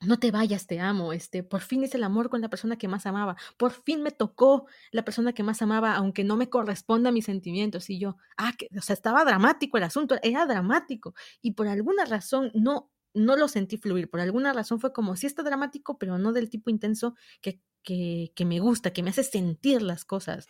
no 0.00 0.18
te 0.18 0.30
vayas, 0.30 0.66
te 0.66 0.80
amo, 0.80 1.12
este, 1.12 1.42
por 1.42 1.60
fin 1.60 1.84
es 1.84 1.94
el 1.94 2.04
amor 2.04 2.30
con 2.30 2.40
la 2.40 2.48
persona 2.48 2.76
que 2.76 2.88
más 2.88 3.04
amaba, 3.06 3.36
por 3.58 3.72
fin 3.72 4.02
me 4.02 4.10
tocó 4.10 4.66
la 4.92 5.04
persona 5.04 5.32
que 5.34 5.42
más 5.42 5.60
amaba, 5.62 5.94
aunque 5.94 6.24
no 6.24 6.36
me 6.36 6.48
corresponda 6.48 7.10
a 7.10 7.12
mis 7.12 7.26
sentimientos. 7.26 7.90
Y 7.90 7.98
yo, 7.98 8.16
ah, 8.38 8.52
que, 8.56 8.68
o 8.78 8.82
sea, 8.82 8.94
estaba 8.94 9.24
dramático 9.24 9.76
el 9.76 9.84
asunto, 9.84 10.16
era 10.22 10.46
dramático. 10.46 11.14
Y 11.42 11.52
por 11.52 11.68
alguna 11.68 12.04
razón 12.06 12.50
no, 12.54 12.90
no 13.14 13.36
lo 13.36 13.48
sentí 13.48 13.76
fluir, 13.76 14.08
por 14.10 14.20
alguna 14.20 14.52
razón 14.52 14.80
fue 14.80 14.92
como, 14.92 15.16
sí 15.16 15.26
está 15.26 15.42
dramático, 15.42 15.98
pero 15.98 16.18
no 16.18 16.32
del 16.32 16.48
tipo 16.50 16.70
intenso 16.70 17.14
que 17.42 17.60
que, 17.82 18.32
que, 18.34 18.44
me 18.44 18.60
gusta, 18.60 18.92
que 18.92 19.02
me 19.02 19.10
hace 19.10 19.22
sentir 19.22 19.82
las 19.82 20.04
cosas, 20.04 20.46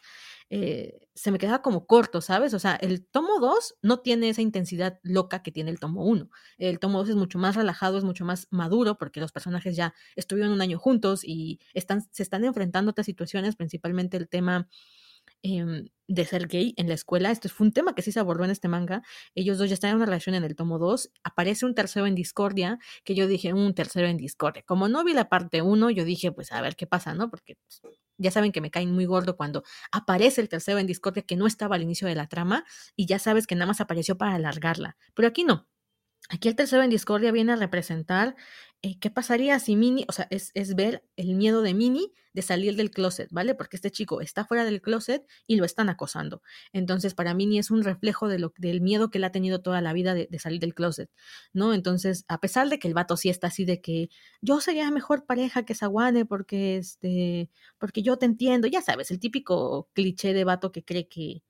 eh, 0.50 1.08
se 1.14 1.30
me 1.30 1.38
quedaba 1.38 1.62
como 1.62 1.86
corto, 1.86 2.20
¿sabes? 2.20 2.54
O 2.54 2.58
sea, 2.58 2.74
el 2.76 3.06
tomo 3.06 3.38
2 3.40 3.76
no 3.82 4.00
tiene 4.00 4.28
esa 4.28 4.42
intensidad 4.42 4.98
loca 5.02 5.42
que 5.42 5.52
tiene 5.52 5.70
el 5.70 5.78
tomo 5.78 6.04
1. 6.04 6.28
El 6.58 6.78
tomo 6.80 6.98
2 6.98 7.10
es 7.10 7.16
mucho 7.16 7.38
más 7.38 7.54
relajado, 7.54 7.98
es 7.98 8.04
mucho 8.04 8.24
más 8.24 8.48
maduro, 8.50 8.98
porque 8.98 9.20
los 9.20 9.32
personajes 9.32 9.76
ya 9.76 9.94
estuvieron 10.16 10.52
un 10.52 10.60
año 10.60 10.78
juntos 10.78 11.22
y 11.24 11.60
están, 11.72 12.02
se 12.10 12.22
están 12.22 12.44
enfrentando 12.44 12.90
a 12.90 12.92
otras 12.92 13.06
situaciones, 13.06 13.56
principalmente 13.56 14.16
el 14.16 14.28
tema 14.28 14.68
em, 15.42 15.88
de 16.08 16.24
ser 16.24 16.48
gay 16.48 16.74
en 16.76 16.88
la 16.88 16.94
escuela. 16.94 17.30
Esto 17.30 17.48
fue 17.48 17.66
un 17.68 17.72
tema 17.72 17.94
que 17.94 18.02
sí 18.02 18.12
se 18.12 18.20
abordó 18.20 18.44
en 18.44 18.50
este 18.50 18.68
manga. 18.68 19.02
Ellos 19.34 19.58
dos 19.58 19.68
ya 19.68 19.74
están 19.74 19.90
en 19.90 19.96
una 19.96 20.06
relación 20.06 20.34
en 20.34 20.44
el 20.44 20.56
tomo 20.56 20.78
2. 20.78 21.10
Aparece 21.22 21.66
un 21.66 21.74
tercero 21.74 22.06
en 22.06 22.14
discordia, 22.14 22.78
que 23.04 23.14
yo 23.14 23.26
dije, 23.28 23.52
un 23.52 23.74
tercero 23.74 24.08
en 24.08 24.16
discordia. 24.16 24.62
Como 24.66 24.88
no 24.88 25.04
vi 25.04 25.12
la 25.14 25.28
parte 25.28 25.62
1, 25.62 25.90
yo 25.90 26.04
dije, 26.04 26.32
pues 26.32 26.52
a 26.52 26.60
ver 26.60 26.76
qué 26.76 26.86
pasa, 26.86 27.14
¿no? 27.14 27.30
Porque 27.30 27.56
pues, 27.56 27.80
ya 28.18 28.30
saben 28.30 28.52
que 28.52 28.60
me 28.60 28.70
caen 28.70 28.92
muy 28.92 29.06
gordo 29.06 29.36
cuando 29.36 29.62
aparece 29.92 30.40
el 30.40 30.48
tercero 30.48 30.78
en 30.78 30.86
discordia 30.86 31.22
que 31.22 31.36
no 31.36 31.46
estaba 31.46 31.76
al 31.76 31.82
inicio 31.82 32.08
de 32.08 32.14
la 32.16 32.26
trama 32.28 32.64
y 32.96 33.06
ya 33.06 33.18
sabes 33.18 33.46
que 33.46 33.54
nada 33.54 33.66
más 33.66 33.80
apareció 33.80 34.18
para 34.18 34.34
alargarla. 34.34 34.96
Pero 35.14 35.28
aquí 35.28 35.44
no. 35.44 35.68
Aquí 36.28 36.48
el 36.48 36.54
tercero 36.54 36.82
en 36.82 36.90
discordia 36.90 37.32
viene 37.32 37.52
a 37.52 37.56
representar 37.56 38.36
eh, 38.82 38.98
qué 38.98 39.10
pasaría 39.10 39.58
si 39.58 39.76
Minnie, 39.76 40.06
o 40.08 40.12
sea, 40.12 40.26
es, 40.30 40.52
ver 40.74 41.04
el 41.16 41.34
miedo 41.34 41.60
de 41.60 41.74
Minnie 41.74 42.12
de 42.32 42.42
salir 42.42 42.76
del 42.76 42.90
closet, 42.90 43.28
¿vale? 43.30 43.54
Porque 43.54 43.76
este 43.76 43.90
chico 43.90 44.20
está 44.20 44.44
fuera 44.46 44.64
del 44.64 44.80
closet 44.80 45.26
y 45.46 45.56
lo 45.56 45.64
están 45.64 45.88
acosando. 45.90 46.40
Entonces, 46.72 47.14
para 47.14 47.34
Minnie 47.34 47.58
es 47.58 47.70
un 47.70 47.82
reflejo 47.82 48.28
de 48.28 48.38
lo, 48.38 48.54
del 48.56 48.80
miedo 48.80 49.10
que 49.10 49.18
él 49.18 49.24
ha 49.24 49.32
tenido 49.32 49.60
toda 49.60 49.80
la 49.82 49.92
vida 49.92 50.14
de, 50.14 50.28
de, 50.30 50.38
salir 50.38 50.60
del 50.60 50.74
closet, 50.74 51.10
¿no? 51.52 51.74
Entonces, 51.74 52.24
a 52.28 52.40
pesar 52.40 52.68
de 52.70 52.78
que 52.78 52.88
el 52.88 52.94
vato 52.94 53.16
sí 53.16 53.28
está 53.28 53.48
así 53.48 53.64
de 53.64 53.80
que 53.80 54.08
yo 54.40 54.60
sería 54.60 54.90
mejor 54.90 55.26
pareja 55.26 55.64
que 55.64 55.74
Saguane 55.74 56.24
porque, 56.24 56.76
este, 56.78 57.50
porque 57.78 58.02
yo 58.02 58.16
te 58.18 58.26
entiendo, 58.26 58.66
ya 58.68 58.82
sabes, 58.82 59.10
el 59.10 59.18
típico 59.20 59.90
cliché 59.94 60.32
de 60.32 60.44
vato 60.44 60.72
que 60.72 60.84
cree 60.84 61.08
que, 61.08 61.42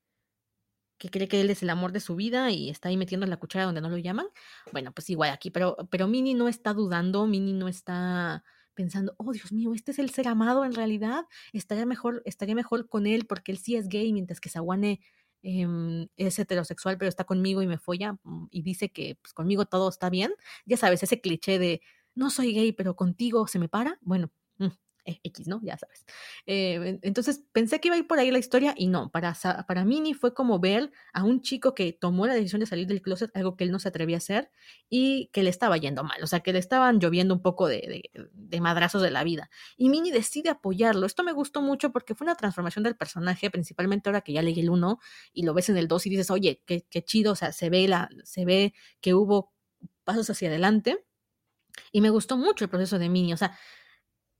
que 1.01 1.09
cree 1.11 1.29
que 1.29 1.41
él 1.41 1.49
es 1.49 1.63
el 1.63 1.71
amor 1.71 1.93
de 1.93 2.01
su 2.01 2.15
vida 2.15 2.51
y 2.51 2.69
está 2.69 2.91
ahí 2.91 2.99
metiendo 2.99 3.27
la 3.27 3.39
cuchara 3.39 3.65
donde 3.65 3.81
no 3.81 3.89
lo 3.89 3.97
llaman. 3.97 4.27
Bueno, 4.71 4.93
pues 4.93 5.09
igual 5.09 5.31
aquí, 5.31 5.51
pero, 5.51 5.77
pero 5.91 6.07
Minnie 6.07 6.35
no 6.35 6.47
está 6.47 6.75
dudando, 6.75 7.27
Minnie 7.27 7.55
no 7.55 7.69
está 7.69 8.45
pensando, 8.75 9.15
oh 9.17 9.33
Dios 9.33 9.51
mío, 9.51 9.73
este 9.75 9.93
es 9.93 9.99
el 9.99 10.11
ser 10.11 10.29
amado 10.29 10.65
en 10.65 10.75
realidad, 10.75 11.25
estaría 11.55 11.87
mejor, 11.87 12.23
estaría 12.27 12.55
mejor 12.55 12.87
con 12.87 13.07
él 13.07 13.27
porque 13.27 13.51
él 13.51 13.59
sí 13.59 13.77
es 13.77 13.89
gay, 13.89 14.13
mientras 14.13 14.41
que 14.41 14.51
Sawane 14.51 15.01
eh, 15.43 16.07
es 16.17 16.39
heterosexual, 16.39 16.99
pero 16.99 17.09
está 17.09 17.25
conmigo 17.25 17.63
y 17.63 17.67
me 17.67 17.79
folla 17.79 18.19
mm, 18.23 18.49
y 18.51 18.63
dice 18.63 18.91
que 18.91 19.17
pues, 19.23 19.33
conmigo 19.33 19.65
todo 19.65 19.89
está 19.89 20.11
bien. 20.11 20.35
Ya 20.67 20.77
sabes, 20.77 21.03
ese 21.03 21.21
cliché 21.23 21.59
de 21.59 21.81
no 22.15 22.29
soy 22.29 22.53
gay, 22.53 22.73
pero 22.73 22.95
contigo 22.95 23.47
se 23.47 23.59
me 23.59 23.71
para. 23.71 23.99
Bueno, 24.03 24.31
mm, 24.59 24.69
X, 25.05 25.49
¿no? 25.49 25.61
Ya 25.63 25.77
sabes. 25.77 26.05
Eh, 26.47 26.99
entonces 27.03 27.45
pensé 27.53 27.81
que 27.81 27.89
iba 27.89 27.97
a 27.97 27.99
ir 27.99 28.07
por 28.07 28.19
ahí 28.19 28.31
la 28.31 28.39
historia 28.39 28.75
y 28.77 28.89
no, 28.89 29.11
para, 29.11 29.37
para 29.67 29.85
Minnie 29.85 30.15
fue 30.15 30.35
como 30.35 30.59
ver 30.59 30.91
a 31.13 31.25
un 31.25 31.41
chico 31.41 31.75
que 31.75 31.93
tomó 31.93 32.27
la 32.27 32.35
decisión 32.35 32.61
de 32.61 32.67
salir 32.67 32.87
del 32.87 33.03
closet, 33.03 33.31
algo 33.37 33.57
que 33.57 33.65
él 33.65 33.71
no 33.71 33.79
se 33.79 33.89
atrevía 33.89 34.17
a 34.17 34.19
hacer 34.19 34.51
y 34.89 35.31
que 35.33 35.43
le 35.43 35.51
estaba 35.51 35.77
yendo 35.77 36.05
mal, 36.05 36.23
o 36.23 36.27
sea, 36.27 36.41
que 36.41 36.53
le 36.53 36.59
estaban 36.59 36.99
lloviendo 37.01 37.35
un 37.35 37.43
poco 37.43 37.69
de, 37.69 38.11
de, 38.33 38.61
madrazos 38.61 39.03
de 39.03 39.11
la 39.11 39.25
vida. 39.25 39.51
Y 39.77 39.89
Minnie 39.89 40.13
decide 40.13 40.51
apoyarlo. 40.51 41.07
Esto 41.07 41.23
me 41.23 41.33
gustó 41.33 41.63
mucho 41.63 41.93
porque 41.93 42.15
fue 42.15 42.27
una 42.27 42.35
transformación 42.35 42.83
del 42.85 42.97
personaje, 42.97 43.51
principalmente 43.51 44.09
ahora 44.09 44.21
que 44.21 44.33
ya 44.33 44.43
leí 44.43 44.59
el 44.61 44.71
1 44.71 44.99
y 45.33 45.45
lo 45.45 45.55
ves 45.55 45.69
en 45.69 45.77
el 45.77 45.89
2 45.89 46.07
y 46.07 46.11
dices, 46.11 46.31
oye, 46.31 46.63
qué, 46.67 46.87
qué 46.89 47.03
chido, 47.03 47.33
o 47.33 47.37
sea, 47.37 47.53
se 47.53 47.71
ve, 47.71 47.89
la, 47.89 48.09
se 48.25 48.45
ve 48.45 48.75
que 49.01 49.15
hubo 49.15 49.53
pasos 50.05 50.29
hacia 50.31 50.49
adelante. 50.49 51.05
Y 51.93 52.01
me 52.01 52.11
gustó 52.11 52.37
mucho 52.37 52.65
el 52.65 52.71
proceso 52.71 52.99
de 52.99 53.09
Minnie, 53.09 53.35
o 53.35 53.37
sea, 53.37 53.57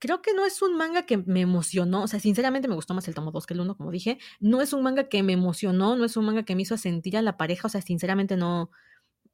creo 0.01 0.21
que 0.21 0.33
no 0.33 0.45
es 0.45 0.61
un 0.63 0.75
manga 0.75 1.05
que 1.05 1.17
me 1.17 1.41
emocionó, 1.41 2.03
o 2.03 2.07
sea, 2.07 2.19
sinceramente 2.19 2.67
me 2.67 2.75
gustó 2.75 2.93
más 2.95 3.07
el 3.07 3.13
tomo 3.13 3.31
2 3.31 3.45
que 3.45 3.53
el 3.53 3.61
1, 3.61 3.77
como 3.77 3.91
dije, 3.91 4.17
no 4.39 4.61
es 4.61 4.73
un 4.73 4.81
manga 4.81 5.07
que 5.07 5.21
me 5.23 5.33
emocionó, 5.33 5.95
no 5.95 6.03
es 6.05 6.17
un 6.17 6.25
manga 6.25 6.43
que 6.43 6.55
me 6.55 6.63
hizo 6.63 6.75
sentir 6.77 7.15
a 7.17 7.21
la 7.21 7.37
pareja, 7.37 7.67
o 7.67 7.69
sea, 7.69 7.81
sinceramente 7.81 8.35
no, 8.35 8.71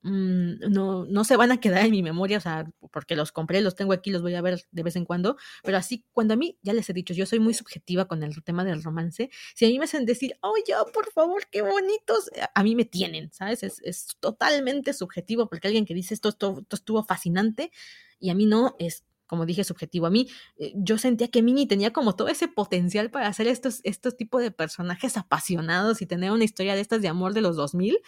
mmm, 0.03 0.55
no, 0.69 1.05
no 1.05 1.23
se 1.23 1.37
van 1.37 1.51
a 1.51 1.59
quedar 1.61 1.85
en 1.85 1.91
mi 1.91 2.03
memoria, 2.03 2.37
o 2.39 2.41
sea, 2.41 2.69
porque 2.91 3.15
los 3.15 3.31
compré, 3.31 3.61
los 3.61 3.75
tengo 3.75 3.93
aquí, 3.93 4.11
los 4.11 4.21
voy 4.21 4.35
a 4.35 4.41
ver 4.41 4.61
de 4.71 4.83
vez 4.83 4.97
en 4.97 5.05
cuando, 5.05 5.37
pero 5.63 5.77
así, 5.77 6.05
cuando 6.11 6.33
a 6.33 6.37
mí, 6.37 6.57
ya 6.61 6.73
les 6.73 6.89
he 6.89 6.93
dicho, 6.93 7.13
yo 7.13 7.25
soy 7.25 7.39
muy 7.39 7.53
subjetiva 7.53 8.05
con 8.07 8.21
el 8.23 8.43
tema 8.43 8.65
del 8.65 8.83
romance, 8.83 9.29
si 9.55 9.65
a 9.65 9.69
mí 9.69 9.79
me 9.79 9.85
hacen 9.85 10.05
decir, 10.05 10.37
oh, 10.41 10.55
ya, 10.67 10.83
por 10.93 11.11
favor, 11.13 11.43
qué 11.49 11.61
bonitos, 11.61 12.29
a 12.53 12.63
mí 12.63 12.75
me 12.75 12.85
tienen, 12.85 13.31
¿sabes? 13.31 13.63
Es, 13.63 13.81
es 13.83 14.07
totalmente 14.19 14.91
subjetivo, 14.93 15.47
porque 15.49 15.67
alguien 15.67 15.85
que 15.85 15.93
dice 15.93 16.13
esto, 16.13 16.29
esto, 16.29 16.59
esto 16.61 16.75
estuvo 16.75 17.03
fascinante, 17.05 17.71
y 18.19 18.31
a 18.31 18.35
mí 18.35 18.45
no, 18.45 18.75
es 18.79 19.05
como 19.27 19.45
dije, 19.45 19.63
subjetivo. 19.63 20.07
A 20.07 20.09
mí, 20.09 20.27
eh, 20.57 20.73
yo 20.75 20.97
sentía 20.97 21.27
que 21.27 21.43
Minnie 21.43 21.67
tenía 21.67 21.91
como 21.93 22.15
todo 22.15 22.29
ese 22.29 22.47
potencial 22.47 23.11
para 23.11 23.27
hacer 23.27 23.47
estos, 23.47 23.81
estos 23.83 24.17
tipos 24.17 24.41
de 24.41 24.51
personajes 24.51 25.17
apasionados 25.17 26.01
y 26.01 26.05
tener 26.05 26.31
una 26.31 26.45
historia 26.45 26.75
de 26.75 26.81
estas 26.81 27.01
de 27.01 27.09
amor 27.09 27.33
de 27.33 27.41
los 27.41 27.55
2000, 27.55 27.99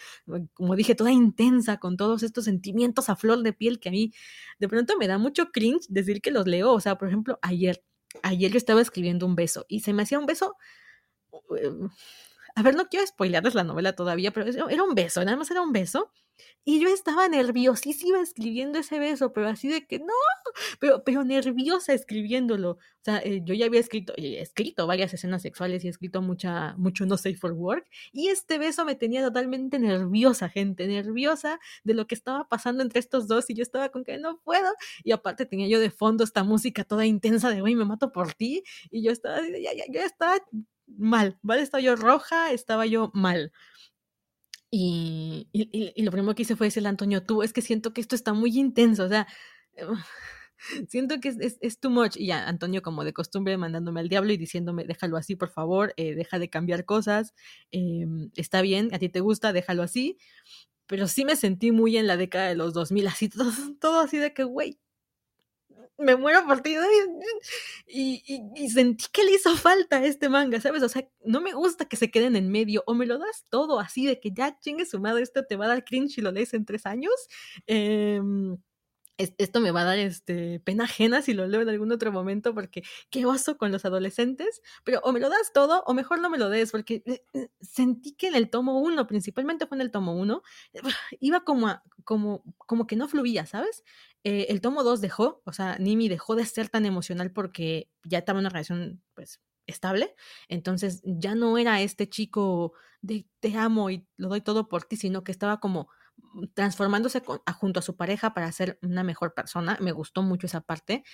como 0.54 0.74
dije, 0.76 0.94
toda 0.94 1.12
intensa, 1.12 1.78
con 1.78 1.96
todos 1.96 2.22
estos 2.22 2.44
sentimientos 2.46 3.08
a 3.08 3.16
flor 3.16 3.42
de 3.42 3.52
piel 3.52 3.78
que 3.78 3.90
a 3.90 3.92
mí 3.92 4.12
de 4.58 4.68
pronto 4.68 4.96
me 4.96 5.06
da 5.06 5.18
mucho 5.18 5.50
cringe 5.52 5.86
decir 5.88 6.20
que 6.20 6.30
los 6.30 6.46
leo. 6.46 6.72
O 6.72 6.80
sea, 6.80 6.96
por 6.96 7.08
ejemplo, 7.08 7.38
ayer, 7.42 7.84
ayer 8.22 8.50
yo 8.50 8.56
estaba 8.56 8.80
escribiendo 8.80 9.26
un 9.26 9.36
beso 9.36 9.66
y 9.68 9.80
se 9.80 9.92
me 9.92 10.02
hacía 10.02 10.18
un 10.18 10.26
beso... 10.26 10.56
A 12.54 12.62
ver, 12.62 12.74
no 12.74 12.88
quiero 12.88 13.06
spoilearles 13.06 13.54
la 13.54 13.64
novela 13.64 13.94
todavía, 13.94 14.32
pero 14.32 14.46
era 14.68 14.82
un 14.82 14.94
beso, 14.94 15.24
nada 15.24 15.36
más 15.36 15.50
era 15.50 15.62
un 15.62 15.72
beso 15.72 16.10
y 16.64 16.80
yo 16.80 16.88
estaba 16.88 17.28
nerviosísima 17.28 18.20
escribiendo 18.20 18.78
ese 18.78 18.98
beso, 18.98 19.32
pero 19.32 19.48
así 19.48 19.68
de 19.68 19.86
que 19.86 19.98
no, 19.98 20.12
pero, 20.78 21.02
pero 21.04 21.24
nerviosa 21.24 21.94
escribiéndolo. 21.94 22.72
O 22.72 22.78
sea, 23.02 23.18
eh, 23.18 23.40
yo 23.44 23.54
ya 23.54 23.66
había 23.66 23.80
escrito, 23.80 24.12
escrito 24.16 24.86
varias 24.86 25.14
escenas 25.14 25.42
sexuales 25.42 25.84
y 25.84 25.86
he 25.86 25.90
escrito 25.90 26.20
mucha, 26.22 26.74
mucho 26.76 27.06
no 27.06 27.16
safe 27.16 27.36
for 27.36 27.52
work. 27.52 27.86
Y 28.12 28.28
este 28.28 28.58
beso 28.58 28.84
me 28.84 28.94
tenía 28.94 29.22
totalmente 29.22 29.78
nerviosa, 29.78 30.48
gente, 30.50 30.86
nerviosa 30.86 31.58
de 31.84 31.94
lo 31.94 32.06
que 32.06 32.14
estaba 32.14 32.48
pasando 32.48 32.82
entre 32.82 33.00
estos 33.00 33.26
dos. 33.26 33.48
Y 33.48 33.54
yo 33.54 33.62
estaba 33.62 33.88
con 33.88 34.04
que 34.04 34.18
no 34.18 34.40
puedo. 34.44 34.70
Y 35.02 35.12
aparte 35.12 35.46
tenía 35.46 35.66
yo 35.68 35.80
de 35.80 35.90
fondo 35.90 36.24
esta 36.24 36.44
música 36.44 36.84
toda 36.84 37.06
intensa 37.06 37.50
de, 37.50 37.62
güey, 37.62 37.74
me 37.74 37.86
mato 37.86 38.12
por 38.12 38.34
ti. 38.34 38.62
Y 38.90 39.02
yo 39.02 39.12
estaba, 39.12 39.40
ya, 39.40 39.72
ya, 39.74 39.84
yo 39.90 40.00
estaba 40.02 40.36
mal, 40.98 41.38
¿vale? 41.42 41.62
Estaba 41.62 41.82
yo 41.82 41.96
roja, 41.96 42.52
estaba 42.52 42.86
yo 42.86 43.10
mal. 43.14 43.52
Y, 44.70 45.48
lo 45.96 46.12
primero 46.12 46.34
que 46.34 46.42
hice 46.42 46.56
fue 46.56 46.68
decirle 46.68 46.88
a 46.88 46.90
Antonio, 46.90 47.24
tú, 47.24 47.42
es 47.42 47.52
que 47.52 47.62
siento 47.62 47.92
que 47.92 48.00
esto 48.00 48.14
está 48.14 48.32
muy 48.32 48.56
intenso, 48.56 49.04
o 49.04 49.08
sea, 49.08 49.26
siento 50.88 51.20
que 51.20 51.34
es, 51.60 51.80
too 51.80 51.90
much. 51.90 52.16
Y 52.16 52.26
ya, 52.26 52.46
Antonio, 52.48 52.82
como 52.82 53.04
de 53.04 53.12
costumbre, 53.12 53.56
mandándome 53.56 54.00
al 54.00 54.08
diablo 54.08 54.32
y 54.32 54.36
diciéndome, 54.36 54.84
déjalo 54.84 55.16
así, 55.16 55.34
por 55.36 55.50
favor, 55.50 55.92
eh, 55.96 56.14
deja 56.14 56.38
de 56.38 56.50
cambiar 56.50 56.84
cosas, 56.84 57.34
eh, 57.72 58.06
está 58.36 58.62
bien, 58.62 58.94
a 58.94 58.98
ti 58.98 59.08
te 59.08 59.20
gusta, 59.20 59.52
déjalo 59.52 59.82
así. 59.82 60.18
Pero 60.86 61.06
sí 61.08 61.24
me 61.24 61.36
sentí 61.36 61.72
muy 61.72 61.96
en 61.96 62.06
la 62.06 62.16
década 62.16 62.48
de 62.48 62.56
los 62.56 62.74
2000, 62.74 63.06
así, 63.08 63.28
todo, 63.30 63.52
todo 63.80 64.00
así 64.00 64.18
de 64.18 64.34
que, 64.34 64.44
güey, 64.44 64.78
me 66.00 66.16
muero 66.16 66.44
por 66.46 66.60
ti. 66.60 66.74
Y, 67.86 68.22
y, 68.26 68.42
y, 68.54 68.70
sentí 68.70 69.06
que 69.12 69.24
le 69.24 69.32
hizo 69.32 69.56
falta 69.56 70.04
este 70.04 70.28
manga, 70.28 70.60
¿sabes? 70.60 70.82
O 70.82 70.88
sea, 70.88 71.06
no 71.24 71.40
me 71.40 71.52
gusta 71.52 71.86
que 71.86 71.96
se 71.96 72.10
queden 72.10 72.36
en 72.36 72.50
medio. 72.50 72.82
O 72.86 72.94
me 72.94 73.06
lo 73.06 73.18
das 73.18 73.46
todo 73.48 73.78
así 73.80 74.06
de 74.06 74.20
que 74.20 74.32
ya 74.32 74.58
chingue 74.58 74.86
su 74.86 75.00
madre, 75.00 75.22
esto 75.22 75.44
te 75.46 75.56
va 75.56 75.66
a 75.66 75.68
dar 75.68 75.84
cringe 75.84 76.18
y 76.18 76.22
lo 76.22 76.32
lees 76.32 76.54
en 76.54 76.64
tres 76.64 76.86
años. 76.86 77.12
Eh, 77.66 78.20
esto 79.38 79.60
me 79.60 79.70
va 79.70 79.82
a 79.82 79.84
dar 79.84 79.98
este, 79.98 80.60
pena 80.60 80.84
ajena 80.84 81.22
si 81.22 81.34
lo 81.34 81.46
leo 81.46 81.62
en 81.62 81.68
algún 81.68 81.92
otro 81.92 82.12
momento 82.12 82.54
porque 82.54 82.82
qué 83.10 83.26
oso 83.26 83.56
con 83.58 83.72
los 83.72 83.84
adolescentes, 83.84 84.62
pero 84.84 85.00
o 85.02 85.12
me 85.12 85.20
lo 85.20 85.28
das 85.28 85.52
todo 85.52 85.82
o 85.86 85.94
mejor 85.94 86.20
no 86.20 86.30
me 86.30 86.38
lo 86.38 86.48
des 86.48 86.70
porque 86.70 87.02
eh, 87.06 87.24
eh, 87.34 87.48
sentí 87.60 88.12
que 88.12 88.28
en 88.28 88.34
el 88.34 88.50
tomo 88.50 88.80
uno, 88.80 89.06
principalmente 89.06 89.66
fue 89.66 89.76
en 89.76 89.82
el 89.82 89.90
tomo 89.90 90.14
uno, 90.14 90.42
iba 91.20 91.44
como, 91.44 91.68
a, 91.68 91.82
como, 92.04 92.42
como 92.58 92.86
que 92.86 92.96
no 92.96 93.08
fluía, 93.08 93.46
¿sabes? 93.46 93.84
Eh, 94.24 94.46
el 94.50 94.60
tomo 94.60 94.82
dos 94.82 95.00
dejó, 95.00 95.42
o 95.44 95.52
sea, 95.52 95.76
Nimi 95.78 96.08
dejó 96.08 96.34
de 96.36 96.44
ser 96.44 96.68
tan 96.68 96.84
emocional 96.86 97.32
porque 97.32 97.88
ya 98.04 98.18
estaba 98.18 98.38
en 98.38 98.42
una 98.44 98.50
relación, 98.50 99.02
pues, 99.14 99.40
estable, 99.66 100.14
entonces 100.48 101.00
ya 101.04 101.34
no 101.34 101.56
era 101.56 101.80
este 101.80 102.08
chico 102.08 102.72
de 103.02 103.26
te 103.40 103.56
amo 103.56 103.90
y 103.90 104.06
lo 104.16 104.28
doy 104.28 104.40
todo 104.40 104.68
por 104.68 104.84
ti, 104.84 104.96
sino 104.96 105.24
que 105.24 105.32
estaba 105.32 105.60
como 105.60 105.88
transformándose 106.54 107.22
con, 107.22 107.40
a, 107.46 107.52
junto 107.52 107.80
a 107.80 107.82
su 107.82 107.96
pareja 107.96 108.34
para 108.34 108.50
ser 108.52 108.78
una 108.82 109.04
mejor 109.04 109.34
persona. 109.34 109.78
Me 109.80 109.92
gustó 109.92 110.22
mucho 110.22 110.46
esa 110.46 110.60
parte. 110.60 111.04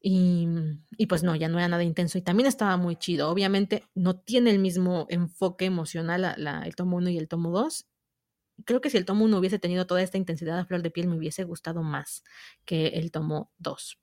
Y, 0.00 0.48
y, 0.96 1.06
pues 1.06 1.24
no, 1.24 1.34
ya 1.34 1.48
no 1.48 1.58
era 1.58 1.68
nada 1.68 1.82
intenso 1.82 2.18
y 2.18 2.22
también 2.22 2.46
estaba 2.46 2.76
muy 2.76 2.96
chido. 2.96 3.30
Obviamente 3.30 3.84
no 3.94 4.16
tiene 4.16 4.50
el 4.50 4.60
mismo 4.60 5.06
enfoque 5.08 5.64
emocional 5.64 6.22
la, 6.22 6.34
la, 6.38 6.62
el 6.62 6.76
tomo 6.76 6.96
1 6.98 7.10
y 7.10 7.18
el 7.18 7.28
tomo 7.28 7.50
2. 7.50 7.86
Creo 8.64 8.80
que 8.80 8.90
si 8.90 8.96
el 8.96 9.04
tomo 9.04 9.24
1 9.24 9.38
hubiese 9.38 9.58
tenido 9.58 9.86
toda 9.86 10.02
esta 10.02 10.18
intensidad 10.18 10.58
a 10.58 10.64
flor 10.64 10.82
de 10.82 10.90
piel 10.90 11.08
me 11.08 11.16
hubiese 11.16 11.44
gustado 11.44 11.82
más 11.82 12.24
que 12.64 12.88
el 12.88 13.10
tomo 13.10 13.52
2 13.58 13.98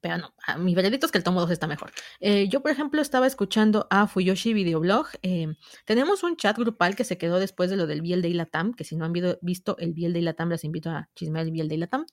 pero 0.00 0.18
no, 0.18 0.34
a 0.46 0.56
mi 0.56 0.74
veredicto 0.74 1.06
es 1.06 1.12
que 1.12 1.18
el 1.18 1.24
tomo 1.24 1.40
2 1.40 1.50
está 1.50 1.66
mejor. 1.66 1.90
Eh, 2.20 2.48
yo, 2.48 2.62
por 2.62 2.70
ejemplo, 2.70 3.02
estaba 3.02 3.26
escuchando 3.26 3.86
a 3.90 4.06
Fuyoshi 4.06 4.54
Videoblog. 4.54 5.06
Eh, 5.22 5.54
tenemos 5.84 6.22
un 6.22 6.36
chat 6.36 6.56
grupal 6.56 6.94
que 6.94 7.04
se 7.04 7.18
quedó 7.18 7.38
después 7.38 7.70
de 7.70 7.76
lo 7.76 7.86
del 7.86 8.02
Biel 8.02 8.22
de 8.22 8.30
Latam, 8.30 8.72
que 8.72 8.84
si 8.84 8.96
no 8.96 9.04
han 9.04 9.12
visto 9.40 9.76
el 9.78 9.94
Biel 9.94 10.12
de 10.12 10.22
Latam, 10.22 10.50
les 10.50 10.64
invito 10.64 10.90
a 10.90 11.08
chismear 11.14 11.44
el 11.44 11.50
Biel 11.50 11.68
de 11.68 11.78
Latam. 11.78 12.06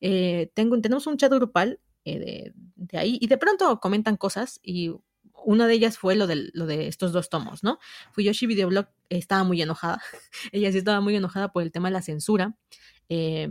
Eh, 0.00 0.50
tengo, 0.54 0.80
tenemos 0.80 1.06
un 1.06 1.16
chat 1.16 1.32
grupal 1.32 1.80
de, 2.04 2.52
de, 2.54 2.98
ahí 2.98 3.18
y 3.20 3.28
de 3.28 3.38
pronto 3.38 3.78
comentan 3.78 4.16
cosas 4.16 4.58
y 4.62 4.92
una 5.44 5.66
de 5.66 5.74
ellas 5.74 5.96
fue 5.96 6.16
lo 6.16 6.26
de, 6.26 6.50
lo 6.52 6.66
de 6.66 6.88
estos 6.88 7.12
dos 7.12 7.28
tomos, 7.28 7.62
¿no? 7.62 7.78
Fuyoshi 8.12 8.46
Videoblog 8.46 8.88
estaba 9.08 9.44
muy 9.44 9.62
enojada. 9.62 10.02
Ella 10.52 10.72
sí 10.72 10.78
estaba 10.78 11.00
muy 11.00 11.16
enojada 11.16 11.52
por 11.52 11.62
el 11.62 11.72
tema 11.72 11.88
de 11.88 11.92
la 11.92 12.02
censura. 12.02 12.56
Eh, 13.08 13.48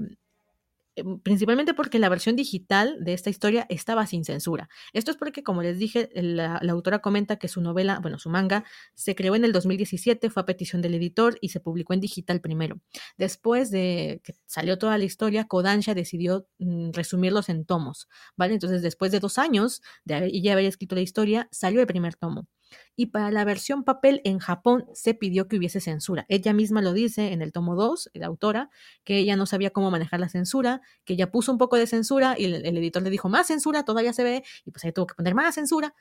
principalmente 1.24 1.74
porque 1.74 2.00
la 2.00 2.10
versión 2.10 2.36
digital 2.36 2.98
de 3.00 3.14
esta 3.14 3.30
historia 3.30 3.66
estaba 3.70 4.06
sin 4.08 4.24
censura. 4.26 4.70
Esto 4.94 5.12
es 5.12 5.18
porque, 5.18 5.44
como 5.44 5.62
les 5.62 5.78
dije, 5.78 6.10
la, 6.14 6.58
autora 6.70 7.00
comenta 7.00 7.38
que 7.38 7.48
su 7.48 7.62
novela, 7.62 8.00
bueno, 8.02 8.20
su 8.20 8.30
manga, 8.30 8.64
se 8.94 9.16
creó 9.16 9.36
en 9.36 9.46
el 9.46 9.52
2017, 9.52 10.30
fue 10.30 10.42
a 10.42 10.46
petición 10.46 10.82
del 10.82 10.96
editor 10.96 11.38
y 11.42 11.50
se 11.50 11.60
publicó 11.60 11.94
en 11.94 12.00
digital 12.00 12.42
primero. 12.42 12.80
Después 13.18 13.72
de 13.72 14.22
que 14.24 14.36
salió 14.46 14.78
toda 14.78 14.98
la 14.98 15.04
historia, 15.04 15.48
Kodansha 15.48 15.94
decidió 15.94 16.48
mm, 16.60 16.92
resumirlos 16.92 17.50
en 17.50 17.66
tomos, 17.66 18.08
¿vale? 18.36 18.54
Entonces, 18.54 18.82
después 18.82 19.12
de 19.12 19.20
dos 19.20 19.38
años 19.38 19.82
de 20.06 20.16
haber, 20.16 20.32
ya 20.32 20.54
haber 20.54 20.66
escrito 20.66 20.96
la 20.96 21.02
historia, 21.02 21.48
salió 21.52 21.82
el 21.82 21.88
primer 21.88 22.16
tomo 22.16 22.48
y 22.96 23.08
para 23.08 23.32
la 23.32 23.46
versión 23.46 23.84
papel 23.84 24.22
en 24.24 24.40
Japón 24.40 24.86
se 24.94 25.14
pidió 25.14 25.48
que 25.48 25.58
hubiese 25.58 25.80
censura. 25.80 26.26
Ella 26.30 26.54
misma 26.54 26.82
lo 26.82 26.94
dice 26.94 27.32
en 27.32 27.42
el 27.42 27.52
tomo 27.52 27.76
2, 27.76 28.12
la 28.14 28.28
autora, 28.28 28.70
que 29.04 29.18
ella 29.18 29.36
no 29.36 29.46
sabía 29.46 29.72
cómo 29.72 29.92
manejar 29.92 30.20
la 30.20 30.30
censura, 30.30 30.82
que 31.06 31.14
ella 31.14 31.32
puso 31.32 31.52
un 31.52 31.58
poco 31.58 31.78
de 31.78 31.88
censura 31.88 32.36
y 32.38 32.46
el, 32.46 32.78
editor 32.78 33.02
le 33.04 33.10
dijo 33.10 33.30
más 33.30 33.48
censura, 33.48 33.84
todavía 33.84 34.14
se 34.14 34.24
ve, 34.24 34.44
y 34.66 34.72
pues 34.72 34.84
ahí 34.86 34.92
tuvo 34.92 35.08
que 35.08 35.16
poner 35.16 35.36
más 35.36 35.56
censura. 35.56 35.96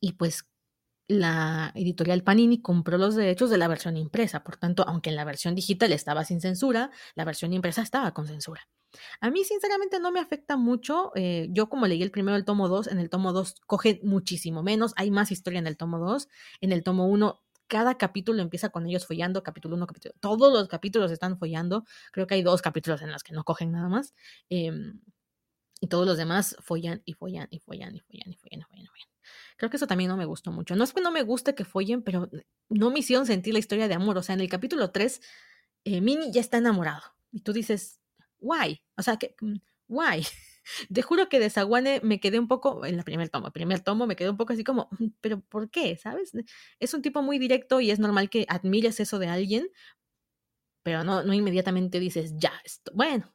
Y 0.00 0.12
pues 0.12 0.46
la 1.08 1.72
editorial 1.74 2.22
Panini 2.22 2.60
compró 2.60 2.98
los 2.98 3.14
derechos 3.14 3.50
de 3.50 3.58
la 3.58 3.68
versión 3.68 3.96
impresa, 3.96 4.42
por 4.42 4.56
tanto, 4.56 4.84
aunque 4.88 5.10
en 5.10 5.16
la 5.16 5.24
versión 5.24 5.54
digital 5.54 5.92
estaba 5.92 6.24
sin 6.24 6.40
censura, 6.40 6.90
la 7.14 7.24
versión 7.24 7.52
impresa 7.52 7.82
estaba 7.82 8.12
con 8.12 8.26
censura. 8.26 8.68
A 9.20 9.30
mí, 9.30 9.44
sinceramente, 9.44 10.00
no 10.00 10.10
me 10.10 10.20
afecta 10.20 10.56
mucho. 10.56 11.12
Eh, 11.14 11.48
yo, 11.50 11.68
como 11.68 11.86
leí 11.86 12.02
el 12.02 12.10
primero, 12.10 12.36
el 12.36 12.44
tomo 12.44 12.68
2, 12.68 12.88
en 12.88 12.98
el 12.98 13.10
tomo 13.10 13.32
2 13.32 13.60
coge 13.66 14.00
muchísimo 14.02 14.62
menos. 14.62 14.92
Hay 14.96 15.10
más 15.10 15.30
historia 15.30 15.58
en 15.58 15.66
el 15.66 15.76
tomo 15.76 15.98
2. 15.98 16.28
En 16.60 16.72
el 16.72 16.82
tomo 16.82 17.06
1, 17.06 17.42
cada 17.68 17.98
capítulo 17.98 18.42
empieza 18.42 18.70
con 18.70 18.86
ellos 18.86 19.06
follando. 19.06 19.42
Capítulo 19.42 19.76
1, 19.76 19.86
capítulo. 19.86 20.14
Todos 20.20 20.52
los 20.52 20.68
capítulos 20.68 21.10
están 21.10 21.38
follando. 21.38 21.84
Creo 22.12 22.26
que 22.26 22.34
hay 22.34 22.42
dos 22.42 22.62
capítulos 22.62 23.02
en 23.02 23.12
los 23.12 23.22
que 23.22 23.32
no 23.32 23.44
cogen 23.44 23.72
nada 23.72 23.88
más. 23.88 24.14
Em, 24.48 25.00
y 25.80 25.88
todos 25.88 26.06
los 26.06 26.16
demás 26.16 26.56
follan 26.60 27.02
y 27.04 27.12
follan 27.14 27.48
y 27.50 27.60
follan 27.60 27.94
y 27.94 28.00
follan 28.00 28.32
y 28.32 28.36
follan 28.36 28.60
y 28.60 28.64
follan. 28.64 28.84
Y 28.84 28.86
follan. 28.86 29.15
Creo 29.56 29.70
que 29.70 29.76
eso 29.76 29.86
también 29.86 30.08
no 30.08 30.16
me 30.16 30.24
gustó 30.24 30.52
mucho. 30.52 30.76
No 30.76 30.84
es 30.84 30.92
que 30.92 31.00
no 31.00 31.10
me 31.10 31.22
guste 31.22 31.54
que 31.54 31.64
follen, 31.64 32.02
pero 32.02 32.30
no 32.68 32.90
me 32.90 32.98
hicieron 33.00 33.26
sentir 33.26 33.52
la 33.54 33.58
historia 33.58 33.88
de 33.88 33.94
amor. 33.94 34.18
O 34.18 34.22
sea, 34.22 34.34
en 34.34 34.40
el 34.40 34.48
capítulo 34.48 34.90
3, 34.90 35.20
eh, 35.84 36.00
Minnie 36.00 36.32
ya 36.32 36.40
está 36.40 36.58
enamorado. 36.58 37.02
Y 37.32 37.40
tú 37.40 37.52
dices, 37.52 38.00
why? 38.38 38.82
O 38.96 39.02
sea, 39.02 39.16
que, 39.16 39.34
mm, 39.40 39.56
why? 39.88 40.26
Te 40.92 41.02
juro 41.02 41.28
que 41.28 41.38
de 41.38 41.50
Zaguane 41.50 42.00
me 42.02 42.20
quedé 42.20 42.38
un 42.38 42.48
poco, 42.48 42.84
en 42.84 42.96
el 42.98 43.04
primer 43.04 43.28
tomo, 43.28 43.52
primer 43.52 43.80
tomo 43.80 44.06
me 44.06 44.16
quedé 44.16 44.30
un 44.30 44.36
poco 44.36 44.52
así 44.52 44.64
como, 44.64 44.88
mm, 44.98 45.06
pero 45.20 45.40
¿por 45.40 45.70
qué? 45.70 45.96
¿Sabes? 45.96 46.32
Es 46.80 46.94
un 46.94 47.02
tipo 47.02 47.22
muy 47.22 47.38
directo 47.38 47.80
y 47.80 47.90
es 47.90 47.98
normal 47.98 48.30
que 48.30 48.46
admires 48.48 49.00
eso 49.00 49.18
de 49.18 49.28
alguien, 49.28 49.68
pero 50.82 51.04
no, 51.04 51.22
no 51.22 51.34
inmediatamente 51.34 52.00
dices, 52.00 52.34
ya, 52.36 52.52
esto, 52.64 52.92
bueno, 52.94 53.32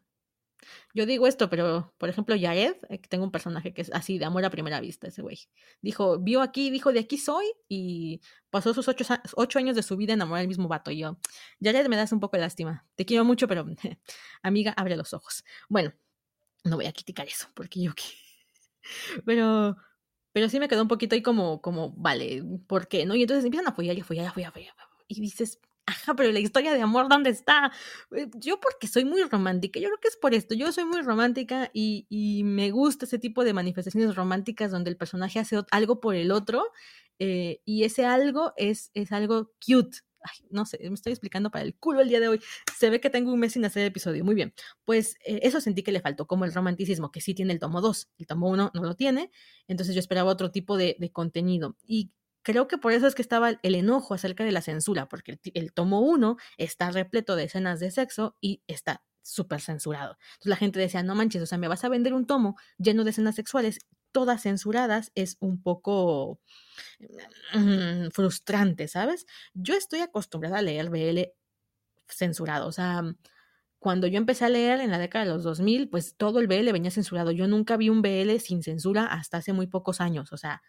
yo 0.93 1.05
digo 1.05 1.27
esto, 1.27 1.49
pero 1.49 1.93
por 1.97 2.09
ejemplo, 2.09 2.35
Jared, 2.39 2.75
eh, 2.89 2.99
que 2.99 3.07
tengo 3.07 3.23
un 3.23 3.31
personaje 3.31 3.73
que 3.73 3.81
es 3.81 3.91
así, 3.93 4.17
de 4.17 4.25
amor 4.25 4.45
a 4.45 4.49
primera 4.49 4.79
vista, 4.79 5.07
ese 5.07 5.21
güey. 5.21 5.39
Dijo, 5.81 6.19
vio 6.19 6.41
aquí, 6.41 6.69
dijo, 6.69 6.91
de 6.91 6.99
aquí 6.99 7.17
soy, 7.17 7.45
y 7.67 8.21
pasó 8.49 8.73
sus 8.73 8.87
ocho, 8.87 9.05
ocho 9.35 9.59
años 9.59 9.75
de 9.75 9.83
su 9.83 9.97
vida 9.97 10.13
enamorado 10.13 10.41
del 10.41 10.47
mismo 10.47 10.67
vato. 10.67 10.91
Y 10.91 10.99
yo, 10.99 11.17
Jared, 11.61 11.87
me 11.87 11.95
das 11.95 12.11
un 12.11 12.19
poco 12.19 12.37
de 12.37 12.41
lástima. 12.41 12.85
Te 12.95 13.05
quiero 13.05 13.25
mucho, 13.25 13.47
pero 13.47 13.65
amiga, 14.43 14.73
abre 14.77 14.95
los 14.95 15.13
ojos. 15.13 15.43
Bueno, 15.69 15.93
no 16.63 16.75
voy 16.75 16.85
a 16.85 16.93
criticar 16.93 17.27
eso, 17.27 17.47
porque 17.53 17.81
yo. 17.81 17.91
Pero, 19.25 19.77
pero 20.33 20.49
sí 20.49 20.59
me 20.59 20.67
quedó 20.67 20.81
un 20.81 20.87
poquito 20.87 21.13
ahí 21.13 21.21
como, 21.21 21.61
como, 21.61 21.91
vale, 21.91 22.43
¿por 22.67 22.87
qué? 22.87 23.05
¿No? 23.05 23.15
Y 23.15 23.21
entonces 23.21 23.45
empiezan 23.45 23.67
a 23.67 23.71
apoyar 23.71 23.95
y 23.95 24.01
apoyar 24.01 24.25
y 24.35 24.43
apoyar. 24.43 24.73
Y 25.07 25.21
dices, 25.21 25.59
ajá, 25.85 26.15
pero 26.15 26.31
la 26.31 26.39
historia 26.39 26.73
de 26.73 26.81
amor, 26.81 27.09
¿dónde 27.09 27.29
está? 27.29 27.71
Eh, 28.15 28.27
yo 28.35 28.59
porque 28.59 28.87
soy 28.87 29.05
muy 29.05 29.23
romántica, 29.23 29.79
yo 29.79 29.87
creo 29.87 29.99
que 29.99 30.07
es 30.07 30.17
por 30.17 30.33
esto, 30.33 30.55
yo 30.55 30.71
soy 30.71 30.85
muy 30.85 31.01
romántica 31.01 31.69
y, 31.73 32.05
y 32.09 32.43
me 32.43 32.71
gusta 32.71 33.05
ese 33.05 33.19
tipo 33.19 33.43
de 33.43 33.53
manifestaciones 33.53 34.15
románticas 34.15 34.71
donde 34.71 34.89
el 34.89 34.97
personaje 34.97 35.39
hace 35.39 35.61
algo 35.71 35.99
por 35.99 36.15
el 36.15 36.31
otro 36.31 36.63
eh, 37.23 37.61
y 37.65 37.83
ese 37.83 38.03
algo 38.05 38.53
es, 38.57 38.89
es 38.95 39.11
algo 39.11 39.51
cute. 39.63 39.99
Ay, 40.23 40.47
no 40.49 40.65
sé, 40.65 40.79
me 40.81 40.95
estoy 40.95 41.13
explicando 41.13 41.51
para 41.51 41.63
el 41.65 41.75
culo 41.75 42.01
el 42.01 42.09
día 42.09 42.19
de 42.19 42.27
hoy. 42.27 42.39
Se 42.75 42.89
ve 42.89 42.99
que 42.99 43.11
tengo 43.11 43.31
un 43.31 43.39
mes 43.39 43.53
sin 43.53 43.63
hacer 43.63 43.85
episodio. 43.85 44.25
Muy 44.25 44.33
bien. 44.33 44.53
Pues 44.85 45.17
eh, 45.25 45.39
eso 45.43 45.61
sentí 45.61 45.83
que 45.83 45.91
le 45.91 46.01
faltó, 46.01 46.25
como 46.25 46.45
el 46.45 46.53
romanticismo, 46.53 47.11
que 47.11 47.21
sí 47.21 47.35
tiene 47.35 47.53
el 47.53 47.59
tomo 47.59 47.79
2. 47.79 48.09
El 48.17 48.25
tomo 48.27 48.49
1 48.49 48.71
no 48.73 48.83
lo 48.83 48.95
tiene. 48.95 49.31
Entonces 49.67 49.93
yo 49.93 49.99
esperaba 49.99 50.31
otro 50.31 50.51
tipo 50.51 50.77
de, 50.77 50.95
de 50.99 51.11
contenido. 51.11 51.77
Y 51.85 52.11
creo 52.43 52.67
que 52.67 52.77
por 52.77 52.91
eso 52.91 53.07
es 53.07 53.15
que 53.15 53.21
estaba 53.21 53.59
el 53.61 53.75
enojo 53.75 54.13
acerca 54.13 54.43
de 54.43 54.51
la 54.51 54.61
censura, 54.61 55.07
porque 55.07 55.39
el, 55.53 55.73
tomo 55.73 56.01
1 56.01 56.37
está 56.57 56.91
repleto 56.91 57.35
de 57.35 57.45
escenas 57.45 57.79
de 57.79 57.91
sexo 57.91 58.35
y 58.41 58.63
está 58.67 59.03
súper 59.21 59.61
censurado. 59.61 60.17
Entonces 60.33 60.49
la 60.49 60.55
gente 60.55 60.79
decía, 60.79 61.03
no 61.03 61.15
manches, 61.15 61.41
o 61.41 61.45
sea, 61.45 61.57
me 61.57 61.67
vas 61.67 61.83
a 61.83 61.89
vender 61.89 62.13
un 62.13 62.25
tomo 62.25 62.55
lleno 62.77 63.03
de 63.03 63.11
escenas 63.11 63.35
sexuales, 63.35 63.79
todas 64.11 64.41
censuradas, 64.41 65.11
es 65.15 65.37
un 65.39 65.61
poco 65.61 66.39
mm, 67.53 68.09
frustrante, 68.11 68.87
¿sabes? 68.87 69.25
Yo 69.53 69.75
estoy 69.75 69.99
acostumbrada 69.99 70.59
a 70.59 70.61
leer 70.61 70.89
BL 70.89 71.31
censurado, 72.07 72.67
o 72.67 72.71
sea, 72.71 73.03
cuando 73.79 74.05
yo 74.05 74.17
empecé 74.17 74.45
a 74.45 74.49
leer 74.49 74.79
en 74.79 74.91
la 74.91 74.99
década 74.99 75.25
de 75.25 75.31
los 75.31 75.43
2000, 75.43 75.89
pues 75.89 76.15
todo 76.15 76.39
el 76.39 76.47
BL 76.47 76.71
venía 76.71 76.91
censurado. 76.91 77.31
Yo 77.31 77.47
nunca 77.47 77.77
vi 77.77 77.89
un 77.89 78.03
BL 78.03 78.37
sin 78.37 78.61
censura 78.61 79.05
hasta 79.05 79.37
hace 79.37 79.53
muy 79.53 79.65
pocos 79.65 80.01
años, 80.01 80.31
o 80.31 80.37
sea, 80.37 80.61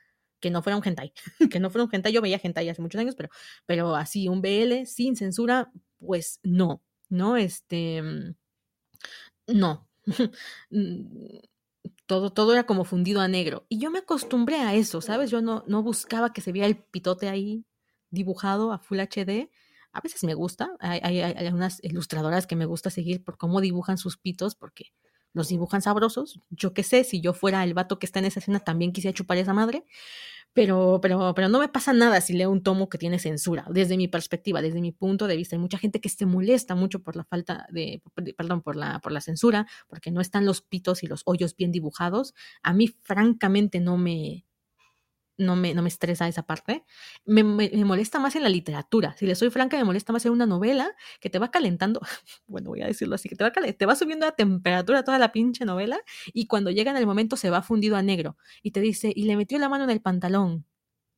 que 0.43 0.51
no 0.51 0.62
fuera 0.62 0.77
un 0.77 0.86
hentai, 0.86 1.14
que 1.51 1.60
no 1.60 1.70
fuera 1.70 1.85
un 1.85 1.90
hentai, 1.94 2.12
yo 2.12 2.20
veía 2.20 2.40
hentai 2.43 2.69
hace 2.69 2.82
muchos 2.82 3.01
años, 3.01 3.14
pero, 3.14 3.31
pero 3.64 3.97
así, 3.97 4.28
un 4.28 4.43
BL 4.43 4.85
sin 4.86 5.16
censura, 5.16 5.73
pues 5.98 6.40
no, 6.43 6.82
no, 7.09 7.36
este, 7.39 8.02
mm, 8.02 8.35
no. 9.48 9.89
Mm, 10.70 11.39
todo, 12.06 12.31
todo 12.32 12.52
era 12.52 12.64
como 12.64 12.85
fundido 12.85 13.20
a 13.20 13.28
negro. 13.28 13.66
Y 13.69 13.78
yo 13.78 13.90
me 13.90 14.01
acostumbré 14.01 14.56
a 14.56 14.74
eso, 14.74 15.01
¿sabes? 15.01 15.31
Yo 15.31 15.43
no, 15.43 15.64
no 15.69 15.82
buscaba 15.82 16.32
que 16.32 16.40
se 16.40 16.52
viera 16.52 16.66
el 16.66 16.77
pitote 16.77 17.28
ahí 17.28 17.64
dibujado 18.10 18.73
a 18.73 18.78
Full 18.78 19.01
HD. 19.01 19.51
A 19.93 20.01
veces 20.01 20.24
me 20.24 20.35
gusta. 20.35 20.73
Hay, 20.81 21.01
hay, 21.02 21.20
hay 21.20 21.48
unas 21.48 21.78
ilustradoras 21.85 22.47
que 22.47 22.56
me 22.56 22.66
gusta 22.66 22.90
seguir 22.90 23.23
por 23.24 23.39
cómo 23.39 23.60
dibujan 23.60 23.98
sus 23.98 24.19
pitos, 24.19 24.55
porque 24.55 24.93
los 25.33 25.49
dibujan 25.49 25.83
sabrosos. 25.83 26.41
Yo 26.51 26.75
qué 26.75 26.83
sé, 26.83 27.05
si 27.05 27.21
yo 27.21 27.35
fuera 27.35 27.65
el 27.65 27.75
vato 27.75 27.99
que 27.99 28.07
está 28.07 28.19
en 28.19 28.27
esa 28.27 28.41
escena, 28.41 28.61
también 28.61 28.93
quisiera 28.93 29.15
chupar 29.15 29.39
esa 29.39 29.55
madre. 29.55 29.85
Pero, 30.55 30.99
pero, 31.01 31.33
pero 31.35 31.49
no 31.49 31.61
me 31.61 31.69
pasa 31.69 31.95
nada 31.95 32.21
si 32.21 32.35
leo 32.35 32.51
un 32.51 32.63
tomo 32.63 32.91
que 32.91 32.99
tiene 32.99 33.19
censura, 33.19 33.65
desde 33.71 33.97
mi 33.97 34.07
perspectiva, 34.07 34.61
desde 34.61 34.83
mi 34.83 34.93
punto 34.93 35.27
de 35.27 35.37
vista. 35.37 35.57
Hay 35.57 35.61
mucha 35.61 35.79
gente 35.79 36.01
que 36.01 36.11
se 36.11 36.27
molesta 36.27 36.75
mucho 36.75 37.03
por 37.03 37.17
la 37.17 37.25
falta 37.25 37.67
de, 37.71 38.03
perdón, 38.37 38.61
por 38.61 38.77
la, 38.77 38.99
por 38.99 39.13
la 39.13 39.23
censura, 39.23 39.67
porque 39.89 40.11
no 40.11 40.21
están 40.21 40.45
los 40.45 40.61
pitos 40.61 41.03
y 41.03 41.07
los 41.07 41.23
hoyos 41.25 41.57
bien 41.57 41.73
dibujados. 41.73 42.35
A 42.63 42.75
mí, 42.75 42.89
francamente, 42.89 43.81
no 43.81 43.97
me, 43.97 44.45
no 45.39 45.57
me, 45.57 45.75
no 45.75 45.83
me 45.83 45.89
estresa 45.89 46.29
esa 46.29 46.43
parte. 46.45 46.85
Me, 47.25 47.43
molesta 47.43 48.19
más 48.19 48.37
en 48.37 48.43
la 48.43 48.49
literatura. 48.49 49.15
Si 49.17 49.27
le 49.27 49.35
soy 49.35 49.51
franca, 49.51 49.77
me 49.77 49.85
molesta 49.85 50.13
más 50.13 50.25
en 50.27 50.33
una 50.33 50.47
novela 50.47 50.95
que 51.21 51.31
te 51.31 51.39
va 51.39 51.51
calentando, 51.51 52.01
bueno, 52.47 52.71
voy 52.71 52.83
a 52.83 52.87
decirlo 52.87 53.15
así, 53.15 53.29
que 53.29 53.37
te 53.37 53.45
va, 53.45 53.53
te 53.53 53.87
va 53.87 53.97
subiendo 53.97 54.27
la 54.27 54.33
temperatura 54.33 55.05
toda 55.05 55.19
la 55.19 55.33
pinche 55.33 55.65
novela 55.65 56.01
y 56.33 56.47
cuando 56.47 56.71
llega 56.71 56.91
en 56.91 56.97
el 56.97 57.07
momento 57.07 57.37
se 57.37 57.51
va 57.51 57.63
fundido 57.63 57.97
a 57.97 58.03
negro 58.03 58.37
y 58.63 58.73
te 58.73 58.81
dice, 58.81 59.13
y 59.15 59.25
le 59.25 59.37
metió 59.37 59.59
la 59.59 59.69
mano 59.69 59.85
en 59.85 59.91
el 59.91 60.01
pantalón. 60.01 60.67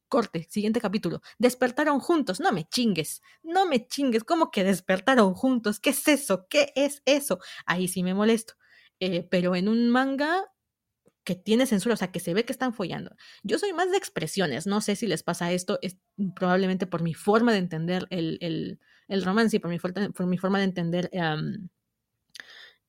Corte, 0.08 0.46
siguiente 0.48 0.80
capítulo. 0.80 1.22
Despertaron 1.38 1.98
juntos. 1.98 2.38
No 2.38 2.52
me 2.52 2.68
chingues, 2.68 3.22
no 3.42 3.66
me 3.66 3.88
chingues. 3.88 4.22
¿Cómo 4.22 4.50
que 4.52 4.62
despertaron 4.62 5.34
juntos? 5.34 5.80
¿Qué 5.80 5.90
es 5.90 6.06
eso? 6.06 6.46
¿Qué 6.48 6.72
es 6.76 7.02
eso? 7.04 7.40
Ahí 7.66 7.88
sí 7.88 8.04
me 8.04 8.14
molesto. 8.14 8.54
Eh, 9.00 9.26
pero 9.28 9.56
en 9.56 9.68
un 9.68 9.88
manga 9.90 10.44
que 11.24 11.34
tiene 11.34 11.66
censura, 11.66 11.94
o 11.94 11.96
sea, 11.96 12.12
que 12.12 12.20
se 12.20 12.34
ve 12.34 12.44
que 12.44 12.52
están 12.52 12.74
follando. 12.74 13.16
Yo 13.42 13.58
soy 13.58 13.72
más 13.72 13.90
de 13.90 13.96
expresiones, 13.96 14.66
no 14.66 14.80
sé 14.80 14.96
si 14.96 15.06
les 15.06 15.22
pasa 15.22 15.52
esto, 15.52 15.78
es 15.82 15.96
probablemente 16.36 16.86
por 16.86 17.02
mi 17.02 17.14
forma 17.14 17.52
de 17.52 17.58
entender 17.58 18.06
el, 18.10 18.38
el, 18.40 18.78
el 19.08 19.24
romance 19.24 19.56
y 19.56 19.60
por 19.60 19.70
mi, 19.70 19.78
por 19.78 20.26
mi 20.26 20.38
forma 20.38 20.58
de 20.58 20.64
entender 20.64 21.10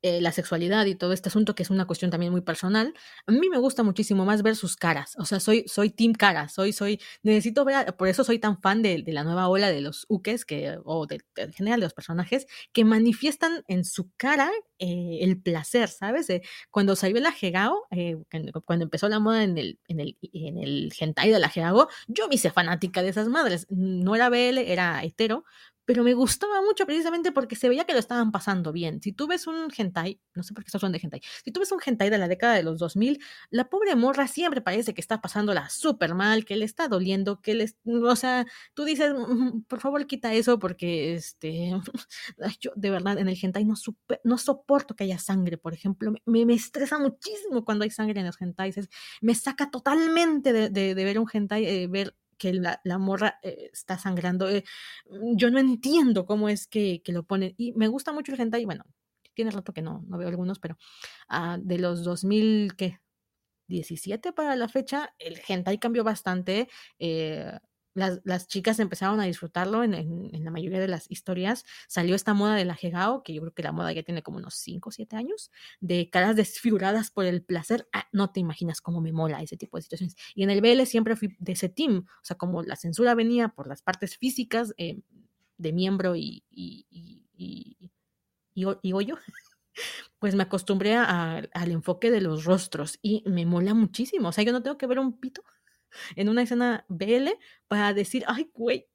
eh, 0.06 0.22
la 0.22 0.32
sexualidad 0.32 0.86
y 0.86 0.94
todo 0.94 1.14
este 1.14 1.30
asunto, 1.30 1.56
que 1.56 1.64
es 1.64 1.72
una 1.72 1.88
cuestión 1.88 2.11
también 2.11 2.32
muy 2.32 2.41
personal, 2.41 2.94
a 3.26 3.32
mí 3.32 3.49
me 3.49 3.57
gusta 3.57 3.82
muchísimo 3.82 4.23
más 4.23 4.44
ver 4.44 4.56
sus 4.56 4.76
caras. 4.76 5.15
O 5.18 5.26
sea, 5.26 5.40
soy, 5.40 5.65
soy 5.68 5.90
team 5.90 6.14
cara, 6.14 6.48
soy, 6.48 6.73
soy, 6.73 7.02
necesito 7.23 7.65
ver, 7.65 7.95
por 7.95 8.07
eso 8.07 8.23
soy 8.23 8.38
tan 8.38 8.61
fan 8.61 8.84
de, 8.84 9.02
de 9.02 9.14
la 9.14 9.23
nueva 9.23 9.48
ola 9.48 9.72
de 9.72 9.82
los 9.82 10.06
ukes, 10.07 10.45
que, 10.45 10.77
o 10.86 11.07
en 11.38 11.53
general 11.53 11.80
de 11.80 11.88
los 11.88 11.95
personajes, 11.95 12.45
que 12.72 12.86
manifiestan 12.86 13.64
en 13.68 13.84
su 13.84 14.11
cara 14.15 14.52
eh, 14.77 15.18
el 15.22 15.41
placer, 15.41 15.90
¿sabes? 15.90 16.27
cuando 16.69 16.95
salió 16.95 17.19
la 17.19 17.34
Hegao, 17.41 17.88
eh, 17.90 18.15
cuando 18.64 18.84
empezó 18.84 19.10
la 19.10 19.18
moda 19.19 19.44
en 19.44 19.57
el, 19.57 19.80
en 19.88 20.02
el, 20.02 20.18
en 20.34 20.60
el 20.60 20.94
hentai 20.99 21.32
de 21.32 21.40
la 21.40 21.48
Hegao, 21.48 21.88
yo 22.07 22.27
me 22.27 22.36
hice 22.36 22.52
fanática 22.52 23.02
de 23.02 23.10
esas 23.10 23.27
madres. 23.27 23.65
No 23.72 24.14
era 24.15 24.30
BL, 24.30 24.60
era 24.60 25.03
hetero, 25.03 25.45
pero 25.85 26.03
me 26.03 26.13
gustaba 26.13 26.61
mucho 26.61 26.85
precisamente 26.85 27.31
porque 27.31 27.55
se 27.55 27.69
veía 27.69 27.85
que 27.85 27.93
lo 27.93 27.99
estaban 27.99 28.31
pasando 28.31 28.71
bien. 28.71 29.01
Si 29.01 29.11
tú 29.13 29.27
ves 29.27 29.47
un 29.47 29.71
hentai, 29.75 30.19
no 30.33 30.43
sé 30.43 30.53
por 30.53 30.63
qué 30.63 30.69
estás 30.69 30.83
hablando 30.83 30.97
de 30.97 31.03
hentai, 31.03 31.21
si 31.43 31.51
tú 31.51 31.59
ves 31.59 31.71
un 31.71 31.79
hentai 31.83 32.09
de 32.09 32.17
la 32.17 32.27
década 32.27 32.55
de 32.55 32.63
los 32.63 32.79
2000, 32.79 33.21
la 33.51 33.69
pobre 33.69 33.95
morra 33.95 34.27
siempre 34.27 34.61
parece 34.61 34.93
que 34.93 35.01
está 35.01 35.21
pasándola 35.21 35.69
súper 35.69 36.15
mal, 36.15 36.45
que 36.45 36.55
le 36.55 36.65
está 36.65 36.87
doliendo, 36.87 37.39
que 37.41 37.53
le, 37.53 37.71
o 37.85 38.15
sea, 38.15 38.45
tú 38.73 38.83
dices, 38.83 39.13
mm, 39.13 39.61
por 39.67 39.79
favor 39.79 40.05
quita 40.07 40.33
eso 40.33 40.59
porque, 40.59 41.13
este, 41.13 41.71
yo 42.59 42.71
de 42.75 42.89
verdad 42.89 43.19
en 43.19 43.29
el 43.29 43.37
hentai 43.41 43.65
no, 43.65 43.75
no 44.23 44.37
soporto 44.37 44.95
que 44.95 45.03
haya 45.03 45.19
sangre, 45.19 45.57
por 45.57 45.73
ejemplo, 45.73 46.13
me, 46.25 46.45
me, 46.45 46.53
estresa 46.55 46.97
muchísimo 46.99 47.63
cuando 47.63 47.83
hay 47.83 47.91
sangre 47.91 48.19
en 48.19 48.25
los 48.25 48.41
hentais, 48.41 48.89
me 49.21 49.35
saca 49.35 49.69
totalmente 49.69 50.53
de, 50.53 50.69
de, 50.69 50.93
ver 50.95 51.19
un 51.19 51.27
hentai, 51.31 51.65
eh, 51.65 51.87
ver 51.87 52.15
que 52.37 52.53
la, 52.53 52.81
la 52.83 52.97
morra 52.97 53.39
eh, 53.43 53.69
está 53.73 53.97
sangrando. 53.97 54.49
Eh, 54.49 54.63
mm, 55.09 55.35
yo 55.37 55.49
no 55.51 55.59
entiendo 55.59 56.25
cómo 56.25 56.49
es 56.49 56.67
que, 56.67 57.01
que, 57.03 57.11
lo 57.11 57.23
ponen. 57.23 57.53
Y 57.57 57.73
me 57.73 57.87
gusta 57.87 58.11
mucho 58.11 58.33
el 58.33 58.39
hentai, 58.39 58.65
bueno, 58.65 58.85
tiene 59.33 59.51
rato 59.51 59.73
que 59.73 59.81
no, 59.81 60.03
no 60.07 60.17
veo 60.17 60.27
algunos, 60.29 60.59
pero 60.59 60.77
uh, 61.29 61.59
de 61.61 61.79
los 61.79 62.03
2000, 62.03 62.75
¿qué? 62.75 62.99
17 63.67 64.31
para 64.33 64.55
la 64.55 64.67
fecha, 64.67 65.13
el 65.19 65.41
hentai 65.47 65.79
cambió 65.79 66.03
bastante. 66.03 66.69
Eh, 66.99 67.51
las, 67.95 68.19
las, 68.26 68.47
chicas 68.47 68.80
empezaron 68.80 69.19
a 69.22 69.23
disfrutarlo 69.23 69.84
en, 69.84 69.93
en, 69.93 70.43
la 70.43 70.51
mayoría 70.51 70.80
de 70.80 70.88
las 70.88 71.09
historias. 71.09 71.65
Salió 71.88 72.13
esta 72.13 72.34
moda 72.34 72.55
de 72.55 72.65
la 72.65 72.77
Hegao, 72.80 73.23
que 73.23 73.34
yo 73.34 73.41
creo 73.41 73.53
que 73.53 73.63
la 73.63 73.72
moda 73.72 73.91
ya 73.93 74.03
tiene 74.03 74.22
como 74.22 74.38
unos 74.38 74.55
5 74.55 74.89
o 74.89 74.91
7 74.91 75.15
años, 75.15 75.49
de 75.80 76.09
caras 76.09 76.35
desfiguradas 76.35 77.09
por 77.09 77.26
el 77.26 77.41
placer. 77.41 77.88
Ah, 77.93 78.07
no 78.11 78.31
te 78.31 78.41
imaginas 78.41 78.81
cómo 78.81 79.01
me 79.01 79.13
mola 79.13 79.41
ese 79.41 79.57
tipo 79.57 79.77
de 79.77 79.84
situaciones. 79.84 80.15
Y 80.35 80.43
en 80.43 80.49
el 80.49 80.61
BL 80.61 80.85
siempre 80.85 81.15
fui 81.15 81.35
de 81.39 81.53
ese 81.53 81.69
team. 81.69 82.05
O 82.07 82.26
sea, 82.26 82.38
como 82.38 82.61
la 82.63 82.76
censura 82.76 83.15
venía 83.15 83.47
por 83.49 83.67
las 83.67 83.81
partes 83.81 84.17
físicas 84.17 84.73
eh, 84.77 84.99
de 85.57 85.73
miembro 85.73 86.17
y, 86.17 86.43
y, 86.51 86.85
y, 86.89 87.26
y, 88.53 88.65
y 88.81 88.93
hoyo. 88.93 89.17
pues 90.19 90.35
me 90.35 90.43
acostumbré 90.43 90.95
a, 90.95 91.43
al 91.53 91.72
enfoque 91.72 92.11
de 92.11 92.22
los 92.22 92.45
rostros 92.45 92.99
y 93.01 93.23
me 93.26 93.45
mola 93.45 93.73
muchísimo. 93.73 94.30
O 94.30 94.31
sea, 94.34 94.43
yo 94.43 94.51
no 94.51 94.63
tengo 94.63 94.77
que 94.77 94.88
ver 94.88 94.99
un 94.99 95.19
pito 95.19 95.43
en 96.15 96.30
una 96.30 96.43
escena 96.43 96.85
BL 96.89 97.30
para 97.67 97.93
decir, 97.93 98.23
ay, 98.27 98.51
güey, 98.53 98.88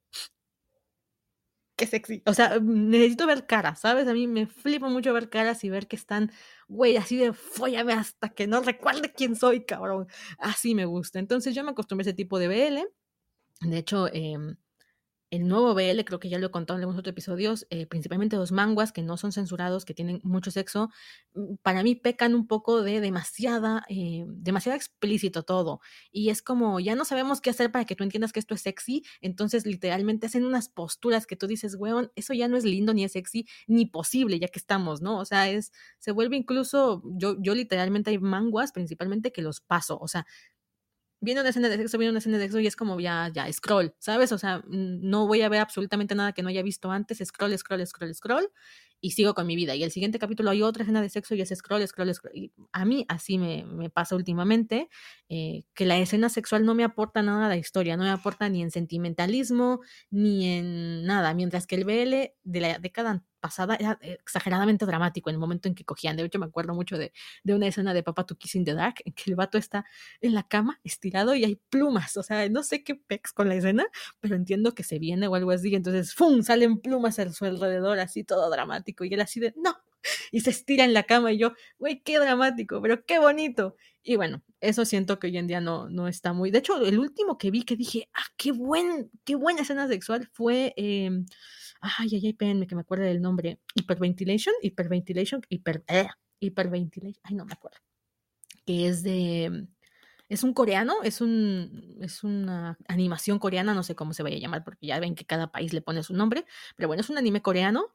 qué 1.75 1.87
sexy. 1.87 2.21
O 2.25 2.33
sea, 2.33 2.59
necesito 2.59 3.25
ver 3.27 3.47
caras, 3.47 3.79
¿sabes? 3.81 4.07
A 4.07 4.13
mí 4.13 4.27
me 4.27 4.45
flipa 4.47 4.87
mucho 4.87 5.13
ver 5.13 5.29
caras 5.29 5.63
y 5.63 5.69
ver 5.69 5.87
que 5.87 5.95
están, 5.95 6.31
güey, 6.67 6.97
así 6.97 7.17
de 7.17 7.33
fóllame 7.33 7.93
hasta 7.93 8.29
que 8.29 8.47
no 8.47 8.61
recuerde 8.61 9.11
quién 9.13 9.35
soy, 9.35 9.65
cabrón. 9.65 10.07
Así 10.37 10.75
me 10.75 10.85
gusta. 10.85 11.19
Entonces 11.19 11.55
yo 11.55 11.63
me 11.63 11.71
acostumbré 11.71 12.03
a 12.03 12.09
ese 12.09 12.15
tipo 12.15 12.39
de 12.39 12.47
BL. 12.47 12.87
De 13.61 13.77
hecho, 13.77 14.07
eh, 14.07 14.37
el 15.31 15.47
nuevo 15.47 15.73
BL, 15.73 16.03
creo 16.03 16.19
que 16.19 16.29
ya 16.29 16.37
lo 16.37 16.47
he 16.47 16.51
contado 16.51 16.77
en 16.77 16.83
algunos 16.83 16.99
otros 16.99 17.11
episodios, 17.13 17.65
eh, 17.69 17.87
principalmente 17.87 18.35
los 18.35 18.51
manguas 18.51 18.91
que 18.91 19.01
no 19.01 19.17
son 19.17 19.31
censurados, 19.31 19.85
que 19.85 19.93
tienen 19.93 20.19
mucho 20.23 20.51
sexo, 20.51 20.89
mm, 21.33 21.55
para 21.63 21.83
mí 21.83 21.95
pecan 21.95 22.35
un 22.35 22.47
poco 22.47 22.83
de 22.83 22.99
demasiada, 23.01 23.83
eh, 23.89 24.25
demasiado 24.27 24.75
explícito 24.75 25.43
todo. 25.43 25.79
Y 26.11 26.29
es 26.29 26.41
como, 26.41 26.79
ya 26.81 26.95
no 26.95 27.05
sabemos 27.05 27.41
qué 27.41 27.49
hacer 27.49 27.71
para 27.71 27.85
que 27.85 27.95
tú 27.95 28.03
entiendas 28.03 28.33
que 28.33 28.39
esto 28.39 28.53
es 28.55 28.61
sexy, 28.61 29.03
entonces 29.21 29.65
literalmente 29.65 30.27
hacen 30.27 30.45
unas 30.45 30.69
posturas 30.69 31.25
que 31.25 31.37
tú 31.37 31.47
dices, 31.47 31.75
weón, 31.75 32.11
eso 32.15 32.33
ya 32.33 32.47
no 32.49 32.57
es 32.57 32.65
lindo, 32.65 32.93
ni 32.93 33.05
es 33.05 33.13
sexy, 33.13 33.47
ni 33.67 33.85
posible, 33.85 34.37
ya 34.39 34.49
que 34.49 34.59
estamos, 34.59 35.01
¿no? 35.01 35.17
O 35.17 35.25
sea, 35.25 35.49
es, 35.49 35.71
se 35.99 36.11
vuelve 36.11 36.35
incluso, 36.37 37.01
yo, 37.05 37.37
yo 37.39 37.55
literalmente 37.55 38.09
hay 38.11 38.19
manguas 38.19 38.71
principalmente 38.73 39.31
que 39.31 39.41
los 39.41 39.61
paso, 39.61 39.97
o 39.99 40.07
sea, 40.09 40.25
viene 41.21 41.39
una 41.39 41.51
escena 41.51 41.69
de 41.69 41.77
sexo, 41.77 41.97
viene 41.97 42.09
una 42.09 42.19
escena 42.19 42.37
de 42.37 42.43
sexo 42.45 42.59
y 42.59 42.67
es 42.67 42.75
como 42.75 42.99
ya, 42.99 43.29
ya, 43.33 43.51
scroll, 43.53 43.93
¿sabes? 43.99 44.31
O 44.31 44.37
sea, 44.37 44.63
no 44.67 45.27
voy 45.27 45.41
a 45.43 45.49
ver 45.49 45.61
absolutamente 45.61 46.15
nada 46.15 46.33
que 46.33 46.41
no 46.41 46.49
haya 46.49 46.63
visto 46.63 46.91
antes, 46.91 47.19
scroll, 47.23 47.57
scroll, 47.57 47.85
scroll, 47.85 48.13
scroll, 48.13 48.51
y 48.99 49.11
sigo 49.11 49.33
con 49.33 49.47
mi 49.47 49.55
vida. 49.55 49.75
Y 49.75 49.83
el 49.83 49.91
siguiente 49.91 50.19
capítulo 50.19 50.49
hay 50.49 50.63
otra 50.63 50.83
escena 50.83 51.01
de 51.01 51.09
sexo 51.09 51.35
y 51.35 51.41
es 51.41 51.49
scroll, 51.49 51.87
scroll, 51.87 52.13
scroll. 52.13 52.35
Y 52.35 52.51
a 52.71 52.85
mí 52.85 53.05
así 53.07 53.37
me, 53.37 53.89
pasa 53.91 54.15
últimamente, 54.15 54.89
eh, 55.29 55.63
que 55.73 55.85
la 55.85 55.97
escena 55.99 56.29
sexual 56.29 56.65
no 56.65 56.73
me 56.73 56.83
aporta 56.83 57.21
nada 57.21 57.45
a 57.45 57.49
la 57.49 57.57
historia, 57.57 57.97
no 57.97 58.03
me 58.03 58.09
aporta 58.09 58.49
ni 58.49 58.63
en 58.63 58.71
sentimentalismo, 58.71 59.81
ni 60.09 60.47
en 60.47 61.05
nada, 61.05 61.33
mientras 61.35 61.67
que 61.67 61.75
el 61.75 61.85
BL 61.85 62.33
de 62.43 62.61
la 62.61 62.79
década 62.79 63.23
pasada 63.41 63.75
era 63.75 63.99
exageradamente 64.01 64.85
dramático 64.85 65.29
en 65.29 65.35
el 65.35 65.39
momento 65.39 65.67
en 65.67 65.75
que 65.75 65.83
cogían. 65.83 66.15
De 66.15 66.23
hecho, 66.23 66.39
me 66.39 66.45
acuerdo 66.45 66.73
mucho 66.73 66.97
de, 66.97 67.11
de 67.43 67.55
una 67.55 67.67
escena 67.67 67.93
de 67.93 68.03
Papa 68.03 68.25
to 68.25 68.37
Kiss 68.37 68.55
in 68.55 68.63
the 68.63 68.73
Dark, 68.73 68.95
en 69.03 69.13
que 69.13 69.23
el 69.27 69.35
vato 69.35 69.57
está 69.57 69.85
en 70.21 70.33
la 70.33 70.43
cama 70.43 70.79
estirado 70.83 71.35
y 71.35 71.43
hay 71.43 71.55
plumas. 71.69 72.15
O 72.17 72.23
sea, 72.23 72.47
no 72.49 72.63
sé 72.63 72.83
qué 72.83 72.95
pex 72.95 73.33
con 73.33 73.49
la 73.49 73.55
escena, 73.55 73.85
pero 74.19 74.35
entiendo 74.35 74.73
que 74.73 74.83
se 74.83 74.99
viene 74.99 75.27
o 75.27 75.35
algo 75.35 75.51
así. 75.51 75.75
Entonces, 75.75 76.13
¡fum! 76.13 76.43
salen 76.43 76.79
plumas 76.79 77.19
a 77.19 77.31
su 77.33 77.45
alrededor, 77.45 77.99
así 77.99 78.23
todo 78.23 78.49
dramático. 78.49 79.03
Y 79.03 79.13
él 79.13 79.21
así 79.21 79.39
de, 79.39 79.53
¡no! 79.57 79.75
Y 80.31 80.41
se 80.41 80.49
estira 80.49 80.83
en 80.85 80.93
la 80.93 81.03
cama 81.03 81.31
y 81.31 81.37
yo, 81.37 81.53
güey, 81.77 82.01
qué 82.01 82.19
dramático, 82.19 82.81
pero 82.81 83.05
qué 83.05 83.19
bonito. 83.19 83.75
Y 84.03 84.15
bueno, 84.15 84.41
eso 84.59 84.85
siento 84.85 85.19
que 85.19 85.27
hoy 85.27 85.37
en 85.37 85.47
día 85.47 85.61
no, 85.61 85.89
no 85.89 86.07
está 86.07 86.33
muy. 86.33 86.51
De 86.51 86.59
hecho, 86.59 86.83
el 86.83 86.99
último 86.99 87.37
que 87.37 87.51
vi 87.51 87.63
que 87.63 87.75
dije, 87.75 88.09
ah, 88.13 88.25
qué 88.37 88.51
buen, 88.51 89.11
qué 89.25 89.35
buena 89.35 89.61
escena 89.61 89.87
sexual 89.87 90.27
fue. 90.33 90.73
Eh, 90.75 91.11
ay, 91.81 92.09
ay, 92.13 92.21
ay, 92.23 92.29
espérenme 92.29 92.67
que 92.67 92.75
me 92.75 92.81
acuerde 92.81 93.05
del 93.05 93.21
nombre, 93.21 93.59
Hyperventilation, 93.75 94.53
Hyperventilation, 94.61 95.41
hiper, 95.49 95.83
eh, 95.87 96.07
Hyperventilation, 96.39 97.21
ay, 97.23 97.35
no 97.35 97.45
me 97.45 97.53
acuerdo, 97.53 97.79
que 98.65 98.87
es 98.87 99.03
de, 99.03 99.67
es 100.29 100.43
un 100.43 100.53
coreano, 100.53 101.03
es 101.03 101.21
un, 101.21 101.97
es 102.01 102.23
una 102.23 102.77
animación 102.87 103.39
coreana, 103.39 103.73
no 103.73 103.83
sé 103.83 103.95
cómo 103.95 104.13
se 104.13 104.23
vaya 104.23 104.37
a 104.37 104.39
llamar, 104.39 104.63
porque 104.63 104.87
ya 104.87 104.99
ven 104.99 105.15
que 105.15 105.25
cada 105.25 105.51
país 105.51 105.73
le 105.73 105.81
pone 105.81 106.03
su 106.03 106.13
nombre, 106.13 106.45
pero 106.75 106.87
bueno, 106.87 107.01
es 107.01 107.09
un 107.09 107.17
anime 107.17 107.41
coreano, 107.41 107.93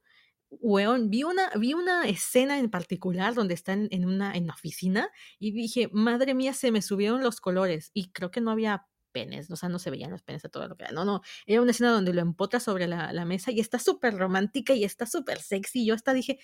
Weón, 0.48 1.10
vi 1.10 1.24
una, 1.24 1.50
vi 1.58 1.74
una 1.74 2.04
escena 2.06 2.58
en 2.58 2.70
particular 2.70 3.34
donde 3.34 3.54
están 3.54 3.88
en 3.90 4.06
una, 4.06 4.32
en 4.34 4.44
una 4.44 4.54
oficina 4.54 5.10
y 5.40 5.50
dije, 5.50 5.88
madre 5.92 6.34
mía, 6.34 6.52
se 6.52 6.70
me 6.70 6.82
subieron 6.82 7.22
los 7.22 7.40
colores 7.40 7.90
y 7.94 8.10
creo 8.10 8.30
que 8.30 8.40
no 8.40 8.52
había 8.52 8.86
penes, 9.16 9.50
o 9.50 9.56
sea, 9.56 9.70
no 9.70 9.78
se 9.78 9.90
veían 9.90 10.10
los 10.10 10.20
penes 10.20 10.44
a 10.44 10.50
todo 10.50 10.68
lo 10.68 10.76
que 10.76 10.84
era, 10.84 10.92
no, 10.92 11.06
no, 11.06 11.22
era 11.46 11.62
una 11.62 11.70
escena 11.70 11.90
donde 11.90 12.12
lo 12.12 12.20
empotra 12.20 12.60
sobre 12.60 12.86
la, 12.86 13.14
la 13.14 13.24
mesa 13.24 13.50
y 13.50 13.60
está 13.60 13.78
súper 13.78 14.18
romántica 14.18 14.74
y 14.74 14.84
está 14.84 15.06
súper 15.06 15.40
sexy, 15.40 15.86
yo 15.86 15.94
hasta 15.94 16.12
dije, 16.12 16.38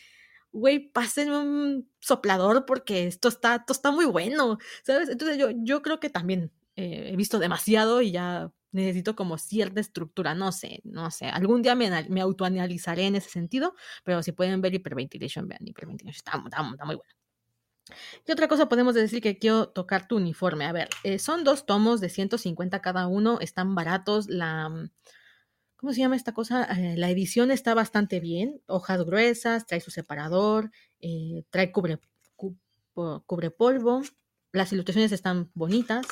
güey, 0.52 0.78
pasen 0.90 1.30
un 1.30 1.90
soplador 2.00 2.64
porque 2.64 3.06
esto 3.06 3.28
está, 3.28 3.56
esto 3.56 3.74
está 3.74 3.90
muy 3.90 4.06
bueno, 4.06 4.56
¿sabes? 4.84 5.10
Entonces 5.10 5.36
yo, 5.36 5.48
yo 5.50 5.82
creo 5.82 6.00
que 6.00 6.08
también 6.08 6.50
eh, 6.76 7.10
he 7.12 7.16
visto 7.16 7.38
demasiado 7.38 8.00
y 8.00 8.12
ya 8.12 8.50
necesito 8.70 9.14
como 9.14 9.36
cierta 9.36 9.80
estructura, 9.80 10.34
no 10.34 10.50
sé, 10.50 10.80
no 10.84 11.10
sé, 11.10 11.26
algún 11.26 11.60
día 11.60 11.74
me, 11.74 11.90
me 12.08 12.22
autoanalizaré 12.22 13.06
en 13.06 13.16
ese 13.16 13.28
sentido, 13.28 13.74
pero 14.02 14.22
si 14.22 14.32
pueden 14.32 14.62
ver 14.62 14.72
Hyperventilation, 14.74 15.46
vean 15.46 15.66
Hyperventilation, 15.66 16.16
está, 16.16 16.42
está, 16.42 16.70
está 16.70 16.84
muy 16.86 16.96
bueno. 16.96 17.21
¿Qué 18.24 18.32
otra 18.32 18.48
cosa 18.48 18.68
podemos 18.68 18.94
decir 18.94 19.20
que 19.20 19.38
quiero 19.38 19.68
tocar 19.68 20.06
tu 20.06 20.16
uniforme? 20.16 20.64
A 20.64 20.72
ver, 20.72 20.88
eh, 21.04 21.18
son 21.18 21.44
dos 21.44 21.66
tomos 21.66 22.00
de 22.00 22.08
150 22.08 22.80
cada 22.80 23.06
uno, 23.06 23.38
están 23.40 23.74
baratos, 23.74 24.28
la... 24.28 24.68
Mm, 24.68 24.90
¿Cómo 25.76 25.92
se 25.92 25.98
llama 25.98 26.14
esta 26.14 26.32
cosa? 26.32 26.62
Eh, 26.64 26.94
la 26.96 27.10
edición 27.10 27.50
está 27.50 27.74
bastante 27.74 28.20
bien, 28.20 28.62
hojas 28.66 29.04
gruesas, 29.04 29.66
trae 29.66 29.80
su 29.80 29.90
separador, 29.90 30.70
eh, 31.00 31.42
trae 31.50 31.72
cubre, 31.72 31.98
cubre 33.26 33.50
polvo, 33.50 34.02
las 34.52 34.72
ilustraciones 34.72 35.10
están 35.10 35.50
bonitas. 35.54 36.06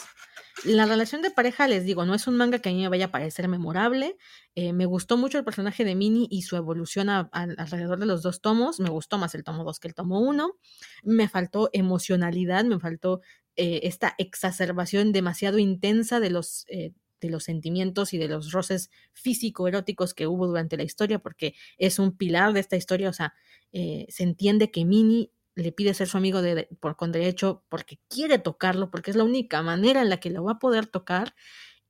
La 0.65 0.85
relación 0.87 1.23
de 1.23 1.31
pareja, 1.31 1.67
les 1.69 1.85
digo, 1.85 2.05
no 2.05 2.15
es 2.15 2.27
un 2.27 2.37
manga 2.37 2.59
que 2.59 2.69
a 2.69 2.73
mí 2.73 2.83
me 2.83 2.89
vaya 2.89 3.07
a 3.07 3.11
parecer 3.11 3.49
memorable. 3.49 4.17
Eh, 4.55 4.73
me 4.73 4.85
gustó 4.85 5.17
mucho 5.17 5.39
el 5.39 5.45
personaje 5.45 5.85
de 5.85 5.95
Minnie 5.95 6.29
y 6.31 6.43
su 6.43 6.57
evolución 6.57 7.09
alrededor 7.09 7.99
de 7.99 8.07
los 8.07 8.23
dos 8.23 8.41
tomos. 8.41 8.79
Me 8.81 8.91
gustó 8.91 9.19
más 9.19 9.35
el 9.35 9.45
tomo 9.45 9.65
2 9.65 9.81
que 9.81 9.89
el 9.89 9.95
tomo 9.95 10.21
1. 10.21 10.59
Me 11.05 11.29
faltó 11.29 11.71
emocionalidad, 11.73 12.65
me 12.65 12.79
faltó 12.79 13.21
eh, 13.57 13.81
esta 13.85 14.15
exacerbación 14.19 15.13
demasiado 15.13 15.59
intensa 15.59 16.21
de 16.21 16.31
los, 16.31 16.67
eh, 16.69 16.93
de 17.21 17.31
los 17.31 17.45
sentimientos 17.45 18.13
y 18.13 18.19
de 18.19 18.29
los 18.29 18.53
roces 18.53 18.91
físico-eróticos 19.13 20.15
que 20.15 20.27
hubo 20.27 20.47
durante 20.47 20.77
la 20.77 20.83
historia, 20.83 21.21
porque 21.21 21.55
es 21.79 21.99
un 21.99 22.17
pilar 22.17 22.53
de 22.53 22.61
esta 22.61 22.77
historia. 22.77 23.09
O 23.09 23.15
sea, 23.15 23.35
se 23.73 24.25
entiende 24.25 24.73
que 24.73 24.85
Minnie 24.85 25.31
le 25.55 25.73
pide 25.73 25.95
ser 25.95 26.09
su 26.09 26.17
amigo 26.17 26.43
de, 26.43 26.69
por, 26.81 26.97
con 26.97 27.13
derecho 27.13 27.65
porque 27.69 27.99
quiere 28.09 28.39
tocarlo, 28.39 28.91
porque 28.91 29.11
es 29.11 29.17
la 29.17 29.25
única 29.25 29.63
manera 29.63 30.03
en 30.03 30.11
la 30.11 30.19
que 30.19 30.31
lo 30.31 30.45
va 30.45 30.53
a 30.53 30.59
poder 30.59 30.87
tocar. 30.87 31.35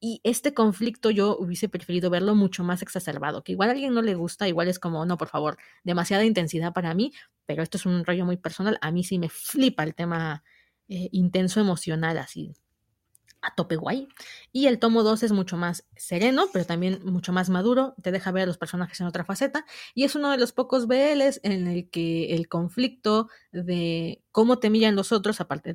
Y 0.01 0.21
este 0.25 0.55
conflicto 0.55 1.11
yo 1.11 1.37
hubiese 1.39 1.69
preferido 1.69 2.09
verlo 2.09 2.35
mucho 2.35 2.65
más 2.65 2.81
exacerbado, 2.81 3.45
que 3.45 3.53
igual 3.53 3.69
a 3.69 3.73
alguien 3.73 3.93
no 3.93 4.01
le 4.03 4.15
gusta, 4.15 4.49
igual 4.49 4.69
es 4.69 4.79
como, 4.79 5.05
no, 5.05 5.19
por 5.19 5.29
favor, 5.29 5.59
demasiada 5.85 6.25
intensidad 6.25 6.73
para 6.73 6.95
mí, 6.95 7.13
pero 7.45 7.63
esto 7.63 7.77
es 7.77 7.85
un 7.85 8.05
rollo 8.05 8.25
muy 8.25 8.39
personal, 8.39 8.79
a 8.81 8.93
mí 8.93 9.05
sí 9.05 9.19
me 9.19 9.29
flipa 9.29 9.85
el 9.85 9.95
tema 9.95 10.43
eh, 10.89 11.11
intenso 11.13 11.61
emocional 11.61 12.17
así 12.17 12.55
a 13.43 13.55
tope 13.55 13.77
guay. 13.77 14.09
Y 14.53 14.67
el 14.67 14.79
tomo 14.79 15.03
2 15.03 15.23
es 15.23 15.33
mucho 15.33 15.57
más 15.57 15.87
sereno, 15.97 16.47
pero 16.53 16.65
también 16.65 17.01
mucho 17.05 17.33
más 17.33 17.51
maduro, 17.51 17.95
te 18.03 18.13
deja 18.13 18.33
ver 18.33 18.45
a 18.45 18.47
los 18.47 18.59
personajes 18.59 19.01
en 19.01 19.07
otra 19.07 19.25
faceta, 19.25 19.65
y 19.95 20.05
es 20.05 20.15
uno 20.15 20.31
de 20.31 20.39
los 20.39 20.53
pocos 20.53 20.87
BLs 20.87 21.41
en 21.43 21.67
el 21.67 21.91
que 21.91 22.35
el 22.35 22.49
conflicto 22.49 23.29
de 23.53 24.23
cómo 24.33 24.59
te 24.59 24.71
miran 24.71 24.97
los 24.97 25.13
otros, 25.13 25.41
aparte 25.41 25.75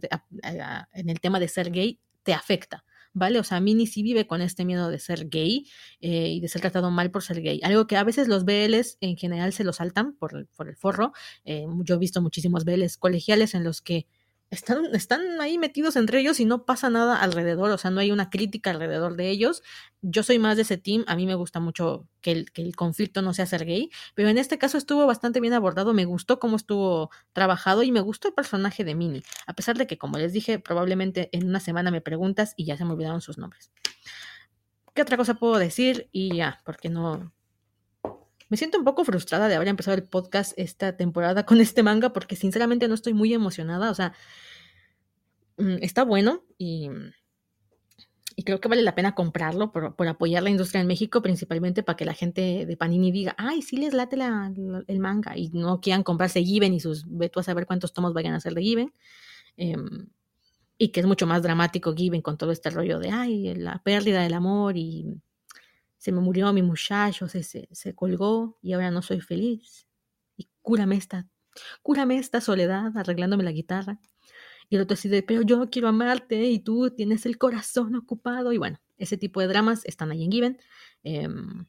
en 0.93 1.09
el 1.09 1.19
tema 1.19 1.39
de 1.39 1.47
ser 1.47 1.71
gay, 1.71 1.99
te 2.23 2.33
afecta. 2.33 2.83
¿vale? 3.15 3.39
O 3.39 3.43
sea, 3.43 3.59
Minnie 3.59 3.87
sí 3.87 4.03
vive 4.03 4.27
con 4.27 4.41
este 4.41 4.65
miedo 4.65 4.89
de 4.89 4.99
ser 4.99 5.29
gay 5.29 5.65
eh, 6.01 6.27
y 6.27 6.41
de 6.41 6.47
ser 6.49 6.61
tratado 6.61 6.91
mal 6.91 7.09
por 7.09 7.23
ser 7.23 7.41
gay. 7.41 7.59
Algo 7.63 7.87
que 7.87 7.97
a 7.97 8.03
veces 8.03 8.27
los 8.27 8.45
BLs 8.45 8.97
en 9.01 9.17
general 9.17 9.53
se 9.53 9.63
lo 9.63 9.73
saltan 9.73 10.13
por 10.15 10.35
el, 10.35 10.47
por 10.47 10.67
el 10.67 10.75
forro. 10.75 11.13
Eh, 11.45 11.65
yo 11.83 11.95
he 11.95 11.97
visto 11.97 12.21
muchísimos 12.21 12.65
BLs 12.65 12.97
colegiales 12.97 13.55
en 13.55 13.63
los 13.63 13.81
que 13.81 14.07
están, 14.49 14.85
están 14.93 15.41
ahí 15.41 15.57
metidos 15.57 15.95
entre 15.95 16.19
ellos 16.19 16.39
y 16.39 16.45
no 16.45 16.65
pasa 16.65 16.89
nada 16.89 17.17
alrededor, 17.21 17.71
o 17.71 17.77
sea, 17.77 17.91
no 17.91 17.99
hay 17.99 18.11
una 18.11 18.29
crítica 18.29 18.71
alrededor 18.71 19.15
de 19.15 19.29
ellos. 19.29 19.63
Yo 20.01 20.23
soy 20.23 20.39
más 20.39 20.55
de 20.55 20.61
ese 20.61 20.77
team, 20.77 21.03
a 21.07 21.15
mí 21.15 21.25
me 21.25 21.35
gusta 21.35 21.59
mucho 21.59 22.07
que 22.21 22.31
el, 22.31 22.51
que 22.51 22.61
el 22.61 22.75
conflicto 22.75 23.21
no 23.21 23.33
sea 23.33 23.45
ser 23.45 23.65
gay, 23.65 23.89
pero 24.13 24.29
en 24.29 24.37
este 24.37 24.57
caso 24.57 24.77
estuvo 24.77 25.05
bastante 25.05 25.39
bien 25.39 25.53
abordado, 25.53 25.93
me 25.93 26.05
gustó 26.05 26.39
cómo 26.39 26.55
estuvo 26.55 27.09
trabajado 27.33 27.83
y 27.83 27.91
me 27.91 28.01
gustó 28.01 28.29
el 28.29 28.33
personaje 28.33 28.83
de 28.83 28.95
Minnie, 28.95 29.23
a 29.47 29.53
pesar 29.53 29.77
de 29.77 29.87
que, 29.87 29.97
como 29.97 30.17
les 30.17 30.31
dije, 30.31 30.59
probablemente 30.59 31.29
en 31.31 31.47
una 31.47 31.59
semana 31.59 31.91
me 31.91 32.01
preguntas 32.01 32.53
y 32.55 32.65
ya 32.65 32.77
se 32.77 32.85
me 32.85 32.93
olvidaron 32.93 33.21
sus 33.21 33.37
nombres. 33.37 33.71
¿Qué 34.93 35.01
otra 35.01 35.17
cosa 35.17 35.33
puedo 35.33 35.57
decir? 35.57 36.07
Y 36.13 36.37
ya, 36.37 36.61
porque 36.63 36.87
no, 36.87 37.33
me 38.49 38.57
siento 38.57 38.77
un 38.77 38.83
poco 38.83 39.03
frustrada 39.03 39.47
de 39.47 39.55
haber 39.55 39.67
empezado 39.67 39.95
el 39.95 40.03
podcast 40.03 40.53
esta 40.57 40.95
temporada 40.97 41.45
con 41.45 41.59
este 41.61 41.83
manga 41.83 42.13
porque 42.13 42.35
sinceramente 42.35 42.87
no 42.87 42.93
estoy 42.93 43.13
muy 43.13 43.33
emocionada. 43.33 43.89
O 43.89 43.95
sea, 43.95 44.13
mm, 45.57 45.77
está 45.81 46.03
bueno 46.03 46.43
y, 46.57 46.89
creo 48.45 48.59
que 48.59 48.67
vale 48.67 48.81
la 48.83 48.95
pena 48.95 49.15
comprarlo 49.15 49.71
por, 49.71 50.07
apoyar 50.07 50.43
la 50.43 50.49
industria 50.49 50.81
en 50.81 50.87
México, 50.87 51.21
principalmente 51.21 51.83
para 51.83 51.95
que 51.95 52.05
la 52.05 52.13
gente 52.13 52.65
de 52.65 52.77
Panini 52.77 53.11
diga, 53.11 53.33
ay, 53.37 53.61
sí 53.61 53.77
les 53.77 53.93
late 53.93 54.17
la, 54.17 54.51
el 54.87 54.99
manga 54.99 55.37
y 55.37 55.49
no 55.49 55.79
quieran 55.79 56.03
comprarse 56.03 56.43
Given 56.43 56.73
y 56.73 56.79
sus, 56.79 57.05
ve 57.07 57.31
a 57.33 57.43
saber 57.43 57.65
cuántos 57.65 57.93
tomos 57.93 58.13
vayan 58.13 58.33
a 58.33 58.39
ser 58.39 58.53
de 58.53 58.61
Given. 58.61 58.93
Em, 59.57 60.09
y 60.77 60.89
que 60.89 60.99
es 60.99 61.05
mucho 61.05 61.25
más 61.27 61.41
dramático 61.41 61.95
Given 61.95 62.21
con 62.21 62.37
todo 62.37 62.51
este 62.51 62.69
rollo 62.69 62.99
de, 62.99 63.09
ay, 63.09 63.55
la 63.55 63.81
pérdida 63.83 64.21
del 64.21 64.33
amor 64.33 64.75
y 64.77 65.21
se 66.05 66.11
me 66.11 66.21
murió 66.21 66.53
mi 66.53 66.61
muchacho, 66.61 67.27
se, 67.27 67.41
se, 67.41 67.95
colgó 67.95 68.59
y 68.61 68.73
ahora 68.73 68.91
no 68.91 69.01
soy 69.01 69.21
feliz. 69.21 69.87
Y 70.37 70.47
cúrame 70.61 70.97
esta, 70.97 71.27
cúrame 71.81 72.19
esta 72.19 72.41
soledad 72.41 72.95
arreglándome 72.95 73.43
la 73.43 73.51
guitarra. 73.51 73.99
Y 74.69 74.75
el 74.75 74.83
otro 74.83 74.93
así 74.93 75.09
de, 75.09 75.23
pero 75.23 75.41
yo 75.41 75.67
quiero 75.71 75.87
amarte 75.87 76.43
y 76.45 76.59
tú 76.59 76.91
tienes 76.91 77.25
el 77.25 77.39
corazón 77.39 77.95
ocupado. 77.95 78.53
Y 78.53 78.59
bueno, 78.59 78.79
ese 78.99 79.17
tipo 79.17 79.41
de 79.41 79.47
dramas 79.47 79.83
están 79.85 80.11
ahí 80.11 80.23
en 80.23 80.31
Given. 80.31 80.59
Em, 81.01 81.65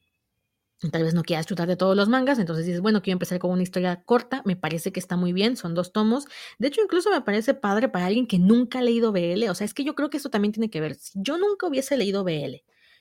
tal 0.93 1.05
vez 1.05 1.15
no 1.15 1.23
quieras 1.23 1.47
chutar 1.47 1.67
de 1.67 1.77
todos 1.77 1.97
los 1.97 2.11
mangas, 2.11 2.39
entonces 2.39 2.67
dices, 2.67 2.83
bueno, 2.83 3.01
quiero 3.01 3.15
empezar 3.15 3.39
con 3.39 3.53
una 3.53 3.63
historia 3.63 4.03
corta, 4.03 4.43
me 4.45 4.55
parece 4.55 4.93
que 4.93 5.01
está 5.01 5.17
muy 5.17 5.33
bien, 5.33 5.57
son 5.57 5.75
dos 5.75 5.95
tomos. 5.95 6.27
De 6.59 6.69
hecho, 6.69 6.83
incluso 6.83 7.09
me 7.11 7.23
parece 7.23 7.55
padre 7.55 7.89
para 7.89 8.05
alguien 8.05 8.27
que 8.27 8.39
nunca 8.39 8.81
ha 8.81 8.83
leído 8.83 9.13
BL, 9.13 9.49
o 9.49 9.55
sea, 9.55 9.65
es 9.65 9.73
que 9.73 9.83
yo 9.83 9.95
creo 9.95 10.11
que 10.11 10.19
eso 10.19 10.29
también 10.29 10.53
tiene 10.53 10.69
que 10.69 10.83
ver. 10.83 10.95
Si 10.95 11.19
yo 11.23 11.39
nunca 11.39 11.67
hubiese 11.67 11.97
leído 11.97 12.23
BL 12.23 12.57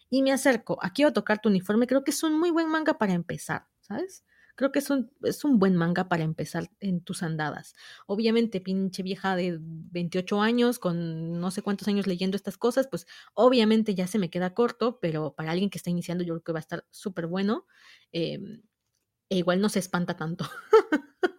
y 0.10 0.22
me 0.24 0.32
acerco, 0.32 0.78
aquí 0.82 1.04
a 1.04 1.14
tocar 1.14 1.42
tu 1.42 1.50
uniforme, 1.50 1.88
creo 1.88 2.04
que 2.04 2.12
es 2.12 2.24
un 2.24 2.40
muy 2.40 2.52
buen 2.52 2.70
manga 2.70 2.98
para 2.98 3.14
empezar, 3.14 3.68
¿sabes? 3.82 4.24
Creo 4.56 4.72
que 4.72 4.80
es 4.80 4.90
un, 4.90 5.12
es 5.24 5.44
un 5.44 5.60
buen 5.60 5.76
manga 5.76 6.08
para 6.08 6.24
empezar 6.24 6.70
en 6.80 7.02
tus 7.02 7.24
andadas. 7.24 7.74
Obviamente, 8.08 8.62
pinche 8.62 9.04
vieja 9.04 9.36
de 9.36 9.58
28 9.60 10.42
años, 10.42 10.80
con 10.80 11.40
no 11.42 11.52
sé 11.52 11.62
cuántos 11.62 11.90
años 11.90 12.08
leyendo 12.08 12.38
estas 12.38 12.58
cosas, 12.58 12.88
pues 12.88 13.06
obviamente 13.34 13.96
ya 13.96 14.08
se 14.08 14.18
me 14.20 14.30
queda 14.30 14.54
corto, 14.54 15.00
pero 15.02 15.36
para 15.36 15.52
alguien 15.52 15.70
que 15.70 15.78
está 15.78 15.90
iniciando 15.90 16.24
yo 16.24 16.36
creo 16.36 16.44
que 16.44 16.52
va 16.54 16.60
a 16.60 16.62
estar 16.62 16.86
súper 16.92 17.28
bueno. 17.28 17.66
Em, 18.14 18.62
e 19.30 19.38
igual 19.38 19.62
no 19.62 19.70
se 19.70 19.80
espanta 19.80 20.16
tanto. 20.18 20.46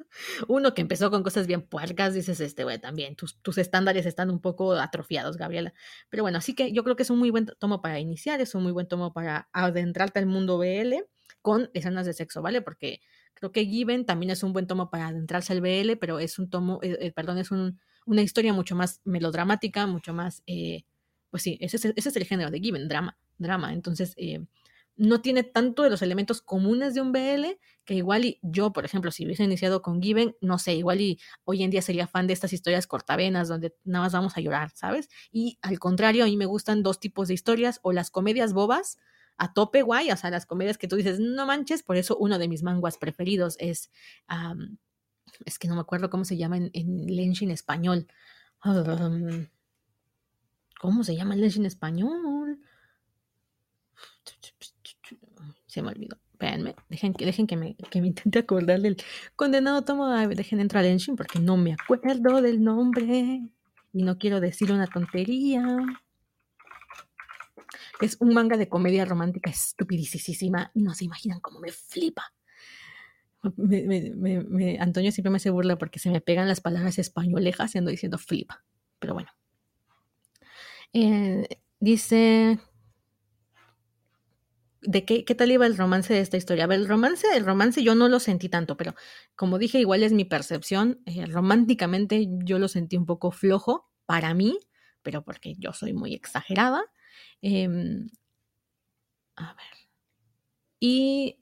Uno 0.49 0.75
que 0.75 0.83
empezó 0.83 1.11
con 1.11 1.23
cosas 1.23 1.47
bien 1.47 1.63
puercas, 1.63 2.15
dices, 2.15 2.41
este, 2.41 2.65
güey, 2.65 2.79
también 2.79 3.17
tus, 3.17 3.41
tus 3.43 3.59
estándares 3.59 4.07
están 4.07 4.31
un 4.31 4.41
poco 4.41 4.73
atrofiados, 4.75 5.37
Gabriela. 5.37 5.73
Pero 6.09 6.23
bueno, 6.23 6.39
así 6.39 6.55
que 6.55 6.73
yo 6.73 6.85
creo 6.85 6.97
que 6.97 7.03
es 7.03 7.11
un 7.11 7.19
muy 7.19 7.31
buen 7.31 7.47
tomo 7.59 7.83
para 7.83 8.01
iniciar, 8.01 8.41
es 8.41 8.55
un 8.55 8.63
muy 8.63 8.73
buen 8.73 8.89
tomo 8.89 9.13
para 9.13 9.49
adentrarte 9.53 10.19
al 10.19 10.27
mundo 10.27 10.59
BL 10.59 10.95
con 11.43 11.71
escenas 11.75 12.07
de 12.07 12.13
sexo, 12.13 12.43
¿vale? 12.43 12.63
Porque 12.63 13.01
creo 13.35 13.53
que 13.53 13.65
Given 13.65 14.05
también 14.07 14.31
es 14.31 14.43
un 14.43 14.53
buen 14.53 14.67
tomo 14.67 14.91
para 14.91 15.09
adentrarse 15.09 15.53
al 15.53 15.61
BL, 15.61 15.97
pero 16.01 16.19
es 16.19 16.39
un 16.39 16.51
tomo, 16.51 16.81
eh, 16.83 16.97
eh, 17.01 17.13
perdón, 17.13 17.39
es 17.39 17.51
un, 17.51 17.79
una 18.05 18.23
historia 18.23 18.53
mucho 18.53 18.75
más 18.75 19.01
melodramática, 19.05 19.87
mucho 19.87 20.13
más, 20.13 20.43
eh, 20.47 20.85
pues 21.31 21.43
sí, 21.43 21.59
ese 21.61 21.77
es, 21.77 21.85
ese 21.85 22.09
es, 22.09 22.17
el 22.17 22.25
género 22.25 22.51
de 22.51 22.61
Given, 22.61 22.89
drama, 22.89 23.17
drama. 23.39 23.73
Entonces, 23.73 24.17
no 24.97 25.21
tiene 25.21 25.43
tanto 25.43 25.83
de 25.83 25.91
los 25.91 26.03
elementos 26.03 26.41
comunes 26.41 26.95
de 26.95 27.01
un 27.01 27.13
BL, 27.13 27.59
que 27.85 27.95
igual 27.95 28.25
y 28.25 28.41
yo, 28.43 28.73
por 28.73 28.85
ejemplo, 28.85 29.11
si 29.11 29.25
hubiese 29.25 29.45
iniciado 29.45 29.83
con 29.83 30.03
Given, 30.03 30.37
no 30.41 30.59
sé, 30.59 30.75
igual 30.75 31.01
y 31.01 31.21
hoy 31.45 31.63
en 31.63 31.71
día 31.71 31.83
sería 31.83 32.07
fan 32.07 32.27
de 32.27 32.33
estas 32.33 32.53
historias 32.53 32.87
cortavenas 32.87 33.49
donde 33.49 33.75
nada 33.85 34.05
más 34.05 34.13
vamos 34.13 34.37
a 34.37 34.41
llorar, 34.41 34.71
¿sabes? 34.75 35.09
Y 35.31 35.59
al 35.63 35.79
contrario, 35.79 36.25
a 36.25 36.27
mí 36.27 36.37
me 36.37 36.47
gustan 36.47 36.83
dos 36.83 36.99
tipos 36.99 37.29
de 37.29 37.35
historias, 37.35 37.79
o 37.83 37.93
las 37.93 38.11
comedias 38.11 38.53
bobas, 38.53 38.99
a 39.39 39.53
tope 39.53 39.83
guay, 39.83 40.11
o 40.11 40.17
sea, 40.17 40.31
las 40.31 40.47
comedias 40.47 40.79
que 40.79 40.89
tú 40.89 40.97
dices, 40.97 41.21
no 41.21 41.47
manches, 41.47 41.83
por 41.83 41.97
eso 41.97 42.17
uno 42.17 42.39
de 42.39 42.49
mis 42.49 42.63
manguas 42.63 42.97
preferidos 42.97 43.57
es, 43.61 43.91
es 45.45 45.59
que 45.59 45.69
no 45.69 45.75
me 45.75 45.83
acuerdo 45.83 46.09
cómo 46.09 46.25
se 46.25 46.39
llama 46.39 46.57
en, 46.57 46.71
en 46.73 47.07
Lenshin 47.07 47.51
español. 47.51 48.07
¿Cómo 50.81 51.05
se 51.05 51.15
llama 51.15 51.35
el 51.35 51.43
Lenshin 51.43 51.67
español? 51.67 52.61
Se 55.77 55.83
me 55.83 55.91
olvidó. 55.91 56.17
Espérenme, 56.33 56.75
dejen, 56.89 57.13
dejen 57.13 57.47
que, 57.47 57.55
me, 57.55 57.77
que 57.77 58.01
me 58.01 58.07
intente 58.09 58.39
acordar 58.39 58.81
del 58.81 58.97
condenado 59.37 59.83
tomo. 59.83 60.09
Dejen 60.09 60.61
entrar 60.61 60.83
al 60.83 60.91
engine 60.91 61.19
porque 61.19 61.39
no 61.39 61.59
me 61.59 61.75
acuerdo 61.75 62.41
del 62.41 62.65
nombre 62.65 63.43
y 63.93 64.03
no 64.03 64.17
quiero 64.17 64.41
decir 64.41 64.73
una 64.73 64.87
tontería. 64.87 65.77
Es 68.01 68.17
un 68.21 68.33
manga 68.33 68.57
de 68.57 68.71
comedia 68.71 69.05
romántica 69.05 69.51
estupidísima. 69.51 70.71
No 70.75 70.95
se 70.95 71.05
imaginan 71.05 71.41
cómo 71.41 71.61
me 71.61 71.73
flipa. 71.73 72.33
Antonio 73.43 75.13
siempre 75.13 75.31
me 75.31 75.37
hace 75.37 75.51
burla 75.51 75.77
porque 75.77 75.99
se 75.99 76.11
me 76.11 76.23
pegan 76.23 76.49
las 76.49 76.63
palabras 76.63 76.99
españolejas 76.99 77.75
y 77.75 77.79
ando 77.79 77.91
diciendo 77.91 78.17
flipa. 78.17 78.65
Pero 78.99 79.13
bueno. 79.13 79.29
Eh, 80.95 81.47
dice 81.81 82.59
de 84.87 85.05
qué, 85.05 85.25
qué, 85.25 85.35
tal 85.35 85.53
iba 85.53 85.67
el 85.67 85.77
romance 85.77 86.15
de 86.15 86.21
esta 86.21 86.37
historia. 86.37 86.65
A 86.65 86.67
ver, 86.67 86.81
el 86.81 86.89
romance, 86.89 87.27
el 87.35 87.45
romance 87.45 87.83
yo 87.83 87.95
no 87.95 88.09
lo 88.09 88.21
sentí 88.21 88.49
tanto, 88.49 88.77
pero 88.77 88.95
como 89.35 89.59
dije, 89.59 89.79
igual 89.79 90.03
es 90.03 90.13
mi 90.13 90.25
percepción. 90.25 91.01
Eh, 91.07 91.27
románticamente 91.27 92.27
yo 92.45 92.59
lo 92.59 92.69
sentí 92.69 92.97
un 92.97 93.07
poco 93.07 93.31
flojo 93.31 93.91
para 94.07 94.35
mí, 94.35 94.59
pero 95.03 95.25
porque 95.25 95.55
yo 95.59 95.73
soy 95.73 95.93
muy 95.93 96.15
exagerada. 96.15 96.85
Eh, 97.43 97.69
a 99.37 99.55
ver. 99.55 99.89
Y 100.81 101.39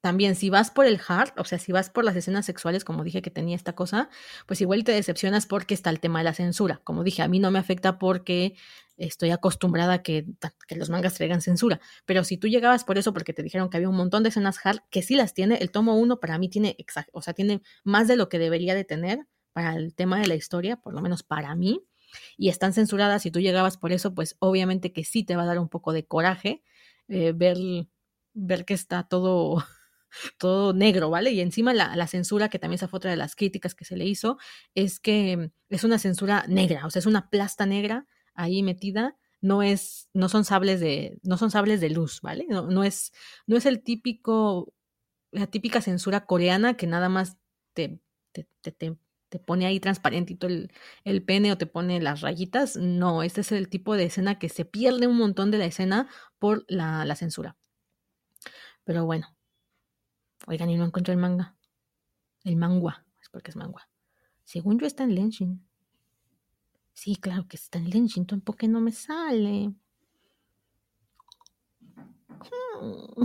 también 0.00 0.34
si 0.34 0.50
vas 0.50 0.70
por 0.70 0.86
el 0.86 1.00
hard, 1.06 1.32
o 1.36 1.44
sea, 1.44 1.58
si 1.58 1.72
vas 1.72 1.90
por 1.90 2.04
las 2.04 2.16
escenas 2.16 2.46
sexuales, 2.46 2.84
como 2.84 3.04
dije 3.04 3.20
que 3.22 3.30
tenía 3.30 3.56
esta 3.56 3.74
cosa, 3.74 4.08
pues 4.46 4.60
igual 4.60 4.82
te 4.84 4.92
decepcionas 4.92 5.46
porque 5.46 5.74
está 5.74 5.90
el 5.90 6.00
tema 6.00 6.20
de 6.20 6.24
la 6.24 6.34
censura. 6.34 6.80
Como 6.84 7.04
dije, 7.04 7.22
a 7.22 7.28
mí 7.28 7.38
no 7.38 7.50
me 7.50 7.58
afecta 7.58 7.98
porque 7.98 8.54
estoy 8.96 9.30
acostumbrada 9.30 9.94
a 9.94 10.02
que, 10.02 10.26
que 10.66 10.76
los 10.76 10.90
mangas 10.90 11.14
traigan 11.14 11.40
censura. 11.42 11.80
Pero 12.06 12.24
si 12.24 12.36
tú 12.38 12.48
llegabas 12.48 12.84
por 12.84 12.98
eso, 12.98 13.12
porque 13.12 13.32
te 13.32 13.42
dijeron 13.42 13.68
que 13.68 13.76
había 13.76 13.88
un 13.88 13.96
montón 13.96 14.22
de 14.22 14.30
escenas 14.30 14.58
hard, 14.64 14.80
que 14.90 15.02
sí 15.02 15.16
las 15.16 15.34
tiene, 15.34 15.56
el 15.56 15.70
tomo 15.70 15.96
uno 15.96 16.20
para 16.20 16.38
mí 16.38 16.48
tiene, 16.48 16.76
o 17.12 17.22
sea, 17.22 17.34
tiene 17.34 17.62
más 17.84 18.08
de 18.08 18.16
lo 18.16 18.28
que 18.28 18.38
debería 18.38 18.74
de 18.74 18.84
tener 18.84 19.26
para 19.52 19.74
el 19.74 19.94
tema 19.94 20.18
de 20.20 20.28
la 20.28 20.34
historia, 20.34 20.76
por 20.76 20.94
lo 20.94 21.02
menos 21.02 21.22
para 21.22 21.54
mí, 21.54 21.84
y 22.36 22.48
están 22.48 22.72
censuradas, 22.72 23.22
si 23.22 23.30
tú 23.30 23.40
llegabas 23.40 23.76
por 23.76 23.92
eso, 23.92 24.14
pues 24.14 24.36
obviamente 24.38 24.92
que 24.92 25.04
sí 25.04 25.24
te 25.24 25.36
va 25.36 25.42
a 25.42 25.46
dar 25.46 25.58
un 25.58 25.68
poco 25.68 25.92
de 25.92 26.06
coraje 26.06 26.62
eh, 27.08 27.32
ver, 27.34 27.56
ver 28.34 28.64
que 28.64 28.74
está 28.74 29.04
todo 29.04 29.64
todo 30.38 30.72
negro, 30.72 31.10
¿vale? 31.10 31.30
Y 31.32 31.40
encima 31.40 31.72
la, 31.74 32.06
censura, 32.06 32.48
que 32.48 32.58
también 32.58 32.76
esa 32.76 32.88
fue 32.88 32.98
otra 32.98 33.10
de 33.10 33.16
las 33.16 33.36
críticas 33.36 33.74
que 33.74 33.84
se 33.84 33.96
le 33.96 34.06
hizo, 34.06 34.38
es 34.74 35.00
que 35.00 35.50
es 35.68 35.84
una 35.84 35.98
censura 35.98 36.44
negra, 36.48 36.86
o 36.86 36.90
sea, 36.90 37.00
es 37.00 37.06
una 37.06 37.30
plasta 37.30 37.66
negra 37.66 38.06
ahí 38.34 38.62
metida, 38.62 39.16
no 39.40 39.62
es, 39.62 40.08
no 40.12 40.28
son 40.28 40.44
sables 40.44 40.80
de, 40.80 41.18
no 41.22 41.38
son 41.38 41.50
sables 41.50 41.80
de 41.80 41.90
luz, 41.90 42.20
¿vale? 42.22 42.46
No, 42.48 42.66
no 42.66 42.84
es, 42.84 43.12
no 43.46 43.56
es 43.56 43.66
el 43.66 43.82
típico, 43.82 44.72
la 45.30 45.46
típica 45.46 45.80
censura 45.80 46.26
coreana 46.26 46.76
que 46.76 46.86
nada 46.86 47.08
más 47.08 47.38
te, 47.74 48.00
te, 48.32 48.46
te, 48.60 48.96
te 49.30 49.38
pone 49.38 49.64
ahí 49.66 49.80
transparentito 49.80 50.46
el, 50.46 50.72
el, 51.04 51.22
pene 51.22 51.52
o 51.52 51.58
te 51.58 51.66
pone 51.66 52.00
las 52.00 52.20
rayitas. 52.20 52.76
No, 52.76 53.22
este 53.22 53.40
es 53.42 53.52
el 53.52 53.68
tipo 53.68 53.96
de 53.96 54.04
escena 54.04 54.38
que 54.38 54.48
se 54.48 54.64
pierde 54.66 55.06
un 55.06 55.16
montón 55.16 55.50
de 55.50 55.58
la 55.58 55.66
escena 55.66 56.08
por 56.38 56.64
la, 56.68 57.04
la 57.04 57.16
censura. 57.16 57.56
Pero 58.84 59.04
bueno, 59.04 59.34
Oigan, 60.46 60.70
y 60.70 60.76
no 60.76 60.84
encuentro 60.84 61.12
el 61.12 61.18
manga. 61.18 61.56
El 62.44 62.56
mangua, 62.56 63.04
es 63.20 63.28
porque 63.28 63.50
es 63.50 63.56
mangua. 63.56 63.88
Según 64.44 64.78
yo 64.78 64.86
está 64.86 65.04
en 65.04 65.14
Lenshin. 65.14 65.66
Sí, 66.92 67.16
claro 67.16 67.46
que 67.46 67.56
está 67.56 67.78
en 67.78 67.90
Lenshin, 67.90 68.26
¿por 68.26 68.56
qué 68.56 68.68
no 68.68 68.80
me 68.80 68.92
sale? 68.92 69.74
Hmm. 72.80 73.24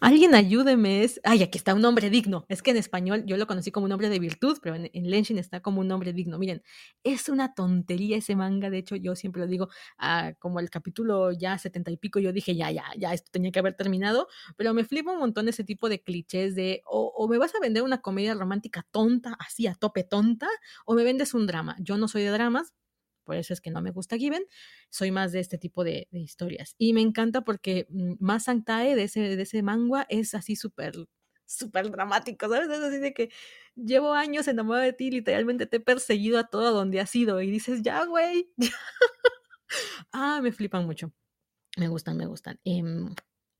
Alguien 0.00 0.34
ayúdeme. 0.34 1.04
Es, 1.04 1.20
ay, 1.24 1.42
aquí 1.42 1.58
está 1.58 1.74
un 1.74 1.82
nombre 1.82 2.10
digno. 2.10 2.44
Es 2.48 2.62
que 2.62 2.70
en 2.70 2.76
español 2.76 3.24
yo 3.26 3.36
lo 3.36 3.46
conocí 3.46 3.70
como 3.70 3.84
un 3.84 3.90
nombre 3.90 4.08
de 4.08 4.18
virtud, 4.18 4.58
pero 4.62 4.74
en, 4.74 4.90
en 4.92 5.10
Lenshin 5.10 5.38
está 5.38 5.60
como 5.60 5.80
un 5.80 5.88
nombre 5.88 6.12
digno. 6.12 6.38
Miren, 6.38 6.62
es 7.04 7.28
una 7.28 7.54
tontería 7.54 8.16
ese 8.18 8.36
manga. 8.36 8.70
De 8.70 8.78
hecho, 8.78 8.96
yo 8.96 9.16
siempre 9.16 9.42
lo 9.42 9.48
digo, 9.48 9.68
ah, 9.98 10.32
como 10.38 10.60
el 10.60 10.70
capítulo 10.70 11.32
ya 11.32 11.58
setenta 11.58 11.90
y 11.90 11.96
pico, 11.96 12.18
yo 12.18 12.32
dije, 12.32 12.56
ya, 12.56 12.70
ya, 12.70 12.84
ya, 12.96 13.12
esto 13.12 13.30
tenía 13.32 13.50
que 13.52 13.58
haber 13.58 13.74
terminado. 13.74 14.28
Pero 14.56 14.74
me 14.74 14.84
flipa 14.84 15.12
un 15.12 15.18
montón 15.18 15.48
ese 15.48 15.64
tipo 15.64 15.88
de 15.88 16.02
clichés 16.02 16.54
de, 16.54 16.82
o 16.86 17.28
me 17.28 17.38
vas 17.38 17.54
a 17.54 17.60
vender 17.60 17.82
una 17.82 18.00
comedia 18.00 18.34
romántica 18.34 18.86
tonta, 18.90 19.36
así 19.38 19.66
a 19.66 19.74
tope 19.74 20.04
tonta, 20.04 20.48
o 20.84 20.94
me 20.94 21.04
vendes 21.04 21.34
un 21.34 21.46
drama. 21.46 21.76
Yo 21.80 21.96
no 21.96 22.08
soy 22.08 22.22
de 22.22 22.30
dramas, 22.30 22.72
por 23.26 23.36
eso 23.36 23.52
es 23.52 23.60
que 23.60 23.70
no 23.70 23.82
me 23.82 23.90
gusta 23.90 24.16
Given, 24.16 24.44
soy 24.88 25.10
más 25.10 25.32
de 25.32 25.40
este 25.40 25.58
tipo 25.58 25.84
de, 25.84 26.08
historias. 26.12 26.74
Y 26.78 26.94
me 26.94 27.02
encanta 27.02 27.42
porque 27.42 27.86
mm, 27.90 28.14
más 28.20 28.44
Sanctae 28.44 28.94
de 28.94 29.02
ese, 29.02 29.36
de 29.36 29.42
ese 29.42 29.62
manga 29.62 30.06
es 30.08 30.34
así 30.34 30.56
súper 30.56 30.94
súper 31.48 31.90
dramático, 31.90 32.48
¿sabes? 32.48 32.68
Es 32.68 32.80
así 32.80 32.98
de 32.98 33.14
que 33.14 33.30
llevo 33.76 34.14
años 34.14 34.48
enamorado 34.48 34.84
de 34.84 34.92
ti, 34.92 35.10
literalmente 35.10 35.66
te 35.66 35.76
he 35.76 35.80
perseguido 35.80 36.38
a 36.38 36.48
todo 36.48 36.72
donde 36.72 37.00
has 37.00 37.14
ido 37.14 37.40
y 37.40 37.50
dices, 37.50 37.82
ya, 37.82 38.04
güey. 38.04 38.50
ah, 40.12 40.40
me 40.42 40.52
flipan 40.52 40.86
mucho. 40.86 41.12
Me 41.76 41.88
gustan, 41.88 42.16
me 42.16 42.26
gustan. 42.26 42.58
Eh, 42.64 42.82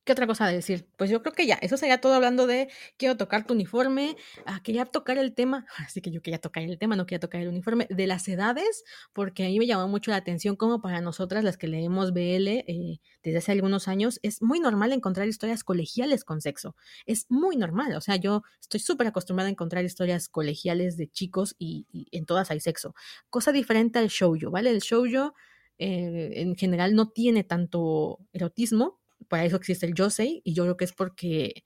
¿Qué 0.06 0.12
otra 0.12 0.28
cosa 0.28 0.46
de 0.46 0.54
decir? 0.54 0.88
Pues 0.96 1.10
yo 1.10 1.20
creo 1.20 1.34
que 1.34 1.48
ya, 1.48 1.56
eso 1.56 1.76
sería 1.76 2.00
todo 2.00 2.14
hablando 2.14 2.46
de 2.46 2.68
quiero 2.96 3.16
tocar 3.16 3.44
tu 3.44 3.54
uniforme, 3.54 4.16
ah, 4.44 4.60
quería 4.62 4.84
tocar 4.84 5.18
el 5.18 5.34
tema, 5.34 5.66
así 5.84 6.00
que 6.00 6.12
yo 6.12 6.22
quería 6.22 6.38
tocar 6.38 6.62
el 6.62 6.78
tema, 6.78 6.94
no 6.94 7.06
quería 7.06 7.18
tocar 7.18 7.40
el 7.40 7.48
uniforme, 7.48 7.88
de 7.90 8.06
las 8.06 8.28
edades, 8.28 8.84
porque 9.12 9.44
a 9.44 9.48
mí 9.48 9.58
me 9.58 9.66
llamó 9.66 9.88
mucho 9.88 10.12
la 10.12 10.18
atención 10.18 10.54
como 10.54 10.80
para 10.80 11.00
nosotras 11.00 11.42
las 11.42 11.56
que 11.56 11.66
leemos 11.66 12.12
BL 12.12 12.46
eh, 12.46 13.00
desde 13.24 13.38
hace 13.38 13.50
algunos 13.50 13.88
años, 13.88 14.20
es 14.22 14.42
muy 14.42 14.60
normal 14.60 14.92
encontrar 14.92 15.26
historias 15.26 15.64
colegiales 15.64 16.22
con 16.22 16.40
sexo, 16.40 16.76
es 17.04 17.26
muy 17.28 17.56
normal, 17.56 17.96
o 17.96 18.00
sea, 18.00 18.14
yo 18.14 18.44
estoy 18.60 18.78
súper 18.78 19.08
acostumbrada 19.08 19.48
a 19.48 19.50
encontrar 19.50 19.84
historias 19.84 20.28
colegiales 20.28 20.96
de 20.96 21.08
chicos 21.08 21.56
y, 21.58 21.88
y, 21.90 22.06
en 22.16 22.26
todas 22.26 22.52
hay 22.52 22.60
sexo, 22.60 22.94
cosa 23.28 23.50
diferente 23.50 23.98
al 23.98 24.06
shoujo, 24.06 24.52
¿vale? 24.52 24.70
El 24.70 24.78
shoujo 24.78 25.34
eh, 25.78 26.30
en 26.36 26.54
general 26.54 26.94
no 26.94 27.10
tiene 27.10 27.42
tanto 27.42 28.20
erotismo, 28.32 29.00
para 29.28 29.44
eso 29.44 29.56
existe 29.56 29.86
el 29.86 29.94
Yosei, 29.94 30.42
y 30.44 30.54
yo 30.54 30.64
creo 30.64 30.76
que 30.76 30.84
es 30.84 30.92
porque 30.92 31.64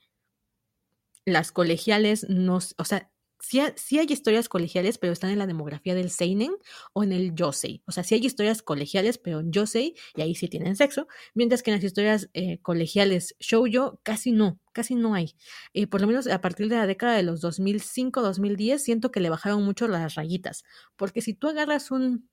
las 1.24 1.53
colegiales 1.53 2.27
no, 2.28 2.57
o 2.57 2.85
sea, 2.85 3.11
sí, 3.41 3.99
hay 3.99 4.07
historias 4.09 4.49
colegiales, 4.49 4.99
pero 4.99 5.12
están 5.12 5.31
en 5.31 5.39
la 5.39 5.47
demografía 5.47 5.95
del 5.95 6.11
Seinen 6.11 6.53
o 6.93 7.03
en 7.03 7.12
el 7.12 7.35
Yosei. 7.35 7.82
O 7.87 7.93
sea, 7.93 8.05
sí 8.05 8.15
hay 8.15 8.24
historias 8.24 8.62
colegiales, 8.62 9.19
pero 9.19 9.41
en 9.41 9.53
Yosei, 9.53 9.95
y 10.15 10.23
ahí 10.23 10.35
sí 10.35 10.49
tienen 10.49 10.77
sexo, 10.77 11.09
mientras 11.35 11.62
que 11.62 11.70
en 11.70 11.77
las 11.77 11.85
historias 11.85 12.28
eh, 12.35 12.59
colegiales 12.61 13.35
shoujo 13.41 14.01
casi 14.03 14.32
no, 14.32 14.61
casi 14.73 14.95
no 14.95 15.15
hay. 15.15 15.35
Eh, 15.74 15.87
por 15.87 16.01
lo 16.01 16.07
menos 16.07 16.27
a 16.27 16.41
partir 16.41 16.69
de 16.69 16.77
la 16.77 16.87
década 16.87 17.16
de 17.16 17.23
los 17.23 17.43
2005-2010 17.43 18.78
siento 18.78 19.11
que 19.11 19.20
le 19.20 19.31
bajaron 19.31 19.65
mucho 19.65 19.89
las 19.89 20.15
rayitas, 20.15 20.65
porque 20.97 21.23
si 21.23 21.35
tú 21.35 21.49
agarras 21.49 21.91
un 21.91 22.28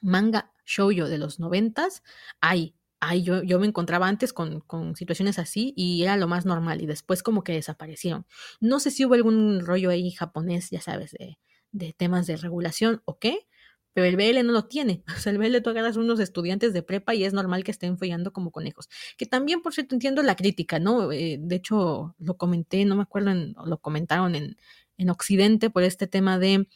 manga 0.00 0.52
shoujo 0.66 1.08
de 1.08 1.18
los 1.18 1.40
noventas, 1.40 2.02
hay 2.40 2.74
ay, 3.00 3.22
yo, 3.22 3.42
yo 3.42 3.58
me 3.58 3.66
encontraba 3.66 4.06
antes 4.08 4.32
con, 4.32 4.60
con, 4.60 4.94
situaciones 4.94 5.38
así 5.38 5.72
y 5.76 6.02
era 6.02 6.16
lo 6.16 6.28
más 6.28 6.46
normal 6.46 6.82
y 6.82 6.86
después 6.86 7.22
como 7.22 7.42
que 7.42 7.52
desaparecieron. 7.52 8.26
No 8.60 8.80
sé 8.80 8.90
si 8.90 9.04
hubo 9.04 9.14
algún 9.14 9.60
rollo 9.60 9.90
ahí 9.90 10.10
japonés, 10.12 10.70
ya 10.70 10.80
sabes, 10.80 11.12
de, 11.12 11.38
de 11.72 11.92
temas 11.92 12.26
de 12.26 12.36
regulación 12.36 13.02
o 13.06 13.18
qué, 13.18 13.46
pero 13.92 14.06
el 14.06 14.16
BL 14.16 14.46
no 14.46 14.52
lo 14.52 14.66
tiene. 14.66 15.02
O 15.16 15.20
sea, 15.20 15.32
el 15.32 15.38
BL 15.38 15.60
tú 15.62 15.70
agarras 15.70 15.96
unos 15.96 16.20
estudiantes 16.20 16.72
de 16.72 16.82
prepa 16.82 17.14
y 17.14 17.24
es 17.24 17.32
normal 17.32 17.64
que 17.64 17.70
estén 17.70 17.98
follando 17.98 18.32
como 18.32 18.50
conejos. 18.50 18.88
Que 19.16 19.26
también, 19.26 19.62
por 19.62 19.74
cierto, 19.74 19.94
entiendo 19.94 20.22
la 20.22 20.36
crítica, 20.36 20.78
¿no? 20.78 21.12
Eh, 21.12 21.38
de 21.40 21.56
hecho, 21.56 22.14
lo 22.18 22.36
comenté, 22.36 22.84
no 22.84 22.96
me 22.96 23.02
acuerdo, 23.02 23.30
en, 23.30 23.54
lo 23.64 23.78
comentaron 23.78 24.34
en, 24.34 24.56
en 24.98 25.10
Occidente 25.10 25.70
por 25.70 25.82
este 25.82 26.06
tema 26.06 26.38
de 26.38 26.68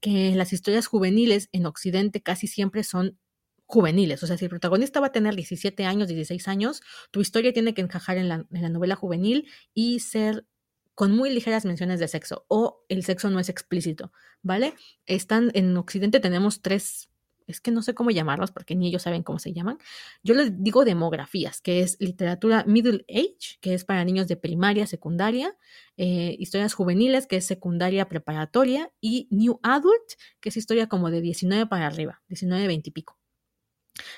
que 0.00 0.34
las 0.34 0.52
historias 0.52 0.86
juveniles 0.86 1.48
en 1.52 1.66
Occidente 1.66 2.22
casi 2.22 2.46
siempre 2.46 2.84
son 2.84 3.18
juveniles. 3.66 4.22
O 4.22 4.26
sea, 4.26 4.36
si 4.38 4.44
el 4.44 4.50
protagonista 4.50 5.00
va 5.00 5.08
a 5.08 5.12
tener 5.12 5.34
17 5.34 5.84
años, 5.84 6.08
16 6.08 6.48
años, 6.48 6.82
tu 7.10 7.20
historia 7.20 7.52
tiene 7.52 7.74
que 7.74 7.82
encajar 7.82 8.16
en 8.16 8.28
la, 8.28 8.46
novela 8.50 8.96
juvenil 8.96 9.48
y 9.74 10.00
ser 10.00 10.46
con 10.94 11.14
muy 11.14 11.30
ligeras 11.30 11.66
menciones 11.66 12.00
de 12.00 12.08
sexo 12.08 12.46
o 12.48 12.84
el 12.88 13.04
sexo 13.04 13.28
no 13.28 13.38
es 13.38 13.50
explícito, 13.50 14.12
¿vale? 14.42 14.74
Están 15.04 15.50
en 15.54 15.76
Occidente 15.76 16.20
tenemos 16.20 16.62
tres 16.62 17.10
es 17.46 17.60
que 17.60 17.70
no 17.70 17.80
sé 17.80 17.94
cómo 17.94 18.10
llamarlos 18.10 18.50
porque 18.50 18.74
ni 18.74 18.88
ellos 18.88 19.02
saben 19.02 19.22
cómo 19.22 19.38
se 19.38 19.52
llaman. 19.52 19.78
Yo 20.24 20.34
les 20.34 20.64
digo 20.64 20.84
demografías, 20.84 21.60
que 21.60 21.80
es 21.80 21.96
literatura 22.00 22.64
middle 22.66 23.04
age, 23.08 23.58
que 23.60 23.74
es 23.74 23.84
para 23.84 24.04
niños 24.04 24.26
de 24.26 24.36
primaria, 24.36 24.84
secundaria, 24.86 25.56
eh, 25.96 26.34
historias 26.40 26.74
juveniles, 26.74 27.28
que 27.28 27.36
es 27.36 27.46
secundaria 27.46 28.08
preparatoria, 28.08 28.90
y 29.00 29.28
new 29.30 29.60
adult, 29.62 30.14
que 30.40 30.48
es 30.48 30.56
historia 30.56 30.88
como 30.88 31.08
de 31.10 31.20
19 31.20 31.66
para 31.66 31.86
arriba, 31.86 32.20
19, 32.26 32.66
20 32.66 32.90
y 32.90 32.92
pico. 32.92 33.16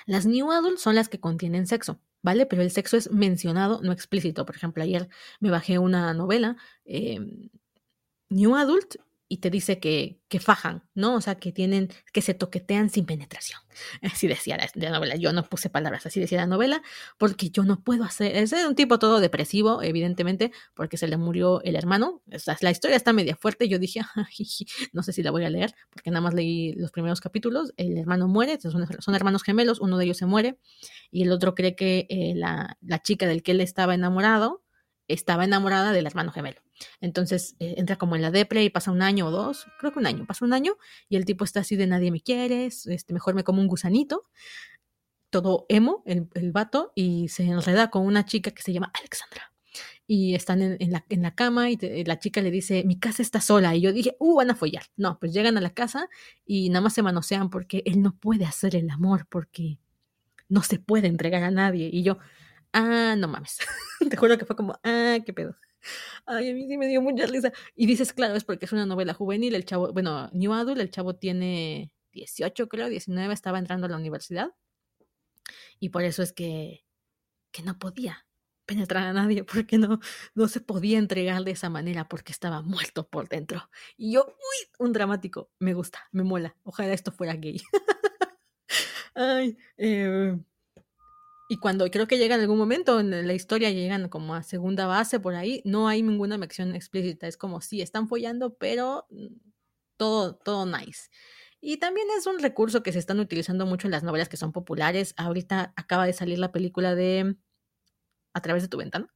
Las 0.07 0.27
New 0.27 0.51
Adult 0.53 0.79
son 0.79 0.95
las 0.95 1.09
que 1.09 1.21
contienen 1.21 1.67
sexo, 1.67 2.01
¿vale? 2.23 2.47
Pero 2.47 2.63
el 2.63 2.71
sexo 2.71 2.97
es 2.97 3.11
mencionado, 3.13 3.81
no 3.83 3.93
explícito. 3.93 4.47
Por 4.47 4.57
ejemplo, 4.57 4.83
ayer 4.83 5.09
me 5.41 5.51
bajé 5.51 5.79
una 5.79 6.15
novela, 6.15 6.57
eh, 6.85 7.51
New 8.31 8.57
Adult, 8.57 8.97
y 9.29 9.39
te 9.39 9.51
dice 9.51 9.79
que, 9.79 10.21
que 10.29 10.41
fajan, 10.41 10.85
¿no? 10.95 11.15
O 11.15 11.21
sea, 11.21 11.35
que 11.35 11.53
tienen, 11.53 11.91
que 12.13 12.23
se 12.23 12.33
toquetean 12.33 12.89
sin 12.89 13.05
penetración. 13.05 13.61
Así 14.03 14.27
decía 14.27 14.57
la, 14.57 14.69
la, 14.75 14.91
novela. 14.91 15.17
Yo 15.17 15.33
no 15.33 15.45
puse 15.45 15.69
palabras, 15.69 16.07
así 16.07 16.19
decía 16.19 16.39
la 16.39 16.47
novela, 16.47 16.83
porque 17.19 17.51
yo 17.51 17.63
no 17.63 17.83
puedo 17.83 18.05
hacer. 18.05 18.35
Es 18.35 18.53
un 18.53 18.75
tipo 18.75 18.99
todo 18.99 19.21
depresivo, 19.21 19.83
evidentemente, 19.83 20.51
porque 20.75 20.97
se 20.97 21.07
le 21.07 21.17
murió 21.17 21.63
el 21.63 21.77
hermano. 21.77 22.23
O 22.33 22.39
sea, 22.39 22.57
la 22.61 22.71
historia 22.71 22.97
está 22.97 23.13
media 23.13 23.37
fuerte. 23.37 23.69
Yo 23.69 23.79
dije, 23.79 24.01
no 24.93 25.03
sé 25.03 25.13
si 25.13 25.23
la 25.23 25.31
voy 25.31 25.45
a 25.45 25.51
leer, 25.51 25.75
porque 25.91 26.11
nada 26.11 26.23
más 26.23 26.35
leí 26.35 26.73
los 26.73 26.91
primeros 26.91 27.21
capítulos. 27.21 27.73
El 27.77 27.97
hermano 27.99 28.29
muere, 28.29 28.59
son, 28.61 28.87
son 28.99 29.15
hermanos 29.15 29.43
gemelos, 29.43 29.81
uno 29.81 29.99
de 29.99 30.05
ellos 30.07 30.17
se 30.17 30.27
muere, 30.27 30.59
y 31.11 31.23
el 31.23 31.33
otro 31.33 31.55
cree 31.55 31.77
que 31.77 32.07
eh, 32.09 32.33
la, 32.35 32.77
la 32.81 33.03
chica 33.03 33.27
del 33.27 33.43
que 33.43 33.53
él 33.53 33.61
estaba 33.61 33.95
enamorado 33.95 34.65
estaba 35.09 35.45
enamorada 35.45 35.93
del 35.93 36.07
hermano 36.07 36.33
gemelo. 36.33 36.61
Entonces 37.01 37.57
eh, 37.59 37.75
entra 37.79 37.97
como 37.97 38.17
en 38.17 38.23
la 38.23 38.31
depre 38.31 38.63
y 38.65 38.71
pasa 38.71 38.91
un 38.91 39.03
año 39.03 39.27
o 39.27 39.31
dos, 39.31 39.67
creo 39.79 39.93
que 39.93 39.99
un 39.99 40.07
año, 40.07 40.27
pasa 40.27 40.45
un 40.45 40.53
año 40.53 40.77
y 41.09 41.17
el 41.17 41.25
tipo 41.25 41.45
está 41.45 41.61
así 41.61 41.77
de 41.77 41.87
nadie 41.87 42.11
me 42.11 42.21
quiere, 42.21 42.67
este, 42.67 43.13
mejor 43.13 43.35
me 43.35 43.45
como 43.45 43.61
un 43.61 43.69
gusanito, 43.69 44.25
todo 45.31 45.67
emo, 45.69 46.03
el, 46.07 46.29
el 46.35 46.53
vato, 46.53 46.93
y 46.95 47.29
se 47.29 47.45
enreda 47.45 47.91
con 47.91 48.07
una 48.07 48.25
chica 48.25 48.51
que 48.51 48.63
se 48.63 48.73
llama 48.73 48.91
Alexandra. 48.99 49.53
Y 50.07 50.35
están 50.35 50.63
en, 50.63 50.91
la, 50.91 51.05
en 51.11 51.23
la, 51.23 51.35
cama 51.35 51.71
y 51.71 51.77
la 52.05 52.19
chica 52.19 52.41
le 52.41 52.51
dice, 52.51 52.83
mi 52.85 52.99
casa 52.99 53.21
está 53.21 53.43
sola. 53.43 53.77
Y 53.77 53.83
yo 53.83 53.93
dije, 53.93 54.17
uh, 54.19 54.37
van 54.37 54.51
a 54.51 54.55
follar. 54.55 54.85
No, 54.97 55.19
pues 55.19 55.35
llegan 55.35 55.59
a 55.59 55.61
la 55.61 55.71
casa 55.71 56.09
y 56.47 56.71
nada 56.71 56.81
más 56.81 56.95
se 56.95 57.03
manosean 57.03 57.51
porque 57.51 57.83
él 57.85 58.01
no 58.01 58.17
puede 58.19 58.47
hacer 58.47 58.75
el 58.75 58.89
amor 58.89 59.27
porque 59.29 59.79
no 60.49 60.63
se 60.63 60.79
puede 60.79 61.09
entregar 61.09 61.43
a 61.43 61.51
nadie. 61.51 61.91
Y 61.93 62.03
yo, 62.03 62.19
ah, 62.73 63.17
no 63.19 63.29
mames. 63.29 63.59
Te 64.11 64.17
juro 64.17 64.39
que 64.39 64.47
fue 64.47 64.57
como, 64.57 64.81
ah, 64.83 65.19
qué 65.25 65.35
pedo. 65.35 65.55
Ay, 66.27 66.51
a 66.51 66.55
mí 66.55 66.67
sí 66.69 66.77
me 66.77 66.89
dio 66.89 67.01
mucha 67.03 67.27
risa. 67.27 67.53
Y 67.75 67.87
dices, 67.87 68.13
claro, 68.13 68.35
es 68.35 68.45
porque 68.45 68.67
es 68.67 68.73
una 68.73 68.87
novela 68.87 69.15
juvenil. 69.15 69.55
El 69.55 69.65
chavo, 69.65 69.93
bueno, 69.93 70.29
New 70.33 70.53
Adult, 70.53 70.81
el 70.81 70.91
chavo 70.91 71.17
tiene 71.17 71.91
18, 72.13 72.69
creo, 72.69 72.89
19, 72.89 73.33
estaba 73.33 73.59
entrando 73.59 73.87
a 73.87 73.91
la 73.91 73.97
universidad. 73.97 74.51
Y 75.81 75.91
por 75.91 76.05
eso 76.05 76.23
es 76.23 76.33
que, 76.33 76.85
que 77.53 77.63
no 77.63 77.79
podía 77.79 78.27
penetrar 78.67 79.05
a 79.05 79.13
nadie, 79.13 79.45
porque 79.45 79.79
no, 79.79 79.99
no 80.35 80.49
se 80.49 80.61
podía 80.61 80.99
entregar 80.99 81.43
de 81.45 81.53
esa 81.53 81.71
manera, 81.71 82.09
porque 82.09 82.33
estaba 82.33 82.63
muerto 82.63 83.09
por 83.09 83.29
dentro. 83.29 83.71
Y 83.97 84.13
yo, 84.13 84.27
uy, 84.27 84.69
un 84.79 84.93
dramático, 84.93 85.51
me 85.59 85.75
gusta, 85.75 86.07
me 86.13 86.23
mola. 86.23 86.57
Ojalá 86.65 86.93
esto 86.93 87.11
fuera 87.11 87.35
gay. 87.35 87.61
Ay, 89.15 89.57
eh, 89.79 90.39
y 91.49 91.57
cuando 91.59 91.91
creo 91.91 92.07
que 92.07 92.19
llega 92.19 92.35
en 92.35 92.43
algún 92.43 92.59
momento 92.59 93.01
en 93.01 93.27
la 93.27 93.33
historia, 93.33 93.71
llegan 93.71 94.11
como 94.11 94.35
a 94.35 94.43
segunda 94.43 94.87
base 94.87 95.19
por 95.19 95.35
ahí, 95.35 95.63
no 95.65 95.89
hay 95.89 96.03
ninguna 96.03 96.37
mención 96.37 96.75
explícita. 96.75 97.27
Es 97.27 97.39
como 97.39 97.63
sí, 97.63 97.81
están 97.81 98.07
follando, 98.07 98.55
pero 98.59 99.07
mm, 99.11 99.29
todo, 99.97 100.37
todo 100.37 100.67
nice. 100.67 101.09
Y 101.61 101.79
también 101.79 102.07
es 102.19 102.27
un 102.27 102.39
recurso 102.41 102.83
que 102.83 102.93
se 102.93 102.99
están 102.99 103.19
utilizando 103.21 103.67
mucho 103.67 103.87
en 103.89 103.93
las 103.93 104.03
novelas 104.05 104.29
que 104.29 104.37
son 104.37 104.53
populares. 104.53 105.15
Ahorita 105.17 105.73
acaba 105.77 106.07
de 106.07 106.13
salir 106.13 106.39
la 106.39 106.53
película 106.53 106.95
de 106.95 107.37
A 108.35 108.41
través 108.43 108.63
de 108.63 108.69
tu 108.69 108.79
ventana. 108.79 109.09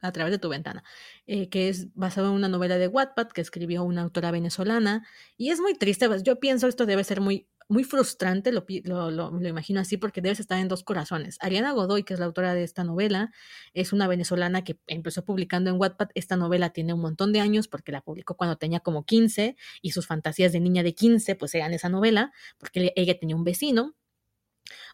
A 0.00 0.12
través 0.12 0.32
de 0.32 0.38
tu 0.38 0.48
ventana, 0.48 0.82
eh, 1.26 1.48
que 1.48 1.68
es 1.68 1.94
basado 1.94 2.28
en 2.28 2.34
una 2.34 2.48
novela 2.48 2.76
de 2.76 2.88
Wattpad 2.88 3.28
que 3.28 3.40
escribió 3.40 3.84
una 3.84 4.02
autora 4.02 4.32
venezolana. 4.32 5.06
Y 5.36 5.50
es 5.50 5.60
muy 5.60 5.74
triste, 5.74 6.08
pues, 6.08 6.24
yo 6.24 6.40
pienso 6.40 6.66
esto 6.68 6.86
debe 6.86 7.04
ser 7.04 7.20
muy 7.20 7.48
muy 7.68 7.84
frustrante, 7.84 8.52
lo, 8.52 8.64
lo, 8.84 9.10
lo, 9.10 9.30
lo, 9.30 9.48
imagino 9.48 9.80
así, 9.80 9.96
porque 9.96 10.20
debes 10.20 10.40
estar 10.40 10.58
en 10.58 10.68
dos 10.68 10.82
corazones. 10.82 11.38
Ariana 11.40 11.72
Godoy, 11.72 12.04
que 12.04 12.14
es 12.14 12.20
la 12.20 12.26
autora 12.26 12.54
de 12.54 12.64
esta 12.64 12.84
novela, 12.84 13.32
es 13.74 13.92
una 13.92 14.06
venezolana 14.08 14.64
que 14.64 14.78
empezó 14.86 15.24
publicando 15.24 15.70
en 15.70 15.78
Wattpad. 15.78 16.08
Esta 16.14 16.36
novela 16.36 16.70
tiene 16.70 16.92
un 16.94 17.00
montón 17.00 17.32
de 17.32 17.40
años 17.40 17.68
porque 17.68 17.92
la 17.92 18.00
publicó 18.00 18.36
cuando 18.36 18.56
tenía 18.56 18.80
como 18.80 19.04
15 19.04 19.56
y 19.80 19.90
sus 19.92 20.06
fantasías 20.06 20.52
de 20.52 20.60
niña 20.60 20.82
de 20.82 20.94
15 20.94 21.34
pues 21.36 21.54
eran 21.54 21.72
esa 21.72 21.88
novela, 21.88 22.32
porque 22.58 22.92
ella 22.96 23.18
tenía 23.18 23.36
un 23.36 23.44
vecino 23.44 23.94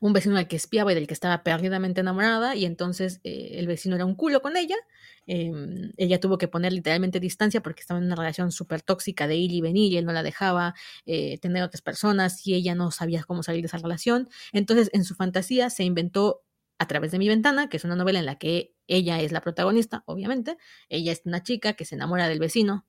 un 0.00 0.12
vecino 0.12 0.36
al 0.36 0.48
que 0.48 0.56
espiaba 0.56 0.92
y 0.92 0.94
del 0.94 1.06
que 1.06 1.14
estaba 1.14 1.42
perdidamente 1.42 2.00
enamorada, 2.00 2.55
y 2.56 2.64
entonces 2.64 3.20
eh, 3.24 3.52
el 3.55 3.66
vecino 3.66 3.96
era 3.96 4.05
un 4.05 4.14
culo 4.14 4.42
con 4.42 4.56
ella. 4.56 4.76
Em, 5.26 5.92
ella 5.96 6.20
tuvo 6.20 6.38
que 6.38 6.48
poner 6.48 6.72
literalmente 6.72 7.20
distancia 7.20 7.62
porque 7.62 7.80
estaba 7.82 7.98
en 8.00 8.06
una 8.06 8.16
relación 8.16 8.52
súper 8.52 8.82
tóxica 8.82 9.26
de 9.26 9.36
ir 9.36 9.52
y 9.52 9.60
venir, 9.60 9.92
y 9.92 9.96
él 9.96 10.05
no 10.05 10.12
la 10.12 10.22
dejaba 10.22 10.74
eh, 11.06 11.38
tener 11.38 11.62
otras 11.62 11.82
personas, 11.82 12.46
y 12.46 12.55
ella 12.55 12.74
no 12.74 12.90
sabía 12.90 13.22
cómo 13.24 13.42
salir 13.42 13.62
de 13.62 13.66
esa 13.66 13.78
relación. 13.78 14.28
Entonces, 14.52 14.90
en 14.92 15.05
su 15.05 15.14
fantasía 15.14 15.70
se 15.70 15.84
inventó 15.84 16.42
a 16.78 16.86
través 16.86 17.10
de 17.12 17.18
mi 17.18 17.28
ventana, 17.28 17.68
que 17.68 17.76
es 17.76 17.84
una 17.84 17.96
novela 17.96 18.20
en 18.20 18.26
la 18.26 18.36
que 18.38 18.74
ella 18.86 19.20
es 19.20 19.32
la 19.32 19.40
protagonista, 19.40 20.05
obviamente. 20.06 20.56
Ella 20.88 21.12
es 21.12 21.22
una 21.24 21.42
chica 21.42 21.74
que 21.74 21.84
se 21.84 21.96
enamora 21.96 22.28
del 22.28 22.38
vecino 22.38 22.86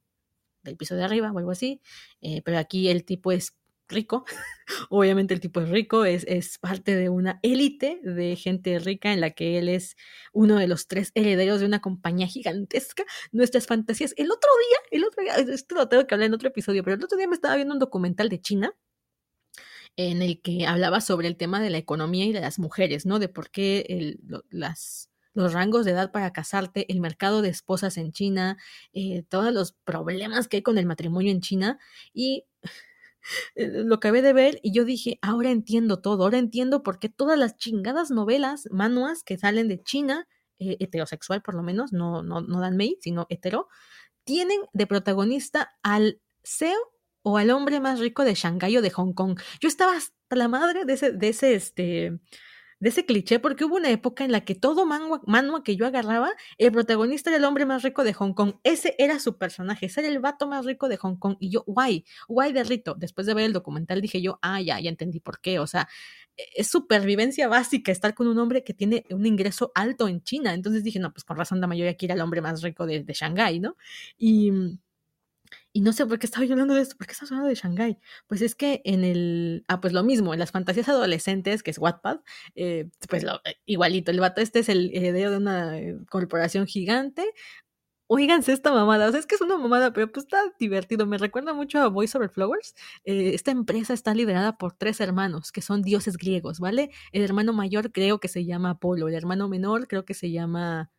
del 0.64 0.78
piso 0.78 0.96
de 0.96 1.04
arriba 1.04 1.32
o 1.32 1.38
algo 1.38 1.52
así, 1.52 1.82
eh, 2.22 2.42
pero 2.44 2.58
aquí 2.58 2.90
el 2.90 3.06
tipo 3.06 3.32
es 3.32 3.58
rico. 3.90 4.26
Obviamente 4.90 5.34
el 5.34 5.40
tipo 5.40 5.62
es 5.62 5.70
rico, 5.70 6.06
es, 6.06 6.24
es 6.28 6.58
parte 6.60 6.96
de 6.96 7.10
una 7.10 7.40
élite 7.44 8.00
de 8.04 8.36
gente 8.36 8.80
rica 8.80 9.12
en 9.12 9.22
la 9.22 9.32
que 9.32 9.58
él 9.58 9.70
es 9.70 9.96
uno 10.32 10.58
de 10.58 10.68
los 10.68 10.88
tres 10.88 11.12
herederos 11.16 11.60
de 11.60 11.66
una 11.66 11.82
compañía 11.82 12.28
gigantesca. 12.28 13.04
Nuestras 13.32 13.68
fantasías. 13.68 14.14
El 14.18 14.32
otro 14.32 14.50
día, 14.70 15.00
el 15.00 15.06
otro 15.06 15.24
día, 15.24 15.36
esto 15.36 15.76
lo 15.76 15.90
tengo 15.90 16.08
que 16.08 16.16
hablar 16.16 16.28
en 16.28 16.34
otro 16.34 16.50
episodio, 16.50 16.84
pero 16.84 16.96
el 16.96 17.04
otro 17.04 17.18
día 17.18 17.28
me 17.28 17.36
estaba 17.36 17.56
viendo 17.56 17.74
un 17.74 17.80
documental 17.80 18.30
de 18.30 18.42
China 18.42 18.74
en 19.98 20.22
el 20.22 20.42
que 20.42 20.66
hablaba 20.66 21.02
sobre 21.02 21.28
el 21.28 21.36
tema 21.36 21.60
de 21.60 21.70
la 21.70 21.78
economía 21.78 22.26
y 22.26 22.32
de 22.32 22.42
las 22.42 22.60
mujeres, 22.60 23.06
¿no? 23.06 23.20
De 23.20 23.28
por 23.28 23.50
qué 23.52 23.86
el, 23.90 24.20
las, 24.50 25.10
los 25.34 25.54
rangos 25.54 25.86
de 25.86 25.92
edad 25.92 26.12
para 26.12 26.32
casarte, 26.32 26.92
el 26.92 27.02
mercado 27.02 27.42
de 27.42 27.50
esposas 27.50 27.98
en 27.98 28.12
China, 28.12 28.58
eh, 28.94 29.24
todos 29.28 29.54
los 29.54 29.74
problemas 29.84 30.48
que 30.48 30.58
hay 30.58 30.64
con 30.64 30.78
el 30.78 30.86
matrimonio 30.86 31.32
en 31.32 31.42
China. 31.42 31.80
Y 32.14 32.46
lo 33.56 33.96
acabé 33.96 34.22
de 34.22 34.34
ver 34.34 34.60
y 34.64 34.74
yo 34.74 34.86
dije, 34.86 35.20
ahora 35.22 35.52
entiendo 35.52 36.02
todo, 36.02 36.24
ahora 36.24 36.38
entiendo 36.38 36.84
por 36.84 37.00
qué 37.00 37.10
todas 37.10 37.38
las 37.38 37.58
chingadas 37.58 38.12
novelas, 38.12 38.68
manuas 38.72 39.24
que 39.24 39.38
salen 39.38 39.68
de 39.68 39.82
China, 39.82 40.28
eh, 40.60 40.78
heterosexual 40.80 41.42
por 41.42 41.56
lo 41.56 41.64
menos, 41.64 41.94
no, 41.94 42.22
no, 42.24 42.42
no 42.42 42.60
dan 42.60 42.78
mei, 42.78 42.98
sino 43.02 43.26
hetero, 43.30 43.68
tienen 44.24 44.62
de 44.74 44.88
protagonista 44.88 45.72
al 45.84 46.22
CEO 46.44 46.78
o 47.22 47.38
al 47.38 47.50
hombre 47.52 47.80
más 47.80 48.00
rico 48.00 48.24
de 48.24 48.34
Shanghái 48.34 48.78
o 48.78 48.82
de 48.82 48.90
Hong 48.92 49.14
Kong. 49.14 49.40
Yo 49.60 49.68
estaba 49.68 49.96
hasta 49.96 50.36
la 50.36 50.48
madre 50.48 50.86
de 50.86 50.94
ese, 50.94 51.12
de 51.12 51.30
ese, 51.30 51.56
este, 51.56 52.20
de 52.80 52.90
ese 52.90 53.06
cliché, 53.06 53.40
porque 53.40 53.66
hubo 53.66 53.76
una 53.76 53.90
época 53.90 54.24
en 54.24 54.32
la 54.32 54.42
que 54.42 54.56
todo 54.56 54.86
manua, 54.86 55.64
que 55.64 55.76
yo 55.76 55.86
agarraba, 55.86 56.32
el 56.58 56.72
protagonista 56.72 57.30
era 57.30 57.38
el 57.38 57.44
hombre 57.44 57.66
más 57.66 57.84
rico 57.84 58.04
de 58.04 58.14
Hong 58.14 58.34
Kong. 58.34 58.56
Ese 58.64 58.96
era 58.98 59.20
su 59.20 59.38
personaje, 59.38 59.88
ese 59.88 60.00
era 60.02 60.10
el 60.10 60.20
vato 60.20 60.48
más 60.48 60.66
rico 60.66 60.88
de 60.88 60.98
Hong 60.98 61.18
Kong. 61.18 61.36
Y 61.40 61.50
yo, 61.50 61.64
guay, 61.68 62.06
guay 62.28 62.54
de 62.54 62.64
Rito. 62.64 62.96
Después 62.96 63.28
de 63.28 63.34
ver 63.34 63.46
el 63.46 63.54
documental 63.54 64.02
dije 64.02 64.22
yo, 64.22 64.40
ah, 64.42 64.62
ya, 64.62 64.80
ya 64.80 64.90
entendí 64.90 65.20
por 65.20 65.42
qué. 65.42 65.60
O 65.60 65.68
sea, 65.68 65.90
e, 66.38 66.44
es 66.56 66.68
supervivencia 66.70 67.48
básica 67.48 67.92
estar 67.92 68.14
con 68.14 68.28
un 68.28 68.38
hombre 68.40 68.64
que 68.64 68.74
tiene 68.74 69.06
un 69.10 69.26
ingreso 69.26 69.72
alto 69.76 70.08
en 70.08 70.24
China. 70.24 70.54
Entonces 70.54 70.84
dije, 70.84 71.00
no, 71.00 71.12
pues 71.12 71.24
con 71.26 71.38
razón 71.38 71.60
la 71.62 71.68
mayoría 71.68 71.98
quiere 71.98 72.14
al 72.14 72.22
hombre 72.22 72.42
más 72.42 72.62
rico 72.62 72.86
de, 72.86 73.04
de 73.04 73.14
Shanghái, 73.14 73.60
¿no? 73.60 73.76
Y 74.18 74.52
y 75.80 75.82
no 75.82 75.94
sé 75.94 76.06
por 76.06 76.20
qué 76.20 76.26
estaba 76.26 76.46
hablando 76.46 76.74
de 76.74 76.82
esto, 76.82 76.98
¿por 76.98 77.08
qué 77.08 77.14
estás 77.14 77.32
hablando 77.32 77.48
de 77.48 77.56
Shanghai? 77.56 77.98
Pues 78.28 78.42
es 78.42 78.54
que 78.54 78.82
en 78.84 79.06
el, 79.06 79.64
ah, 79.70 79.80
pues 79.80 79.94
lo 79.94 80.04
mismo, 80.04 80.34
en 80.34 80.40
las 80.42 80.52
fantasías 80.52 80.90
adolescentes, 80.90 81.64
que 81.64 81.72
es 81.72 81.78
Wattpad, 81.80 82.20
eh, 82.56 82.90
pues 83.08 83.24
eh, 83.24 83.56
igualito, 83.66 84.12
el 84.12 84.20
vato 84.20 84.42
este 84.42 84.60
es 84.60 84.68
el 84.68 84.92
heredero 84.94 85.32
de 85.32 85.38
una 85.38 85.80
eh, 85.80 85.98
corporación 86.10 86.68
gigante. 86.68 87.34
Oíganse 88.08 88.52
esta 88.52 88.74
mamada, 88.74 89.08
o 89.08 89.12
sea, 89.12 89.22
es 89.22 89.26
que 89.26 89.36
es 89.36 89.42
una 89.42 89.58
mamada, 89.58 89.94
pero 89.94 90.12
pues 90.12 90.26
está 90.26 90.42
divertido. 90.60 91.06
Me 91.06 91.18
recuerda 91.18 91.54
mucho 91.54 91.80
a 91.80 91.88
Voice 91.88 92.18
Over 92.18 92.30
Flowers. 92.30 92.76
esta 93.06 93.52
empresa 93.52 93.94
está 93.94 94.14
liderada 94.14 94.58
por 94.58 94.74
tres 94.74 95.00
hermanos, 95.00 95.54
que 95.54 95.62
son 95.62 95.82
dioses 95.82 96.18
griegos, 96.18 96.60
¿vale? 96.60 96.92
El 97.14 97.24
hermano 97.24 97.54
mayor 97.54 97.94
creo 97.94 98.20
que 98.20 98.28
se 98.28 98.44
llama 98.46 98.72
Apolo, 98.72 99.08
el 99.08 99.14
hermano 99.16 99.48
menor 99.48 99.88
creo 99.88 100.04
que 100.06 100.14
se 100.14 100.30
llama... 100.32 100.92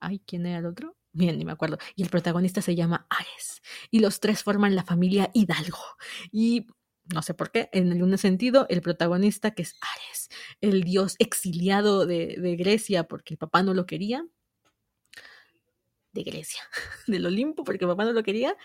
Ay, 0.00 0.20
¿quién 0.26 0.46
era 0.46 0.58
el 0.60 0.66
otro? 0.66 0.96
Bien, 1.16 1.38
ni 1.38 1.44
me 1.44 1.52
acuerdo, 1.52 1.78
y 1.94 2.02
el 2.02 2.10
protagonista 2.10 2.62
se 2.62 2.74
llama 2.74 3.06
Ares, 3.10 3.62
y 3.90 4.00
los 4.00 4.20
tres 4.20 4.42
forman 4.42 4.74
la 4.74 4.84
familia 4.84 5.30
Hidalgo, 5.34 5.78
y 6.30 6.66
no 7.12 7.22
sé 7.22 7.34
por 7.34 7.50
qué, 7.50 7.68
en 7.72 7.92
algún 7.92 8.16
sentido, 8.18 8.66
el 8.68 8.82
protagonista 8.82 9.52
que 9.52 9.62
es 9.62 9.76
Ares, 9.80 10.28
el 10.60 10.82
dios 10.82 11.16
exiliado 11.18 12.04
de, 12.06 12.36
de 12.38 12.56
Grecia 12.56 13.04
porque 13.04 13.34
el 13.34 13.38
papá 13.38 13.62
no 13.62 13.74
lo 13.74 13.86
quería, 13.86 14.26
de 16.12 16.22
Grecia, 16.22 16.62
del 17.06 17.26
Olimpo 17.26 17.64
porque 17.64 17.84
el 17.84 17.90
papá 17.90 18.04
no 18.04 18.12
lo 18.12 18.22
quería, 18.22 18.56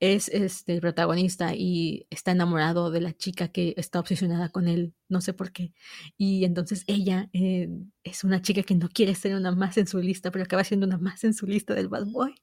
es 0.00 0.28
este 0.28 0.74
el 0.74 0.80
protagonista 0.80 1.54
y 1.54 2.06
está 2.10 2.30
enamorado 2.32 2.90
de 2.90 3.00
la 3.00 3.12
chica 3.16 3.48
que 3.48 3.74
está 3.76 3.98
obsesionada 3.98 4.48
con 4.48 4.68
él, 4.68 4.94
no 5.08 5.20
sé 5.20 5.32
por 5.32 5.52
qué. 5.52 5.72
Y 6.16 6.44
entonces 6.44 6.84
ella 6.86 7.28
eh, 7.32 7.68
es 8.04 8.24
una 8.24 8.40
chica 8.42 8.62
que 8.62 8.74
no 8.74 8.88
quiere 8.88 9.14
ser 9.14 9.34
una 9.34 9.52
más 9.52 9.76
en 9.78 9.86
su 9.86 9.98
lista, 9.98 10.30
pero 10.30 10.44
acaba 10.44 10.64
siendo 10.64 10.86
una 10.86 10.98
más 10.98 11.24
en 11.24 11.34
su 11.34 11.46
lista 11.46 11.74
del 11.74 11.88
bad 11.88 12.06
boy. 12.06 12.34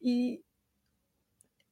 Y 0.00 0.42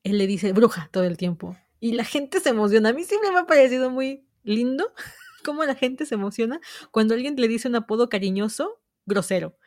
él 0.05 0.19
le 0.19 0.27
dice 0.27 0.53
bruja 0.53 0.89
todo 0.93 1.05
el 1.05 1.17
tiempo. 1.17 1.57
Y 1.81 1.93
la 1.93 2.05
gente 2.05 2.41
se 2.41 2.51
emociona. 2.51 2.91
A 2.91 2.93
mí 2.93 3.05
siempre 3.05 3.31
me 3.31 3.39
ha 3.39 3.47
parecido 3.47 3.91
muy 3.91 4.27
lindo 4.43 4.93
cómo 5.45 5.65
la 5.65 5.75
gente 5.75 6.07
se 6.07 6.15
emociona 6.15 6.61
cuando 6.91 7.15
alguien 7.15 7.37
le 7.37 7.49
dice 7.49 7.69
un 7.69 7.77
apodo 7.77 8.09
cariñoso, 8.09 8.81
grosero. 9.05 9.59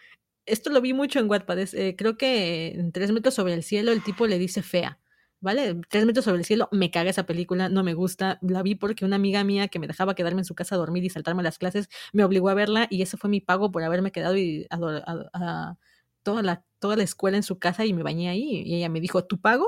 Esto 0.48 0.72
lo 0.72 0.82
vi 0.82 0.94
mucho 0.94 1.20
en 1.20 1.30
Wattpad. 1.30 1.60
Eh, 1.76 1.96
creo 1.96 2.18
que 2.18 2.70
en 2.70 2.92
Tres 2.92 3.12
metros 3.12 3.36
sobre 3.36 3.54
el 3.54 3.64
cielo 3.64 3.92
el 3.92 4.04
tipo 4.04 4.26
le 4.26 4.40
dice 4.40 4.64
fea 4.64 5.00
¿vale? 5.42 5.80
Tres 5.90 6.06
metros 6.06 6.26
sobre 6.26 6.40
el 6.40 6.46
cielo, 6.46 6.70
me 6.72 6.92
caga 6.92 7.10
esa 7.10 7.26
película, 7.26 7.70
no 7.70 7.84
me 7.84 7.94
gusta. 7.94 8.40
La 8.42 8.64
vi 8.64 8.76
porque 8.76 9.06
una 9.06 9.16
amiga 9.16 9.44
mía 9.44 9.68
que 9.68 9.80
me 9.80 9.88
dejaba 9.88 10.16
quedarme 10.16 10.42
en 10.42 10.46
su 10.46 10.56
casa 10.56 10.76
a 10.76 10.78
dormir 10.78 11.04
y 11.04 11.10
saltarme 11.10 11.44
las 11.44 11.58
clases 11.58 11.90
me 12.14 12.24
obligó 12.24 12.50
a 12.50 12.54
verla 12.54 12.88
y 12.90 13.02
ese 13.02 13.18
fue 13.18 13.30
mi 13.30 13.42
pago 13.42 13.72
por 13.72 13.84
haberme 13.84 14.12
quedado 14.12 14.36
a, 14.70 15.78
toda, 16.24 16.42
la, 16.42 16.64
toda 16.80 16.96
la 16.96 17.04
escuela 17.04 17.38
en 17.38 17.44
su 17.44 17.60
casa 17.60 17.86
y 17.86 17.94
me 17.94 18.04
bañé 18.04 18.30
ahí. 18.30 18.64
Y 18.66 18.76
ella 18.76 18.90
me 18.90 19.02
dijo, 19.02 19.26
¿tu 19.26 19.40
pago? 19.42 19.68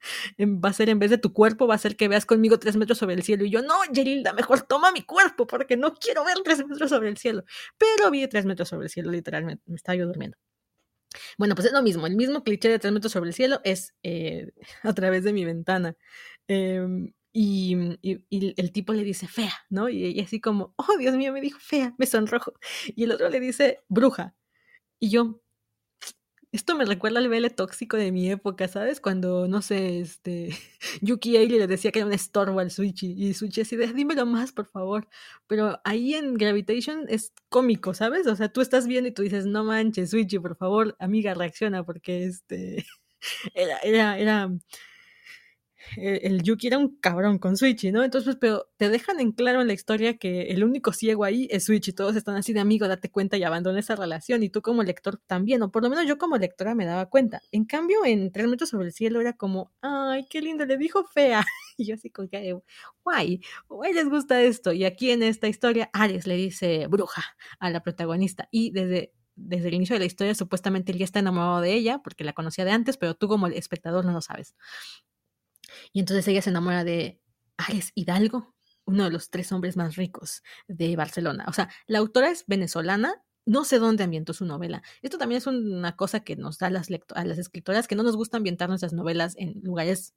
va 0.64 0.68
a 0.70 0.72
ser 0.72 0.88
en 0.88 0.98
vez 0.98 1.10
de 1.10 1.18
tu 1.18 1.32
cuerpo, 1.32 1.66
va 1.66 1.74
a 1.74 1.78
ser 1.78 1.96
que 1.96 2.08
veas 2.08 2.26
conmigo 2.26 2.58
tres 2.58 2.76
metros 2.76 2.98
sobre 2.98 3.14
el 3.14 3.22
cielo. 3.22 3.44
Y 3.44 3.50
yo, 3.50 3.62
no, 3.62 3.74
Gerilda, 3.92 4.32
mejor 4.32 4.62
toma 4.62 4.92
mi 4.92 5.02
cuerpo 5.02 5.46
porque 5.46 5.76
no 5.76 5.94
quiero 5.94 6.24
ver 6.24 6.38
tres 6.44 6.66
metros 6.66 6.90
sobre 6.90 7.08
el 7.08 7.16
cielo. 7.18 7.44
Pero 7.78 8.10
vi 8.10 8.26
tres 8.28 8.46
metros 8.46 8.68
sobre 8.68 8.86
el 8.86 8.90
cielo, 8.90 9.10
literalmente, 9.10 9.62
me 9.66 9.76
estaba 9.76 9.96
yo 9.96 10.06
durmiendo. 10.06 10.36
Bueno, 11.38 11.54
pues 11.54 11.66
es 11.66 11.72
lo 11.72 11.82
mismo, 11.82 12.06
el 12.06 12.16
mismo 12.16 12.42
cliché 12.42 12.68
de 12.68 12.78
tres 12.78 12.92
metros 12.92 13.12
sobre 13.12 13.28
el 13.30 13.34
cielo 13.34 13.60
es 13.64 13.94
eh, 14.02 14.52
a 14.82 14.92
través 14.94 15.24
de 15.24 15.32
mi 15.32 15.44
ventana. 15.44 15.96
Em, 16.48 17.12
y, 17.32 17.74
el 18.56 18.72
tipo 18.72 18.92
le 18.92 19.04
dice 19.04 19.26
fea, 19.26 19.52
¿no? 19.70 19.88
Y 19.88 20.04
ella 20.04 20.24
así 20.24 20.40
como, 20.40 20.74
oh 20.76 20.96
Dios 20.98 21.16
mío, 21.16 21.32
me 21.32 21.40
dijo 21.40 21.58
fea, 21.60 21.94
me 21.98 22.06
sonrojo. 22.06 22.52
Y 22.94 23.04
el 23.04 23.12
otro 23.12 23.28
le 23.30 23.40
dice 23.40 23.80
bruja. 23.88 24.34
Y 25.00 25.10
yo, 25.10 25.41
esto 26.52 26.76
me 26.76 26.84
recuerda 26.84 27.18
al 27.18 27.28
vele 27.28 27.50
tóxico 27.50 27.96
de 27.96 28.12
mi 28.12 28.30
época, 28.30 28.68
¿sabes? 28.68 29.00
Cuando, 29.00 29.48
no 29.48 29.62
sé, 29.62 30.00
este, 30.00 30.50
Yuki 31.00 31.36
Ailey 31.36 31.58
le 31.58 31.66
decía 31.66 31.90
que 31.92 32.00
era 32.00 32.06
un 32.06 32.12
estorbo 32.12 32.60
al 32.60 32.70
Suichi 32.70 33.12
y 33.16 33.34
Suichi 33.34 33.62
así 33.62 33.76
de, 33.76 33.92
dímelo 33.92 34.26
más, 34.26 34.52
por 34.52 34.66
favor. 34.70 35.08
Pero 35.46 35.80
ahí 35.84 36.14
en 36.14 36.34
Gravitation 36.34 37.06
es 37.08 37.32
cómico, 37.48 37.94
¿sabes? 37.94 38.26
O 38.26 38.36
sea, 38.36 38.50
tú 38.52 38.60
estás 38.60 38.86
viendo 38.86 39.08
y 39.08 39.12
tú 39.12 39.22
dices, 39.22 39.46
no 39.46 39.64
manches, 39.64 40.10
Suichi, 40.10 40.38
por 40.38 40.56
favor, 40.56 40.94
amiga, 41.00 41.34
reacciona 41.34 41.84
porque 41.84 42.24
este, 42.24 42.84
era, 43.54 43.78
era, 43.78 44.18
era 44.18 44.50
eh, 45.96 46.20
el 46.24 46.42
Yuki 46.42 46.68
era 46.68 46.78
un 46.78 46.96
cabrón 46.96 47.38
con 47.38 47.56
Switchy, 47.56 47.92
¿no? 47.92 48.02
Entonces, 48.04 48.36
pues, 48.36 48.38
pero 48.40 48.68
te 48.76 48.88
dejan 48.88 49.20
en 49.20 49.32
claro 49.32 49.60
en 49.60 49.68
la 49.68 49.72
historia 49.72 50.16
que 50.18 50.48
el 50.48 50.64
único 50.64 50.92
ciego 50.92 51.24
ahí 51.24 51.48
es 51.50 51.64
Switchy, 51.64 51.92
todos 51.92 52.16
están 52.16 52.36
así 52.36 52.52
de 52.52 52.60
amigo, 52.60 52.88
date 52.88 53.10
cuenta 53.10 53.36
y 53.36 53.44
abandona 53.44 53.80
esa 53.80 53.96
relación, 53.96 54.42
y 54.42 54.50
tú 54.50 54.62
como 54.62 54.82
lector 54.82 55.18
también, 55.26 55.62
o 55.62 55.70
por 55.70 55.82
lo 55.82 55.90
menos 55.90 56.06
yo 56.06 56.18
como 56.18 56.36
lectora 56.38 56.74
me 56.74 56.86
daba 56.86 57.06
cuenta. 57.06 57.40
En 57.52 57.64
cambio, 57.64 58.04
en 58.04 58.32
Tres 58.32 58.48
metros 58.48 58.70
sobre 58.70 58.86
el 58.86 58.92
cielo 58.92 59.20
era 59.20 59.34
como, 59.34 59.72
ay, 59.82 60.26
qué 60.30 60.40
lindo, 60.40 60.64
le 60.66 60.76
dijo 60.76 61.04
fea, 61.04 61.44
y 61.76 61.86
yo 61.86 61.94
así 61.94 62.10
como 62.10 62.28
que, 62.28 62.58
guay, 63.04 63.40
guay 63.68 63.92
les 63.92 64.08
gusta 64.08 64.42
esto, 64.42 64.72
y 64.72 64.84
aquí 64.84 65.10
en 65.10 65.22
esta 65.22 65.48
historia, 65.48 65.90
Ares 65.92 66.26
le 66.26 66.36
dice 66.36 66.86
bruja 66.88 67.22
a 67.58 67.70
la 67.70 67.82
protagonista, 67.82 68.48
y 68.50 68.70
desde 68.70 69.12
desde 69.34 69.68
el 69.68 69.74
inicio 69.74 69.94
de 69.94 70.00
la 70.00 70.06
historia, 70.06 70.34
supuestamente 70.34 70.92
él 70.92 70.98
ya 70.98 71.04
está 71.04 71.18
enamorado 71.20 71.60
de 71.60 71.72
ella, 71.72 72.00
porque 72.02 72.24
la 72.24 72.32
conocía 72.32 72.64
de 72.64 72.72
antes, 72.72 72.96
pero 72.96 73.14
tú 73.14 73.28
como 73.28 73.46
espectador 73.46 74.04
no 74.04 74.12
lo 74.12 74.20
sabes. 74.20 74.54
Y 75.92 76.00
entonces 76.00 76.26
ella 76.28 76.42
se 76.42 76.50
enamora 76.50 76.84
de 76.84 77.20
Ares 77.56 77.92
Hidalgo, 77.94 78.54
uno 78.84 79.04
de 79.04 79.10
los 79.10 79.30
tres 79.30 79.52
hombres 79.52 79.76
más 79.76 79.96
ricos 79.96 80.42
de 80.68 80.96
Barcelona. 80.96 81.44
O 81.48 81.52
sea, 81.52 81.70
la 81.86 81.98
autora 81.98 82.30
es 82.30 82.44
venezolana, 82.46 83.22
no 83.44 83.64
sé 83.64 83.78
dónde 83.78 84.04
ambientó 84.04 84.32
su 84.32 84.44
novela. 84.44 84.82
Esto 85.02 85.18
también 85.18 85.38
es 85.38 85.46
una 85.46 85.96
cosa 85.96 86.20
que 86.20 86.36
nos 86.36 86.58
da 86.58 86.68
a 86.68 86.70
las, 86.70 86.88
a 87.14 87.24
las 87.24 87.38
escritoras 87.38 87.88
que 87.88 87.96
no 87.96 88.02
nos 88.02 88.16
gusta 88.16 88.36
ambientar 88.36 88.68
nuestras 88.68 88.92
novelas 88.92 89.34
en 89.36 89.60
lugares 89.62 90.14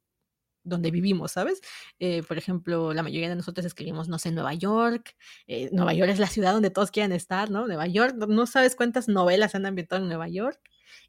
donde 0.66 0.90
vivimos, 0.90 1.32
¿sabes? 1.32 1.60
Eh, 1.98 2.22
por 2.24 2.38
ejemplo, 2.38 2.92
la 2.92 3.02
mayoría 3.02 3.28
de 3.28 3.36
nosotros 3.36 3.64
escribimos, 3.64 4.08
no 4.08 4.18
sé, 4.18 4.32
Nueva 4.32 4.54
York. 4.54 5.16
Eh, 5.46 5.70
Nueva 5.72 5.94
York 5.94 6.10
es 6.10 6.18
la 6.18 6.26
ciudad 6.26 6.52
donde 6.52 6.70
todos 6.70 6.90
quieren 6.90 7.12
estar, 7.12 7.50
¿no? 7.50 7.66
Nueva 7.66 7.86
York, 7.86 8.16
no 8.28 8.46
sabes 8.46 8.74
cuántas 8.76 9.08
novelas 9.08 9.54
han 9.54 9.64
ambientado 9.64 10.02
en 10.02 10.08
Nueva 10.08 10.28
York. 10.28 10.60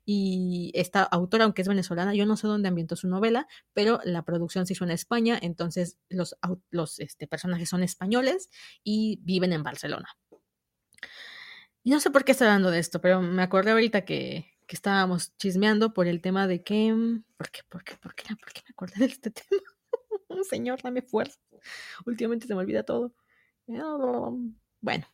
Y 0.06 0.72
esta 0.76 1.04
autora, 1.04 1.46
aunque 1.46 1.62
es 1.62 1.68
venezolana, 1.68 2.14
yo 2.14 2.26
no 2.26 2.38
sé 2.38 2.48
dónde 2.48 2.70
ambientó 2.70 2.96
su 2.96 3.08
novela, 3.08 3.48
pero 3.74 4.00
la 4.04 4.24
producción 4.24 4.66
se 4.66 4.74
hizo 4.74 4.84
en 4.84 4.92
España, 4.92 5.38
entonces 5.42 5.98
los, 6.10 7.00
este, 7.00 7.28
personajes 7.28 7.70
son 7.70 7.84
españoles 7.84 8.50
y 8.84 9.20
viven 9.24 9.54
en 9.54 9.64
Barcelona. 9.64 10.10
Y 11.84 11.92
no 11.92 12.00
sé 12.00 12.12
por 12.12 12.26
qué 12.26 12.34
estoy 12.34 12.48
hablando 12.48 12.72
de 12.72 12.80
esto, 12.80 13.00
pero 13.00 13.22
me 13.22 13.44
acordé 13.44 13.72
ahorita 13.72 14.04
que, 14.04 14.58
que 14.68 14.76
estábamos 14.76 15.36
chismeando 15.38 15.94
por 15.94 16.08
el 16.08 16.22
tema 16.22 16.48
de 16.48 16.64
que... 16.64 16.94
¿Por 17.38 17.50
qué? 17.50 17.62
¿Por 17.70 17.84
qué? 17.84 17.96
¿Por 17.96 18.14
qué? 18.14 18.36
¿Por 18.36 18.52
qué 18.52 18.62
me 18.68 18.72
acordé 18.72 19.00
de 19.00 19.06
este 19.06 19.32
tema? 19.32 20.44
Señor, 20.50 20.82
dame 20.82 21.02
fuerza. 21.02 21.40
Últimamente 22.06 22.48
se 22.48 22.54
me 22.54 22.62
olvida 22.62 22.84
todo. 22.84 23.14
Bueno, 24.82 25.06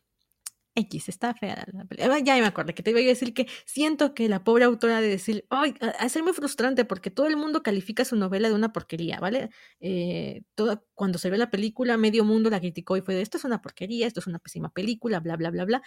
X, 0.74 1.08
está 1.08 1.34
fea 1.34 1.66
la 1.72 1.84
película. 1.84 2.18
Ya 2.20 2.36
me 2.36 2.46
acordé 2.46 2.74
que 2.74 2.82
te 2.82 2.90
iba 2.90 3.00
a 3.00 3.02
decir 3.02 3.32
que 3.32 3.46
siento 3.64 4.14
que 4.14 4.28
la 4.28 4.42
pobre 4.42 4.64
autora 4.64 5.00
de 5.00 5.08
decir, 5.08 5.46
ay, 5.50 5.74
ser 6.08 6.22
muy 6.22 6.32
frustrante 6.32 6.84
porque 6.84 7.10
todo 7.10 7.26
el 7.26 7.36
mundo 7.36 7.62
califica 7.62 8.04
su 8.04 8.16
novela 8.16 8.48
de 8.48 8.54
una 8.54 8.72
porquería, 8.72 9.20
¿vale? 9.20 9.50
Eh, 9.80 10.42
todo, 10.54 10.84
cuando 10.94 11.18
se 11.18 11.30
ve 11.30 11.38
la 11.38 11.50
película, 11.50 11.96
medio 11.96 12.24
mundo 12.24 12.50
la 12.50 12.60
criticó 12.60 12.96
y 12.96 13.02
fue 13.02 13.14
de, 13.14 13.22
esto 13.22 13.38
es 13.38 13.44
una 13.44 13.62
porquería, 13.62 14.06
esto 14.06 14.20
es 14.20 14.26
una 14.26 14.38
pésima 14.40 14.70
película, 14.70 15.20
bla, 15.20 15.36
bla, 15.36 15.50
bla, 15.50 15.64
bla. 15.64 15.82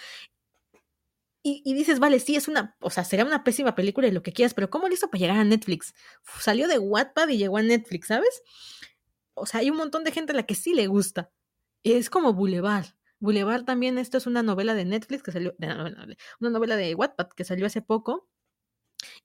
Y, 1.44 1.62
y, 1.66 1.74
dices, 1.74 2.00
vale, 2.00 2.20
sí, 2.20 2.36
es 2.36 2.48
una, 2.48 2.76
o 2.82 2.90
sea, 2.90 3.04
será 3.04 3.24
una 3.24 3.44
pésima 3.44 3.76
película 3.76 4.08
y 4.08 4.12
lo 4.12 4.24
que 4.24 4.34
quieras, 4.34 4.54
pero 4.54 4.70
¿cómo 4.70 4.88
lo 4.88 4.94
hizo 4.94 5.10
para 5.10 5.20
llegar 5.20 5.38
a 5.38 5.44
Netflix? 5.44 5.94
Salió 6.40 6.68
de 6.68 6.78
Wattpad 6.80 7.30
y 7.30 7.38
llegó 7.38 7.58
a 7.58 7.62
Netflix, 7.62 8.08
¿sabes? 8.08 8.42
O 9.34 9.46
sea, 9.46 9.62
hay 9.62 9.70
un 9.70 9.78
montón 9.78 10.04
de 10.04 10.12
gente 10.12 10.34
a 10.34 10.36
la 10.36 10.44
que 10.44 10.56
sí 10.56 10.74
le 10.74 10.88
gusta. 10.88 11.32
Es 11.84 12.10
como 12.10 12.34
Boulevard 12.34 12.97
Boulevard 13.20 13.66
también, 13.66 13.98
esto 13.98 14.18
es 14.18 14.28
una 14.28 14.44
novela 14.44 14.74
de 14.74 14.86
Netflix 14.86 15.24
que 15.24 15.32
salió, 15.32 15.56
una 16.40 16.50
novela 16.50 16.76
de 16.76 16.96
Wattpad 16.96 17.30
que 17.30 17.44
salió 17.44 17.66
hace 17.66 17.82
poco 17.82 18.28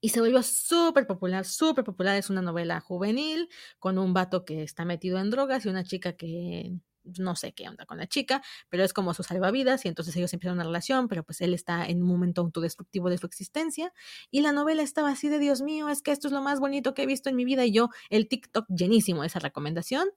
y 0.01 0.09
se 0.09 0.19
volvió 0.19 0.43
súper 0.43 1.07
popular, 1.07 1.45
súper 1.45 1.83
popular. 1.83 2.17
Es 2.17 2.29
una 2.29 2.41
novela 2.41 2.79
juvenil 2.79 3.49
con 3.79 3.97
un 3.97 4.13
vato 4.13 4.45
que 4.45 4.63
está 4.63 4.85
metido 4.85 5.19
en 5.19 5.29
drogas 5.29 5.65
y 5.65 5.69
una 5.69 5.83
chica 5.83 6.13
que 6.13 6.73
no 7.03 7.35
sé 7.35 7.53
qué 7.53 7.67
onda 7.67 7.85
con 7.85 7.97
la 7.97 8.07
chica, 8.07 8.41
pero 8.69 8.83
es 8.83 8.93
como 8.93 9.13
su 9.13 9.23
salvavidas 9.23 9.83
y 9.83 9.89
entonces 9.89 10.15
ellos 10.15 10.31
empiezan 10.33 10.55
una 10.55 10.63
relación, 10.63 11.09
pero 11.09 11.23
pues 11.23 11.41
él 11.41 11.53
está 11.53 11.85
en 11.85 12.01
un 12.01 12.07
momento 12.07 12.41
autodestructivo 12.41 13.09
de 13.09 13.17
su 13.17 13.25
existencia 13.25 13.93
y 14.31 14.41
la 14.41 14.53
novela 14.53 14.83
estaba 14.83 15.09
así 15.11 15.27
de 15.27 15.39
Dios 15.39 15.61
mío, 15.61 15.89
es 15.89 16.01
que 16.01 16.11
esto 16.11 16.27
es 16.27 16.33
lo 16.33 16.41
más 16.41 16.61
bonito 16.61 16.93
que 16.93 17.03
he 17.03 17.05
visto 17.05 17.29
en 17.29 17.35
mi 17.35 17.43
vida 17.43 17.65
y 17.65 17.73
yo 17.73 17.89
el 18.09 18.29
TikTok 18.29 18.67
llenísimo 18.69 19.21
de 19.21 19.27
esa 19.27 19.39
recomendación. 19.39 20.09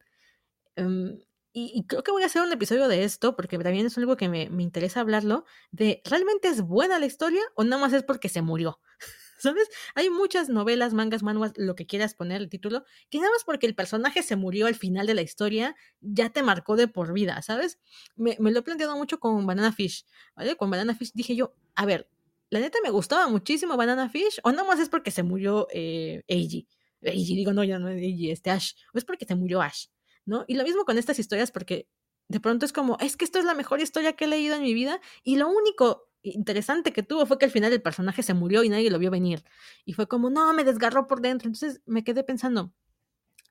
Em, 0.77 1.19
y, 1.59 1.87
creo 1.87 2.03
que 2.03 2.11
voy 2.11 2.23
a 2.23 2.27
hacer 2.27 2.43
un 2.43 2.53
episodio 2.53 2.87
de 2.87 3.05
esto, 3.05 3.35
porque 3.35 3.57
también 3.57 3.87
es 3.87 3.97
algo 3.97 4.19
que 4.19 4.29
me, 4.29 4.51
me, 4.51 4.63
interesa 4.63 5.01
hablarlo, 5.01 5.47
de 5.71 6.03
¿realmente 6.05 6.49
es 6.49 6.61
buena 6.61 6.99
la 6.99 7.07
historia 7.07 7.41
o 7.55 7.65
nada 7.65 7.81
más 7.81 7.95
es 7.95 8.03
porque 8.03 8.29
se 8.29 8.43
murió? 8.43 8.79
¿Sabes? 9.39 9.67
Hay 9.95 10.11
muchas 10.11 10.51
novelas, 10.51 10.93
mangas, 10.93 11.23
manuas, 11.23 11.53
lo 11.57 11.75
que 11.75 11.87
quieras 11.87 12.13
poner 12.13 12.43
el 12.43 12.51
título, 12.51 12.85
que 13.09 13.21
nada 13.21 13.31
más 13.31 13.43
porque 13.45 13.67
el 13.67 13.75
personaje 13.75 14.23
se 14.23 14.37
murió 14.37 14.67
al 14.67 14.75
final 14.75 15.07
de 15.07 15.15
la 15.15 15.23
historia, 15.23 15.75
ya 16.03 16.29
te 16.29 16.43
marcó 16.43 16.77
de 16.77 16.89
por 16.89 17.15
vida, 17.15 17.41
¿sabes? 17.41 17.79
Me, 18.17 18.37
me 18.39 18.51
lo 18.51 18.59
he 18.59 18.63
planteado 18.63 18.95
mucho 18.99 19.19
con 19.19 19.47
Banana 19.47 19.73
Fish, 19.73 20.05
¿vale? 20.35 20.57
Con 20.57 20.69
Banana 20.69 20.95
Fish 20.95 21.13
dije 21.15 21.37
yo, 21.37 21.55
a 21.75 21.87
ver, 21.87 22.11
la 22.51 22.61
neta 22.61 22.79
me 22.85 22.91
gustaba 22.91 23.29
muchísimo 23.29 23.79
Banana 23.79 24.11
Fish, 24.11 24.41
o 24.43 24.53
nada 24.53 24.69
más 24.69 24.79
es 24.79 24.91
porque 24.91 25.11
se 25.11 25.23
murió 25.23 25.69
eh, 25.73 26.23
Eiji. 26.27 26.69
Eiji, 27.01 27.35
digo, 27.35 27.55
no, 27.55 27.65
ya 27.65 27.79
no 27.79 27.89
es 27.89 27.97
Eiji, 27.97 28.31
este 28.31 28.51
Ash, 28.51 28.75
o 28.93 28.99
es 28.99 29.07
porque 29.07 29.25
se 29.25 29.35
murió 29.35 29.63
Ash. 29.63 29.87
¿No? 30.27 30.45
Y 30.47 30.57
lo 30.57 30.65
mismo 30.65 30.85
con 30.85 30.99
estas 30.99 31.19
historias 31.19 31.51
porque 31.51 31.89
de 32.29 32.41
pronto 32.41 32.67
es 32.67 32.73
como, 32.73 32.99
es 33.01 33.17
que 33.17 33.25
esto 33.25 33.39
es 33.39 33.45
la 33.45 33.55
mejor 33.55 33.81
historia 33.81 34.15
que 34.15 34.25
he 34.25 34.29
leído 34.29 34.57
en 34.57 34.63
mi 34.63 34.75
vida 34.75 35.01
y 35.23 35.37
lo 35.37 35.49
único 35.49 36.09
interesante 36.23 36.93
que 36.93 37.05
tuvo 37.05 37.25
fue 37.25 37.39
que 37.39 37.45
al 37.45 37.51
final 37.53 37.73
el 37.73 37.81
personaje 37.81 38.23
se 38.23 38.35
murió 38.35 38.65
y 38.65 38.69
nadie 38.69 38.91
lo 38.91 38.99
vio 38.99 39.11
venir. 39.11 39.45
Y 39.85 39.93
fue 39.93 40.09
como, 40.09 40.29
no, 40.29 40.53
me 40.53 40.65
desgarró 40.65 41.07
por 41.07 41.21
dentro. 41.21 41.47
Entonces 41.47 41.81
me 41.87 42.03
quedé 42.03 42.25
pensando, 42.25 42.73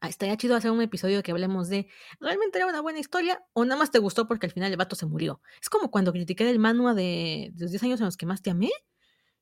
ah, 0.02 0.10
estaría 0.10 0.35
chido 0.35 0.57
hacer 0.57 0.72
un 0.72 0.81
episodio 0.81 1.23
que 1.23 1.31
hablemos 1.31 1.69
de, 1.69 1.88
¿realmente 2.19 2.57
era 2.57 2.68
una 2.68 2.81
buena 2.81 2.99
historia 2.99 3.45
o 3.53 3.64
nada 3.64 3.80
más 3.80 3.91
te 3.91 3.99
gustó 3.99 4.27
porque 4.27 4.47
al 4.47 4.52
final 4.52 4.72
el 4.72 4.77
vato 4.77 4.97
se 4.97 5.06
murió? 5.06 5.41
Es 5.61 5.69
como 5.69 5.89
cuando 5.89 6.11
critiqué 6.11 6.49
el 6.49 6.60
manual 6.60 6.97
de, 6.97 7.52
de 7.53 7.64
los 7.64 7.72
10 7.72 7.84
años 7.84 7.99
en 8.02 8.07
los 8.07 8.18
que 8.18 8.26
más 8.26 8.41
te 8.41 8.49
amé 8.49 8.72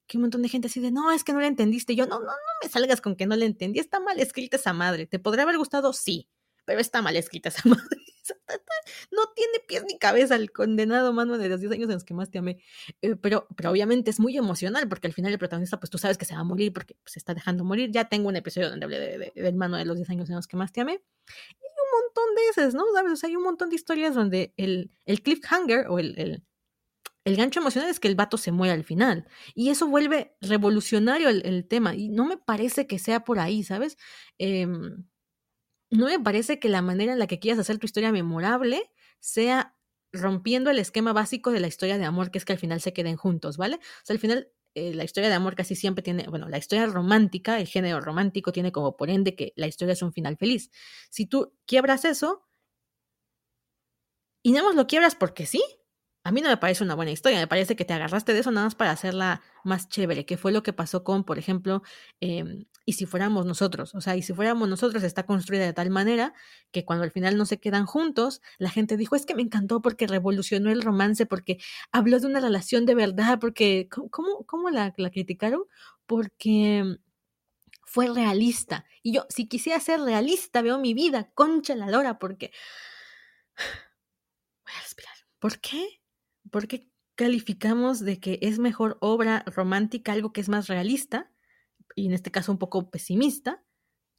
que 0.06 0.18
un 0.18 0.24
montón 0.24 0.42
de 0.42 0.50
gente 0.50 0.68
así 0.68 0.82
de, 0.82 0.92
no, 0.92 1.12
es 1.12 1.24
que 1.24 1.34
no 1.34 1.40
la 1.40 1.48
entendiste. 1.48 1.96
yo, 1.96 2.06
no, 2.06 2.20
no, 2.20 2.26
no 2.26 2.34
me 2.62 2.70
salgas 2.70 3.02
con 3.02 3.16
que 3.16 3.26
no 3.26 3.36
la 3.38 3.46
entendí. 3.46 3.80
Está 3.80 4.02
mal 4.02 4.20
escrita 4.20 4.58
esa 4.58 4.74
madre. 4.74 5.08
¿Te 5.08 5.18
podría 5.18 5.44
haber 5.44 5.58
gustado? 5.58 5.94
Sí 5.94 6.30
pero 6.66 6.80
está 6.80 7.02
mal 7.02 7.16
escrita 7.16 7.50
esa 7.50 7.62
madre. 7.70 8.04
No 9.12 9.22
tiene 9.36 9.60
pies 9.68 9.84
ni 9.88 9.98
cabeza 9.98 10.36
el 10.36 10.52
condenado 10.52 11.14
mano 11.14 11.38
de 11.38 11.50
los 11.50 11.60
10 11.60 11.74
años 11.74 11.90
en 11.90 11.96
los 11.96 12.04
que 12.04 12.14
más 12.14 12.30
te 12.30 12.40
amé. 12.40 12.60
Eh, 13.02 13.16
pero, 13.16 13.48
pero 13.56 13.72
obviamente 13.72 14.10
es 14.12 14.20
muy 14.20 14.38
emocional 14.38 14.88
porque 14.88 15.08
al 15.08 15.14
final 15.14 15.32
el 15.32 15.40
protagonista, 15.40 15.80
pues 15.80 15.90
tú 15.90 15.98
sabes 15.98 16.18
que 16.18 16.26
se 16.26 16.34
va 16.34 16.42
a 16.42 16.44
morir 16.44 16.74
porque 16.74 16.96
se 17.06 17.20
está 17.20 17.34
dejando 17.34 17.64
morir. 17.64 17.92
Ya 17.92 18.06
tengo 18.06 18.30
un 18.30 18.36
episodio 18.36 18.70
donde 18.70 18.86
hablé 18.86 19.00
de, 19.00 19.32
del 19.36 19.56
mano 19.56 19.78
de 19.78 19.86
los 19.86 19.98
10 19.98 20.10
años 20.12 20.30
en 20.30 20.36
los 20.36 20.48
que 20.48 20.58
más 20.58 20.72
te 20.72 20.82
amé. 20.82 20.94
Y 20.94 21.66
un 21.66 22.04
montón 22.04 22.36
de 22.36 22.42
esas, 22.50 22.74
¿no? 22.74 22.84
¿Sabes? 22.94 23.12
O 23.12 23.16
sea, 23.16 23.30
hay 23.30 23.36
un 23.36 23.44
montón 23.44 23.70
de 23.70 23.76
historias 23.76 24.16
donde 24.16 24.54
el, 24.58 24.92
el 25.06 25.22
cliffhanger 25.22 25.88
o 25.90 26.00
el, 26.00 26.18
el, 26.18 26.44
el 27.26 27.36
gancho 27.36 27.60
emocional 27.60 27.90
es 27.90 28.00
que 28.00 28.08
el 28.08 28.16
vato 28.16 28.38
se 28.38 28.52
muere 28.52 28.74
al 28.74 28.84
final. 28.84 29.28
Y 29.54 29.70
eso 29.70 29.88
vuelve 29.88 30.36
revolucionario 30.42 31.30
el, 31.30 31.46
el 31.46 31.68
tema. 31.68 31.96
Y 31.96 32.10
no 32.10 32.26
me 32.26 32.38
parece 32.38 32.88
que 32.88 33.00
sea 33.00 33.24
por 33.24 33.40
ahí, 33.40 33.64
¿sabes? 33.64 33.98
Eh, 34.40 34.68
no 35.94 36.08
me 36.08 36.20
parece 36.20 36.60
que 36.60 36.70
la 36.70 36.82
manera 36.82 37.14
en 37.14 37.20
la 37.20 37.28
que 37.28 37.40
quieras 37.40 37.60
hacer 37.60 37.78
tu 37.78 37.86
historia 37.86 38.12
memorable 38.12 38.92
sea 39.20 39.76
rompiendo 40.12 40.70
el 40.72 40.80
esquema 40.80 41.14
básico 41.14 41.52
de 41.52 41.60
la 41.60 41.68
historia 41.68 41.98
de 41.98 42.06
amor, 42.06 42.32
que 42.32 42.38
es 42.38 42.46
que 42.46 42.54
al 42.54 42.60
final 42.60 42.82
se 42.82 42.94
queden 42.94 43.16
juntos, 43.18 43.58
¿vale? 43.58 43.78
O 43.78 44.06
sea, 44.06 44.14
al 44.14 44.20
final 44.20 44.50
eh, 44.76 44.94
la 44.94 45.04
historia 45.04 45.30
de 45.30 45.36
amor 45.36 45.56
casi 45.56 45.76
siempre 45.76 46.04
tiene, 46.04 46.28
bueno, 46.30 46.50
la 46.50 46.58
historia 46.58 46.86
romántica, 46.88 47.60
el 47.60 47.68
género 47.68 48.02
romántico 48.02 48.52
tiene 48.52 48.72
como 48.72 48.98
por 48.98 49.10
ende 49.10 49.36
que 49.36 49.54
la 49.56 49.68
historia 49.68 49.94
es 49.94 50.02
un 50.02 50.14
final 50.14 50.38
feliz. 50.38 50.72
Si 51.10 51.26
tú 51.26 51.54
quiebras 51.66 52.06
eso 52.06 52.44
y 54.42 54.52
nada 54.52 54.68
más 54.68 54.76
lo 54.76 54.88
quiebras 54.88 55.16
porque 55.16 55.46
sí, 55.46 55.64
a 56.24 56.32
mí 56.32 56.42
no 56.42 56.50
me 56.50 56.58
parece 56.58 56.84
una 56.84 56.96
buena 56.96 57.12
historia, 57.12 57.40
me 57.40 57.48
parece 57.48 57.76
que 57.76 57.86
te 57.86 57.94
agarraste 57.94 58.34
de 58.34 58.40
eso 58.40 58.52
nada 58.52 58.68
más 58.68 58.76
para 58.76 58.92
hacerla 58.92 59.42
más 59.64 59.90
chévere, 59.90 60.26
que 60.26 60.38
fue 60.38 60.52
lo 60.52 60.64
que 60.64 60.74
pasó 60.74 61.04
con, 61.04 61.24
por 61.24 61.38
ejemplo, 61.40 61.84
em, 62.22 62.66
y 62.86 62.94
si 62.94 63.06
fuéramos 63.06 63.46
nosotros, 63.46 63.96
o 63.96 64.02
sea, 64.02 64.16
y 64.16 64.22
si 64.22 64.34
fuéramos 64.34 64.68
nosotros 64.70 65.04
está 65.04 65.26
construida 65.26 65.66
de 65.66 65.74
tal 65.74 65.90
manera 65.90 66.34
que 66.72 66.86
cuando 66.86 67.04
al 67.04 67.12
final 67.12 67.38
no 67.38 67.46
se 67.46 67.60
quedan 67.60 67.86
juntos, 67.86 68.42
la 68.58 68.70
gente 68.70 68.98
dijo, 68.98 69.16
es 69.16 69.26
que 69.26 69.36
me 69.36 69.42
encantó 69.42 69.82
porque 69.82 70.08
revolucionó 70.08 70.72
el 70.72 70.82
romance, 70.82 71.26
porque 71.26 71.60
habló 71.92 72.20
de 72.20 72.28
una 72.28 72.40
relación 72.40 72.86
de 72.86 72.96
verdad, 72.96 73.40
porque, 73.40 73.88
¿cómo, 73.90 74.46
cómo 74.46 74.70
la, 74.70 74.94
la 74.98 75.12
criticaron? 75.12 75.64
Porque 76.06 76.98
fue 77.86 78.08
realista. 78.08 78.86
Y 79.02 79.14
yo, 79.14 79.26
si 79.30 79.48
quisiera 79.48 79.80
ser 79.80 80.02
realista, 80.02 80.62
veo 80.62 80.80
mi 80.80 80.94
vida, 80.94 81.32
concha 81.34 81.76
la 81.76 81.90
lora, 81.90 82.20
porque... 82.20 82.52
Voy 84.66 84.74
a 84.78 84.82
respirar. 84.82 85.14
¿Por 85.40 85.60
qué? 85.60 86.04
¿por 86.54 86.68
qué 86.68 86.88
calificamos 87.16 88.00
de 88.00 88.20
que 88.20 88.40
es 88.42 88.60
mejor 88.60 88.98
obra 89.02 89.44
romántica 89.48 90.14
algo 90.14 90.34
que 90.34 90.42
es 90.42 90.50
más 90.50 90.68
realista, 90.68 91.32
y 91.96 92.08
en 92.08 92.14
este 92.14 92.32
caso 92.32 92.52
un 92.52 92.58
poco 92.58 92.90
pesimista, 92.90 93.64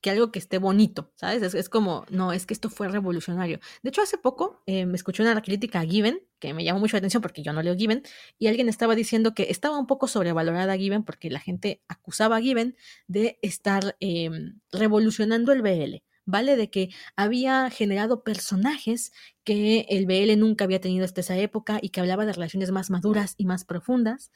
que 0.04 0.10
algo 0.10 0.30
que 0.30 0.38
esté 0.38 0.58
bonito, 0.58 1.14
¿sabes? 1.14 1.54
Es, 1.54 1.68
como, 1.70 2.04
no, 2.10 2.34
es 2.34 2.44
que 2.44 2.52
esto 2.52 2.68
fue 2.68 2.88
revolucionario. 2.88 3.58
De 3.82 3.88
hecho, 3.88 4.02
hace 4.02 4.18
poco 4.18 4.62
eh, 4.66 4.84
me 4.84 4.96
escuché 4.96 5.22
una 5.22 5.40
crítica 5.40 5.80
a 5.80 5.86
Given, 5.86 6.20
que 6.38 6.52
me 6.52 6.62
llamó 6.62 6.78
mucho 6.78 6.96
la 6.96 6.98
atención 6.98 7.22
porque 7.22 7.42
yo 7.42 7.54
no 7.54 7.62
leo 7.62 7.74
Given, 7.74 8.02
y 8.38 8.48
alguien 8.48 8.68
estaba 8.68 8.94
diciendo 8.94 9.32
que 9.32 9.44
estaba 9.44 9.78
un 9.78 9.86
poco 9.86 10.06
sobrevalorada 10.06 10.76
Given 10.76 11.04
porque 11.04 11.30
la 11.30 11.40
gente 11.40 11.82
acusaba 11.88 12.36
a 12.36 12.42
Given 12.42 12.76
de 13.06 13.38
estar 13.40 13.96
em, 13.98 14.60
revolucionando 14.72 15.52
el 15.52 15.62
BL. 15.62 16.02
¿vale? 16.26 16.56
De 16.56 16.68
que 16.68 16.90
había 17.16 17.70
generado 17.70 18.22
personajes 18.24 19.10
que 19.42 19.86
el 19.88 20.04
BL 20.04 20.38
nunca 20.38 20.64
había 20.64 20.82
tenido 20.82 21.06
hasta 21.06 21.22
esa 21.22 21.38
época 21.38 21.78
y 21.80 21.90
que 21.90 22.00
hablaba 22.00 22.26
de 22.26 22.34
relaciones 22.34 22.70
más 22.72 22.90
maduras 22.90 23.34
y 23.38 23.46
más 23.46 23.64
profundas. 23.64 24.32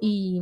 Y, 0.00 0.40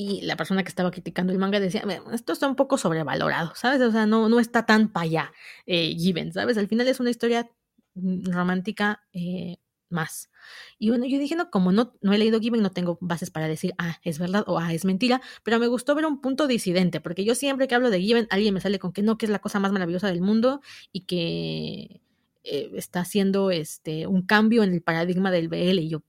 y 0.00 0.20
la 0.20 0.36
persona 0.36 0.62
que 0.62 0.68
estaba 0.68 0.92
criticando 0.92 1.32
el 1.32 1.40
manga 1.40 1.58
decía, 1.58 1.82
esto 2.12 2.32
está 2.32 2.46
un 2.46 2.54
poco 2.54 2.78
sobrevalorado, 2.78 3.52
¿sabes? 3.56 3.80
O 3.80 3.90
sea, 3.90 4.06
no, 4.06 4.28
no 4.28 4.38
está 4.38 4.64
tan 4.64 4.92
para 4.92 5.02
allá, 5.02 5.32
eh, 5.66 5.92
Given, 5.98 6.32
¿sabes? 6.32 6.56
Al 6.56 6.68
final 6.68 6.86
es 6.86 7.00
una 7.00 7.10
historia 7.10 7.50
romántica 7.96 9.02
eh, 9.12 9.56
más. 9.88 10.30
Y 10.78 10.90
bueno, 10.90 11.04
yo 11.04 11.18
dije, 11.18 11.34
no, 11.34 11.50
como 11.50 11.72
no, 11.72 11.98
no 12.00 12.12
he 12.12 12.18
leído 12.18 12.38
Given, 12.38 12.62
no 12.62 12.70
tengo 12.70 12.98
bases 13.00 13.32
para 13.32 13.48
decir, 13.48 13.74
ah, 13.76 13.98
es 14.04 14.20
verdad 14.20 14.44
o 14.46 14.60
ah, 14.60 14.72
es 14.72 14.84
mentira, 14.84 15.20
pero 15.42 15.58
me 15.58 15.66
gustó 15.66 15.96
ver 15.96 16.06
un 16.06 16.20
punto 16.20 16.46
disidente, 16.46 17.00
porque 17.00 17.24
yo 17.24 17.34
siempre 17.34 17.66
que 17.66 17.74
hablo 17.74 17.90
de 17.90 18.00
Given, 18.00 18.28
alguien 18.30 18.54
me 18.54 18.60
sale 18.60 18.78
con 18.78 18.92
que 18.92 19.02
no, 19.02 19.18
que 19.18 19.26
es 19.26 19.30
la 19.30 19.40
cosa 19.40 19.58
más 19.58 19.72
maravillosa 19.72 20.06
del 20.06 20.20
mundo 20.20 20.60
y 20.92 21.06
que 21.06 22.00
eh, 22.44 22.70
está 22.74 23.00
haciendo 23.00 23.50
este, 23.50 24.06
un 24.06 24.22
cambio 24.22 24.62
en 24.62 24.74
el 24.74 24.80
paradigma 24.80 25.32
del 25.32 25.48
BL. 25.48 25.80
Y 25.80 25.88
yo, 25.88 26.04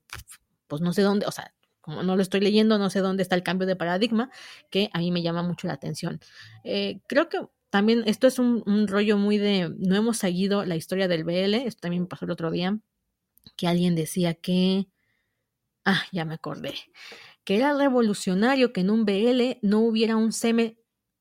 pues 0.68 0.80
no 0.80 0.92
sé 0.92 1.02
dónde, 1.02 1.26
o 1.26 1.32
sea, 1.32 1.52
como 1.80 2.02
no 2.02 2.16
lo 2.16 2.22
estoy 2.22 2.40
leyendo, 2.40 2.78
no 2.78 2.90
sé 2.90 3.00
dónde 3.00 3.22
está 3.22 3.34
el 3.34 3.42
cambio 3.42 3.66
de 3.66 3.76
paradigma, 3.76 4.30
que 4.70 4.90
a 4.92 4.98
mí 4.98 5.10
me 5.10 5.22
llama 5.22 5.42
mucho 5.42 5.66
la 5.66 5.74
atención. 5.74 6.20
Eh, 6.64 7.00
creo 7.06 7.28
que 7.28 7.40
también 7.70 8.02
esto 8.06 8.26
es 8.26 8.38
un, 8.38 8.88
rollo 8.88 9.16
muy 9.16 9.38
de, 9.38 9.72
no 9.78 9.96
hemos 9.96 10.18
seguido 10.18 10.64
la 10.64 10.76
historia 10.76 11.08
del 11.08 11.24
BL, 11.24 11.54
esto 11.54 11.80
también 11.82 12.06
pasó 12.06 12.24
el 12.24 12.32
otro 12.32 12.50
día 12.50 12.78
que 13.56 13.66
alguien 13.66 13.94
decía 13.94 14.34
que, 14.34 14.88
ah, 15.84 16.02
ya 16.12 16.24
me 16.24 16.34
acordé, 16.34 16.74
que 17.44 17.56
era 17.56 17.72
revolucionario 17.74 18.72
que 18.72 18.82
en 18.82 18.90
un 18.90 19.04
BL 19.04 19.58
no 19.62 19.80
hubiera 19.80 20.16
un 20.16 20.32
seme 20.32 20.78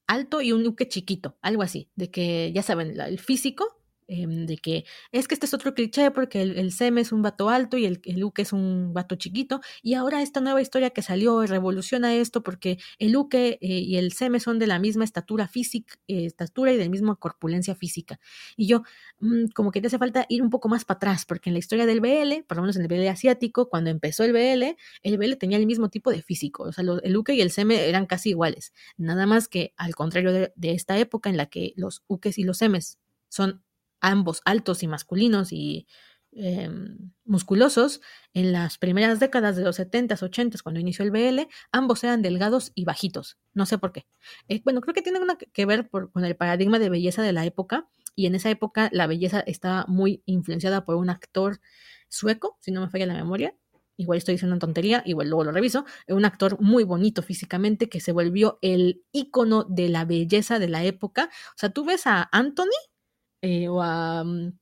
alto 0.08 0.42
y 0.42 0.52
un 0.52 0.66
uke 0.68 0.88
chiquito, 0.88 1.38
algo 1.42 1.62
así, 1.62 1.92
de 1.96 2.10
que 2.10 2.52
ya 2.54 2.64
saben, 2.64 3.00
el 3.00 3.20
físico 3.20 3.79
Em, 4.12 4.48
de 4.48 4.58
que 4.58 4.86
es 5.12 5.28
que 5.28 5.36
este 5.36 5.46
es 5.46 5.54
otro 5.54 5.76
cliché 5.76 6.10
porque 6.10 6.42
el, 6.42 6.58
el 6.58 6.72
Sem 6.72 6.98
es 6.98 7.12
un 7.12 7.22
vato 7.22 7.50
alto 7.50 7.78
y 7.78 7.86
el, 7.86 8.02
el 8.06 8.24
Uke 8.24 8.42
es 8.42 8.54
un 8.54 8.92
vato 8.92 9.16
chiquito 9.16 9.62
y 9.84 9.94
ahora 9.94 10.24
esta 10.24 10.42
nueva 10.42 10.64
historia 10.64 10.90
que 10.90 11.04
salió 11.04 11.46
revoluciona 11.46 12.16
esto 12.16 12.42
porque 12.42 12.80
el 12.98 13.16
Uke 13.16 13.60
eh, 13.62 13.68
y 13.68 13.98
el 13.98 14.12
Seme 14.12 14.40
son 14.40 14.58
de 14.58 14.66
la 14.66 14.80
misma 14.80 15.04
estatura 15.04 15.48
física, 15.48 15.94
eh, 16.08 16.26
estatura 16.26 16.74
y 16.74 16.78
de 16.78 16.86
la 16.86 16.90
misma 16.90 17.18
corpulencia 17.18 17.76
física. 17.76 18.20
Y 18.58 18.66
yo, 18.66 18.82
mm, 19.20 19.50
como 19.54 19.72
que 19.72 19.80
te 19.80 19.88
hace 19.88 20.00
falta 20.00 20.26
ir 20.28 20.42
un 20.42 20.50
poco 20.50 20.70
más 20.70 20.86
para 20.86 20.96
atrás 20.98 21.26
porque 21.28 21.52
en 21.52 21.54
la 21.54 21.60
historia 21.60 21.86
del 21.86 22.02
BL, 22.02 22.44
por 22.48 22.58
lo 22.58 22.64
menos 22.64 22.78
en 22.78 22.82
el 22.82 22.88
BL 22.88 23.08
asiático, 23.10 23.70
cuando 23.70 23.92
empezó 23.92 24.24
el 24.24 24.34
BL, 24.34 24.76
el 25.04 25.18
BL 25.20 25.36
tenía 25.38 25.60
el 25.60 25.68
mismo 25.68 25.90
tipo 25.90 26.10
de 26.10 26.24
físico, 26.24 26.64
o 26.64 26.72
sea, 26.72 26.84
el 27.04 27.16
Uke 27.16 27.36
y 27.36 27.42
el 27.42 27.52
Seme 27.52 27.88
eran 27.88 28.08
casi 28.08 28.30
iguales, 28.30 28.74
nada 28.98 29.28
más 29.28 29.48
que 29.48 29.74
al 29.78 29.94
contrario 29.94 30.34
de, 30.34 30.52
de 30.56 30.72
esta 30.72 30.98
época 30.98 31.30
en 31.30 31.38
la 31.38 31.46
que 31.46 31.74
los 31.76 32.04
Ukes 32.08 32.40
y 32.40 32.44
los 32.44 32.58
Semes 32.58 32.98
son 33.28 33.62
ambos 34.02 34.42
altos 34.46 34.84
y 34.84 34.88
masculinos 34.88 35.52
y 35.52 35.88
em, 36.32 37.12
musculosos, 37.26 38.02
en 38.34 38.52
las 38.52 38.78
primeras 38.78 39.20
décadas 39.20 39.56
de 39.56 39.64
los 39.64 39.80
70s, 39.80 40.22
80s, 40.22 40.62
cuando 40.62 40.80
inició 40.80 41.04
el 41.04 41.12
BL, 41.12 41.48
ambos 41.72 42.04
eran 42.04 42.22
delgados 42.22 42.72
y 42.76 42.86
bajitos. 42.86 43.38
No 43.54 43.66
sé 43.66 43.78
por 43.78 43.92
qué. 43.92 44.06
Eh, 44.48 44.62
bueno, 44.64 44.82
creo 44.82 44.94
que 44.94 45.02
tiene 45.02 45.20
una 45.20 45.38
que 45.38 45.66
ver 45.66 45.90
con 45.90 46.26
el 46.26 46.36
paradigma 46.36 46.80
de 46.80 46.90
belleza 46.90 47.24
de 47.24 47.34
la 47.34 47.46
época. 47.46 47.90
Y 48.16 48.26
en 48.26 48.36
esa 48.36 48.50
época 48.50 48.90
la 48.92 49.08
belleza 49.08 49.40
estaba 49.42 49.86
muy 49.88 50.24
influenciada 50.26 50.86
por 50.86 50.96
un 50.96 51.10
actor 51.10 51.62
sueco, 52.10 52.58
si 52.60 52.72
no 52.72 52.82
me 52.82 52.90
falla 52.90 53.06
la 53.06 53.14
memoria. 53.14 53.56
Igual 54.00 54.18
estoy 54.18 54.36
diciendo 54.36 54.54
una 54.54 54.62
tontería, 54.62 55.04
igual 55.06 55.28
luego 55.28 55.44
lo 55.44 55.52
reviso. 55.52 55.86
Un 56.08 56.24
actor 56.24 56.60
muy 56.62 56.86
bonito 56.86 57.22
físicamente 57.22 57.90
que 57.90 58.00
se 58.00 58.14
volvió 58.14 58.58
el 58.62 59.04
ícono 59.12 59.66
de 59.66 59.90
la 59.90 60.06
belleza 60.06 60.58
de 60.58 60.70
la 60.70 60.86
época. 60.86 61.30
O 61.50 61.58
sea, 61.58 61.72
tú 61.72 61.84
ves 61.84 62.08
a 62.08 62.30
Anthony 62.32 62.78
eh, 63.42 63.68
o 63.70 63.82
a, 63.82 64.24
mm, 64.24 64.58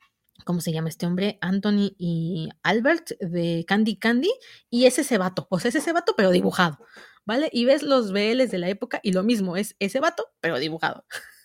¿cómo 0.45 0.61
se 0.61 0.71
llama 0.71 0.89
este 0.89 1.05
hombre? 1.05 1.37
Anthony 1.41 1.93
y 1.97 2.49
Albert 2.63 3.11
de 3.19 3.65
Candy 3.67 3.97
Candy, 3.97 4.31
y 4.69 4.85
es 4.85 4.99
ese 4.99 5.17
vato, 5.17 5.47
o 5.49 5.59
sea, 5.59 5.69
es 5.69 5.75
ese 5.75 5.93
vato, 5.93 6.13
pero 6.17 6.31
dibujado, 6.31 6.79
¿vale? 7.25 7.49
Y 7.53 7.65
ves 7.65 7.83
los 7.83 8.11
BLs 8.11 8.51
de 8.51 8.57
la 8.59 8.69
época 8.69 8.99
y 9.03 9.13
lo 9.13 9.23
mismo, 9.23 9.57
es 9.57 9.75
ese 9.79 9.99
vato, 9.99 10.27
pero 10.41 10.59
dibujado. 10.59 11.05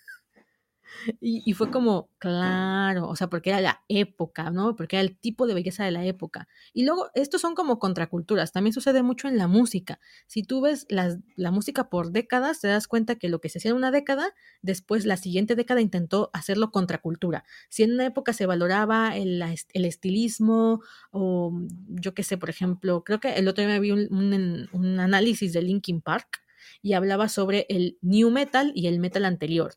Y, 1.19 1.53
fue 1.53 1.71
como, 1.71 2.09
claro, 2.19 3.07
o 3.07 3.15
sea, 3.15 3.27
porque 3.27 3.49
era 3.49 3.61
la 3.61 3.83
época, 3.87 4.51
¿no? 4.51 4.75
Porque 4.75 4.97
era 4.97 5.01
el 5.01 5.17
tipo 5.17 5.47
de 5.47 5.53
belleza 5.53 5.83
de 5.83 5.91
la 5.91 6.05
época. 6.05 6.47
Y 6.73 6.85
luego, 6.85 7.09
estos 7.13 7.41
son 7.41 7.55
como 7.55 7.79
contraculturas, 7.79 8.51
también 8.51 8.73
sucede 8.73 9.03
mucho 9.03 9.27
en 9.27 9.37
la 9.37 9.47
música. 9.47 9.99
Si 10.27 10.43
tú 10.43 10.61
ves 10.61 10.85
la 10.89 11.51
música 11.51 11.89
por 11.89 12.11
décadas, 12.11 12.61
te 12.61 12.67
das 12.67 12.87
cuenta 12.87 13.15
que 13.15 13.29
lo 13.29 13.39
que 13.41 13.49
se 13.49 13.59
hacía 13.59 13.71
en 13.71 13.77
una 13.77 13.91
década, 13.91 14.33
después 14.61 15.05
la 15.05 15.17
siguiente 15.17 15.55
década 15.55 15.81
intentó 15.81 16.29
hacerlo 16.33 16.71
contracultura. 16.71 17.43
Si 17.69 17.83
en 17.83 17.93
una 17.93 18.05
época 18.05 18.33
se 18.33 18.45
valoraba 18.45 19.15
el, 19.15 19.41
estilismo, 19.73 20.81
o 21.11 21.53
yo 21.87 22.13
qué 22.13 22.23
sé, 22.23 22.37
por 22.37 22.49
ejemplo, 22.49 23.03
creo 23.03 23.19
que 23.19 23.33
el 23.33 23.47
otro 23.47 23.65
día 23.65 23.79
vi 23.79 23.91
un, 23.91 24.69
un 24.71 24.99
análisis 24.99 25.53
de 25.53 25.61
Linkin 25.61 26.01
Park 26.01 26.41
y 26.81 26.93
hablaba 26.93 27.29
sobre 27.29 27.65
el 27.69 27.97
new 28.01 28.29
metal 28.29 28.71
y 28.75 28.87
el 28.87 28.99
metal 28.99 29.25
anterior 29.25 29.73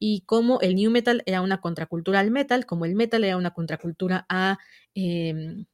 y 0.00 0.22
cómo 0.22 0.60
el 0.62 0.74
new 0.74 0.90
metal 0.90 1.22
era 1.26 1.42
una 1.42 1.60
contracultura 1.60 2.18
al 2.20 2.30
metal, 2.32 2.66
como 2.66 2.86
el 2.86 2.96
metal 2.96 3.22
era 3.22 3.36
una 3.36 3.52
contracultura 3.52 4.26
em, 4.94 5.66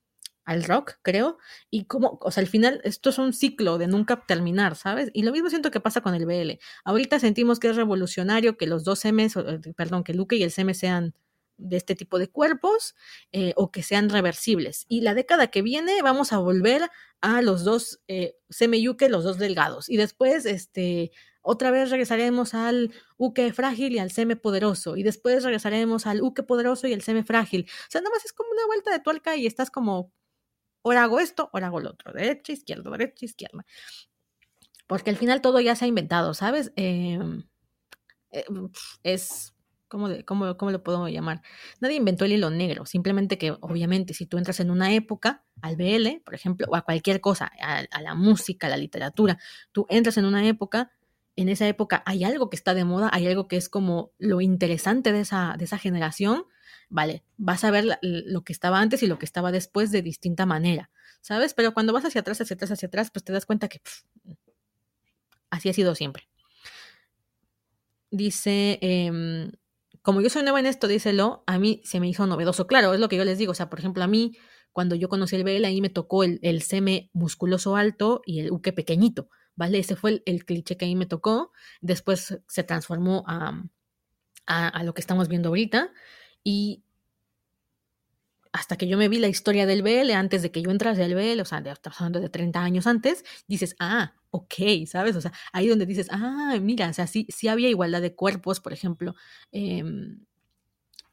al 0.45 0.65
rock, 0.65 0.95
creo, 1.03 1.39
y 1.71 1.85
como, 1.85 2.19
o 2.21 2.31
sea, 2.31 2.43
al 2.43 2.49
final 2.49 2.81
esto 2.85 3.11
es 3.11 3.19
un 3.19 3.33
ciclo 3.33 3.79
de 3.79 3.87
nunca 3.87 4.25
terminar, 4.27 4.77
¿sabes? 4.77 5.11
Y 5.15 5.23
lo 5.23 5.33
mismo 5.33 5.49
siento 5.49 5.71
que 5.71 5.81
pasa 5.81 6.01
con 6.01 6.15
el 6.15 6.27
BL. 6.27 6.59
Ahorita 6.85 7.21
sentimos 7.21 7.61
que 7.61 7.69
es 7.69 7.77
revolucionario 7.77 8.57
que 8.57 8.67
los 8.67 8.85
dos 8.85 9.05
M's, 9.05 9.37
eh, 9.37 9.61
perdón, 9.77 10.05
que 10.05 10.13
Luke 10.13 10.37
y 10.37 10.43
el 10.43 10.51
CM 10.51 10.75
sean 10.75 11.15
de 11.57 11.77
este 11.77 11.95
tipo 11.95 12.19
de 12.19 12.29
cuerpos 12.29 12.95
eh, 13.33 13.53
o 13.57 13.71
que 13.71 13.83
sean 13.83 14.11
reversibles. 14.11 14.87
Y 14.89 15.01
la 15.03 15.15
década 15.15 15.49
que 15.49 15.63
viene 15.63 16.03
vamos 16.03 16.33
a 16.33 16.39
volver 16.39 16.83
a 17.21 17.43
los 17.43 17.65
dos 17.65 18.01
eh, 18.09 18.37
Yuke, 18.51 19.09
los 19.09 19.25
dos 19.25 19.39
delgados. 19.39 19.89
Y 19.89 19.97
después, 19.97 20.47
este, 20.47 21.13
otra 21.49 21.71
vez 21.71 21.91
regresaremos 21.91 22.55
al 22.55 22.93
uke 23.19 23.53
frágil 23.53 23.93
y 23.93 24.01
al 24.01 24.11
seme 24.11 24.35
poderoso. 24.35 24.97
Y 24.97 25.05
después 25.05 25.45
regresaremos 25.45 26.05
al 26.07 26.21
uke 26.21 26.43
poderoso 26.43 26.89
y 26.89 26.93
al 26.93 27.03
seme 27.03 27.23
frágil. 27.23 27.67
O 27.71 27.91
sea, 27.91 28.01
nada 28.01 28.13
más 28.13 28.25
es 28.25 28.33
como 28.33 28.51
una 28.51 28.67
vuelta 28.67 28.91
de 28.91 28.99
tuerca 28.99 29.37
y 29.37 29.47
estás 29.47 29.71
como, 29.71 30.13
ahora 30.83 31.05
hago 31.05 31.21
esto, 31.21 31.49
ahora 31.53 31.69
hago 31.69 31.79
lo 31.79 31.91
otro. 31.91 32.13
Derecha, 32.13 32.53
izquierda, 32.53 32.91
derecha, 32.91 33.25
izquierda. 33.25 33.65
Porque 34.89 35.11
al 35.11 35.17
final 35.17 35.41
todo 35.41 35.61
ya 35.61 35.77
se 35.77 35.85
ha 35.85 35.89
inventado, 35.89 36.35
¿sabes? 36.35 36.73
Em, 36.75 37.45
eh, 38.33 38.45
es 39.05 39.53
¿Cómo, 39.87 40.09
cómo, 40.25 40.57
¿Cómo, 40.57 40.73
lo 40.73 40.83
puedo 40.83 41.07
llamar? 41.07 41.43
Nadie 41.79 41.95
inventó 41.95 42.25
el 42.25 42.33
hilo 42.33 42.51
negro, 42.51 42.87
simplemente 42.87 43.39
que 43.39 43.53
obviamente 43.53 44.15
si 44.15 44.27
tú 44.27 44.37
entras 44.37 44.59
en 44.59 44.73
una 44.73 44.93
época, 44.93 45.45
al 45.63 45.77
BL, 45.77 46.23
por 46.25 46.35
ejemplo, 46.35 46.67
o 46.69 46.75
a 46.75 46.83
cualquier 46.83 47.21
cosa, 47.21 47.53
a, 47.63 47.85
a, 47.89 48.03
la 48.03 48.17
música, 48.17 48.67
a 48.67 48.71
la 48.71 48.77
literatura, 48.79 49.39
tú 49.71 49.87
entras 49.89 50.19
en 50.19 50.25
una 50.25 50.45
época, 50.49 50.91
en 51.37 51.51
esa 51.51 51.69
época 51.69 52.03
hay 52.07 52.25
algo 52.25 52.51
que 52.51 52.57
está 52.57 52.75
de 52.75 52.85
moda, 52.85 53.11
hay 53.13 53.27
algo 53.27 53.47
que 53.47 53.57
es 53.57 53.69
como 53.69 54.13
lo 54.19 54.41
interesante 54.41 55.13
de 55.13 55.21
esa, 55.21 55.55
de 55.59 55.67
esa 55.67 55.79
generación, 55.79 56.45
vale, 56.89 57.23
vas 57.37 57.63
a 57.65 57.71
ver 57.71 57.99
lo 58.03 58.43
que 58.43 58.53
estaba 58.53 58.81
antes 58.81 59.03
y 59.03 59.07
lo 59.07 59.19
que 59.19 59.27
estaba 59.27 59.53
después 59.53 59.91
de 59.91 60.03
distinta 60.03 60.47
manera, 60.47 60.91
¿sabes? 61.21 61.53
Pero 61.53 61.75
cuando 61.75 61.93
vas 61.93 62.07
hacia 62.07 62.23
atrás, 62.23 62.41
hacia 62.41 62.55
atrás, 62.55 62.71
hacia 62.71 62.89
atrás, 62.89 63.11
pues 63.11 63.23
te 63.23 63.33
das 63.33 63.45
cuenta 63.45 63.69
que 63.69 63.81
así 65.51 65.69
ha 65.69 65.75
sido 65.75 65.95
siempre. 65.95 66.29
Dice, 68.11 68.79
em, 68.81 69.53
como 70.01 70.23
yo 70.23 70.31
soy 70.31 70.43
nueva 70.43 70.61
en 70.61 70.67
esto, 70.67 70.89
díselo, 70.89 71.45
a 71.47 71.59
mí 71.59 71.83
se 71.85 72.01
me 72.01 72.09
hizo 72.09 72.27
novedoso. 72.27 72.67
Claro, 72.67 72.95
es 72.95 73.01
lo 73.01 73.09
que 73.09 73.17
yo 73.17 73.25
les 73.25 73.37
digo, 73.37 73.53
o 73.53 73.55
sea, 73.55 73.69
por 73.69 73.79
ejemplo, 73.79 74.03
a 74.03 74.07
mí, 74.07 74.33
cuando 74.73 74.95
yo 74.95 75.09
conocí 75.09 75.37
el 75.37 75.45
BL, 75.45 75.65
ahí 75.67 75.81
me 75.81 75.91
tocó 75.91 76.25
el, 76.25 76.39
el 76.43 76.63
seme 76.63 77.11
musculoso 77.13 77.77
alto 77.77 78.23
y 78.25 78.41
el 78.41 78.53
uke 78.53 78.73
pequeñito. 78.73 79.29
¿Vale? 79.57 79.79
Ese 79.79 79.97
fue 79.97 80.23
el, 80.25 80.45
cliché 80.45 80.77
que 80.77 80.85
a 80.85 80.89
mí 80.89 80.97
me 80.97 81.07
tocó. 81.07 81.53
Después 81.81 82.39
se 82.47 82.63
transformó 82.63 83.25
a, 83.27 83.63
a, 84.47 84.85
lo 84.85 84.95
que 84.95 85.01
estamos 85.01 85.29
viendo 85.29 85.49
ahorita. 85.49 85.93
Y 86.45 86.85
hasta 88.53 88.77
que 88.77 88.89
yo 88.89 88.97
me 88.97 89.09
vi 89.09 89.19
la 89.19 89.29
historia 89.29 89.67
del 89.67 89.83
BL, 89.83 90.13
antes 90.13 90.43
de 90.43 90.51
que 90.51 90.63
yo 90.63 90.71
entrase 90.71 91.05
al 91.05 91.15
BL, 91.15 91.41
o 91.41 91.45
sea, 91.45 91.59
estamos 91.59 92.01
hablando 92.01 92.21
de 92.21 92.29
30 92.31 92.63
años 92.63 92.87
antes, 92.87 93.25
dices, 93.47 93.77
ah, 93.79 94.15
ok, 94.31 94.55
¿sabes? 94.87 95.17
O 95.17 95.21
sea, 95.21 95.33
ahí 95.53 95.69
donde 95.69 95.87
dices, 95.87 96.09
ah, 96.11 96.57
mira, 96.61 96.89
o 96.89 96.93
sea, 96.93 97.07
sí, 97.07 97.27
sí 97.29 97.49
había 97.49 97.69
igualdad 97.69 98.01
de 98.01 98.15
cuerpos, 98.15 98.61
por 98.61 98.73
ejemplo. 98.73 99.15
Eh, 99.53 99.83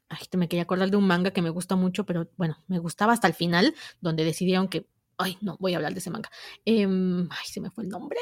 ay, 0.08 0.26
me 0.36 0.48
quería 0.48 0.62
acordar 0.62 0.90
de 0.90 0.96
un 0.96 1.06
manga 1.06 1.32
que 1.32 1.42
me 1.42 1.50
gusta 1.50 1.76
mucho, 1.76 2.06
pero 2.06 2.30
bueno, 2.36 2.62
me 2.66 2.78
gustaba 2.78 3.12
hasta 3.12 3.26
el 3.26 3.34
final, 3.34 3.74
donde 4.00 4.24
decidieron 4.24 4.68
que 4.68 4.86
Ay, 5.18 5.38
no, 5.40 5.56
voy 5.60 5.74
a 5.74 5.76
hablar 5.76 5.92
de 5.92 5.98
ese 6.00 6.10
manga. 6.10 6.30
Em, 6.64 7.28
ay, 7.30 7.46
se 7.46 7.60
me 7.60 7.70
fue 7.70 7.84
el 7.84 7.90
nombre. 7.90 8.18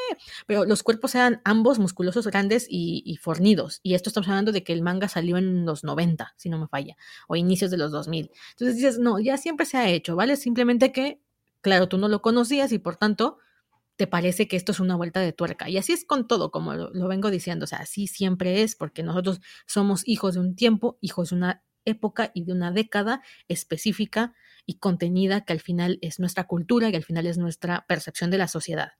Pero 0.46 0.64
los 0.64 0.82
cuerpos 0.82 1.14
eran 1.14 1.40
ambos 1.44 1.78
musculosos, 1.78 2.26
grandes 2.26 2.66
y, 2.68 3.16
fornidos. 3.20 3.80
Y 3.82 3.94
esto 3.94 4.10
estamos 4.10 4.28
hablando 4.28 4.52
de 4.52 4.64
que 4.64 4.72
el 4.72 4.82
manga 4.82 5.08
salió 5.08 5.36
en 5.36 5.64
los 5.64 5.84
90, 5.84 6.34
si 6.36 6.48
no 6.48 6.58
me 6.58 6.68
falla, 6.68 6.96
o 7.28 7.36
inicios 7.36 7.70
de 7.70 7.78
los 7.78 7.92
2000. 7.92 8.30
Entonces 8.52 8.76
dices, 8.76 8.98
no, 8.98 9.18
ya 9.20 9.36
siempre 9.36 9.66
se 9.66 9.76
ha 9.76 9.88
hecho, 9.88 10.16
¿vale? 10.16 10.36
Simplemente 10.36 10.92
que, 10.92 11.20
claro, 11.60 11.88
tú 11.88 11.98
no 11.98 12.08
lo 12.08 12.22
conocías 12.22 12.72
y 12.72 12.78
por 12.78 12.96
tanto 12.96 13.38
te 13.96 14.06
parece 14.06 14.48
que 14.48 14.56
esto 14.56 14.72
es 14.72 14.80
una 14.80 14.96
vuelta 14.96 15.20
de 15.20 15.32
tuerca. 15.32 15.68
Y 15.68 15.78
así 15.78 15.92
es 15.92 16.04
con 16.04 16.26
todo, 16.26 16.50
como 16.50 16.74
lo, 16.74 16.90
lo 16.92 17.08
vengo 17.08 17.30
diciendo. 17.30 17.64
O 17.64 17.66
sea, 17.66 17.78
así 17.78 18.06
siempre 18.06 18.62
es, 18.62 18.76
porque 18.76 19.02
nosotros 19.02 19.40
somos 19.66 20.06
hijos 20.06 20.34
de 20.34 20.40
un 20.40 20.56
tiempo, 20.56 20.98
hijos 21.00 21.30
de 21.30 21.36
una 21.36 21.62
época 21.84 22.30
y 22.34 22.44
de 22.44 22.52
una 22.52 22.70
década 22.70 23.22
específica 23.48 24.34
y 24.66 24.74
contenida 24.78 25.42
que 25.42 25.52
al 25.52 25.60
final 25.60 25.98
es 26.02 26.20
nuestra 26.20 26.44
cultura 26.44 26.88
y 26.90 26.96
al 26.96 27.04
final 27.04 27.26
es 27.26 27.38
nuestra 27.38 27.84
percepción 27.88 28.30
de 28.30 28.38
la 28.38 28.48
sociedad. 28.48 28.92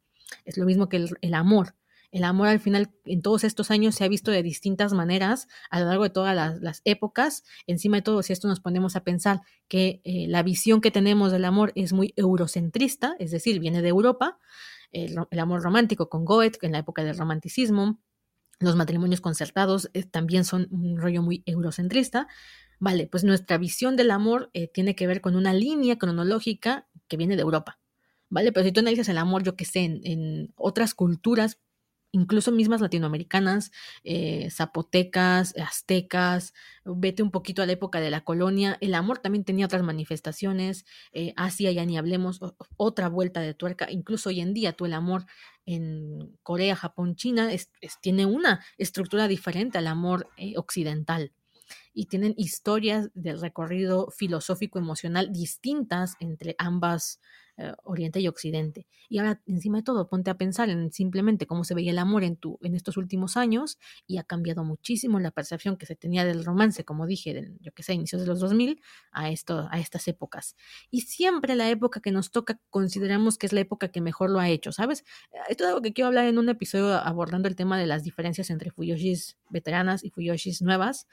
Es 0.44 0.56
lo 0.56 0.64
mismo 0.64 0.88
que 0.88 1.06
el, 1.20 1.34
amor. 1.34 1.74
El 2.10 2.24
amor 2.24 2.48
al 2.48 2.60
final 2.60 2.92
en 3.04 3.22
todos 3.22 3.44
estos 3.44 3.70
años 3.70 3.94
se 3.94 4.04
ha 4.04 4.08
visto 4.08 4.30
de 4.30 4.42
distintas 4.42 4.92
maneras 4.92 5.48
a 5.70 5.80
lo 5.80 5.86
largo 5.86 6.04
de 6.04 6.10
todas 6.10 6.60
las, 6.60 6.82
épocas. 6.84 7.44
Encima 7.66 7.98
de 7.98 8.02
todo, 8.02 8.22
si 8.22 8.32
esto 8.32 8.48
nos 8.48 8.60
ponemos 8.60 8.96
a 8.96 9.04
pensar 9.04 9.40
que 9.68 10.00
eh, 10.04 10.26
la 10.28 10.42
visión 10.42 10.80
que 10.80 10.90
tenemos 10.90 11.32
del 11.32 11.44
amor 11.44 11.72
es 11.74 11.92
muy 11.92 12.12
eurocentrista, 12.16 13.16
es 13.18 13.30
decir, 13.30 13.60
viene 13.60 13.82
de 13.82 13.88
Europa, 13.88 14.38
el, 14.90 15.16
amor 15.38 15.62
romántico 15.62 16.08
con 16.08 16.24
Goethe 16.24 16.58
en 16.62 16.72
la 16.72 16.78
época 16.78 17.02
del 17.02 17.16
romanticismo, 17.16 17.98
los 18.60 18.76
matrimonios 18.76 19.20
concertados 19.20 19.90
eh, 19.92 20.04
también 20.04 20.44
son 20.44 20.68
un 20.70 20.96
rollo 20.98 21.22
muy 21.22 21.42
eurocentrista, 21.46 22.28
Vale, 22.82 23.06
pues 23.06 23.22
nuestra 23.22 23.58
visión 23.58 23.94
del 23.94 24.10
amor 24.10 24.50
eh, 24.54 24.66
tiene 24.66 24.96
que 24.96 25.06
ver 25.06 25.20
con 25.20 25.36
una 25.36 25.54
línea 25.54 25.98
cronológica 25.98 26.88
que 27.06 27.16
viene 27.16 27.36
de 27.36 27.42
Europa. 27.42 27.78
¿Vale? 28.28 28.50
Pero 28.50 28.66
si 28.66 28.72
tú 28.72 28.80
analizas 28.80 29.08
el 29.08 29.18
amor, 29.18 29.44
yo 29.44 29.54
que 29.54 29.64
sé, 29.64 29.84
en, 29.84 30.52
otras 30.56 30.92
culturas, 30.92 31.60
incluso 32.10 32.50
mismas 32.50 32.80
latinoamericanas, 32.80 33.70
eh, 34.02 34.48
zapotecas, 34.50 35.54
aztecas, 35.56 36.54
vete 36.84 37.22
un 37.22 37.30
poquito 37.30 37.62
a 37.62 37.66
la 37.66 37.72
época 37.72 38.00
de 38.00 38.10
la 38.10 38.24
colonia, 38.24 38.78
el 38.80 38.94
amor 38.94 39.18
también 39.18 39.44
tenía 39.44 39.66
otras 39.66 39.84
manifestaciones, 39.84 40.84
eh, 41.12 41.34
Asia 41.36 41.70
ya 41.70 41.84
ni 41.86 41.96
hablemos, 41.98 42.40
otra 42.76 43.08
vuelta 43.08 43.40
de 43.40 43.54
tuerca, 43.54 43.92
incluso 43.92 44.30
hoy 44.30 44.40
en 44.40 44.54
día 44.54 44.72
tú 44.72 44.86
el 44.86 44.94
amor 44.94 45.26
en 45.66 46.36
Corea, 46.42 46.74
Japón, 46.74 47.14
China, 47.14 47.48
tiene 48.00 48.26
una 48.26 48.64
estructura 48.76 49.28
diferente 49.28 49.78
al 49.78 49.86
amor 49.86 50.28
eh, 50.36 50.54
occidental 50.56 51.32
y 51.94 52.06
tienen 52.06 52.34
historias 52.36 53.10
del 53.14 53.40
recorrido 53.40 54.10
filosófico 54.10 54.78
emocional 54.78 55.32
distintas 55.32 56.14
entre 56.20 56.54
ambas 56.58 57.20
eh, 57.58 57.72
Oriente 57.84 58.18
y 58.20 58.28
Occidente. 58.28 58.86
Y 59.10 59.18
ahora, 59.18 59.42
encima 59.46 59.78
de 59.78 59.82
todo, 59.82 60.08
ponte 60.08 60.30
a 60.30 60.38
pensar 60.38 60.70
en 60.70 60.90
simplemente 60.90 61.46
cómo 61.46 61.64
se 61.64 61.74
veía 61.74 61.90
el 61.90 61.98
amor 61.98 62.24
en, 62.24 62.36
tu, 62.36 62.58
en 62.62 62.74
estos 62.74 62.96
últimos 62.96 63.36
años 63.36 63.78
y 64.06 64.16
ha 64.16 64.22
cambiado 64.22 64.64
muchísimo 64.64 65.20
la 65.20 65.30
percepción 65.30 65.76
que 65.76 65.84
se 65.84 65.94
tenía 65.94 66.24
del 66.24 66.44
romance, 66.44 66.84
como 66.84 67.06
dije, 67.06 67.52
yo 67.60 67.72
que 67.72 67.82
sé, 67.82 67.92
inicios 67.92 68.22
de 68.22 68.26
los 68.26 68.40
2000 68.40 68.80
a, 69.12 69.30
esto, 69.30 69.68
a 69.70 69.78
estas 69.78 70.08
épocas. 70.08 70.56
Y 70.90 71.02
siempre 71.02 71.54
la 71.54 71.68
época 71.68 72.00
que 72.00 72.10
nos 72.10 72.30
toca 72.30 72.58
consideramos 72.70 73.36
que 73.36 73.46
es 73.46 73.52
la 73.52 73.60
época 73.60 73.88
que 73.88 74.00
mejor 74.00 74.30
lo 74.30 74.40
ha 74.40 74.48
hecho, 74.48 74.72
¿sabes? 74.72 75.04
Esto 75.48 75.64
es 75.64 75.68
algo 75.68 75.82
que 75.82 75.92
quiero 75.92 76.08
hablar 76.08 76.26
en 76.26 76.38
un 76.38 76.48
episodio 76.48 76.94
abordando 76.94 77.48
el 77.48 77.56
tema 77.56 77.78
de 77.78 77.86
las 77.86 78.02
diferencias 78.02 78.48
entre 78.48 78.70
Fuyoshis 78.70 79.36
veteranas 79.50 80.04
y 80.04 80.10
Fuyoshis 80.10 80.62
nuevas. 80.62 81.06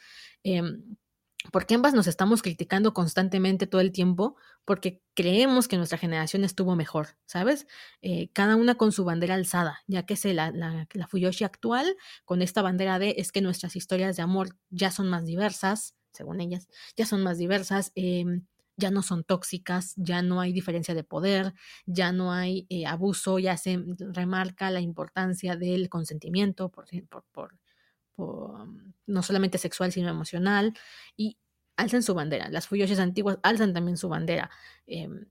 Eh, 0.43 0.61
porque 1.51 1.73
ambas 1.73 1.93
nos 1.93 2.07
estamos 2.07 2.41
criticando 2.41 2.93
constantemente 2.93 3.65
todo 3.65 3.81
el 3.81 3.91
tiempo 3.91 4.35
porque 4.69 5.01
creemos 5.15 5.67
que 5.67 5.77
nuestra 5.77 5.97
generación 5.97 6.43
estuvo 6.43 6.75
mejor, 6.75 7.17
¿sabes? 7.25 7.65
Eh, 8.03 8.29
cada 8.33 8.55
una 8.55 8.75
con 8.75 8.91
su 8.91 9.03
bandera 9.03 9.33
alzada, 9.33 9.79
ya 9.87 10.05
que 10.05 10.15
sé, 10.15 10.35
la, 10.35 10.51
la, 10.51 10.87
la, 10.93 11.07
Fuyoshi 11.07 11.43
actual 11.43 11.97
con 12.23 12.43
esta 12.43 12.61
bandera 12.61 12.99
de 12.99 13.15
es 13.17 13.31
que 13.31 13.41
nuestras 13.41 13.75
historias 13.75 14.15
de 14.15 14.21
amor 14.21 14.49
ya 14.69 14.91
son 14.91 15.09
más 15.09 15.25
diversas, 15.25 15.95
según 16.13 16.39
ellas, 16.39 16.67
ya 16.95 17.07
son 17.07 17.23
más 17.23 17.39
diversas, 17.39 17.91
em, 17.95 18.45
ya 18.77 18.91
no 18.91 19.01
son 19.01 19.23
tóxicas, 19.23 19.95
ya 19.97 20.21
no 20.21 20.39
hay 20.39 20.53
diferencia 20.53 20.93
de 20.93 21.03
poder, 21.03 21.55
ya 21.87 22.11
no 22.11 22.31
hay 22.31 22.67
eh, 22.69 22.85
abuso, 22.85 23.39
ya 23.39 23.57
se 23.57 23.83
remarca 23.97 24.69
la 24.69 24.81
importancia 24.81 25.55
del 25.55 25.89
consentimiento 25.89 26.69
por, 26.69 26.85
por, 27.09 27.23
por 27.31 27.55
Mm, 28.19 28.93
no 29.07 29.23
solamente 29.23 29.57
sexual, 29.57 29.91
sino 29.91 30.09
emocional, 30.09 30.73
y 31.15 31.37
alzan 31.79 32.03
su 32.03 32.13
bandera. 32.13 32.49
Las 32.49 32.67
Fuyoshis 32.67 32.99
antiguas 32.99 33.39
alzan 33.43 33.73
también 33.73 33.97
su 33.97 34.09
bandera. 34.09 34.49
Em, 34.87 35.25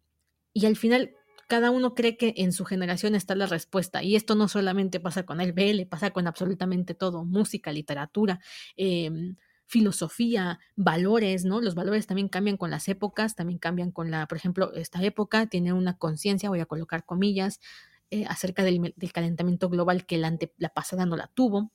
y 0.52 0.66
al 0.66 0.76
final, 0.76 1.14
cada 1.48 1.70
uno 1.70 1.94
cree 1.94 2.16
que 2.16 2.34
en 2.38 2.52
su 2.52 2.64
generación 2.64 3.14
está 3.14 3.34
la 3.34 3.46
respuesta. 3.46 4.02
Y 4.02 4.16
esto 4.16 4.34
no 4.34 4.48
solamente 4.48 5.00
pasa 5.00 5.24
con 5.24 5.40
el 5.40 5.52
BL, 5.52 5.86
pasa 5.86 6.10
con 6.10 6.26
absolutamente 6.26 6.94
todo: 6.94 7.24
música, 7.24 7.72
literatura. 7.72 8.40
Em, 8.76 9.36
filosofía, 9.66 10.58
valores, 10.76 11.44
¿no? 11.44 11.60
Los 11.60 11.74
valores 11.74 12.06
también 12.06 12.28
cambian 12.28 12.56
con 12.56 12.70
las 12.70 12.88
épocas, 12.88 13.36
también 13.36 13.58
cambian 13.58 13.92
con 13.92 14.10
la, 14.10 14.26
por 14.26 14.38
ejemplo, 14.38 14.72
esta 14.74 15.02
época 15.02 15.46
tiene 15.46 15.74
una 15.74 15.98
conciencia, 15.98 16.48
voy 16.48 16.60
a 16.60 16.66
colocar 16.66 17.04
comillas, 17.04 17.60
eh, 18.10 18.24
acerca 18.26 18.64
del, 18.64 18.94
calentamiento 19.12 19.68
global 19.68 20.06
que 20.06 20.16
la, 20.16 20.34
la 20.56 20.70
pasada 20.70 21.04
no 21.04 21.16
la 21.16 21.26
tuvo 21.34 21.70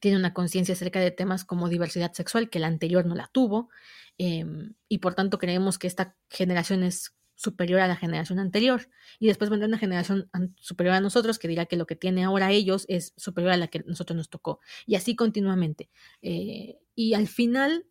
tiene 0.00 0.16
una 0.16 0.34
conciencia 0.34 0.74
acerca 0.74 1.00
de 1.00 1.10
temas 1.10 1.44
como 1.44 1.68
diversidad 1.68 2.12
sexual 2.12 2.50
que 2.50 2.58
la 2.58 2.66
anterior 2.66 3.06
no 3.06 3.14
la 3.14 3.28
tuvo 3.32 3.70
em, 4.18 4.74
y 4.88 4.98
por 4.98 5.14
tanto 5.14 5.38
creemos 5.38 5.78
que 5.78 5.86
esta 5.86 6.16
generación 6.30 6.82
es 6.82 7.14
superior 7.36 7.80
a 7.80 7.88
la 7.88 7.96
generación 7.96 8.38
anterior 8.38 8.88
y 9.18 9.26
después 9.26 9.50
vendrá 9.50 9.66
una 9.66 9.78
generación 9.78 10.30
superior 10.56 10.94
a 10.94 11.00
nosotros 11.00 11.38
que 11.38 11.48
dirá 11.48 11.66
que 11.66 11.76
lo 11.76 11.86
que 11.86 11.96
tiene 11.96 12.24
ahora 12.24 12.52
ellos 12.52 12.86
es 12.88 13.12
superior 13.16 13.52
a 13.52 13.56
la 13.56 13.68
que 13.68 13.80
nosotros 13.80 14.16
nos 14.16 14.30
tocó 14.30 14.60
y 14.86 14.94
así 14.94 15.16
continuamente. 15.16 15.90
Eh, 16.22 16.78
y 16.94 17.14
al 17.14 17.26
final 17.26 17.86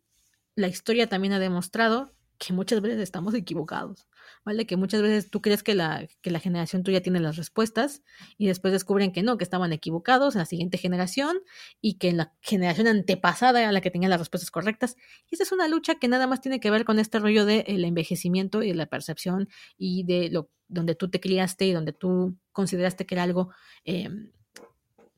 la 0.56 0.68
historia 0.68 1.08
también 1.08 1.34
ha 1.34 1.38
demostrado 1.38 2.14
que 2.38 2.52
muchas 2.52 2.80
veces 2.80 3.00
estamos 3.00 3.34
equivocados, 3.34 4.08
¿vale? 4.44 4.66
Que 4.66 4.76
muchas 4.76 5.02
veces 5.02 5.30
tú 5.30 5.40
crees 5.40 5.62
que 5.62 5.74
la, 5.74 6.06
que 6.20 6.30
la 6.30 6.40
generación 6.40 6.82
tuya 6.82 7.02
tiene 7.02 7.20
las 7.20 7.36
respuestas 7.36 8.02
y 8.38 8.46
después 8.46 8.72
descubren 8.72 9.12
que 9.12 9.22
no, 9.22 9.38
que 9.38 9.44
estaban 9.44 9.72
equivocados 9.72 10.34
en 10.34 10.40
la 10.40 10.46
siguiente 10.46 10.78
generación 10.78 11.38
y 11.80 11.94
que 11.98 12.08
en 12.08 12.18
la 12.18 12.34
generación 12.40 12.86
antepasada 12.86 13.60
era 13.60 13.72
la 13.72 13.80
que 13.80 13.90
tenía 13.90 14.08
las 14.08 14.20
respuestas 14.20 14.50
correctas. 14.50 14.96
Y 15.30 15.34
esa 15.34 15.44
es 15.44 15.52
una 15.52 15.68
lucha 15.68 15.96
que 15.96 16.08
nada 16.08 16.26
más 16.26 16.40
tiene 16.40 16.60
que 16.60 16.70
ver 16.70 16.84
con 16.84 16.98
este 16.98 17.18
rollo 17.18 17.46
del 17.46 17.84
envejecimiento 17.84 18.62
y 18.62 18.68
de 18.68 18.74
la 18.74 18.86
percepción 18.86 19.48
y 19.76 20.04
de 20.04 20.30
lo 20.30 20.50
donde 20.66 20.94
tú 20.94 21.10
te 21.10 21.20
criaste 21.20 21.66
y 21.66 21.72
donde 21.72 21.92
tú 21.92 22.36
consideraste 22.52 23.06
que 23.06 23.14
era 23.14 23.22
algo 23.22 23.50
em, 23.84 24.30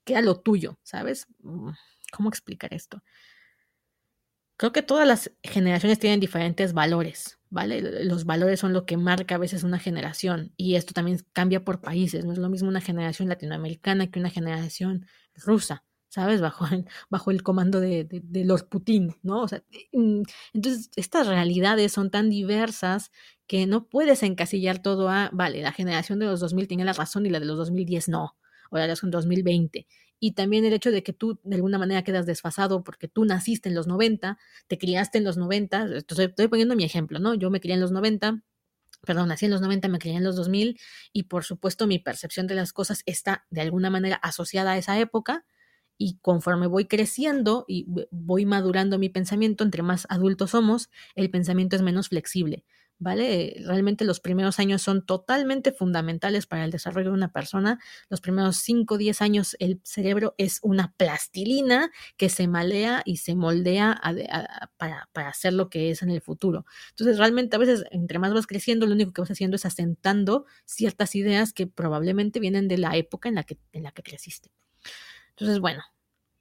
que 0.04 0.12
era 0.12 0.22
lo 0.22 0.40
tuyo, 0.40 0.78
¿sabes? 0.82 1.26
Mm, 1.40 1.70
¿Cómo 2.12 2.28
explicar 2.28 2.72
esto? 2.72 3.02
Creo 4.56 4.72
que 4.72 4.82
todas 4.82 5.06
las 5.06 5.30
generaciones 5.42 5.98
tienen 5.98 6.18
diferentes 6.18 6.72
valores, 6.72 7.38
¿vale? 7.50 8.04
Los 8.04 8.24
valores 8.24 8.58
son 8.60 8.72
lo 8.72 8.86
que 8.86 8.96
marca 8.96 9.34
a 9.34 9.38
veces 9.38 9.64
una 9.64 9.78
generación 9.78 10.52
y 10.56 10.76
esto 10.76 10.94
también 10.94 11.18
cambia 11.34 11.62
por 11.62 11.80
países. 11.82 12.24
No 12.24 12.32
es 12.32 12.38
lo 12.38 12.48
mismo 12.48 12.68
una 12.68 12.80
generación 12.80 13.28
latinoamericana 13.28 14.10
que 14.10 14.18
una 14.18 14.30
generación 14.30 15.06
rusa, 15.34 15.84
¿sabes? 16.08 16.40
Bajo 16.40 16.66
el, 16.68 16.86
bajo 17.10 17.30
el 17.30 17.42
comando 17.42 17.80
de, 17.80 18.04
de, 18.04 18.44
Lord 18.46 18.68
Putin, 18.68 19.14
¿no? 19.22 19.42
O 19.42 19.48
sea, 19.48 19.62
mm, 19.92 20.22
entonces 20.54 20.90
estas 20.96 21.26
realidades 21.26 21.92
son 21.92 22.10
tan 22.10 22.30
diversas 22.30 23.10
que 23.46 23.66
no 23.66 23.86
puedes 23.88 24.22
encasillar 24.22 24.80
todo 24.80 25.10
a, 25.10 25.28
vale, 25.34 25.60
la 25.60 25.72
generación 25.72 26.18
de 26.18 26.26
los 26.26 26.40
2000 26.40 26.66
tiene 26.66 26.84
la 26.86 26.94
razón 26.94 27.26
y 27.26 27.30
la 27.30 27.40
de 27.40 27.46
los 27.46 27.58
2010 27.58 28.08
no, 28.08 28.36
o 28.70 28.76
la 28.76 28.82
de 28.84 28.88
los 28.88 29.02
2020 29.02 29.86
y 30.20 30.32
también 30.32 30.64
el 30.64 30.72
hecho 30.72 30.90
de 30.90 31.02
que 31.02 31.12
tú 31.12 31.38
de 31.44 31.56
alguna 31.56 31.78
manera 31.78 32.02
quedas 32.02 32.26
desfasado 32.26 32.82
porque 32.84 33.08
tú 33.08 33.24
naciste 33.24 33.68
en 33.68 33.74
los 33.74 33.86
90, 33.86 34.38
te 34.66 34.78
criaste 34.78 35.18
en 35.18 35.24
los 35.24 35.36
90, 35.36 35.96
estoy, 35.96 36.48
poniendo 36.48 36.76
mi 36.76 36.84
ejemplo, 36.84 37.18
¿no? 37.18 37.34
Yo 37.34 37.50
me 37.50 37.60
crié 37.60 37.74
en 37.74 37.80
los 37.80 37.92
90, 37.92 38.42
perdón, 39.06 39.28
nací 39.28 39.46
en 39.46 39.52
los 39.52 39.60
90, 39.60 39.88
me 39.88 39.98
crié 39.98 40.16
en 40.16 40.24
los 40.24 40.36
2000 40.36 40.80
y 41.12 41.24
por 41.24 41.44
supuesto 41.44 41.86
mi 41.86 41.98
percepción 41.98 42.46
de 42.46 42.54
las 42.54 42.72
cosas 42.72 43.02
está 43.06 43.46
de 43.50 43.60
alguna 43.60 43.90
manera 43.90 44.16
asociada 44.16 44.72
a 44.72 44.78
esa 44.78 44.98
época 44.98 45.44
y 45.98 46.18
conforme 46.20 46.66
voy 46.66 46.86
creciendo 46.86 47.64
y 47.68 47.86
voy 48.10 48.44
madurando 48.46 48.98
mi 48.98 49.08
pensamiento, 49.08 49.64
entre 49.64 49.82
más 49.82 50.06
adultos 50.10 50.50
somos, 50.50 50.90
el 51.14 51.30
pensamiento 51.30 51.76
es 51.76 51.82
menos 51.82 52.08
flexible. 52.08 52.64
¿Vale? 52.98 53.56
Realmente 53.64 54.04
los 54.04 54.20
primeros 54.20 54.58
años 54.58 54.82
son 54.82 55.04
totalmente 55.04 55.72
fundamentales 55.72 56.46
para 56.46 56.64
el 56.64 56.70
desarrollo 56.70 57.10
de 57.10 57.14
una 57.14 57.32
persona. 57.32 57.78
Los 58.08 58.20
primeros 58.20 58.56
5 58.58 58.94
o 58.94 58.98
10 58.98 59.22
años 59.22 59.56
el 59.58 59.80
cerebro 59.84 60.34
es 60.38 60.60
una 60.62 60.94
plastilina 60.96 61.90
que 62.16 62.28
se 62.28 62.48
malea 62.48 63.02
y 63.04 63.18
se 63.18 63.34
moldea 63.34 64.00
para, 64.76 65.08
para, 65.12 65.28
hacer 65.28 65.52
lo 65.52 65.68
que 65.68 65.90
es 65.90 66.02
en 66.02 66.10
el 66.10 66.20
futuro. 66.20 66.64
Entonces, 66.90 67.18
realmente 67.18 67.56
a 67.56 67.58
veces, 67.58 67.84
entre 67.90 68.18
más 68.18 68.32
vas 68.32 68.46
creciendo, 68.46 68.86
lo 68.86 68.94
único 68.94 69.12
que 69.12 69.20
vas 69.20 69.30
haciendo 69.30 69.56
es 69.56 69.66
asentando 69.66 70.46
ciertas 70.64 71.14
ideas 71.14 71.52
que 71.52 71.66
probablemente 71.66 72.40
vienen 72.40 72.68
de 72.68 72.78
la 72.78 72.96
época 72.96 73.28
en 73.28 73.34
la 73.34 73.44
que, 73.44 73.58
en 73.72 73.82
la 73.82 73.92
que 73.92 74.02
creciste. 74.02 74.50
Entonces, 75.30 75.60
bueno, 75.60 75.82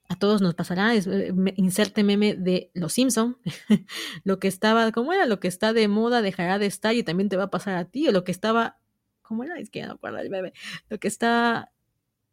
a 0.08 0.18
todos 0.18 0.40
nos 0.40 0.54
pasará, 0.54 0.94
es, 0.94 1.06
eh, 1.06 1.32
inserte 1.56 2.04
meme 2.04 2.34
de 2.34 2.70
Los 2.74 2.94
Simpson, 2.94 3.38
lo 4.24 4.38
que 4.38 4.48
estaba, 4.48 4.92
¿cómo 4.92 5.12
era? 5.12 5.26
Lo 5.26 5.40
que 5.40 5.48
está 5.48 5.72
de 5.72 5.88
moda 5.88 6.22
dejará 6.22 6.58
de 6.58 6.66
estar 6.66 6.94
y 6.94 7.02
también 7.02 7.28
te 7.28 7.36
va 7.36 7.44
a 7.44 7.50
pasar 7.50 7.76
a 7.76 7.86
ti, 7.86 8.08
o 8.08 8.12
lo 8.12 8.24
que 8.24 8.32
estaba, 8.32 8.78
¿cómo 9.22 9.44
era? 9.44 9.58
Es 9.58 9.70
que 9.70 9.82
no 9.82 9.88
me 9.88 9.94
acuerdo 9.94 10.18
el 10.18 10.30
meme, 10.30 10.52
lo 10.88 10.98
que 10.98 11.08
está 11.08 11.72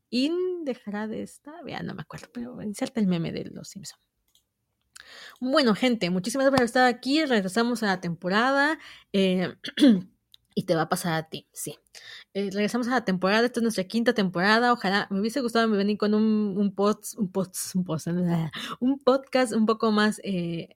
in 0.10 0.64
dejará 0.64 1.08
de 1.08 1.24
estar, 1.24 1.66
ya 1.68 1.82
no 1.82 1.96
me 1.96 2.02
acuerdo, 2.02 2.28
pero 2.34 2.62
inserte 2.62 3.00
el 3.00 3.08
meme 3.08 3.32
de 3.32 3.46
Los 3.46 3.70
Simpson. 3.70 4.00
Bueno, 5.40 5.76
gente, 5.76 6.10
muchísimas 6.10 6.46
gracias 6.46 6.60
por 6.60 6.66
estar 6.66 6.86
aquí, 6.86 7.26
regresamos 7.26 7.84
a 7.84 7.88
la 7.88 8.02
temporada. 8.02 8.80
Eh, 9.12 9.54
y 10.56 10.64
te 10.64 10.76
va 10.76 10.84
a 10.84 10.90
pasar 10.90 11.14
a 11.14 11.30
ti, 11.30 11.48
sí. 11.52 11.78
Eh, 12.36 12.50
regresamos 12.52 12.88
a 12.88 12.92
la 12.92 13.06
temporada, 13.06 13.46
esta 13.46 13.60
es 13.60 13.64
nuestra 13.64 13.84
quinta 13.84 14.14
temporada, 14.14 14.74
ojalá 14.74 15.08
me 15.12 15.20
hubiese 15.20 15.42
gustado 15.42 15.70
venir 15.70 15.98
con 16.00 16.16
un, 16.16 16.24
un, 16.58 16.58
un, 16.58 16.74
un, 17.18 18.52
un 18.80 19.00
podcast 19.00 19.54
un 19.54 19.66
poco 19.66 19.92
más... 19.92 20.20
Eh, 20.24 20.76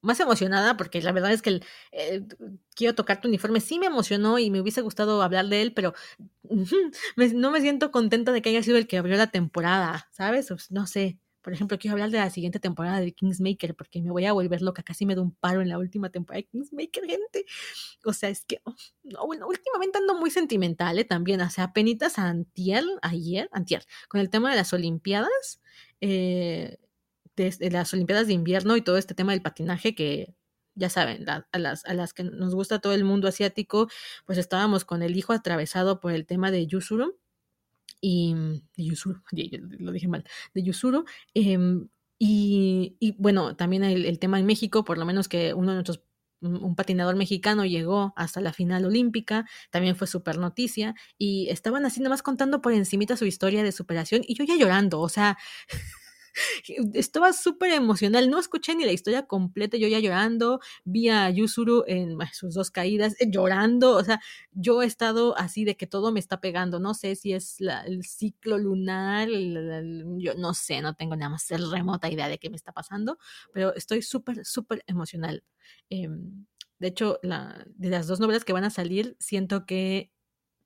más 0.00 0.20
emocionada, 0.20 0.76
porque 0.76 1.02
la 1.02 1.12
verdad 1.12 1.32
es 1.32 1.42
que 1.42 1.50
el, 1.50 1.64
quiero 2.74 2.94
tocar 2.94 3.20
tu 3.20 3.28
uniforme. 3.28 3.60
Sí 3.60 3.78
me 3.78 3.86
emocionó 3.86 4.38
y 4.38 4.50
me 4.50 4.60
hubiese 4.60 4.80
gustado 4.80 5.22
hablar 5.22 5.46
de 5.48 5.62
él, 5.62 5.72
pero 5.74 5.94
no 7.34 7.50
me 7.50 7.60
siento 7.60 7.90
contenta 7.90 8.32
de 8.32 8.42
que 8.42 8.50
haya 8.50 8.62
sido 8.62 8.78
el 8.78 8.86
que 8.86 8.98
abrió 8.98 9.16
la 9.16 9.28
temporada, 9.30 10.08
¿sabes? 10.12 10.48
no 10.70 10.86
sé. 10.86 11.18
Por 11.48 11.54
ejemplo, 11.54 11.78
quiero 11.78 11.94
hablar 11.94 12.10
de 12.10 12.18
la 12.18 12.28
siguiente 12.28 12.60
temporada 12.60 13.00
de 13.00 13.10
Kingsmaker 13.12 13.74
porque 13.74 14.02
me 14.02 14.10
voy 14.10 14.26
a 14.26 14.34
volver 14.34 14.60
loca. 14.60 14.82
Casi 14.82 15.06
me 15.06 15.14
da 15.14 15.22
un 15.22 15.32
paro 15.32 15.62
en 15.62 15.70
la 15.70 15.78
última 15.78 16.10
temporada 16.10 16.42
de 16.42 16.46
Kingsmaker, 16.46 17.06
gente. 17.06 17.46
O 18.04 18.12
sea, 18.12 18.28
es 18.28 18.44
que, 18.44 18.60
oh, 18.64 18.74
no, 19.04 19.24
bueno, 19.24 19.48
últimamente 19.48 19.96
ando 19.96 20.14
muy 20.14 20.30
sentimental, 20.30 20.98
¿eh? 20.98 21.04
También, 21.04 21.40
o 21.40 21.48
sea, 21.48 21.72
penitas 21.72 22.18
antier, 22.18 22.84
ayer, 23.00 23.48
antier, 23.50 23.86
con 24.10 24.20
el 24.20 24.28
tema 24.28 24.50
de 24.50 24.56
las 24.56 24.74
Olimpiadas, 24.74 25.62
eh, 26.02 26.76
de, 27.34 27.70
las 27.70 27.94
Olimpiadas 27.94 28.26
de 28.26 28.34
invierno 28.34 28.76
y 28.76 28.82
todo 28.82 28.98
este 28.98 29.14
tema 29.14 29.32
del 29.32 29.40
patinaje 29.40 29.94
que 29.94 30.34
ya 30.74 30.90
saben, 30.90 31.24
a, 31.30 31.46
las, 31.58 31.82
a 31.86 31.94
las 31.94 32.12
que 32.12 32.24
nos 32.24 32.54
gusta 32.54 32.78
todo 32.78 32.92
el 32.92 33.04
mundo 33.04 33.26
asiático, 33.26 33.88
pues 34.26 34.36
estábamos 34.36 34.84
con 34.84 35.02
el 35.02 35.16
hijo 35.16 35.32
atravesado 35.32 35.98
por 35.98 36.12
el 36.12 36.26
tema 36.26 36.50
de 36.50 36.66
Yusuru 36.66 37.16
y 38.00 38.34
de 38.76 38.84
Yusuru, 38.84 39.22
lo 39.78 39.92
dije 39.92 40.08
mal, 40.08 40.24
de 40.54 40.62
Yusuru. 40.62 41.04
Em, 41.34 41.88
y, 42.20 43.14
bueno, 43.18 43.54
también 43.56 43.84
el, 43.84 44.18
tema 44.18 44.40
en 44.40 44.46
México, 44.46 44.84
por 44.84 44.98
lo 44.98 45.06
menos 45.06 45.28
que 45.28 45.54
uno 45.54 45.70
de 45.70 45.74
nuestros 45.76 46.02
un 46.40 46.76
patinador 46.76 47.16
mexicano 47.16 47.64
llegó 47.64 48.12
hasta 48.16 48.40
la 48.40 48.52
final 48.52 48.84
olímpica, 48.84 49.44
también 49.70 49.96
fue 49.96 50.06
súper 50.06 50.38
noticia, 50.38 50.94
y 51.18 51.48
estaban 51.50 51.84
así 51.84 52.00
nomás 52.00 52.22
contando 52.22 52.60
por 52.60 52.72
encimita 52.72 53.16
su 53.16 53.24
historia 53.24 53.64
de 53.64 53.72
superación, 53.72 54.22
y 54.24 54.34
yo 54.34 54.44
ya 54.44 54.56
llorando, 54.56 55.00
o 55.00 55.08
sea, 55.08 55.36
estaba 56.94 57.32
súper 57.32 57.72
emocional, 57.72 58.30
no 58.30 58.38
escuché 58.38 58.74
ni 58.74 58.84
la 58.84 58.92
historia 58.92 59.26
completa, 59.26 59.76
yo 59.76 59.88
ya 59.88 59.98
llorando, 59.98 60.60
vi 60.84 61.08
a 61.08 61.30
Yusuru 61.30 61.84
en 61.86 62.18
sus 62.32 62.54
dos 62.54 62.70
caídas, 62.70 63.14
eh, 63.20 63.26
llorando, 63.30 63.96
o 63.96 64.04
sea, 64.04 64.20
yo 64.52 64.82
he 64.82 64.86
estado 64.86 65.36
así 65.38 65.64
de 65.64 65.76
que 65.76 65.86
todo 65.86 66.12
me 66.12 66.20
está 66.20 66.40
pegando, 66.40 66.80
no 66.80 66.94
sé 66.94 67.16
si 67.16 67.32
es 67.32 67.60
el 67.60 68.04
ciclo 68.04 68.58
lunar, 68.58 69.28
yo 69.28 70.34
no 70.34 70.54
sé, 70.54 70.80
no 70.80 70.94
tengo 70.94 71.16
nada 71.16 71.30
más 71.30 71.48
remota 71.70 72.10
idea 72.10 72.28
de 72.28 72.38
qué 72.38 72.50
me 72.50 72.56
está 72.56 72.72
pasando, 72.72 73.18
pero 73.52 73.74
estoy 73.74 74.02
súper, 74.02 74.44
súper 74.44 74.84
emocional. 74.86 75.44
Em, 75.90 76.46
de 76.78 76.88
hecho, 76.88 77.18
la, 77.22 77.66
de 77.74 77.90
las 77.90 78.06
dos 78.06 78.20
novelas 78.20 78.44
que 78.44 78.52
van 78.52 78.64
a 78.64 78.70
salir, 78.70 79.16
siento 79.18 79.66
que 79.66 80.12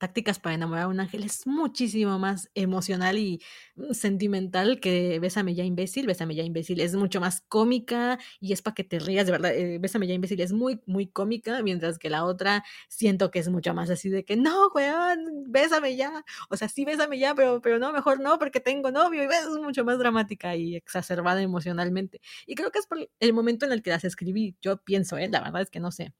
Tácticas 0.02 0.40
para 0.40 0.56
enamorar 0.56 0.86
a 0.86 0.88
un 0.88 0.98
ángel 0.98 1.22
es 1.22 1.46
muchísimo 1.46 2.18
más 2.18 2.50
emocional 2.56 3.18
y 3.18 3.40
mm, 3.76 3.92
sentimental 3.92 4.80
que 4.80 5.20
Bésame 5.20 5.54
ya 5.54 5.62
imbécil. 5.62 6.08
Bésame 6.08 6.34
ya 6.34 6.42
imbécil 6.42 6.80
es 6.80 6.96
mucho 6.96 7.20
más 7.20 7.40
cómica 7.42 8.18
y 8.40 8.52
es 8.52 8.62
para 8.62 8.74
que 8.74 8.82
te 8.82 8.98
rías, 8.98 9.26
de 9.26 9.30
verdad. 9.30 9.54
Eh, 9.54 9.78
Bésame 9.78 10.08
ya 10.08 10.14
imbécil 10.14 10.40
es 10.40 10.52
muy, 10.52 10.80
muy 10.86 11.06
cómica, 11.06 11.62
mientras 11.62 12.00
que 12.00 12.10
la 12.10 12.24
otra 12.24 12.64
siento 12.88 13.30
que 13.30 13.38
es 13.38 13.48
mucho 13.48 13.74
más 13.74 13.90
así 13.90 14.08
de 14.08 14.24
que 14.24 14.34
no, 14.36 14.70
weón, 14.74 15.44
bésame 15.46 15.94
ya. 15.94 16.24
O 16.50 16.56
sea, 16.56 16.68
sí, 16.68 16.84
bésame 16.84 17.20
ya, 17.20 17.36
pero, 17.36 17.60
pero 17.60 17.78
no, 17.78 17.92
mejor 17.92 18.18
no, 18.18 18.40
porque 18.40 18.58
tengo 18.58 18.90
novio. 18.90 19.22
Y 19.22 19.26
es 19.26 19.46
mucho 19.62 19.84
más 19.84 20.00
dramática 20.00 20.56
y 20.56 20.74
exacerbada 20.74 21.42
emocionalmente. 21.42 22.20
Y 22.44 22.56
creo 22.56 22.72
que 22.72 22.80
es 22.80 22.86
por 22.88 23.08
el 23.20 23.32
momento 23.32 23.66
en 23.66 23.72
el 23.72 23.82
que 23.82 23.90
las 23.90 24.02
escribí. 24.02 24.56
Yo 24.60 24.78
pienso, 24.78 25.16
¿eh? 25.16 25.28
la 25.28 25.40
verdad 25.42 25.62
es 25.62 25.70
que 25.70 25.78
no 25.78 25.92
sé. 25.92 26.12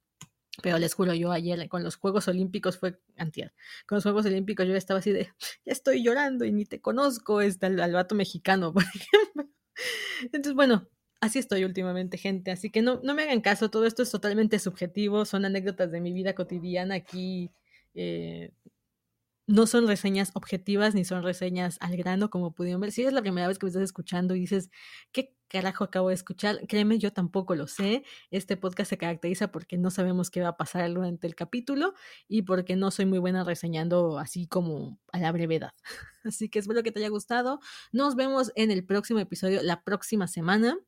Pero 0.61 0.79
les 0.79 0.93
juro, 0.93 1.15
yo 1.15 1.33
ayer 1.33 1.69
con 1.69 1.83
los 1.83 1.97
Juegos 1.97 2.29
Olímpicos 2.29 2.79
fue 2.79 3.01
antier. 3.17 3.55
Con 3.87 3.97
los 3.97 4.03
Juegos 4.03 4.27
Olímpicos 4.27 4.67
yo 4.67 4.75
estaba 4.75 5.01
así 5.01 5.11
de, 5.11 5.33
ya 5.65 5.73
estoy 5.73 6.03
llorando 6.03 6.45
y 6.45 6.53
ni 6.53 6.67
te 6.67 6.81
conozco, 6.81 7.41
está 7.41 7.69
el, 7.69 7.81
al 7.81 7.93
vato 7.93 8.15
mexicano, 8.15 8.73
por 8.75 8.83
ejemplo. 8.83 9.49
Entonces, 10.25 10.55
bueno, 10.55 10.89
así 11.21 11.39
estoy 11.39 11.65
últimamente, 11.65 12.19
gente. 12.19 12.51
Así 12.51 12.71
que 12.71 12.83
no, 12.83 13.01
no 13.03 13.15
me 13.15 13.23
hagan 13.23 13.41
caso, 13.41 13.71
todo 13.71 13.87
esto 13.87 14.03
es 14.03 14.11
totalmente 14.11 14.59
subjetivo, 14.59 15.25
son 15.25 15.45
anécdotas 15.47 15.91
de 15.91 16.01
mi 16.01 16.13
vida 16.13 16.35
cotidiana 16.35 16.97
aquí. 16.97 17.51
Eh, 17.95 18.53
no 19.47 19.67
son 19.67 19.87
reseñas 19.87 20.31
objetivas 20.35 20.95
ni 20.95 21.05
son 21.05 21.23
reseñas 21.23 21.77
al 21.81 21.97
grano, 21.97 22.31
como 22.31 22.55
pudieron 22.55 22.81
ver. 22.81 22.93
Si 22.93 23.03
es 23.03 23.13
la 23.13 23.23
primera 23.23 23.49
vez 23.49 23.59
que 23.59 23.67
me 23.67 23.69
estás 23.69 23.83
escuchando 23.83 24.35
y 24.35 24.41
dices, 24.41 24.71
¿qué 25.11 25.37
carajo 25.49 25.85
acabo 25.85 26.09
de 26.09 26.15
escuchar? 26.15 26.61
Créeme, 26.69 26.99
yo 26.99 27.13
tampoco 27.13 27.55
lo 27.55 27.67
sé. 27.67 28.05
Este 28.31 28.57
podcast 28.57 28.91
se 28.91 28.99
caracteriza 28.99 29.51
porque 29.51 29.79
no 29.79 29.91
sabemos 29.91 30.31
qué 30.31 30.41
va 30.43 30.49
a 30.49 30.57
pasar 30.57 30.93
durante 30.93 31.27
el 31.27 31.35
capítulo 31.35 31.95
y 32.29 32.43
porque 32.43 32.77
no 32.77 32.91
soy 32.91 33.07
muy 33.07 33.19
buena 33.19 33.45
reseñando 33.45 34.19
así 34.19 34.47
como 34.47 35.01
a 35.13 35.19
la 35.19 35.33
brevedad. 35.33 35.73
Así 36.25 36.49
que 36.49 36.61
espero 36.61 36.85
que 36.85 36.93
te 36.93 37.01
haya 37.01 37.09
gustado. 37.09 37.59
Nos 37.91 38.15
vemos 38.15 38.53
en 38.55 38.71
el 38.71 38.85
próximo 38.85 39.19
episodio 39.19 39.61
la 39.65 39.83
próxima 39.83 40.29
semana. 40.29 40.79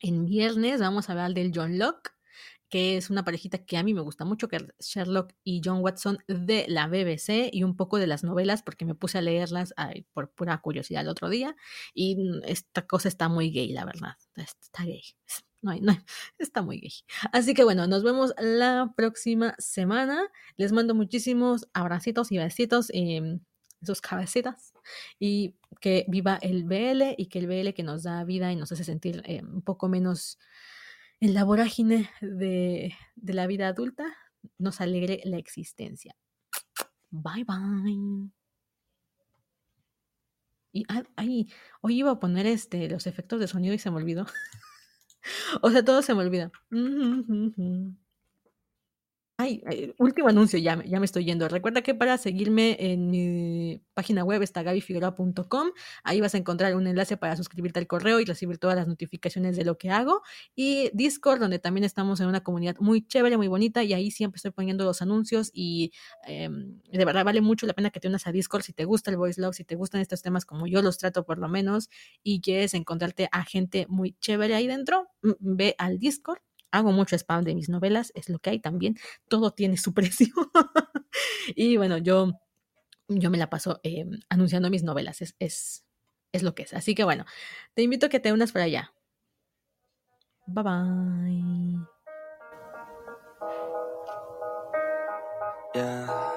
En 0.00 0.24
viernes 0.24 0.80
vamos 0.80 1.08
a 1.08 1.12
hablar 1.12 1.34
del 1.34 1.52
John 1.54 1.78
Locke 1.78 2.14
que 2.68 2.96
es 2.96 3.10
una 3.10 3.24
parejita 3.24 3.58
que 3.58 3.76
a 3.76 3.82
mí 3.82 3.94
me 3.94 4.00
gusta 4.00 4.24
mucho, 4.24 4.48
que 4.48 4.56
es 4.56 4.64
Sherlock 4.80 5.32
y 5.44 5.60
John 5.64 5.80
Watson 5.80 6.18
de 6.26 6.66
la 6.68 6.88
BBC 6.88 7.50
y 7.52 7.62
un 7.62 7.76
poco 7.76 7.98
de 7.98 8.06
las 8.06 8.24
novelas 8.24 8.62
porque 8.62 8.84
me 8.84 8.94
puse 8.94 9.18
a 9.18 9.22
leerlas 9.22 9.74
por 10.12 10.30
pura 10.32 10.58
curiosidad 10.58 11.02
el 11.02 11.08
otro 11.08 11.28
día 11.28 11.56
y 11.94 12.16
esta 12.46 12.86
cosa 12.86 13.08
está 13.08 13.28
muy 13.28 13.50
gay, 13.50 13.72
la 13.72 13.84
verdad. 13.84 14.16
Está 14.36 14.84
gay. 14.84 15.02
No, 15.62 15.74
no, 15.80 15.92
está 16.38 16.62
muy 16.62 16.78
gay. 16.80 16.92
Así 17.32 17.54
que 17.54 17.64
bueno, 17.64 17.86
nos 17.86 18.02
vemos 18.02 18.34
la 18.38 18.92
próxima 18.96 19.54
semana. 19.58 20.28
Les 20.56 20.72
mando 20.72 20.94
muchísimos 20.94 21.68
abracitos 21.72 22.32
y 22.32 22.38
besitos 22.38 22.88
en 22.90 23.44
sus 23.84 24.00
cabecitas 24.00 24.72
y 25.18 25.56
que 25.80 26.06
viva 26.08 26.38
el 26.40 26.64
BL 26.64 27.14
y 27.16 27.26
que 27.26 27.38
el 27.38 27.46
BL 27.46 27.74
que 27.74 27.82
nos 27.82 28.02
da 28.02 28.24
vida 28.24 28.52
y 28.52 28.56
nos 28.56 28.72
hace 28.72 28.84
sentir 28.84 29.22
eh, 29.26 29.42
un 29.42 29.62
poco 29.62 29.88
menos 29.88 30.38
en 31.24 31.32
la 31.32 31.42
vorágine 31.42 32.10
de, 32.20 32.92
la 33.16 33.46
vida 33.46 33.68
adulta 33.68 34.04
nos 34.58 34.82
alegre 34.82 35.22
la 35.24 35.38
existencia. 35.38 36.14
Bye 37.10 37.44
bye. 37.44 38.30
Y 40.72 40.84
ay, 41.16 41.48
hoy 41.80 41.98
iba 41.98 42.10
a 42.10 42.20
poner 42.20 42.46
este 42.46 42.90
los 42.90 43.06
efectos 43.06 43.40
de 43.40 43.48
sonido 43.48 43.72
y 43.72 43.78
se 43.78 43.90
me 43.90 43.96
olvidó. 43.96 44.26
o 45.62 45.70
sea, 45.70 45.82
todo 45.82 46.02
se 46.02 46.14
me 46.14 46.20
olvida. 46.20 46.52
Ay, 49.36 49.60
último 49.98 50.28
anuncio, 50.28 50.60
ya, 50.60 50.76
me 50.76 51.04
estoy 51.04 51.24
yendo. 51.24 51.48
Recuerda 51.48 51.82
que 51.82 51.92
para 51.92 52.16
seguirme 52.18 52.76
en 52.78 53.10
mi 53.10 53.82
página 53.92 54.22
web 54.22 54.42
está 54.42 54.62
gabifigueroa.com. 54.62 55.70
Ahí 56.04 56.20
vas 56.20 56.36
a 56.36 56.38
encontrar 56.38 56.76
un 56.76 56.86
enlace 56.86 57.16
para 57.16 57.34
suscribirte 57.34 57.80
al 57.80 57.88
correo 57.88 58.20
y 58.20 58.24
recibir 58.26 58.58
todas 58.58 58.76
las 58.76 58.86
notificaciones 58.86 59.56
de 59.56 59.64
lo 59.64 59.76
que 59.76 59.90
hago. 59.90 60.22
Y 60.54 60.88
Discord, 60.94 61.40
donde 61.40 61.58
también 61.58 61.82
estamos 61.82 62.20
en 62.20 62.28
una 62.28 62.44
comunidad 62.44 62.76
muy 62.78 63.04
chévere, 63.04 63.36
muy 63.36 63.48
bonita. 63.48 63.82
Y 63.82 63.92
ahí 63.92 64.12
siempre 64.12 64.36
estoy 64.36 64.52
poniendo 64.52 64.84
los 64.84 65.02
anuncios. 65.02 65.50
Y 65.52 65.90
em, 66.28 66.80
de 66.92 67.04
verdad 67.04 67.24
vale 67.24 67.40
mucho 67.40 67.66
la 67.66 67.72
pena 67.72 67.90
que 67.90 67.98
te 67.98 68.06
unas 68.06 68.28
a 68.28 68.32
Discord 68.32 68.62
si 68.62 68.72
te 68.72 68.84
gusta 68.84 69.10
el 69.10 69.16
voice 69.16 69.40
log, 69.40 69.52
si 69.52 69.64
te 69.64 69.74
gustan 69.74 70.00
estos 70.00 70.22
temas 70.22 70.44
como 70.46 70.68
yo 70.68 70.80
los 70.80 70.96
trato 70.96 71.24
por 71.24 71.38
lo 71.38 71.48
menos. 71.48 71.90
Y 72.22 72.40
quieres 72.40 72.72
encontrarte 72.72 73.28
a 73.32 73.42
gente 73.42 73.86
muy 73.88 74.12
chévere 74.20 74.54
ahí 74.54 74.68
dentro, 74.68 75.08
ve 75.40 75.74
al 75.78 75.98
Discord 75.98 76.38
hago 76.74 76.92
mucho 76.92 77.16
spam 77.16 77.44
de 77.44 77.54
mis 77.54 77.68
novelas, 77.68 78.12
es 78.14 78.28
lo 78.28 78.38
que 78.38 78.50
hay 78.50 78.58
también, 78.58 78.96
todo 79.28 79.52
tiene 79.52 79.76
su 79.76 79.94
precio. 79.94 80.34
y 81.54 81.76
bueno, 81.76 81.98
yo, 81.98 82.40
yo 83.08 83.30
me 83.30 83.38
la 83.38 83.48
paso 83.50 83.80
em, 83.82 84.20
anunciando 84.28 84.70
mis 84.70 84.82
novelas, 84.82 85.22
es, 85.22 85.36
es, 85.38 85.84
es 86.32 86.42
lo 86.42 86.54
que 86.54 86.64
es. 86.64 86.74
Así 86.74 86.94
que 86.94 87.04
bueno, 87.04 87.24
te 87.74 87.82
invito 87.82 88.06
a 88.06 88.08
que 88.08 88.20
te 88.20 88.32
unas 88.32 88.52
para 88.52 88.64
allá. 88.64 88.92
Bye 90.46 90.62
bye. 95.74 96.33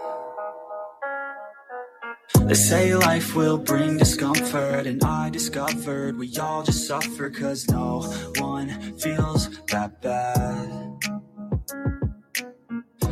They 2.48 2.53
say 2.53 2.95
life 2.95 3.36
will 3.36 3.57
bring 3.57 3.98
discomfort 3.98 4.88
And 4.88 5.03
I 5.03 5.30
discovered 5.30 6.18
we 6.18 6.34
all 6.38 6.64
just 6.64 6.88
suffer 6.88 7.30
Cause 7.30 7.68
no 7.68 8.03
one 8.38 8.69
feels 8.98 9.49
that 9.65 10.02
bad. 10.02 10.72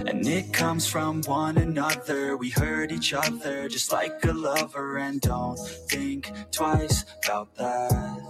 And 0.08 0.26
it 0.26 0.54
comes 0.54 0.88
from 0.88 1.22
one 1.24 1.58
another. 1.58 2.38
We 2.38 2.50
hurt 2.50 2.94
each 2.94 3.14
other 3.14 3.68
just 3.68 3.92
like 3.92 4.24
a 4.24 4.32
lover 4.32 5.00
And 5.00 5.20
don't 5.20 5.60
think 5.90 6.32
twice 6.54 7.04
about 7.26 7.54
that. 7.56 8.22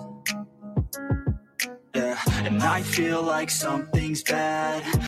Yeah, 1.93 2.19
and 2.43 2.63
I 2.63 2.81
feel 2.81 3.21
like 3.21 3.51
something's 3.51 4.23
bad 4.23 5.07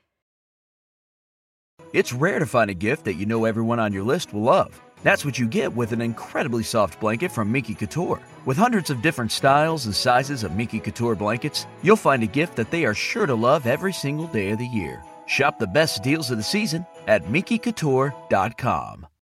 It's 1.93 2.13
rare 2.13 2.39
to 2.39 2.45
find 2.45 2.69
a 2.69 2.75
gift 2.75 3.05
that 3.05 3.15
you 3.15 3.25
know 3.25 3.45
everyone 3.45 3.79
on 3.79 3.93
your 3.93 4.03
list 4.03 4.33
will 4.33 4.43
love. 4.43 4.81
That's 5.03 5.25
what 5.25 5.39
you 5.39 5.47
get 5.47 5.75
with 5.75 5.91
an 5.91 6.01
incredibly 6.01 6.63
soft 6.63 6.99
blanket 6.99 7.31
from 7.31 7.51
Miki 7.51 7.73
Couture. 7.73 8.21
With 8.45 8.57
hundreds 8.57 8.89
of 8.89 9.01
different 9.01 9.31
styles 9.31 9.85
and 9.85 9.95
sizes 9.95 10.43
of 10.43 10.55
Miki 10.55 10.79
Couture 10.79 11.15
blankets, 11.15 11.65
you'll 11.81 11.95
find 11.95 12.23
a 12.23 12.27
gift 12.27 12.55
that 12.55 12.71
they 12.71 12.85
are 12.85 12.93
sure 12.93 13.25
to 13.25 13.35
love 13.35 13.65
every 13.67 13.93
single 13.93 14.27
day 14.27 14.51
of 14.51 14.59
the 14.59 14.67
year. 14.67 15.03
Shop 15.25 15.59
the 15.59 15.67
best 15.67 16.03
deals 16.03 16.31
of 16.31 16.37
the 16.37 16.43
season 16.43 16.85
at 17.07 17.23
MikiCouture.com. 17.23 19.07